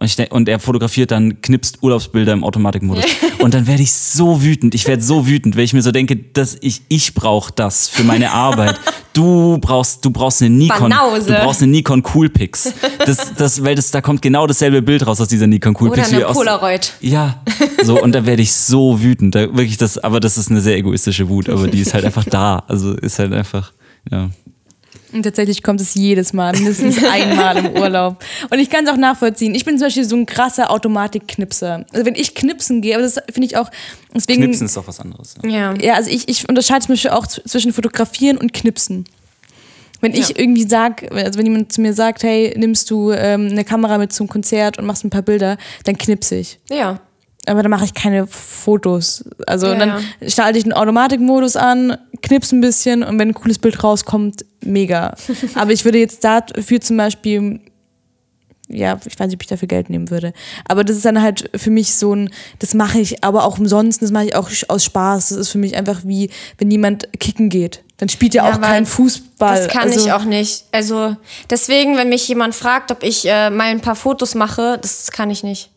Und, 0.00 0.06
ich 0.06 0.16
denk, 0.16 0.32
und 0.32 0.48
er 0.48 0.58
fotografiert 0.58 1.10
dann, 1.10 1.42
knipst 1.42 1.82
Urlaubsbilder 1.82 2.32
im 2.32 2.42
Automatikmodus. 2.42 3.04
Und 3.40 3.52
dann 3.52 3.66
werde 3.66 3.82
ich 3.82 3.92
so 3.92 4.42
wütend. 4.42 4.74
Ich 4.74 4.86
werde 4.88 5.02
so 5.02 5.26
wütend, 5.26 5.56
weil 5.56 5.64
ich 5.64 5.74
mir 5.74 5.82
so 5.82 5.92
denke, 5.92 6.16
dass 6.16 6.56
ich, 6.62 6.80
ich 6.88 7.12
brauche 7.14 7.52
das 7.54 7.86
für 7.88 8.02
meine 8.02 8.32
Arbeit. 8.32 8.80
Du 9.12 9.58
brauchst, 9.58 10.02
du 10.04 10.10
brauchst 10.10 10.40
eine 10.40 10.50
Nikon. 10.56 10.88
Banause. 10.90 11.26
Du 11.26 11.34
brauchst 11.34 11.62
eine 11.62 11.70
Nikon 11.72 12.02
Coolpix. 12.02 12.72
Das, 13.04 13.34
das, 13.34 13.62
weil 13.62 13.74
das, 13.74 13.90
da 13.90 14.00
kommt 14.00 14.22
genau 14.22 14.46
dasselbe 14.46 14.80
Bild 14.80 15.06
raus 15.06 15.20
aus 15.20 15.28
dieser 15.28 15.46
Nikon 15.46 15.76
Oder 15.76 15.88
Coolpix. 15.90 16.12
eine 16.14 16.26
aus- 16.26 16.34
Polaroid. 16.36 16.94
ja, 17.02 17.42
so 17.82 18.00
und 18.02 18.12
da 18.12 18.24
werde 18.24 18.40
ich 18.40 18.52
so 18.54 19.02
wütend. 19.02 19.34
Da, 19.34 19.40
wirklich 19.54 19.76
das, 19.76 19.98
aber 19.98 20.20
das 20.20 20.38
ist 20.38 20.50
eine 20.50 20.62
sehr 20.62 20.76
egoistische 20.78 21.28
Wut, 21.28 21.50
aber 21.50 21.66
die 21.68 21.80
ist 21.80 21.92
halt 21.92 22.06
einfach 22.06 22.24
da. 22.24 22.64
Also 22.68 22.94
ist 22.94 23.18
halt 23.18 23.34
einfach, 23.34 23.72
ja. 24.10 24.30
Und 25.12 25.22
tatsächlich 25.24 25.62
kommt 25.62 25.80
es 25.80 25.94
jedes 25.94 26.32
Mal, 26.32 26.52
mindestens 26.52 27.02
einmal 27.10 27.56
im 27.58 27.72
Urlaub. 27.80 28.22
Und 28.50 28.58
ich 28.58 28.70
kann 28.70 28.84
es 28.84 28.90
auch 28.92 28.96
nachvollziehen. 28.96 29.54
Ich 29.54 29.64
bin 29.64 29.76
zum 29.78 29.86
Beispiel 29.86 30.04
so 30.04 30.16
ein 30.16 30.26
krasser 30.26 30.70
Automatik-Knipser. 30.70 31.84
Also 31.92 32.06
wenn 32.06 32.14
ich 32.14 32.34
knipsen 32.34 32.80
gehe, 32.80 32.94
aber 32.94 33.02
das 33.02 33.14
finde 33.32 33.46
ich 33.46 33.56
auch, 33.56 33.70
deswegen. 34.14 34.42
Knipsen 34.42 34.66
ist 34.66 34.76
doch 34.76 34.86
was 34.86 35.00
anderes. 35.00 35.34
Ja. 35.42 35.50
Ja. 35.50 35.74
Ja, 35.80 35.94
also 35.94 36.10
ich, 36.10 36.28
ich 36.28 36.48
unterscheide 36.48 36.86
zum 36.86 36.92
Beispiel 36.94 37.10
auch 37.10 37.26
zwischen 37.26 37.72
Fotografieren 37.72 38.36
und 38.38 38.52
Knipsen. 38.52 39.04
Wenn 40.00 40.14
ich 40.14 40.30
Ja. 40.30 40.34
irgendwie 40.38 40.62
sag, 40.66 41.10
also 41.12 41.38
wenn 41.38 41.46
jemand 41.46 41.72
zu 41.72 41.80
mir 41.82 41.92
sagt, 41.92 42.22
hey, 42.22 42.54
nimmst 42.56 42.90
du 42.90 43.10
ähm, 43.10 43.48
eine 43.50 43.64
Kamera 43.64 43.98
mit 43.98 44.12
zum 44.12 44.28
Konzert 44.28 44.78
und 44.78 44.86
machst 44.86 45.04
ein 45.04 45.10
paar 45.10 45.22
Bilder, 45.22 45.58
dann 45.84 45.98
knipse 45.98 46.36
ich. 46.36 46.58
Ja. 46.70 47.00
Aber 47.46 47.62
dann 47.62 47.70
mache 47.70 47.84
ich 47.84 47.94
keine 47.94 48.26
Fotos. 48.26 49.24
Also 49.46 49.68
Ja, 49.68 49.74
dann 49.74 50.04
schalte 50.28 50.58
ich 50.58 50.64
den 50.64 50.72
Automatikmodus 50.72 51.56
an, 51.56 51.96
knips 52.22 52.52
ein 52.52 52.60
bisschen 52.60 53.02
und 53.02 53.18
wenn 53.18 53.28
ein 53.28 53.34
cooles 53.34 53.58
Bild 53.58 53.82
rauskommt, 53.82 54.44
mega. 54.60 55.14
Aber 55.54 55.72
ich 55.72 55.84
würde 55.84 55.98
jetzt 55.98 56.22
dafür 56.22 56.80
zum 56.80 56.98
Beispiel, 56.98 57.60
ja, 58.68 59.00
ich 59.04 59.18
weiß 59.18 59.26
nicht, 59.26 59.36
ob 59.36 59.42
ich 59.42 59.48
dafür 59.48 59.68
Geld 59.68 59.90
nehmen 59.90 60.10
würde. 60.10 60.32
Aber 60.68 60.84
das 60.84 60.96
ist 60.96 61.04
dann 61.04 61.20
halt 61.20 61.50
für 61.56 61.70
mich 61.70 61.94
so 61.94 62.14
ein, 62.14 62.30
das 62.58 62.74
mache 62.74 63.00
ich 63.00 63.24
aber 63.24 63.44
auch 63.44 63.58
umsonst, 63.58 64.02
das 64.02 64.10
mache 64.10 64.26
ich 64.26 64.36
auch 64.36 64.50
aus 64.68 64.84
Spaß. 64.84 65.30
Das 65.30 65.38
ist 65.38 65.48
für 65.48 65.58
mich 65.58 65.76
einfach 65.76 66.02
wie, 66.04 66.30
wenn 66.58 66.70
jemand 66.70 67.08
kicken 67.18 67.48
geht. 67.48 67.82
Dann 67.96 68.08
spielt 68.08 68.34
er 68.34 68.44
Ja, 68.44 68.54
auch 68.54 68.60
kein 68.60 68.86
Fußball. 68.86 69.56
Das 69.56 69.68
kann 69.68 69.88
also, 69.88 70.06
ich 70.06 70.12
auch 70.12 70.24
nicht. 70.24 70.64
Also 70.72 71.16
deswegen, 71.48 71.96
wenn 71.96 72.10
mich 72.10 72.28
jemand 72.28 72.54
fragt, 72.54 72.90
ob 72.92 73.02
ich 73.02 73.26
äh, 73.26 73.50
mal 73.50 73.66
ein 73.66 73.80
paar 73.80 73.96
Fotos 73.96 74.34
mache, 74.34 74.78
das 74.80 75.10
kann 75.10 75.30
ich 75.30 75.42
nicht. 75.42 75.70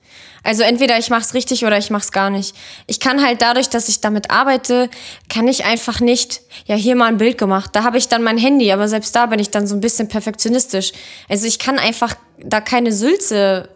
Also 0.43 0.63
entweder 0.63 0.97
ich 0.99 1.09
mach's 1.09 1.33
richtig 1.33 1.65
oder 1.65 1.77
ich 1.77 1.89
mach's 1.89 2.11
gar 2.11 2.29
nicht. 2.29 2.53
Ich 2.85 2.99
kann 2.99 3.23
halt 3.23 3.41
dadurch, 3.41 3.69
dass 3.69 3.87
ich 3.87 4.01
damit 4.01 4.29
arbeite, 4.29 4.89
kann 5.29 5.47
ich 5.47 5.63
einfach 5.65 6.01
nicht, 6.01 6.41
ja, 6.65 6.75
hier 6.75 6.95
mal 6.95 7.07
ein 7.07 7.17
Bild 7.17 7.37
gemacht. 7.37 7.71
Da 7.73 7.83
habe 7.83 7.97
ich 7.97 8.09
dann 8.09 8.23
mein 8.23 8.37
Handy, 8.37 8.71
aber 8.71 8.87
selbst 8.89 9.15
da 9.15 9.27
bin 9.27 9.39
ich 9.39 9.51
dann 9.51 9.67
so 9.67 9.75
ein 9.75 9.81
bisschen 9.81 10.09
perfektionistisch. 10.09 10.91
Also 11.29 11.47
ich 11.47 11.59
kann 11.59 11.79
einfach 11.79 12.15
da 12.39 12.59
keine 12.59 12.91
Sülze, 12.91 13.69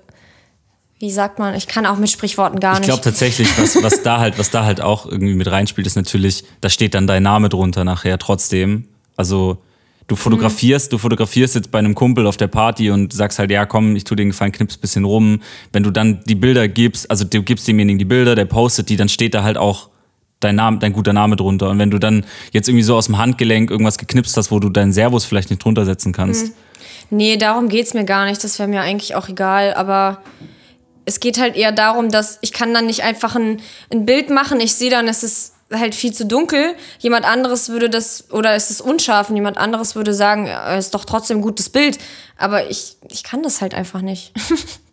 wie 1.00 1.12
sagt 1.12 1.40
man, 1.40 1.54
ich 1.56 1.68
kann 1.68 1.86
auch 1.86 1.98
mit 1.98 2.10
Sprichworten 2.10 2.60
gar 2.60 2.74
Ich 2.74 2.80
nicht. 2.80 2.88
glaube 2.88 3.04
tatsächlich, 3.04 3.48
was, 3.58 3.82
was 3.82 4.02
da 4.04 4.20
halt, 4.20 4.38
was 4.38 4.50
da 4.50 4.66
halt 4.66 4.82
auch 4.82 5.06
irgendwie 5.06 5.36
mit 5.36 5.50
reinspielt, 5.50 5.88
ist 5.88 5.96
natürlich, 5.96 6.44
da 6.60 6.70
steht 6.70 6.96
dann 6.96 7.08
dein 7.08 7.24
Name 7.24 7.50
drunter 7.50 7.84
nachher 7.86 8.18
trotzdem. 8.18 8.88
Also 9.16 9.58
du 10.08 10.16
fotografierst, 10.16 10.92
du 10.92 10.98
fotografierst 10.98 11.56
jetzt 11.56 11.72
bei 11.72 11.80
einem 11.80 11.96
Kumpel 11.96 12.28
auf 12.28 12.38
der 12.38 12.48
Party 12.48 12.90
und 12.92 13.14
sagst 13.14 13.40
halt, 13.40 13.52
ja 13.52 13.66
komm, 13.66 13.96
ich 13.96 14.04
tu 14.04 14.16
dir 14.16 14.24
den 14.24 14.30
Gefallen, 14.30 14.52
knips 14.52 14.78
bisschen 14.78 15.06
rum. 15.06 15.42
Wenn 15.74 15.84
du 15.84 15.92
dann 15.92 16.22
die 16.26 16.36
Bilder 16.36 16.68
gibst, 16.68 17.10
also 17.12 17.26
du 17.26 17.44
gibst 17.44 17.68
demjenigen 17.68 18.00
die 18.00 18.06
Bilder, 18.06 18.36
der 18.36 18.46
postet 18.46 18.90
die, 18.90 18.96
dann 18.96 19.10
steht 19.10 19.34
da 19.34 19.44
halt 19.44 19.58
auch 19.58 19.90
dein 20.40 20.56
Name, 20.56 20.78
dein 20.80 20.94
guter 20.94 21.14
Name 21.14 21.36
drunter. 21.36 21.70
Und 21.70 21.80
wenn 21.80 21.92
du 21.92 22.00
dann 22.00 22.26
jetzt 22.52 22.70
irgendwie 22.70 22.84
so 22.84 22.96
aus 22.96 23.08
dem 23.08 23.18
Handgelenk 23.18 23.70
irgendwas 23.70 23.98
geknipst 23.98 24.38
hast, 24.38 24.52
wo 24.52 24.60
du 24.60 24.70
deinen 24.70 24.94
Servus 24.94 25.26
vielleicht 25.26 25.50
nicht 25.50 25.64
drunter 25.64 25.86
setzen 25.86 26.14
kannst, 26.14 26.54
Nee, 27.10 27.38
darum 27.38 27.70
geht's 27.70 27.94
mir 27.94 28.06
gar 28.06 28.26
nicht. 28.26 28.44
Das 28.44 28.60
wäre 28.60 28.68
mir 28.68 28.82
eigentlich 28.82 29.16
auch 29.16 29.30
egal. 29.30 29.74
Aber 29.74 30.22
es 31.06 31.20
geht 31.20 31.40
halt 31.40 31.56
eher 31.56 31.72
darum, 31.72 32.10
dass 32.10 32.38
ich 32.42 32.52
kann 32.52 32.74
dann 32.74 32.86
nicht 32.86 33.04
einfach 33.04 33.36
ein, 33.36 33.62
ein 33.92 34.06
Bild 34.06 34.30
machen, 34.30 34.60
ich 34.60 34.74
sehe 34.74 34.90
dann, 34.90 35.08
es 35.08 35.24
ist 35.24 35.54
halt 35.72 35.96
viel 35.96 36.14
zu 36.14 36.26
dunkel. 36.26 36.76
Jemand 37.00 37.26
anderes 37.26 37.70
würde 37.70 37.90
das, 37.90 38.32
oder 38.32 38.54
es 38.54 38.70
ist 38.70 38.82
unscharf 38.82 39.30
und 39.30 39.36
jemand 39.36 39.58
anderes 39.58 39.96
würde 39.96 40.14
sagen, 40.14 40.48
es 40.48 40.86
ist 40.86 40.94
doch 40.94 41.06
trotzdem 41.06 41.40
ein 41.40 41.42
gutes 41.42 41.70
Bild. 41.70 41.98
Aber 42.38 42.70
ich, 42.70 42.98
ich 43.10 43.24
kann 43.24 43.44
das 43.44 43.62
halt 43.62 43.74
einfach 43.74 44.02
nicht. 44.02 44.34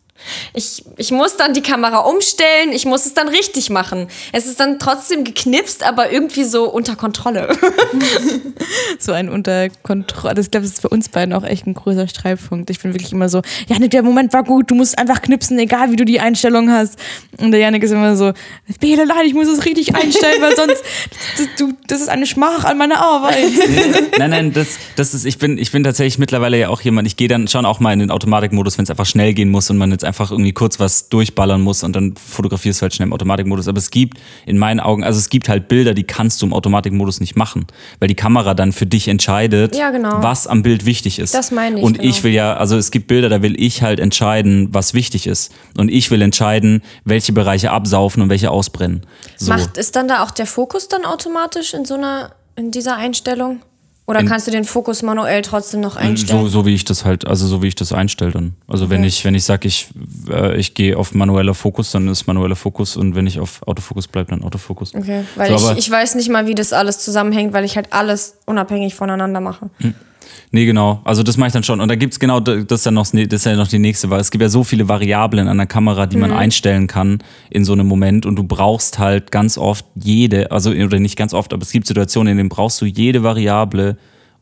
Ich, 0.55 0.85
ich 0.97 1.11
muss 1.11 1.37
dann 1.37 1.53
die 1.53 1.61
Kamera 1.61 1.99
umstellen, 1.99 2.73
ich 2.73 2.87
muss 2.87 3.05
es 3.07 3.15
dann 3.15 3.29
richtig 3.29 3.71
machen. 3.71 4.09
Es 4.33 4.47
ist 4.47 4.61
dann 4.61 4.79
trotzdem 4.79 5.25
geknipst, 5.25 5.83
aber 5.83 6.11
irgendwie 6.11 6.45
so 6.45 6.71
unter 6.71 6.97
Kontrolle. 6.97 7.49
so 8.99 9.13
ein 9.13 9.29
unter 9.29 9.69
Kontrolle. 9.83 10.35
Das, 10.35 10.47
ich 10.47 10.51
glaube, 10.51 10.65
das 10.65 10.75
ist 10.75 10.81
für 10.81 10.89
uns 10.89 11.09
beiden 11.09 11.35
auch 11.35 11.45
echt 11.45 11.67
ein 11.67 11.75
großer 11.75 12.09
Streitpunkt. 12.09 12.71
Ich 12.71 12.81
bin 12.81 12.95
wirklich 12.95 13.13
immer 13.13 13.29
so, 13.29 13.43
Janik, 13.69 13.91
der 13.91 14.03
Moment 14.03 14.33
war 14.33 14.45
gut, 14.45 14.71
du 14.71 14.75
musst 14.75 14.99
einfach 14.99 15.21
knipsen, 15.21 15.59
egal 15.59 15.91
wie 15.91 15.97
du 15.97 16.05
die 16.05 16.21
Einstellung 16.21 16.71
hast. 16.71 16.99
Und 17.39 17.51
der 17.51 17.61
Janik 17.61 17.83
ist 17.83 17.91
immer 17.91 18.17
so, 18.17 18.33
Bele, 18.81 19.07
nein, 19.07 19.27
ich 19.27 19.35
muss 19.35 19.49
es 19.49 19.65
richtig 19.65 19.95
einstellen, 19.95 20.41
weil 20.41 20.57
sonst, 20.57 20.83
das, 21.37 21.49
du, 21.59 21.73
das 21.89 22.01
ist 22.01 22.09
eine 22.09 22.27
Schmach 22.27 22.65
an 22.65 22.79
meiner 22.79 23.01
Arbeit. 23.01 23.51
nein, 24.19 24.31
nein, 24.31 24.53
das, 24.53 24.79
das 24.97 25.15
ist, 25.15 25.25
ich 25.25 25.39
bin, 25.39 25.59
ich 25.59 25.73
bin 25.73 25.83
tatsächlich 25.83 26.19
mittlerweile 26.19 26.59
ja 26.59 26.69
auch 26.69 26.81
jemand, 26.81 27.09
ich 27.09 27.17
gehe 27.17 27.29
dann 27.29 27.49
schon 27.49 27.67
auch 27.67 27.81
mal 27.81 27.93
in 27.93 27.99
den 27.99 28.11
Automatikmodus, 28.11 28.79
wenn 28.79 28.85
es 28.85 28.91
einfach 28.91 29.07
schnell 29.07 29.35
gehen 29.35 29.51
muss 29.51 29.69
und 29.71 29.77
man 29.77 29.91
jetzt 29.91 30.04
einfach 30.05 30.15
einfach 30.15 30.31
irgendwie 30.31 30.53
kurz 30.53 30.79
was 30.79 31.09
durchballern 31.09 31.61
muss 31.61 31.83
und 31.83 31.95
dann 31.95 32.15
fotografierst 32.17 32.81
du 32.81 32.83
halt 32.83 32.95
schnell 32.95 33.09
im 33.09 33.13
Automatikmodus. 33.13 33.69
Aber 33.69 33.79
es 33.79 33.91
gibt 33.91 34.19
in 34.47 34.59
meinen 34.59 34.81
Augen, 34.81 35.05
also 35.05 35.19
es 35.19 35.29
gibt 35.29 35.49
halt 35.49 35.69
Bilder, 35.69 35.93
die 35.95 36.05
kannst 36.05 36.41
du 36.41 36.47
im 36.47 36.53
Automatikmodus 36.53 37.21
nicht 37.21 37.37
machen, 37.37 37.67
weil 37.99 38.09
die 38.09 38.15
Kamera 38.15 38.55
dann 38.55 38.73
für 38.73 38.87
dich 38.87 39.09
entscheidet, 39.09 39.77
Ja, 39.77 39.91
genau. 39.91 40.23
was 40.23 40.47
am 40.47 40.63
Bild 40.63 40.87
wichtig 40.87 41.19
ist. 41.19 41.35
Das 41.35 41.51
meine 41.51 41.79
ich, 41.79 41.85
Und 41.85 41.99
genau. 41.99 42.09
ich 42.09 42.23
will 42.23 42.33
ja, 42.33 42.55
also 42.55 42.77
es 42.77 42.91
gibt 42.91 43.09
Bilder, 43.09 43.29
da 43.29 43.43
will 43.43 43.61
ich 43.61 43.83
halt 43.83 44.01
entscheiden, 44.01 44.69
was 44.73 44.95
wichtig 44.95 45.27
ist. 45.27 45.53
Und 45.77 45.91
ich 45.91 46.11
will 46.11 46.23
entscheiden, 46.23 46.83
welche 47.05 47.33
Bereiche 47.33 47.71
absaufen 47.71 48.23
und 48.23 48.31
welche 48.31 48.51
ausbrennen. 48.51 49.03
So. 49.37 49.53
Macht, 49.53 49.77
ist 49.77 49.97
dann 49.97 50.09
da 50.09 50.23
auch 50.23 50.31
der 50.31 50.47
Fokus 50.47 50.89
dann 50.89 51.05
automatisch 51.05 51.75
in 51.75 51.85
so 51.85 51.95
einer, 51.95 52.31
in 52.57 52.71
dieser 52.71 52.97
Einstellung? 52.97 53.61
Oder 54.07 54.21
In- 54.21 54.29
kannst 54.29 54.47
du 54.47 54.51
den 54.51 54.65
Fokus 54.65 55.03
manuell 55.03 55.41
trotzdem 55.41 55.81
noch 55.81 55.97
einstellen? 55.97 56.43
So, 56.43 56.49
so 56.49 56.67
wie 56.67 56.75
ich 56.75 56.85
das 56.85 57.07
halt, 57.07 57.27
also 57.27 57.47
so 57.47 57.63
wie 57.63 57.69
ich 57.69 57.75
das 57.75 57.93
einstelle 57.93 58.33
dann. 58.33 58.55
Also 58.69 58.91
wenn 58.91 59.01
Okay. 59.01 59.09
ich, 59.09 59.25
wenn 59.25 59.35
ich 59.35 59.45
sage, 59.45 59.67
ich, 59.67 59.89
äh, 60.31 60.57
ich 60.59 60.75
gehe 60.75 60.97
auf 60.99 61.15
manueller 61.15 61.55
Fokus, 61.55 61.91
dann 61.93 62.09
ist 62.09 62.27
manueller 62.27 62.57
Fokus 62.57 62.99
und 62.99 63.15
wenn 63.15 63.27
ich 63.27 63.41
auf 63.41 63.67
Autofokus 63.67 64.07
bleibe, 64.07 64.31
dann 64.31 64.45
Autofokus. 64.45 64.95
Okay, 64.95 65.25
weil 65.37 65.59
so, 65.59 65.73
ich, 65.73 65.79
ich 65.79 65.91
weiß 65.91 66.17
nicht 66.17 66.29
mal, 66.29 66.47
wie 66.47 66.55
das 66.55 66.75
alles 66.75 66.99
zusammenhängt, 66.99 67.55
weil 67.55 67.65
ich 67.65 67.77
halt 67.77 67.95
alles 67.95 68.37
unabhängig 68.45 68.95
voneinander 68.95 69.41
mache. 69.41 69.71
Nee, 70.51 70.67
genau. 70.67 71.01
Also 71.05 71.23
das 71.23 71.37
mache 71.37 71.49
ich 71.49 71.53
dann 71.53 71.63
schon. 71.63 71.81
Und 71.81 71.89
da 71.89 71.95
gibt's 71.95 72.21
genau, 72.21 72.41
das 72.41 72.81
ist 72.81 72.87
ja 72.87 72.91
noch, 72.91 73.07
das 73.07 73.15
ist 73.15 73.45
ja 73.45 73.57
noch 73.57 73.69
die 73.69 73.79
nächste 73.79 74.11
Wahl. 74.11 74.21
Es 74.21 74.31
gibt 74.31 74.43
ja 74.43 74.49
so 74.49 74.65
viele 74.65 74.89
Variablen 74.89 75.49
an 75.49 75.57
der 75.57 75.67
Kamera, 75.67 76.07
die 76.07 76.17
man 76.17 76.33
einstellen 76.33 76.87
kann 76.87 77.19
in 77.51 77.65
so 77.65 77.73
einem 77.73 77.87
Moment. 77.87 78.27
Und 78.27 78.37
du 78.37 78.45
brauchst 78.45 78.99
halt 78.99 79.31
ganz 79.31 79.59
oft 79.59 79.85
jede, 79.95 80.51
also 80.51 80.71
oder 80.71 81.01
nicht 81.01 81.17
ganz 81.17 81.35
oft, 81.35 81.53
aber 81.53 81.63
es 81.63 81.73
gibt 81.73 81.87
Situationen, 81.87 82.33
in 82.33 82.37
denen 82.39 82.49
brauchst 82.49 82.81
du 82.81 82.87
jede 82.87 83.23
Variable, 83.23 83.97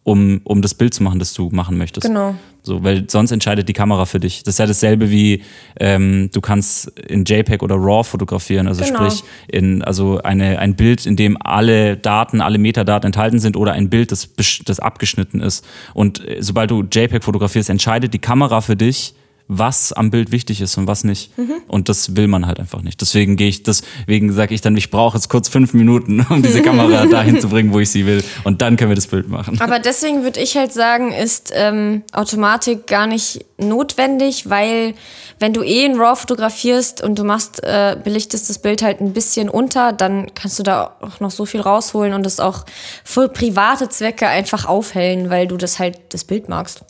um, 0.04 0.40
um 0.44 0.62
das 0.62 0.74
Bild 0.74 0.94
zu 0.94 1.02
machen, 1.02 1.18
das 1.18 1.32
du 1.34 1.50
machen 1.50 1.78
möchtest. 1.78 2.06
Genau. 2.06 2.34
So, 2.64 2.84
weil 2.84 3.10
sonst 3.10 3.32
entscheidet 3.32 3.68
die 3.68 3.72
Kamera 3.72 4.04
für 4.04 4.20
dich. 4.20 4.44
Das 4.44 4.54
ist 4.54 4.58
ja 4.58 4.66
dasselbe 4.66 5.10
wie 5.10 5.42
ähm, 5.80 6.30
du 6.32 6.40
kannst 6.40 6.88
in 7.00 7.24
JPEG 7.24 7.62
oder 7.62 7.74
RAW 7.76 8.04
fotografieren, 8.04 8.68
also 8.68 8.84
Genau. 8.84 8.98
sprich 8.98 9.24
in 9.48 9.82
also 9.82 10.20
eine, 10.22 10.60
ein 10.60 10.76
Bild, 10.76 11.04
in 11.06 11.16
dem 11.16 11.36
alle 11.40 11.96
Daten, 11.96 12.40
alle 12.40 12.58
Metadaten 12.58 13.06
enthalten 13.06 13.40
sind 13.40 13.56
oder 13.56 13.72
ein 13.72 13.90
Bild, 13.90 14.12
das, 14.12 14.30
das 14.64 14.78
abgeschnitten 14.78 15.40
ist. 15.40 15.64
Und 15.92 16.26
äh, 16.26 16.38
sobald 16.40 16.70
du 16.70 16.82
JPEG 16.82 17.24
fotografierst, 17.24 17.68
entscheidet 17.68 18.14
die 18.14 18.20
Kamera 18.20 18.60
für 18.60 18.76
dich, 18.76 19.14
was 19.48 19.92
am 19.92 20.10
Bild 20.10 20.32
wichtig 20.32 20.60
ist 20.60 20.76
und 20.78 20.86
was 20.86 21.04
nicht. 21.04 21.36
Mhm. 21.36 21.54
Und 21.68 21.88
das 21.88 22.16
will 22.16 22.28
man 22.28 22.46
halt 22.46 22.60
einfach 22.60 22.82
nicht. 22.82 23.00
Deswegen 23.00 23.36
gehe 23.36 23.48
ich, 23.48 23.62
deswegen 23.62 24.32
sage 24.32 24.54
ich 24.54 24.60
dann, 24.60 24.76
ich 24.76 24.90
brauche 24.90 25.16
jetzt 25.16 25.28
kurz 25.28 25.48
fünf 25.48 25.74
Minuten, 25.74 26.24
um 26.28 26.42
diese 26.42 26.62
Kamera 26.62 27.06
dahin 27.06 27.40
zu 27.40 27.48
bringen, 27.48 27.72
wo 27.72 27.80
ich 27.80 27.90
sie 27.90 28.06
will. 28.06 28.24
Und 28.44 28.62
dann 28.62 28.76
können 28.76 28.90
wir 28.90 28.96
das 28.96 29.06
Bild 29.06 29.28
machen. 29.28 29.60
Aber 29.60 29.78
deswegen 29.78 30.22
würde 30.22 30.40
ich 30.40 30.56
halt 30.56 30.72
sagen, 30.72 31.12
ist 31.12 31.52
ähm, 31.54 32.02
Automatik 32.12 32.86
gar 32.86 33.06
nicht 33.06 33.44
notwendig, 33.58 34.48
weil 34.48 34.94
wenn 35.38 35.52
du 35.52 35.62
eh 35.62 35.84
in 35.84 35.96
RAW 35.96 36.16
fotografierst 36.16 37.02
und 37.02 37.18
du 37.18 37.24
machst, 37.24 37.62
äh, 37.64 37.96
belichtest 38.02 38.48
das 38.48 38.58
Bild 38.60 38.82
halt 38.82 39.00
ein 39.00 39.12
bisschen 39.12 39.48
unter, 39.48 39.92
dann 39.92 40.34
kannst 40.34 40.58
du 40.58 40.62
da 40.62 40.96
auch 41.00 41.20
noch 41.20 41.30
so 41.30 41.46
viel 41.46 41.60
rausholen 41.60 42.14
und 42.14 42.26
es 42.26 42.40
auch 42.40 42.64
für 43.04 43.28
private 43.28 43.88
Zwecke 43.88 44.28
einfach 44.28 44.66
aufhellen, 44.66 45.30
weil 45.30 45.46
du 45.46 45.56
das 45.56 45.78
halt 45.78 45.98
das 46.10 46.24
Bild 46.24 46.48
magst. 46.48 46.84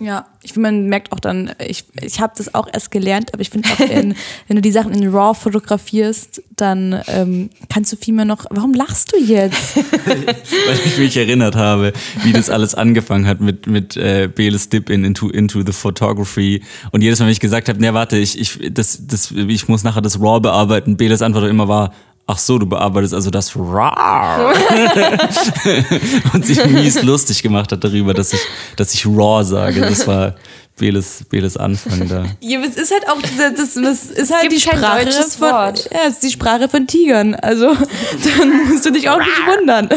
Ja, 0.00 0.26
ich 0.42 0.52
finde, 0.52 0.70
man 0.70 0.86
merkt 0.86 1.12
auch 1.12 1.18
dann, 1.18 1.52
ich, 1.58 1.84
ich 2.00 2.20
habe 2.20 2.32
das 2.36 2.54
auch 2.54 2.68
erst 2.72 2.90
gelernt, 2.90 3.34
aber 3.34 3.42
ich 3.42 3.50
finde 3.50 3.68
auch, 3.68 3.80
in, 3.80 4.14
wenn 4.46 4.56
du 4.56 4.62
die 4.62 4.70
Sachen 4.70 4.92
in 4.92 5.08
RAW 5.08 5.34
fotografierst, 5.34 6.42
dann 6.56 7.02
ähm, 7.08 7.50
kannst 7.68 7.92
du 7.92 7.96
viel 7.96 8.14
mehr 8.14 8.24
noch. 8.24 8.46
Warum 8.50 8.74
lachst 8.74 9.12
du 9.12 9.18
jetzt? 9.18 9.76
weil 10.06 10.78
ich 10.84 10.98
mich 10.98 11.16
erinnert 11.16 11.56
habe, 11.56 11.92
wie 12.22 12.32
das 12.32 12.48
alles 12.48 12.74
angefangen 12.76 13.26
hat 13.26 13.40
mit, 13.40 13.66
mit 13.66 13.96
äh, 13.96 14.28
Beles 14.32 14.68
Dip 14.68 14.88
in 14.88 15.04
into, 15.04 15.28
into 15.28 15.62
the 15.66 15.72
Photography. 15.72 16.62
Und 16.92 17.02
jedes 17.02 17.18
Mal, 17.18 17.26
wenn 17.26 17.32
ich 17.32 17.40
gesagt 17.40 17.68
habe, 17.68 17.80
ne, 17.80 17.92
warte, 17.92 18.16
ich, 18.18 18.38
ich, 18.38 18.72
das, 18.72 19.06
das, 19.06 19.32
ich 19.32 19.66
muss 19.66 19.82
nachher 19.82 20.02
das 20.02 20.20
RAW 20.20 20.40
bearbeiten, 20.40 20.96
Beles 20.96 21.22
Antwort 21.22 21.48
immer 21.48 21.66
war, 21.66 21.92
ach 22.28 22.38
so, 22.38 22.58
du 22.58 22.66
bearbeitest 22.66 23.14
also 23.14 23.30
das 23.30 23.56
RAW. 23.56 24.54
Und 26.34 26.46
sich 26.46 26.64
mies 26.66 27.02
lustig 27.02 27.42
gemacht 27.42 27.72
hat 27.72 27.82
darüber, 27.82 28.14
dass 28.14 28.32
ich, 28.34 28.40
dass 28.76 28.92
ich 28.94 29.06
RAW 29.06 29.42
sage. 29.42 29.80
Das 29.80 30.06
war 30.06 30.34
Beles, 30.76 31.24
Beles 31.28 31.56
Anfang 31.56 32.06
da. 32.06 32.26
ja, 32.40 32.60
es 32.60 32.76
ist 32.76 32.92
halt 32.92 33.08
auch, 33.08 33.20
das, 33.56 33.74
das 33.74 34.04
ist 34.10 34.32
halt 34.32 34.52
die 34.52 34.60
Sprache 34.60 35.10
von, 35.10 35.50
Wort. 35.50 35.88
ja, 35.90 36.00
es 36.06 36.14
ist 36.14 36.22
die 36.22 36.30
Sprache 36.30 36.68
von 36.68 36.86
Tigern. 36.86 37.34
Also 37.34 37.74
dann 38.38 38.68
musst 38.68 38.84
du 38.84 38.92
dich 38.92 39.08
auch 39.08 39.18
nicht 39.18 39.46
wundern. 39.46 39.88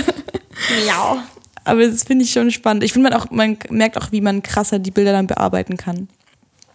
Ja. 0.87 1.23
Aber 1.65 1.85
das 1.85 2.03
finde 2.03 2.23
ich 2.23 2.31
schon 2.31 2.49
spannend. 2.49 2.83
Ich 2.83 2.93
finde 2.93 3.09
man 3.09 3.19
auch, 3.19 3.29
man 3.29 3.57
merkt 3.69 3.97
auch, 3.97 4.11
wie 4.11 4.21
man 4.21 4.41
krasser 4.41 4.79
die 4.79 4.89
Bilder 4.89 5.11
dann 5.11 5.27
bearbeiten 5.27 5.75
kann. 5.75 6.07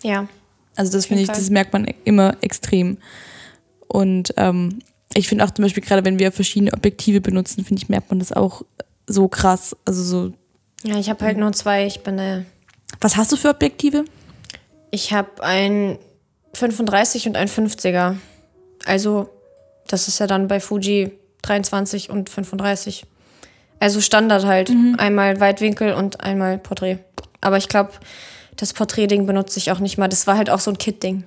Ja. 0.03 0.29
Also 0.77 0.93
das 0.93 1.07
finde 1.07 1.23
ich, 1.23 1.29
Fall. 1.29 1.37
das 1.37 1.49
merkt 1.49 1.73
man 1.73 1.87
immer 2.05 2.37
extrem. 2.43 2.99
Und 3.89 4.35
ähm, 4.37 4.81
ich 5.17 5.29
finde 5.29 5.45
auch 5.45 5.51
zum 5.51 5.65
Beispiel 5.65 5.83
gerade, 5.83 6.05
wenn 6.05 6.19
wir 6.19 6.33
verschiedene 6.33 6.73
Objektive 6.73 7.21
benutzen, 7.21 7.65
finde 7.65 7.83
ich, 7.83 7.89
merkt 7.89 8.11
man 8.11 8.19
das 8.19 8.33
auch 8.33 8.63
so 9.07 9.29
krass. 9.29 9.77
Also 9.85 10.03
so, 10.03 10.33
Ja, 10.83 10.99
ich 10.99 11.09
habe 11.09 11.25
halt 11.25 11.39
nur 11.39 11.53
zwei. 11.53 11.87
Ich 11.87 12.03
bin 12.03 12.19
äh, 12.19 12.43
was 13.01 13.17
hast 13.17 13.33
du 13.33 13.37
für 13.37 13.51
Objektive? 13.51 14.05
Ich 14.91 15.13
habe 15.13 15.43
ein 15.43 15.99
35 16.55 17.27
und 17.27 17.37
ein 17.37 17.49
50er. 17.49 18.17
Also, 18.85 19.29
das 19.89 20.09
ist 20.09 20.19
ja 20.21 20.27
dann 20.27 20.49
bei 20.49 20.61
Fuji 20.61 21.13
23 21.43 22.11
und 22.11 22.31
35. 22.31 23.05
Also 23.79 24.01
Standard 24.01 24.45
halt. 24.45 24.71
Einmal 24.99 25.39
Weitwinkel 25.41 25.93
und 25.93 26.21
einmal 26.21 26.59
Porträt. 26.59 26.99
Aber 27.41 27.59
ich 27.59 27.69
glaube, 27.69 27.93
das 28.57 28.73
Porträtding 28.73 29.27
benutze 29.27 29.59
ich 29.59 29.71
auch 29.71 29.81
nicht 29.81 29.99
mal. 29.99 30.09
Das 30.09 30.27
war 30.27 30.39
halt 30.39 30.49
auch 30.49 30.61
so 30.61 30.71
ein 30.71 30.79
Kit-Ding. 30.79 31.25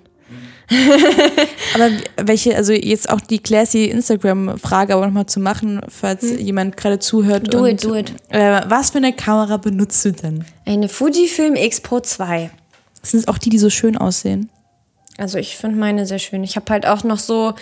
Aber 1.75 1.89
welche, 2.21 2.55
also 2.55 2.73
jetzt 2.73 3.09
auch 3.09 3.21
die 3.21 3.39
classy 3.39 3.85
Instagram-Frage 3.85 4.93
aber 4.93 5.07
nochmal 5.07 5.25
zu 5.25 5.39
machen, 5.39 5.81
falls 5.87 6.23
jemand 6.39 6.77
gerade 6.77 6.99
zuhört. 6.99 7.53
Do 7.53 7.59
und, 7.59 7.69
it, 7.69 7.83
do 7.83 7.95
it. 7.95 8.13
Äh, 8.29 8.61
was 8.67 8.91
für 8.91 8.97
eine 8.97 9.13
Kamera 9.13 9.57
benutzt 9.57 10.05
du 10.05 10.11
denn? 10.11 10.45
Eine 10.65 10.89
Fujifilm 10.89 11.55
X 11.55 11.81
Pro 11.81 11.99
2. 11.99 12.51
Sind 13.01 13.19
es 13.21 13.27
auch 13.27 13.37
die, 13.37 13.49
die 13.49 13.57
so 13.57 13.69
schön 13.69 13.97
aussehen? 13.97 14.49
Also 15.17 15.37
ich 15.37 15.57
finde 15.57 15.77
meine 15.77 16.05
sehr 16.05 16.19
schön. 16.19 16.43
Ich 16.43 16.55
habe 16.55 16.71
halt 16.71 16.85
auch 16.85 17.03
noch 17.03 17.19
so, 17.19 17.53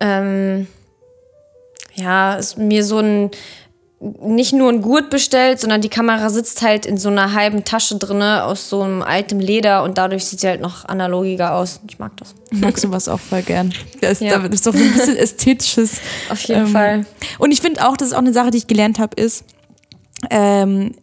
ähm, 0.00 0.66
ja, 1.94 2.38
mir 2.56 2.84
so 2.84 2.98
ein, 2.98 3.30
nicht 4.00 4.54
nur 4.54 4.70
ein 4.70 4.80
Gurt 4.80 5.10
bestellt, 5.10 5.60
sondern 5.60 5.82
die 5.82 5.90
Kamera 5.90 6.30
sitzt 6.30 6.62
halt 6.62 6.86
in 6.86 6.96
so 6.96 7.10
einer 7.10 7.34
halben 7.34 7.64
Tasche 7.66 7.96
drinne 7.98 8.44
aus 8.44 8.70
so 8.70 8.80
einem 8.80 9.02
altem 9.02 9.40
Leder 9.40 9.82
und 9.82 9.98
dadurch 9.98 10.24
sieht 10.24 10.40
sie 10.40 10.48
halt 10.48 10.62
noch 10.62 10.86
analogiger 10.86 11.54
aus. 11.54 11.80
Ich 11.86 11.98
mag 11.98 12.16
das. 12.16 12.34
Ich 12.50 12.60
mag 12.60 12.78
sowas 12.78 13.08
auch 13.08 13.20
voll 13.20 13.42
gern. 13.42 13.74
Das, 14.00 14.20
Ja. 14.20 14.38
das 14.38 14.54
ist 14.54 14.66
doch 14.66 14.74
ein 14.74 14.92
bisschen 14.94 15.16
ästhetisches. 15.16 16.00
Auf 16.30 16.40
jeden 16.44 16.66
Fall. 16.68 17.04
Und 17.38 17.52
ich 17.52 17.60
finde 17.60 17.86
auch, 17.86 17.94
das 17.96 18.08
ist 18.08 18.14
auch 18.14 18.18
eine 18.20 18.32
Sache, 18.32 18.50
die 18.50 18.58
ich 18.58 18.66
gelernt 18.66 18.98
habe, 18.98 19.20
ist, 19.20 19.44
ähm, 20.30 20.94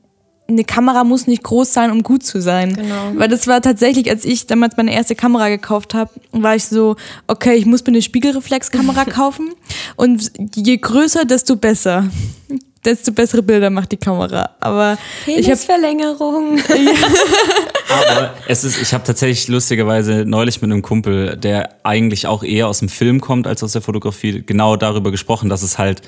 eine 0.50 0.64
Kamera 0.64 1.04
muss 1.04 1.28
nicht 1.28 1.44
groß 1.44 1.74
sein, 1.74 1.92
um 1.92 2.04
gut 2.04 2.24
zu 2.24 2.42
sein. 2.42 2.74
Genau. 2.76 3.12
Weil 3.16 3.28
das 3.28 3.48
war 3.48 3.62
tatsächlich, 3.62 4.10
als 4.10 4.24
ich 4.26 4.48
damals 4.48 4.78
meine 4.78 4.94
erste 4.94 5.14
Kamera 5.14 5.50
gekauft 5.50 5.94
habe, 5.94 6.10
war 6.32 6.56
ich 6.56 6.64
so, 6.66 6.96
okay, 7.28 7.56
ich 7.56 7.66
muss 7.66 7.82
mir 7.82 7.90
eine 7.90 8.02
Spiegelreflexkamera 8.02 9.06
kaufen. 9.10 9.52
Und 9.98 10.32
je 10.56 10.78
größer, 10.78 11.26
desto 11.26 11.58
besser. 11.58 12.10
Desto 12.86 13.12
bessere 13.12 13.42
Bilder 13.42 13.70
macht 13.70 13.92
die 13.92 13.98
Kamera. 13.98 14.52
Aber 14.60 14.98
ich 15.26 15.36
habe 15.36 15.44
Penisverlängerung. 15.44 16.60
Aber 17.90 18.34
es 18.48 18.64
ist, 18.64 18.82
ich 18.82 18.94
habe 18.94 19.04
tatsächlich 19.04 19.48
lustigerweise 19.48 20.26
neulich 20.26 20.62
mit 20.62 20.72
einem 20.72 20.82
Kumpel, 20.82 21.38
der 21.38 21.76
eigentlich 21.84 22.28
auch 22.28 22.44
eher 22.44 22.68
aus 22.68 22.80
dem 22.80 22.90
Film 22.90 23.22
kommt 23.22 23.48
als 23.48 23.64
aus 23.64 23.74
der 23.74 23.82
Fotografie, 23.82 24.44
genau 24.46 24.76
darüber 24.76 25.12
gesprochen, 25.12 25.50
dass 25.50 25.64
es 25.64 25.78
halt 25.78 26.02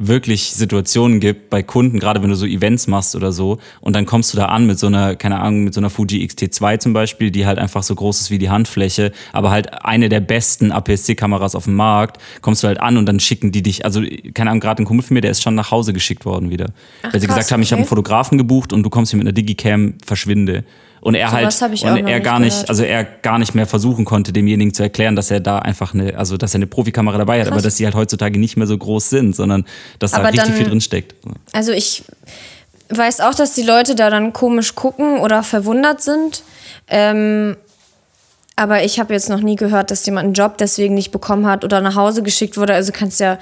wirklich 0.00 0.54
Situationen 0.54 1.20
gibt 1.20 1.50
bei 1.50 1.62
Kunden, 1.62 1.98
gerade 2.00 2.22
wenn 2.22 2.30
du 2.30 2.34
so 2.34 2.46
Events 2.46 2.86
machst 2.86 3.14
oder 3.14 3.32
so, 3.32 3.58
und 3.80 3.94
dann 3.94 4.06
kommst 4.06 4.32
du 4.32 4.38
da 4.38 4.46
an 4.46 4.66
mit 4.66 4.78
so 4.78 4.86
einer, 4.86 5.14
keine 5.14 5.38
Ahnung, 5.40 5.64
mit 5.64 5.74
so 5.74 5.80
einer 5.80 5.90
Fuji 5.90 6.22
X-T2 6.24 6.78
zum 6.78 6.92
Beispiel, 6.94 7.30
die 7.30 7.46
halt 7.46 7.58
einfach 7.58 7.82
so 7.82 7.94
groß 7.94 8.22
ist 8.22 8.30
wie 8.30 8.38
die 8.38 8.48
Handfläche, 8.48 9.12
aber 9.32 9.50
halt 9.50 9.84
eine 9.84 10.08
der 10.08 10.20
besten 10.20 10.72
APS-C-Kameras 10.72 11.54
auf 11.54 11.64
dem 11.64 11.76
Markt, 11.76 12.20
kommst 12.40 12.62
du 12.62 12.66
halt 12.66 12.80
an 12.80 12.96
und 12.96 13.06
dann 13.06 13.20
schicken 13.20 13.52
die 13.52 13.62
dich, 13.62 13.84
also 13.84 14.02
keine 14.32 14.50
Ahnung, 14.50 14.60
gerade 14.60 14.82
ein 14.82 14.86
Kumpel 14.86 15.06
von 15.06 15.14
mir, 15.14 15.20
der 15.20 15.32
ist 15.32 15.42
schon 15.42 15.54
nach 15.54 15.70
Hause 15.70 15.92
geschickt 15.92 16.24
worden 16.24 16.50
wieder. 16.50 16.72
Ach, 17.02 17.12
weil 17.12 17.20
sie 17.20 17.26
krass, 17.26 17.36
gesagt 17.36 17.52
haben, 17.52 17.62
ich 17.62 17.70
habe 17.70 17.80
einen 17.80 17.84
okay. 17.84 17.90
Fotografen 17.90 18.38
gebucht 18.38 18.72
und 18.72 18.82
du 18.82 18.88
kommst 18.88 19.12
hier 19.12 19.18
mit 19.18 19.26
einer 19.26 19.34
Digicam, 19.34 19.94
verschwinde. 20.04 20.64
Und 21.02 21.14
er 21.14 21.28
hab 21.32 21.60
halt, 21.60 21.82
und 21.82 22.06
er 22.08 22.20
gar 22.20 22.38
nicht, 22.40 22.52
gehört. 22.52 22.68
also 22.68 22.82
er 22.82 23.04
gar 23.04 23.38
nicht 23.38 23.54
mehr 23.54 23.66
versuchen 23.66 24.04
konnte, 24.04 24.32
demjenigen 24.32 24.74
zu 24.74 24.82
erklären, 24.82 25.16
dass 25.16 25.30
er 25.30 25.40
da 25.40 25.58
einfach 25.58 25.94
eine, 25.94 26.16
also 26.18 26.36
dass 26.36 26.52
er 26.54 26.56
eine 26.58 26.66
Profikamera 26.66 27.16
dabei 27.16 27.40
hat, 27.40 27.48
aber 27.50 27.62
dass 27.62 27.76
sie 27.78 27.86
halt 27.86 27.94
heutzutage 27.94 28.38
nicht 28.38 28.56
mehr 28.58 28.66
so 28.66 28.76
groß 28.76 29.08
sind, 29.10 29.34
sondern 29.34 29.64
dass 29.98 30.10
da 30.10 30.18
Aber 30.18 30.28
richtig 30.28 30.44
dann- 30.44 30.54
viel 30.54 30.66
drin 30.68 30.80
steckt. 30.80 31.14
Also 31.52 31.72
ich 31.72 32.04
weiß 32.90 33.20
auch, 33.20 33.34
dass 33.34 33.54
die 33.54 33.62
Leute 33.62 33.94
da 33.94 34.10
dann 34.10 34.32
komisch 34.32 34.74
gucken 34.74 35.18
oder 35.20 35.42
verwundert 35.42 36.02
sind. 36.02 36.42
Ähm, 36.88 37.56
aber 38.56 38.82
ich 38.84 39.00
habe 39.00 39.14
jetzt 39.14 39.30
noch 39.30 39.40
nie 39.40 39.56
gehört, 39.56 39.90
dass 39.90 40.04
jemand 40.04 40.24
einen 40.26 40.34
Job 40.34 40.58
deswegen 40.58 40.92
nicht 40.94 41.12
bekommen 41.12 41.46
hat 41.46 41.64
oder 41.64 41.80
nach 41.80 41.94
Hause 41.94 42.22
geschickt 42.22 42.58
wurde. 42.58 42.74
Also 42.74 42.92
kannst 42.92 43.20
ja 43.20 43.38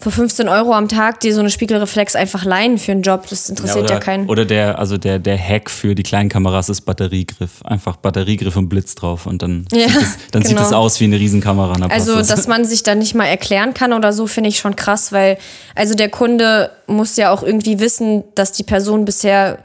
für 0.00 0.10
15 0.10 0.48
Euro 0.48 0.72
am 0.72 0.88
Tag 0.88 1.20
dir 1.20 1.34
so 1.34 1.40
eine 1.40 1.50
Spiegelreflex 1.50 2.16
einfach 2.16 2.44
leihen 2.44 2.78
für 2.78 2.92
einen 2.92 3.02
Job. 3.02 3.26
Das 3.28 3.50
interessiert 3.50 3.90
ja, 3.90 3.96
oder, 3.96 4.00
keinen. 4.00 4.28
Oder 4.28 4.46
der, 4.46 4.78
also 4.78 4.96
der, 4.96 5.18
der 5.18 5.38
Hack 5.38 5.70
für 5.70 5.94
die 5.94 6.02
kleinen 6.02 6.30
Kameras 6.30 6.70
ist 6.70 6.80
Batteriegriff. 6.82 7.62
Einfach 7.64 7.96
Batteriegriff 7.96 8.56
und 8.56 8.70
Blitz 8.70 8.94
drauf 8.94 9.26
und 9.26 9.42
dann, 9.42 9.66
Ja, 9.72 9.88
sieht, 9.88 9.96
es, 9.96 10.16
dann 10.30 10.42
sieht 10.42 10.56
genau. 10.56 10.66
es 10.66 10.72
aus 10.72 11.00
wie 11.00 11.04
eine 11.04 11.18
Riesenkamera. 11.18 11.74
passt 11.74 11.92
Also, 11.92 12.16
das. 12.16 12.28
dass 12.28 12.48
man 12.48 12.64
sich 12.64 12.82
da 12.82 12.94
nicht 12.94 13.14
mal 13.14 13.26
erklären 13.26 13.74
kann 13.74 13.92
oder 13.92 14.14
so, 14.14 14.26
finde 14.26 14.48
ich 14.48 14.58
schon 14.58 14.74
krass, 14.74 15.12
weil 15.12 15.36
also 15.74 15.94
der 15.94 16.08
Kunde 16.08 16.70
muss 16.86 17.16
ja 17.16 17.30
auch 17.30 17.42
irgendwie 17.42 17.78
wissen, 17.78 18.24
dass 18.34 18.52
die 18.52 18.62
Person 18.64 19.04
bisher 19.04 19.58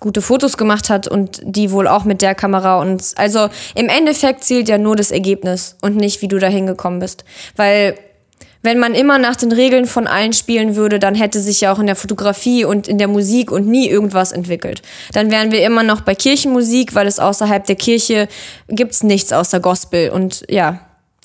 gute 0.00 0.22
Fotos 0.22 0.56
gemacht 0.56 0.90
hat 0.90 1.08
und 1.08 1.40
die 1.44 1.70
wohl 1.72 1.88
auch 1.88 2.04
mit 2.04 2.22
der 2.22 2.34
Kamera 2.34 2.80
und 2.80 3.02
also 3.16 3.48
im 3.74 3.88
Endeffekt 3.88 4.44
zählt 4.44 4.68
ja 4.68 4.78
nur 4.78 4.96
das 4.96 5.10
Ergebnis 5.10 5.76
und 5.80 5.96
nicht 5.96 6.22
wie 6.22 6.28
du 6.28 6.38
da 6.38 6.48
hingekommen 6.48 6.98
bist, 6.98 7.24
weil 7.56 7.96
wenn 8.62 8.78
man 8.78 8.94
immer 8.94 9.18
nach 9.18 9.36
den 9.36 9.52
Regeln 9.52 9.86
von 9.86 10.06
allen 10.06 10.32
spielen 10.32 10.76
würde, 10.76 10.98
dann 10.98 11.14
hätte 11.14 11.40
sich 11.40 11.60
ja 11.60 11.72
auch 11.72 11.78
in 11.78 11.86
der 11.86 11.96
Fotografie 11.96 12.64
und 12.64 12.88
in 12.88 12.98
der 12.98 13.08
Musik 13.08 13.50
und 13.50 13.66
nie 13.66 13.88
irgendwas 13.88 14.32
entwickelt. 14.32 14.82
Dann 15.12 15.30
wären 15.30 15.50
wir 15.50 15.64
immer 15.64 15.82
noch 15.82 16.00
bei 16.00 16.14
Kirchenmusik, 16.14 16.94
weil 16.94 17.06
es 17.06 17.18
außerhalb 17.18 17.66
der 17.66 17.76
Kirche 17.76 18.28
gibt's 18.68 19.02
nichts 19.02 19.32
außer 19.32 19.60
Gospel 19.60 20.10
und 20.10 20.44
ja, 20.48 20.80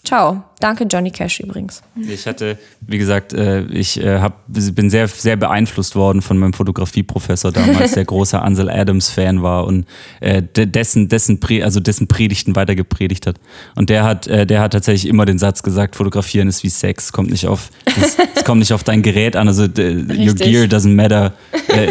ciao. 0.07 0.43
Danke 0.59 0.85
Johnny 0.85 1.11
Cash 1.11 1.39
übrigens. 1.41 1.83
Ich 1.95 2.25
hatte, 2.25 2.57
wie 2.81 2.97
gesagt, 2.97 3.31
äh, 3.33 3.61
ich 3.65 4.01
äh, 4.01 4.19
hab, 4.19 4.41
bin 4.47 4.89
sehr, 4.89 5.07
sehr 5.07 5.35
beeinflusst 5.35 5.95
worden 5.95 6.23
von 6.23 6.37
meinem 6.39 6.53
Fotografieprofessor 6.53 7.51
damals, 7.51 7.91
der 7.91 8.05
großer 8.13 8.41
Ansel 8.41 8.67
Adams-Fan 8.71 9.43
war 9.43 9.65
und 9.67 9.85
äh, 10.19 10.41
de- 10.41 10.65
dessen, 10.65 11.09
dessen, 11.09 11.39
also 11.61 11.79
dessen 11.79 12.07
Predigten 12.07 12.55
weiter 12.55 12.73
gepredigt 12.73 13.27
hat. 13.27 13.35
Und 13.75 13.89
der 13.91 14.03
hat, 14.03 14.25
der 14.25 14.59
hat 14.61 14.73
tatsächlich 14.73 15.07
immer 15.07 15.25
den 15.25 15.37
Satz 15.37 15.61
gesagt, 15.61 15.95
fotografieren 15.95 16.47
ist 16.47 16.63
wie 16.63 16.69
Sex, 16.69 17.11
kommt 17.11 17.29
nicht 17.29 17.45
auf, 17.45 17.69
es, 17.85 18.17
es 18.35 18.43
kommt 18.45 18.59
nicht 18.59 18.73
auf 18.73 18.83
dein 18.83 19.03
Gerät 19.03 19.35
an, 19.35 19.47
also 19.47 19.67
d- 19.67 19.97
your 19.97 20.09
Richtig. 20.09 20.37
gear 20.39 20.63
doesn't 20.65 20.95
matter, 20.95 21.33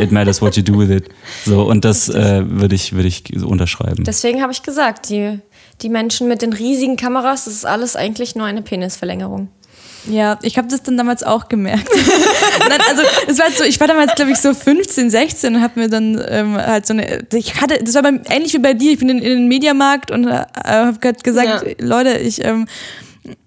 it 0.01 0.11
matters 0.11 0.43
what 0.43 0.57
you 0.57 0.63
do 0.65 0.77
with 0.77 0.91
it. 0.91 1.09
So, 1.45 1.63
und 1.69 1.85
das 1.85 2.09
äh, 2.09 2.43
würde 2.45 2.75
ich, 2.75 2.95
würde 2.95 3.07
ich 3.07 3.23
so 3.37 3.47
unterschreiben. 3.47 4.03
Deswegen 4.03 4.43
habe 4.43 4.51
ich 4.53 4.63
gesagt, 4.65 5.09
die, 5.11 5.39
die 5.83 5.89
Menschen 5.89 6.29
mit 6.29 6.43
den 6.43 6.53
riesigen 6.53 6.97
Kameras, 6.97 7.45
das 7.45 7.55
ist 7.55 7.67
alles 7.67 7.97
eigentlich 7.97 8.35
nur 8.35 8.47
eine 8.47 8.63
Penisverlängerung. 8.63 9.49
Ja, 10.09 10.39
ich 10.43 10.57
habe 10.57 10.69
das 10.69 10.83
dann 10.83 10.97
damals 10.97 11.25
auch 11.25 11.49
gemerkt. 11.49 11.89
Nein, 12.69 12.81
also 12.89 13.03
es 13.27 13.39
war 13.39 13.47
halt 13.47 13.57
so, 13.57 13.65
ich 13.65 13.81
war 13.81 13.89
damals 13.89 14.15
glaube 14.15 14.31
ich 14.31 14.39
so 14.39 14.55
15, 14.55 15.11
16 15.11 15.57
und 15.57 15.63
habe 15.63 15.81
mir 15.81 15.89
dann 15.89 16.23
ähm, 16.29 16.57
halt 16.57 16.87
so 16.87 16.95
eine, 16.95 17.27
ich 17.33 17.61
hatte, 17.61 17.83
das 17.83 17.95
war 17.95 18.03
bei, 18.03 18.21
ähnlich 18.31 18.55
wie 18.55 18.59
bei 18.59 18.75
dir, 18.75 18.93
ich 18.93 18.99
bin 18.99 19.09
in, 19.09 19.19
in 19.19 19.39
den 19.39 19.49
Mediamarkt 19.49 20.11
und 20.13 20.29
äh, 20.29 20.45
habe 20.65 20.99
gerade 21.01 21.19
gesagt, 21.23 21.67
Ja. 21.67 21.73
Leute, 21.85 22.19
ich 22.19 22.45
ähm, 22.45 22.69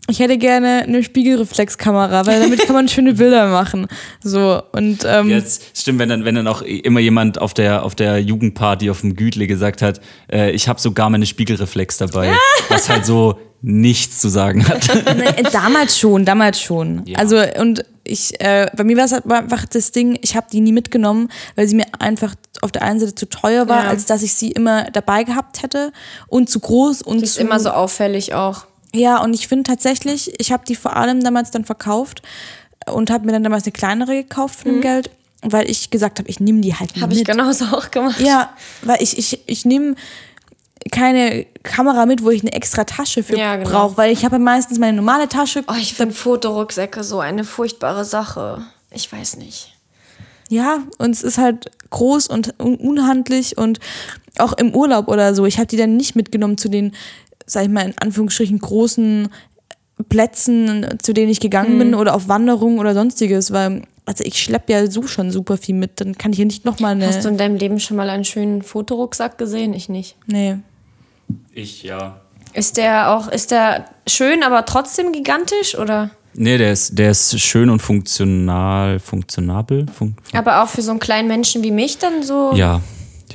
ich 0.10 0.20
hätte 0.20 0.38
gerne 0.38 0.84
eine 0.88 1.04
Spiegelreflexkamera, 1.04 2.26
weil 2.26 2.40
damit 2.40 2.60
kann 2.66 2.76
man 2.76 2.88
schöne 2.90 3.14
Bilder 3.14 3.48
machen. 3.48 3.88
So 4.24 4.62
und 4.72 5.00
ähm, 5.06 5.30
Jetzt 5.30 5.78
stimmt, 5.78 6.00
wenn 6.00 6.10
dann, 6.10 6.26
wenn 6.26 6.36
dann 6.36 6.48
auch 6.48 6.62
immer 6.62 7.00
jemand 7.00 7.40
auf 7.40 7.54
der, 7.54 7.84
auf 7.84 7.96
der 7.96 8.20
Jugendparty 8.20 8.90
auf 8.90 9.02
dem 9.02 9.16
Gütle 9.16 9.48
gesagt 9.48 9.82
hat, 9.82 10.02
äh, 10.32 10.52
ich 10.52 10.68
habe 10.68 10.80
sogar 10.80 11.10
meine 11.10 11.26
Spiegelreflex 11.26 11.98
dabei, 11.98 12.34
was 12.70 12.90
halt 12.90 13.06
so 13.06 13.40
nichts 13.62 14.20
zu 14.22 14.30
sagen 14.30 14.68
hat. 14.68 14.88
Ne, 15.18 15.34
damals 15.52 16.00
schon, 16.00 16.24
damals 16.24 16.62
schon. 16.62 17.04
Ja. 17.06 17.20
Also 17.20 17.38
und 17.60 17.84
ich, 18.06 18.40
äh, 18.40 18.68
bei 18.76 18.84
mir 18.84 18.96
war 18.98 19.04
es 19.06 19.12
halt 19.12 19.30
einfach 19.30 19.66
das 19.66 19.92
Ding, 19.92 20.18
ich 20.22 20.36
habe 20.36 20.48
die 20.52 20.62
nie 20.62 20.72
mitgenommen, 20.72 21.30
weil 21.56 21.68
sie 21.68 21.76
mir 21.76 21.86
einfach 22.00 22.36
auf 22.62 22.72
der 22.72 22.82
einen 22.84 23.00
Seite 23.00 23.16
zu 23.16 23.28
teuer 23.28 23.68
war, 23.68 23.84
Ja. 23.84 23.90
als 23.90 24.06
dass 24.06 24.24
ich 24.24 24.34
sie 24.34 24.52
immer 24.52 24.86
dabei 24.92 25.24
gehabt 25.24 25.62
hätte 25.62 25.92
und 26.28 26.50
zu 26.50 26.60
groß 26.60 27.02
und 27.02 27.20
Die 27.20 27.26
ist 27.26 27.36
zu, 27.36 27.42
immer 27.42 27.60
so 27.60 27.70
auffällig 27.72 28.34
auch. 28.34 28.66
Ja, 28.94 29.22
und 29.22 29.34
ich 29.34 29.48
finde 29.48 29.64
tatsächlich, 29.64 30.34
ich 30.40 30.52
habe 30.52 30.64
die 30.66 30.76
vor 30.76 30.96
allem 30.96 31.24
damals 31.24 31.52
dann 31.52 31.66
verkauft 31.66 32.22
und 32.92 33.12
habe 33.12 33.26
mir 33.26 33.32
dann 33.34 33.44
damals 33.44 33.66
eine 33.66 33.72
kleinere 33.72 34.16
gekauft 34.16 34.62
von 34.62 34.72
dem 34.72 34.82
Geld, 34.82 35.12
weil 35.42 35.70
ich 35.70 35.90
gesagt 35.90 36.20
habe, 36.20 36.30
ich 36.30 36.40
nehme 36.40 36.62
die 36.62 36.74
halt 36.76 36.96
Habe 36.96 37.08
mit. 37.10 37.18
ich 37.18 37.26
genauso 37.26 37.66
auch 37.66 37.92
gemacht. 37.92 38.20
Ja, 38.20 38.50
weil 38.82 39.02
ich, 39.02 39.18
ich, 39.18 39.42
ich 39.46 39.66
nehme 39.66 39.96
keine 40.92 41.46
Kamera 41.64 42.06
mit, 42.06 42.24
wo 42.24 42.30
ich 42.32 42.42
eine 42.42 42.54
extra 42.54 42.84
Tasche 42.84 43.22
für 43.22 43.38
Ja, 43.38 43.58
genau. 43.58 43.70
brauche, 43.70 43.98
weil 43.98 44.12
ich 44.12 44.26
habe 44.26 44.36
ja 44.36 44.40
meistens 44.40 44.80
meine 44.80 44.96
normale 44.98 45.28
Tasche. 45.28 45.64
Oh, 45.68 45.76
ich 45.80 45.94
finde 45.94 46.16
Fotorucksäcke 46.16 47.04
so 47.04 47.20
eine 47.20 47.44
furchtbare 47.44 48.06
Sache. 48.06 48.64
Ich 48.92 49.12
weiß 49.12 49.38
nicht. 49.38 49.76
Ja, 50.50 50.80
und 50.98 51.12
es 51.12 51.22
ist 51.22 51.38
halt 51.38 51.70
groß 51.92 52.28
und 52.28 52.56
un 52.60 52.76
unhandlich 52.78 53.58
und 53.58 53.80
auch 54.40 54.54
im 54.54 54.74
Urlaub 54.74 55.08
oder 55.10 55.36
so. 55.36 55.46
Ich 55.46 55.58
habe 55.58 55.68
die 55.68 55.78
dann 55.78 55.96
nicht 55.96 56.16
mitgenommen 56.16 56.58
zu 56.58 56.70
den, 56.70 56.96
sag 57.50 57.64
ich 57.64 57.70
mal, 57.70 57.86
in 57.86 57.98
Anführungsstrichen 57.98 58.60
großen 58.60 59.30
Plätzen, 60.08 60.88
zu 61.02 61.14
denen 61.14 61.30
ich 61.30 61.42
gegangen 61.42 61.78
bin 61.78 61.94
oder 61.94 62.16
auf 62.16 62.30
Wanderungen 62.30 62.80
oder 62.80 62.94
sonstiges, 62.94 63.52
weil 63.52 63.82
also 64.06 64.24
ich 64.24 64.42
schleppe 64.42 64.74
ja 64.74 64.90
so 64.90 65.06
schon 65.06 65.30
super 65.30 65.58
viel 65.58 65.76
mit, 65.76 66.00
dann 66.02 66.18
kann 66.18 66.32
ich 66.32 66.40
ja 66.40 66.46
nicht 66.46 66.66
nochmal 66.66 66.94
eine. 66.94 67.06
Hast 67.06 67.26
du 67.26 67.30
in 67.30 67.38
deinem 67.38 67.58
Leben 67.58 67.80
schon 67.80 67.98
mal 67.98 68.10
einen 68.10 68.24
schönen 68.24 68.62
Fotorucksack 68.62 69.38
gesehen? 69.38 69.74
Ich 69.74 69.90
nicht. 69.90 70.16
nee. 70.26 70.58
Ich, 71.54 71.84
ja. 71.84 72.22
Ist 72.54 72.78
der 72.78 73.12
auch, 73.12 73.28
ist 73.28 73.52
der 73.52 73.86
schön, 74.08 74.42
aber 74.42 74.66
trotzdem 74.66 75.12
gigantisch 75.12 75.78
oder? 75.78 76.10
Nee, 76.34 76.58
der 76.58 76.72
ist, 76.72 76.98
der 76.98 77.12
ist 77.12 77.40
schön 77.40 77.70
und 77.70 77.82
funktional, 77.82 79.00
funktionabel. 79.00 79.86
Fun 79.96 80.16
Aber 80.34 80.64
auch 80.64 80.70
für 80.70 80.82
so 80.82 80.90
einen 80.90 81.00
kleinen 81.00 81.28
Menschen 81.28 81.64
wie 81.64 81.72
mich 81.72 82.00
dann 82.00 82.24
so. 82.24 82.54
ja, 82.56 82.82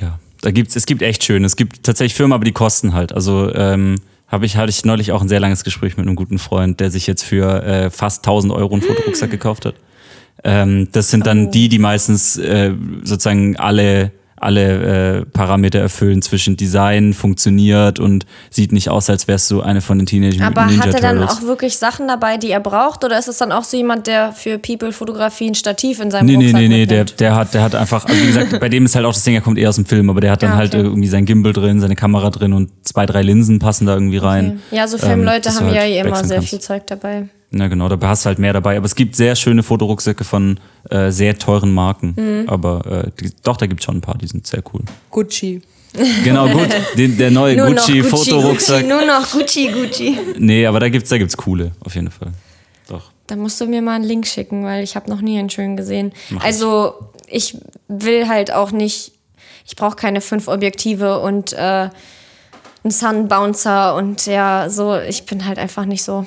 ja. 0.01 0.19
Da 0.45 0.51
gibt's, 0.51 0.75
es 0.75 0.85
gibt 0.85 1.01
echt 1.01 1.23
schön. 1.23 1.43
Es 1.43 1.55
gibt 1.55 1.81
tatsächlich 1.81 2.13
Firmen, 2.13 2.33
aber 2.33 2.45
die 2.45 2.51
kosten 2.51 2.93
halt. 2.93 3.13
Also 3.13 3.51
ähm, 3.55 3.95
habe 4.27 4.45
ich, 4.45 4.57
hatte 4.57 4.69
ich 4.69 4.85
neulich 4.85 5.11
auch 5.11 5.23
ein 5.23 5.27
sehr 5.27 5.39
langes 5.39 5.63
Gespräch 5.63 5.97
mit 5.97 6.05
einem 6.05 6.15
guten 6.15 6.37
Freund, 6.37 6.79
der 6.79 6.91
sich 6.91 7.07
jetzt 7.07 7.23
für 7.23 7.63
äh, 7.63 7.89
fast 7.89 8.19
1000 8.19 8.53
Euro 8.53 8.73
einen 8.73 8.83
Fotorucksack 8.83 9.31
gekauft 9.31 9.65
hat. 9.65 9.73
Ähm, 10.43 10.87
das 10.91 11.09
sind 11.09 11.25
dann 11.25 11.49
die, 11.49 11.67
die 11.67 11.79
meistens 11.79 12.37
äh, 12.37 12.73
sozusagen 13.03 13.57
alle, 13.57 14.11
alle 14.37 15.19
äh, 15.21 15.25
Parameter 15.25 15.79
erfüllen 15.79 16.21
zwischen 16.21 16.57
Design, 16.57 17.13
funktioniert 17.13 17.99
und 17.99 18.25
sieht 18.49 18.71
nicht 18.73 18.89
aus, 18.89 19.09
als 19.09 19.27
wärst 19.27 19.49
du 19.49 19.61
eine 19.61 19.81
von 19.81 19.97
den 19.97 20.05
Teenage 20.05 20.35
Mutant 20.37 20.57
Aber 20.57 20.65
Ninja 20.67 20.83
hat 20.85 20.93
er 20.93 21.01
dann 21.01 21.17
Turtles. 21.17 21.37
auch 21.37 21.41
wirklich 21.43 21.77
Sachen 21.77 22.07
dabei, 22.07 22.37
die 22.37 22.51
er 22.51 22.59
braucht? 22.59 23.03
Oder 23.05 23.17
ist 23.17 23.27
es 23.29 23.37
dann 23.37 23.51
auch 23.51 23.63
so 23.63 23.77
jemand, 23.77 24.07
der 24.07 24.33
für 24.33 24.57
People-Fotografie 24.59 25.47
ein 25.49 25.55
Stativ 25.55 25.99
in 26.01 26.11
seinem 26.11 26.25
Nee, 26.25 26.37
nee, 26.37 26.45
Rucksack 26.47 26.61
nee, 26.61 26.67
nee, 26.67 26.85
der, 26.85 26.99
mitnimmt? 26.99 27.19
der 27.21 27.35
hat, 27.35 27.53
der 27.53 27.61
hat 27.63 27.75
einfach, 27.75 28.05
also 28.05 28.21
wie 28.21 28.27
gesagt, 28.27 28.59
bei 28.59 28.69
dem 28.69 28.85
ist 28.85 28.95
halt 28.95 29.05
auch 29.05 29.13
das 29.13 29.23
Ding, 29.23 29.35
er 29.35 29.41
kommt 29.41 29.57
eher 29.57 29.69
aus 29.69 29.75
dem 29.75 29.85
Film, 29.85 30.09
aber 30.09 30.21
der 30.21 30.31
hat 30.31 30.43
dann 30.43 30.51
Ah, 30.51 30.57
halt 30.57 30.75
okay. 30.75 30.83
irgendwie 30.83 31.07
sein 31.07 31.25
Gimbal 31.25 31.53
drin, 31.53 31.79
seine 31.79 31.95
Kamera 31.95 32.29
drin 32.29 32.53
und 32.53 32.71
zwei, 32.83 33.05
drei 33.05 33.21
Linsen 33.21 33.59
passen 33.59 33.85
da 33.87 33.93
irgendwie 33.93 34.17
rein. 34.17 34.61
Ja, 34.71 34.87
so 34.87 34.97
Ähm, 34.97 35.03
Filmleute 35.03 35.49
du 35.49 35.55
haben 35.55 35.65
halt 35.67 35.75
ja 35.75 35.83
eh 35.83 35.99
immer 35.99 36.23
sehr 36.23 36.37
kannst. 36.37 36.49
viel 36.49 36.59
Zeug 36.59 36.85
dabei. 36.87 37.29
Na 37.57 37.69
genau, 37.69 37.87
da 37.87 37.97
hast 38.05 38.25
du 38.25 38.27
halt 38.27 38.37
mehr 38.37 38.51
dabei. 38.51 38.75
Aber 38.75 38.85
es 38.85 38.95
gibt 38.95 39.15
sehr 39.15 39.33
schöne 39.37 39.63
Fotorucksäcke 39.63 40.25
von 40.25 40.59
äh, 40.89 41.09
sehr 41.09 41.39
teuren 41.39 41.73
Marken. 41.73 42.13
Mhm. 42.17 42.49
Aber 42.49 43.05
äh, 43.05 43.11
die, 43.21 43.31
doch, 43.43 43.55
da 43.55 43.65
gibt 43.65 43.79
es 43.79 43.85
schon 43.85 43.95
ein 43.95 44.01
paar, 44.01 44.17
die 44.17 44.27
sind 44.27 44.45
sehr 44.45 44.61
cool. 44.73 44.81
Gucci. 45.09 45.61
Genau, 46.25 46.49
gut. 46.49 46.67
Den, 46.97 47.17
der 47.17 47.31
neue 47.31 47.55
noch 47.55 47.67
Gucci 47.67 48.01
Gucci, 48.01 48.83
nur 48.83 49.05
noch 49.05 49.31
Gucci, 49.31 49.71
Gucci. 49.71 50.17
Nee, 50.37 50.65
aber 50.65 50.81
da 50.81 50.89
gibt's, 50.89 51.07
da 51.07 51.17
gibt's 51.17 51.37
coole, 51.37 51.71
auf 51.79 51.95
jeden 51.95 52.11
Fall. 52.11 52.33
Doch. 52.89 53.11
Da 53.27 53.37
musst 53.37 53.61
du 53.61 53.67
mir 53.67 53.81
mal 53.81 53.93
einen 53.93 54.03
Link 54.03 54.27
schicken, 54.27 54.65
weil 54.65 54.83
ich 54.83 54.97
habe 54.97 55.09
noch 55.09 55.21
nie 55.21 55.39
einen 55.39 55.49
schönen 55.49 55.77
gesehen. 55.77 56.11
also 56.41 56.95
ich 57.27 57.57
will 57.87 58.27
halt 58.27 58.51
auch 58.51 58.71
nicht, 58.71 59.13
ich 59.65 59.77
brauche 59.77 59.95
keine 59.95 60.19
fünf 60.19 60.49
Objektive 60.49 61.21
und 61.21 61.53
äh, 61.53 61.55
einen 61.57 61.91
Sunbouncer 62.91 63.95
und 63.95 64.25
ja, 64.25 64.69
so, 64.69 64.99
ich 64.99 65.25
bin 65.25 65.45
halt 65.45 65.57
einfach 65.57 65.85
nicht 65.85 66.03
so. 66.03 66.25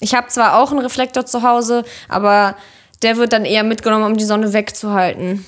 Ich 0.00 0.14
habe 0.14 0.28
zwar 0.28 0.58
auch 0.60 0.70
einen 0.70 0.80
Reflektor 0.80 1.24
zu 1.26 1.42
Hause, 1.42 1.84
aber 2.08 2.56
der 3.02 3.16
wird 3.16 3.32
dann 3.32 3.44
eher 3.44 3.64
mitgenommen, 3.64 4.04
um 4.04 4.16
die 4.16 4.24
Sonne 4.24 4.52
wegzuhalten. 4.52 5.44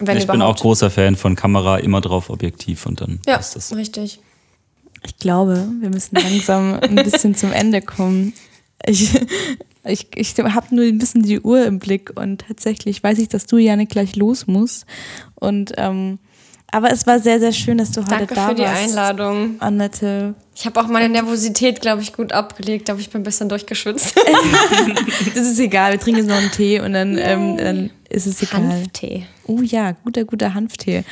Wenn 0.00 0.16
ich 0.18 0.26
bin 0.26 0.36
überhaupt. 0.36 0.58
auch 0.58 0.62
großer 0.62 0.90
Fan 0.90 1.16
von 1.16 1.36
Kamera, 1.36 1.78
immer 1.78 2.00
drauf 2.00 2.28
Objektiv 2.30 2.84
und 2.86 3.00
dann 3.00 3.20
Ja, 3.26 3.36
passt 3.36 3.56
das. 3.56 3.74
richtig. 3.76 4.20
Ich 5.06 5.18
glaube, 5.18 5.68
wir 5.80 5.90
müssen 5.90 6.16
langsam 6.16 6.74
ein 6.80 6.96
bisschen 6.96 7.34
zum 7.34 7.52
Ende 7.52 7.80
kommen. 7.82 8.32
Ich, 8.86 9.10
Ich, 9.86 10.08
ich 10.14 10.34
habe 10.38 10.74
nur 10.74 10.84
ein 10.84 10.98
bisschen 10.98 11.22
die 11.22 11.40
Uhr 11.40 11.64
im 11.66 11.78
Blick 11.78 12.18
und 12.18 12.44
tatsächlich 12.48 13.02
weiß 13.02 13.18
ich, 13.18 13.28
dass 13.28 13.44
du, 13.46 13.58
Janik, 13.58 13.90
gleich 13.90 14.16
los 14.16 14.46
musst. 14.46 14.86
Und 15.34 15.72
ähm, 15.76 16.18
aber 16.70 16.90
es 16.90 17.06
war 17.06 17.20
sehr, 17.20 17.38
sehr 17.38 17.52
schön, 17.52 17.78
dass 17.78 17.92
du 17.92 18.00
heute 18.00 18.10
Danke 18.10 18.34
da 18.34 18.48
für 18.48 18.54
die 18.54 18.62
warst. 18.62 18.82
Einladung. 18.82 19.56
Annette. 19.60 20.34
Ich 20.56 20.66
habe 20.66 20.80
auch 20.80 20.88
meine 20.88 21.08
Nervosität, 21.08 21.80
glaube 21.80 22.02
ich, 22.02 22.12
gut 22.12 22.32
abgelegt, 22.32 22.90
aber 22.90 23.00
ich 23.00 23.10
bin 23.10 23.20
ein 23.20 23.24
bisschen 23.24 23.48
durchgeschwitzt. 23.48 24.14
Das 25.34 25.46
ist 25.46 25.58
egal, 25.58 25.92
wir 25.92 26.00
trinken 26.00 26.20
jetzt 26.20 26.28
noch 26.28 26.36
einen 26.36 26.50
Tee 26.50 26.80
und 26.80 26.92
dann, 26.92 27.18
ähm, 27.18 27.56
dann 27.56 27.90
ist 28.08 28.26
es 28.26 28.42
egal. 28.42 28.62
Hanftee. 28.62 29.26
Oh 29.46 29.60
ja, 29.62 29.92
guter, 29.92 30.24
guter 30.24 30.54
Hanftee. 30.54 31.04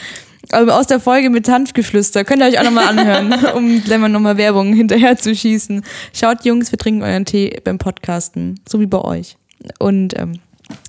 Aber 0.50 0.78
aus 0.78 0.86
der 0.86 1.00
Folge 1.00 1.30
mit 1.30 1.48
Hanfgeflüster 1.48 2.24
könnt 2.24 2.42
ihr 2.42 2.48
euch 2.48 2.58
auch 2.58 2.64
nochmal 2.64 2.88
anhören, 2.88 3.32
um 3.54 3.82
gleich 3.82 3.98
mal 3.98 4.08
nochmal 4.08 4.36
Werbung 4.36 4.74
hinterher 4.74 5.16
zu 5.16 5.34
schießen. 5.34 5.84
Schaut, 6.12 6.44
Jungs, 6.44 6.72
wir 6.72 6.78
trinken 6.78 7.02
euren 7.02 7.24
Tee 7.24 7.60
beim 7.64 7.78
Podcasten, 7.78 8.60
so 8.68 8.80
wie 8.80 8.86
bei 8.86 9.00
euch. 9.00 9.36
Und 9.78 10.18
ähm, 10.18 10.40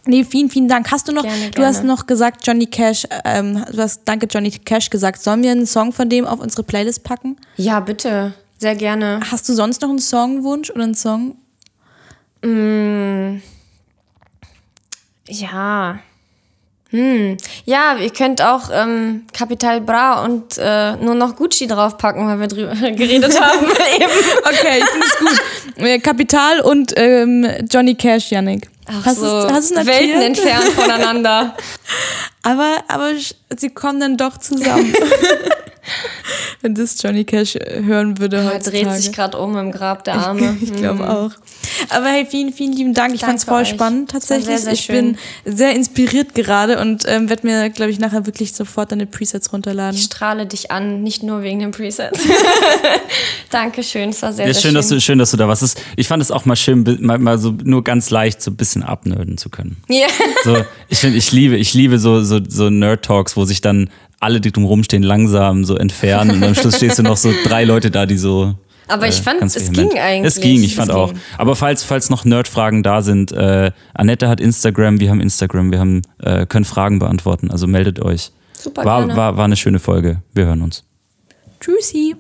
nee, 0.05 0.23
vielen, 0.23 0.49
vielen 0.49 0.67
Dank. 0.67 0.91
Hast 0.91 1.07
du 1.07 1.11
noch, 1.11 1.23
Gerne, 1.23 1.51
du 1.51 1.63
hast 1.63 1.77
gerne. 1.77 1.87
noch 1.87 2.05
gesagt, 2.07 2.45
Johnny 2.45 2.65
Cash, 2.65 3.07
ähm, 3.25 3.63
du 3.71 3.77
hast 3.77 4.01
Danke 4.05 4.27
Johnny 4.29 4.51
Cash 4.51 4.89
gesagt. 4.89 5.21
Sollen 5.21 5.43
wir 5.43 5.51
einen 5.51 5.65
Song 5.65 5.91
von 5.93 6.09
dem 6.09 6.25
auf 6.25 6.39
unsere 6.39 6.63
Playlist 6.63 7.03
packen? 7.03 7.37
Ja, 7.57 7.79
bitte. 7.79 8.33
Sehr 8.57 8.75
gerne. 8.75 9.19
Hast 9.29 9.47
du 9.49 9.53
sonst 9.53 9.81
noch 9.81 9.89
einen 9.89 9.99
Songwunsch 9.99 10.69
oder 10.69 10.83
einen 10.83 10.95
Song? 10.95 11.35
Ja. 15.27 15.99
Hm. 16.93 17.37
Ja, 17.65 17.95
ihr 17.97 18.11
könnt 18.11 18.39
auch 18.39 18.69
ähm, 18.71 19.25
Capital 19.33 19.81
Bra 19.81 20.23
und 20.23 20.59
äh, 20.59 20.95
nur 20.97 21.15
noch 21.15 21.35
Gucci 21.35 21.65
draufpacken, 21.65 22.27
weil 22.27 22.39
wir 22.39 22.47
drüber 22.47 22.73
geredet 22.91 23.39
haben. 23.41 23.65
Eben. 23.95 24.11
Okay, 24.45 24.77
ich 24.79 24.85
finde 24.85 25.07
es 25.07 25.17
gut. 25.17 25.83
Äh, 25.83 25.97
Kapital 25.97 26.59
und 26.61 26.93
ähm, 26.95 27.47
Johnny 27.71 27.95
Cash, 27.95 28.29
Yannick. 28.31 28.69
Ach 28.85 29.05
hast 29.05 29.17
so, 29.17 29.23
du's- 29.41 29.51
hast? 29.51 29.75
Welten 29.87 30.21
entfernt 30.21 30.65
voneinander. 30.75 31.55
Aber, 32.45 32.75
aber 32.89 33.11
sie 33.57 33.69
kommen 33.69 34.01
dann 34.01 34.17
doch 34.17 34.37
zusammen. 34.37 34.93
Wenn 36.61 36.75
das 36.75 37.01
Johnny 37.01 37.25
Cash 37.25 37.55
äh, 37.55 37.81
hören 37.83 38.17
würde 38.19 38.37
Er 38.37 38.53
heutzutage. 38.53 38.85
dreht 38.85 38.93
sich 38.95 39.11
gerade 39.11 39.37
um 39.37 39.57
im 39.57 39.71
Grab 39.71 40.03
der 40.03 40.15
Arme. 40.15 40.57
Ich 40.61 40.73
glaube 40.73 41.09
auch. 41.09 41.31
Aber 41.89 42.07
hey, 42.07 42.25
vielen, 42.29 42.53
vielen 42.53 42.73
lieben 42.73 42.93
Dank. 42.93 43.13
Ich 43.13 43.21
Danke 43.21 43.31
fand's 43.31 43.43
voll 43.45 43.61
euch. 43.63 43.69
spannend 43.69 44.11
tatsächlich. 44.11 44.45
sehr, 44.47 44.57
sehr 44.59 44.73
ich 44.73 44.81
schön. 44.81 45.17
bin 45.45 45.53
sehr 45.55 45.75
inspiriert 45.75 46.35
gerade 46.35 46.79
und 46.79 47.03
ähm, 47.07 47.29
werde 47.29 47.45
mir, 47.47 47.69
glaube 47.69 47.91
ich, 47.91 47.99
nachher 47.99 48.25
wirklich 48.25 48.53
sofort 48.53 48.91
deine 48.91 49.05
Presets 49.05 49.51
runterladen. 49.51 49.97
Ich 49.97 50.05
strahle 50.05 50.45
dich 50.45 50.71
an, 50.71 51.03
nicht 51.03 51.23
nur 51.23 51.41
wegen 51.43 51.59
den 51.59 51.71
Presets. 51.71 52.19
Dankeschön, 53.49 54.09
es 54.09 54.21
war 54.21 54.33
sehr, 54.33 54.47
Ja, 54.47 54.53
sehr 54.53 54.61
schön, 54.61 54.69
schön. 54.69 54.75
dass 54.75 54.87
du, 54.89 55.01
schön, 55.01 55.19
dass 55.19 55.31
du 55.31 55.37
da 55.37 55.47
warst. 55.47 55.63
Es- 55.63 55.75
Ich 55.95 56.07
fand 56.07 56.21
es 56.21 56.31
auch 56.31 56.45
mal 56.45 56.55
schön, 56.55 56.83
mal, 57.01 57.19
mal 57.19 57.37
so 57.37 57.51
nur 57.63 57.83
ganz 57.83 58.09
leicht 58.09 58.41
so 58.41 58.51
ein 58.51 58.55
bisschen 58.55 58.83
abnörden 58.83 59.37
zu 59.37 59.49
können. 59.49 59.77
Ja. 59.89 60.07
So, 60.43 60.57
ich 60.89 60.99
finde, 60.99 61.17
ich 61.17 61.31
liebe, 61.31 61.57
ich 61.57 61.73
liebe 61.73 61.99
so, 61.99 62.23
so, 62.23 62.39
so 62.47 62.69
Nerd-Talks, 62.69 63.37
wo 63.37 63.45
sich 63.45 63.61
dann 63.61 63.89
alle, 64.23 64.41
die 64.41 64.51
drum 64.51 64.65
rumstehen, 64.65 65.03
langsam 65.03 65.63
so 65.65 65.75
entfernen 65.77 66.31
und 66.31 66.43
am 66.43 66.55
Schluss 66.55 66.77
stehst 66.77 66.97
du 66.99 67.03
noch 67.03 67.17
so 67.17 67.31
drei 67.45 67.63
Leute 67.65 67.91
da, 67.91 68.05
die 68.05 68.17
so. 68.17 68.55
Aber 68.87 69.07
ich 69.07 69.21
fand, 69.21 69.41
es 69.41 69.55
vehement- 69.55 69.91
ging 69.91 69.99
eigentlich. 69.99 70.27
Es 70.35 70.41
ging, 70.41 70.61
ich 70.63 70.75
fand 70.75 70.89
Es 70.89 70.95
auch. 70.95 71.09
ging. 71.13 71.21
Aber 71.37 71.55
falls, 71.55 71.83
falls 71.83 72.09
noch 72.09 72.25
Nerd-Fragen 72.25 72.83
da 72.83 73.01
sind, 73.01 73.31
äh, 73.31 73.71
Annette 73.93 74.27
hat 74.27 74.41
Instagram, 74.41 74.99
wir 74.99 75.09
haben 75.09 75.21
Instagram, 75.21 75.71
wir 75.71 75.79
haben, 75.79 76.01
äh, 76.21 76.45
können 76.45 76.65
Fragen 76.65 76.99
beantworten, 76.99 77.49
also 77.51 77.65
meldet 77.67 78.01
euch. 78.01 78.31
Super 78.53 78.83
war, 78.85 78.99
gerne. 79.01 79.15
war, 79.17 79.37
war 79.37 79.45
eine 79.45 79.55
schöne 79.55 79.79
Folge. 79.79 80.21
Wir 80.33 80.45
hören 80.45 80.61
uns. 80.61 80.83
Tschüssi. 81.59 82.15